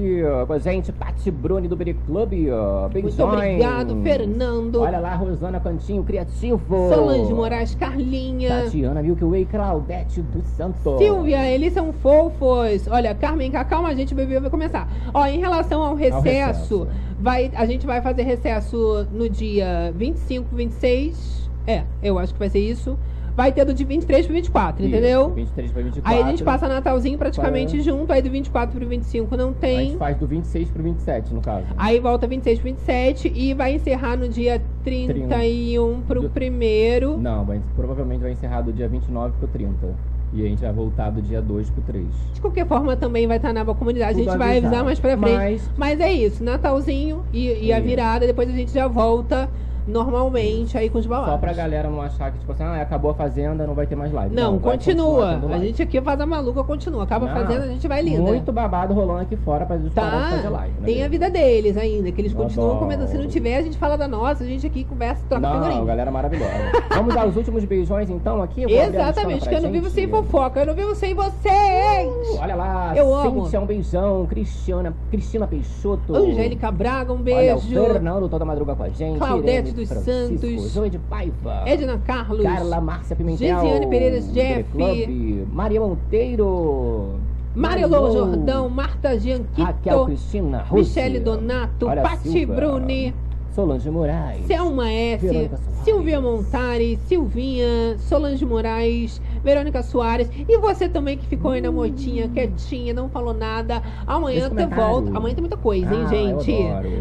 gente, 0.63 0.91
Pati 0.91 1.29
Bruni 1.29 1.67
do 1.67 1.75
Bere 1.75 1.93
Club, 2.05 2.29
beijões. 2.29 3.15
Muito 3.15 3.23
obrigado, 3.23 4.01
Fernando. 4.01 4.81
Olha 4.81 4.99
lá, 4.99 5.15
Rosana 5.15 5.59
Cantinho 5.59 6.03
Criativo. 6.03 6.89
Solange 6.89 7.33
Moraes, 7.33 7.75
Carlinha. 7.75 8.63
Tatiana 8.63 9.01
Milky 9.01 9.25
Way, 9.25 9.45
Claudete 9.45 10.21
dos 10.21 10.45
Santos. 10.49 10.97
Silvia, 10.97 11.45
eles 11.45 11.73
são 11.73 11.93
fofos. 11.93 12.87
Olha, 12.89 13.13
Carmen, 13.13 13.51
calma, 13.51 13.89
a 13.89 13.93
gente, 13.93 14.15
bebê 14.15 14.39
vai 14.39 14.49
começar. 14.49 14.87
Ó, 15.13 15.25
em 15.25 15.39
relação 15.39 15.83
ao 15.83 15.95
recesso, 15.95 16.23
recesso. 16.23 16.87
Vai, 17.19 17.51
a 17.53 17.65
gente 17.65 17.85
vai 17.85 18.01
fazer 18.01 18.23
recesso 18.23 19.05
no 19.11 19.29
dia 19.29 19.93
25, 20.09 20.55
26. 20.55 21.49
É, 21.67 21.83
eu 22.01 22.17
acho 22.17 22.33
que 22.33 22.39
vai 22.39 22.49
ser 22.49 22.59
isso. 22.59 22.97
Vai 23.35 23.53
ter 23.53 23.63
do 23.63 23.73
de 23.73 23.85
23 23.85 24.25
pro 24.25 24.35
24, 24.35 24.83
Isso, 24.83 24.93
entendeu? 24.93 25.29
23 25.29 25.71
para 25.71 25.81
24. 25.83 26.11
Aí 26.13 26.23
a 26.23 26.27
gente 26.29 26.43
passa 26.43 26.67
Natalzinho 26.67 27.17
praticamente 27.17 27.73
Para- 27.75 27.83
junto, 27.83 28.11
aí 28.11 28.21
do 28.21 28.29
24 28.29 28.77
pro 28.77 28.87
25 28.89 29.37
não 29.37 29.49
A 29.49 29.53
tem. 29.53 29.79
gente 29.91 29.97
faz 29.97 30.17
do 30.17 30.27
26 30.27 30.69
pro 30.71 30.83
27, 30.83 31.33
no 31.33 31.39
caso. 31.39 31.65
Aí 31.77 31.99
volta 32.01 32.27
26 32.27 32.59
pro 32.59 32.69
27 32.69 33.31
e 33.33 33.53
vai 33.53 33.75
encerrar 33.75 34.17
no 34.17 34.27
dia 34.27 34.61
31 34.83 36.01
pro 36.01 36.21
Do- 36.23 36.29
primeiro. 36.29 37.17
Não, 37.17 37.45
vai, 37.45 37.61
provavelmente 37.75 38.21
vai 38.21 38.31
encerrar 38.31 38.61
do 38.61 38.73
dia 38.73 38.87
29 38.89 39.33
pro 39.37 39.47
30. 39.47 39.87
E 40.33 40.43
a 40.45 40.47
gente 40.49 40.61
vai 40.61 40.73
voltar 40.73 41.09
do 41.09 41.21
dia 41.21 41.41
2 41.41 41.69
pro 41.69 41.81
3. 41.83 42.05
De 42.33 42.41
qualquer 42.41 42.67
forma, 42.67 42.95
também 42.97 43.25
vai 43.25 43.37
estar 43.37 43.53
na 43.53 43.63
comunidade. 43.65 44.11
A 44.11 44.15
Tudo 44.15 44.23
gente 44.29 44.37
vai 44.37 44.57
avisar 44.57 44.83
mais 44.83 44.99
pra 44.99 45.17
frente. 45.17 45.35
Mas- 45.37 45.69
Mas, 45.77 45.99
é 46.01 46.11
isso, 46.11 46.43
Natalzinho 46.43 47.23
e, 47.33 47.67
e 47.67 47.73
a 47.73 47.79
virada. 47.79 48.27
Depois 48.27 48.49
a 48.49 48.51
gente 48.53 48.71
já 48.73 48.87
volta 48.87 49.49
normalmente 49.89 50.77
aí 50.77 50.89
com 50.89 50.97
os 50.99 51.05
babados. 51.05 51.33
Só 51.33 51.37
pra 51.39 51.53
galera 51.53 51.89
não 51.89 52.01
achar 52.01 52.31
que, 52.31 52.39
tipo 52.39 52.51
assim, 52.51 52.63
ah, 52.63 52.81
acabou 52.81 53.11
a 53.11 53.13
fazenda, 53.13 53.65
não 53.67 53.73
vai 53.73 53.85
ter 53.87 53.95
mais 53.95 54.11
live. 54.11 54.33
Não, 54.35 54.57
continuar 54.59 55.39
continua. 55.39 55.55
A 55.55 55.59
gente 55.59 55.81
aqui 55.81 55.99
faz 56.01 56.19
a 56.21 56.25
maluca, 56.25 56.63
continua. 56.63 57.03
Acaba 57.03 57.27
Não, 57.27 57.33
fazendo, 57.35 57.63
a 57.63 57.67
gente 57.67 57.87
vai 57.87 58.01
linda. 58.01 58.21
Muito 58.21 58.51
babado 58.51 58.93
rolando 58.93 59.21
aqui 59.21 59.35
fora 59.37 59.65
pra 59.65 59.77
gente 59.77 59.89
de 59.89 59.95
fazer 59.95 60.43
Tá? 60.43 60.49
live. 60.49 60.73
né, 60.79 60.85
Tem 60.85 60.95
a 60.95 61.03
bebê? 61.03 61.09
vida 61.09 61.29
deles 61.29 61.77
ainda, 61.77 62.11
que 62.11 62.21
eles 62.21 62.31
Eu 62.31 62.37
continuam 62.37 62.69
adoro. 62.71 62.85
comentando. 62.85 63.07
Se 63.07 63.17
não 63.17 63.27
tiver, 63.27 63.57
a 63.57 63.61
gente 63.61 63.77
fala 63.77 63.97
da 63.97 64.07
nossa, 64.07 64.43
a 64.43 64.47
gente 64.47 64.65
aqui 64.65 64.83
conversa, 64.83 65.21
troca 65.27 65.41
Não, 65.47 65.53
figurinha. 65.61 65.85
galera 65.85 66.11
maravilhosa. 66.11 66.53
Vamos 66.95 67.15
aos 67.17 67.35
últimos 67.35 67.63
beijões 67.65 68.09
então 68.09 68.41
aqui? 68.41 68.65
A 68.65 68.87
Exatamente, 68.87 69.47
que 69.47 69.55
eu 69.55 69.61
não 69.61 69.71
vivo 69.71 69.89
sem 69.89 70.07
fofoca, 70.07 70.59
eu 70.61 70.65
não 70.67 70.73
vivo 70.75 70.95
sem 70.95 71.13
vocês! 71.13 72.39
Olha 72.39 72.55
lá, 72.55 72.93
Eu 72.95 73.13
amo. 73.13 73.43
Cíntia, 73.45 73.59
um 73.59 73.65
beijão. 73.65 74.25
Cristiana, 74.27 74.93
Cristina 75.09 75.47
Peixoto. 75.47 76.15
Angélica 76.15 76.71
Braga, 76.71 77.11
um 77.11 77.15
Olha, 77.15 77.55
o 77.55 77.59
beijo. 77.61 77.85
Fernando 77.85 78.29
toda 78.29 78.45
madruga 78.45 78.75
com 78.75 78.83
a 78.83 78.89
gente. 78.89 79.17
Claudete 79.17 79.71
dos 79.79 79.89
Francisco, 79.89 80.47
Santos. 80.47 80.71
Zoe 80.71 80.89
de 80.89 80.99
Paiva. 80.99 81.63
Edna 81.65 81.99
Carlos. 82.05 82.43
Carla 82.43 82.81
Márcia 82.81 83.15
Pimentel. 83.15 83.59
Gisiane 83.59 83.87
Pereira 83.87 84.21
Jeff. 84.21 84.71
Club, 84.71 85.47
Maria 85.51 85.79
Monteiro. 85.79 87.19
Marilô 87.55 87.89
Marilô. 87.89 88.11
Jordão, 88.13 88.69
Marta 88.69 89.19
Gianquito. 89.19 89.63
Raquel 89.63 90.05
Cristina 90.05 90.59
Rússia. 90.59 91.03
Michele 91.03 91.19
Donato, 91.19 91.87
Olha, 91.87 92.01
Pati 92.01 92.29
Silva. 92.29 92.55
Bruni. 92.55 93.13
Solange 93.55 93.89
Moraes. 93.89 94.45
Selma 94.45 94.91
S. 94.91 95.49
Silvia 95.83 96.21
Montari, 96.21 96.99
Silvinha, 97.07 97.97
Solange 97.97 98.45
Moraes, 98.45 99.19
Verônica 99.43 99.81
Soares. 99.83 100.29
E 100.47 100.57
você 100.57 100.87
também 100.89 101.17
que 101.17 101.25
ficou 101.25 101.51
aí 101.51 101.61
na 101.61 101.71
moitinha, 101.71 102.27
quietinha, 102.29 102.93
não 102.93 103.09
falou 103.09 103.33
nada. 103.33 103.81
Amanhã 104.05 104.49
tem 104.49 104.67
volta. 104.67 105.09
Amanhã 105.17 105.33
tem 105.35 105.41
muita 105.41 105.57
coisa, 105.57 105.93
hein, 105.93 106.03
Ah, 106.05 106.09
gente? 106.09 106.51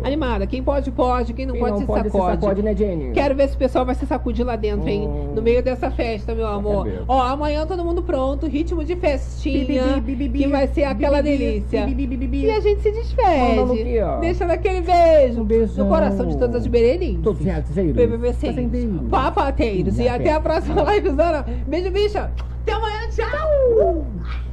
Animada. 0.05 0.47
Quem 0.47 0.62
pode, 0.62 0.90
pode. 0.90 1.32
Quem 1.32 1.47
não 1.47 1.55
Quem 1.55 1.62
pode, 1.62 1.73
não 1.73 1.81
se 1.81 1.86
pode, 1.86 2.05
se 2.10 2.16
sacode. 2.16 2.40
sacode, 2.40 2.62
né, 2.62 2.74
Jenny? 2.74 3.12
Quero 3.12 3.35
ver 3.35 3.48
se 3.48 3.55
o 3.55 3.59
pessoal 3.59 3.85
vai 3.85 3.94
se 3.94 4.06
sacudir 4.06 4.44
lá 4.44 4.56
dentro, 4.56 4.89
hein? 4.89 5.06
Hum. 5.09 5.32
No 5.35 5.43
meio 5.43 5.62
dessa 5.62 5.90
festa, 5.90 6.35
meu 6.35 6.47
amor. 6.47 6.86
Ó, 7.06 7.20
amanhã 7.23 7.66
todo 7.66 7.85
mundo 7.85 8.02
pronto, 8.02 8.47
ritmo 8.47 8.85
de 8.85 8.97
festinha, 8.97 10.01
Bi, 10.01 10.15
bi, 10.15 10.28
bi, 10.28 10.39
que 10.40 10.48
vai 10.48 10.66
ser 10.69 10.85
aquela 10.85 11.20
delícia. 11.23 11.86
E 11.89 12.51
a 12.51 12.60
gente 12.60 12.81
se 12.82 12.90
despede. 12.93 13.98
ó? 14.01 14.19
Deixa 14.20 14.47
daquele 14.47 14.81
beijo 14.81 15.44
beijão. 15.44 15.85
no 15.85 15.90
coração 15.90 16.27
de 16.27 16.36
todas 16.36 16.56
as 16.56 16.66
bereirinhas. 16.66 17.23
Todos 17.23 17.40
os. 17.40 17.47
PPPC. 17.77 18.52
Papateiros. 19.10 19.98
E 19.98 20.09
até 20.09 20.32
a 20.32 20.40
próxima 20.40 20.82
livezona. 20.93 21.44
Beijo, 21.66 21.90
bicha. 21.90 22.27
Até 22.62 22.72
amanhã. 22.72 23.09
Tchau. 23.10 24.48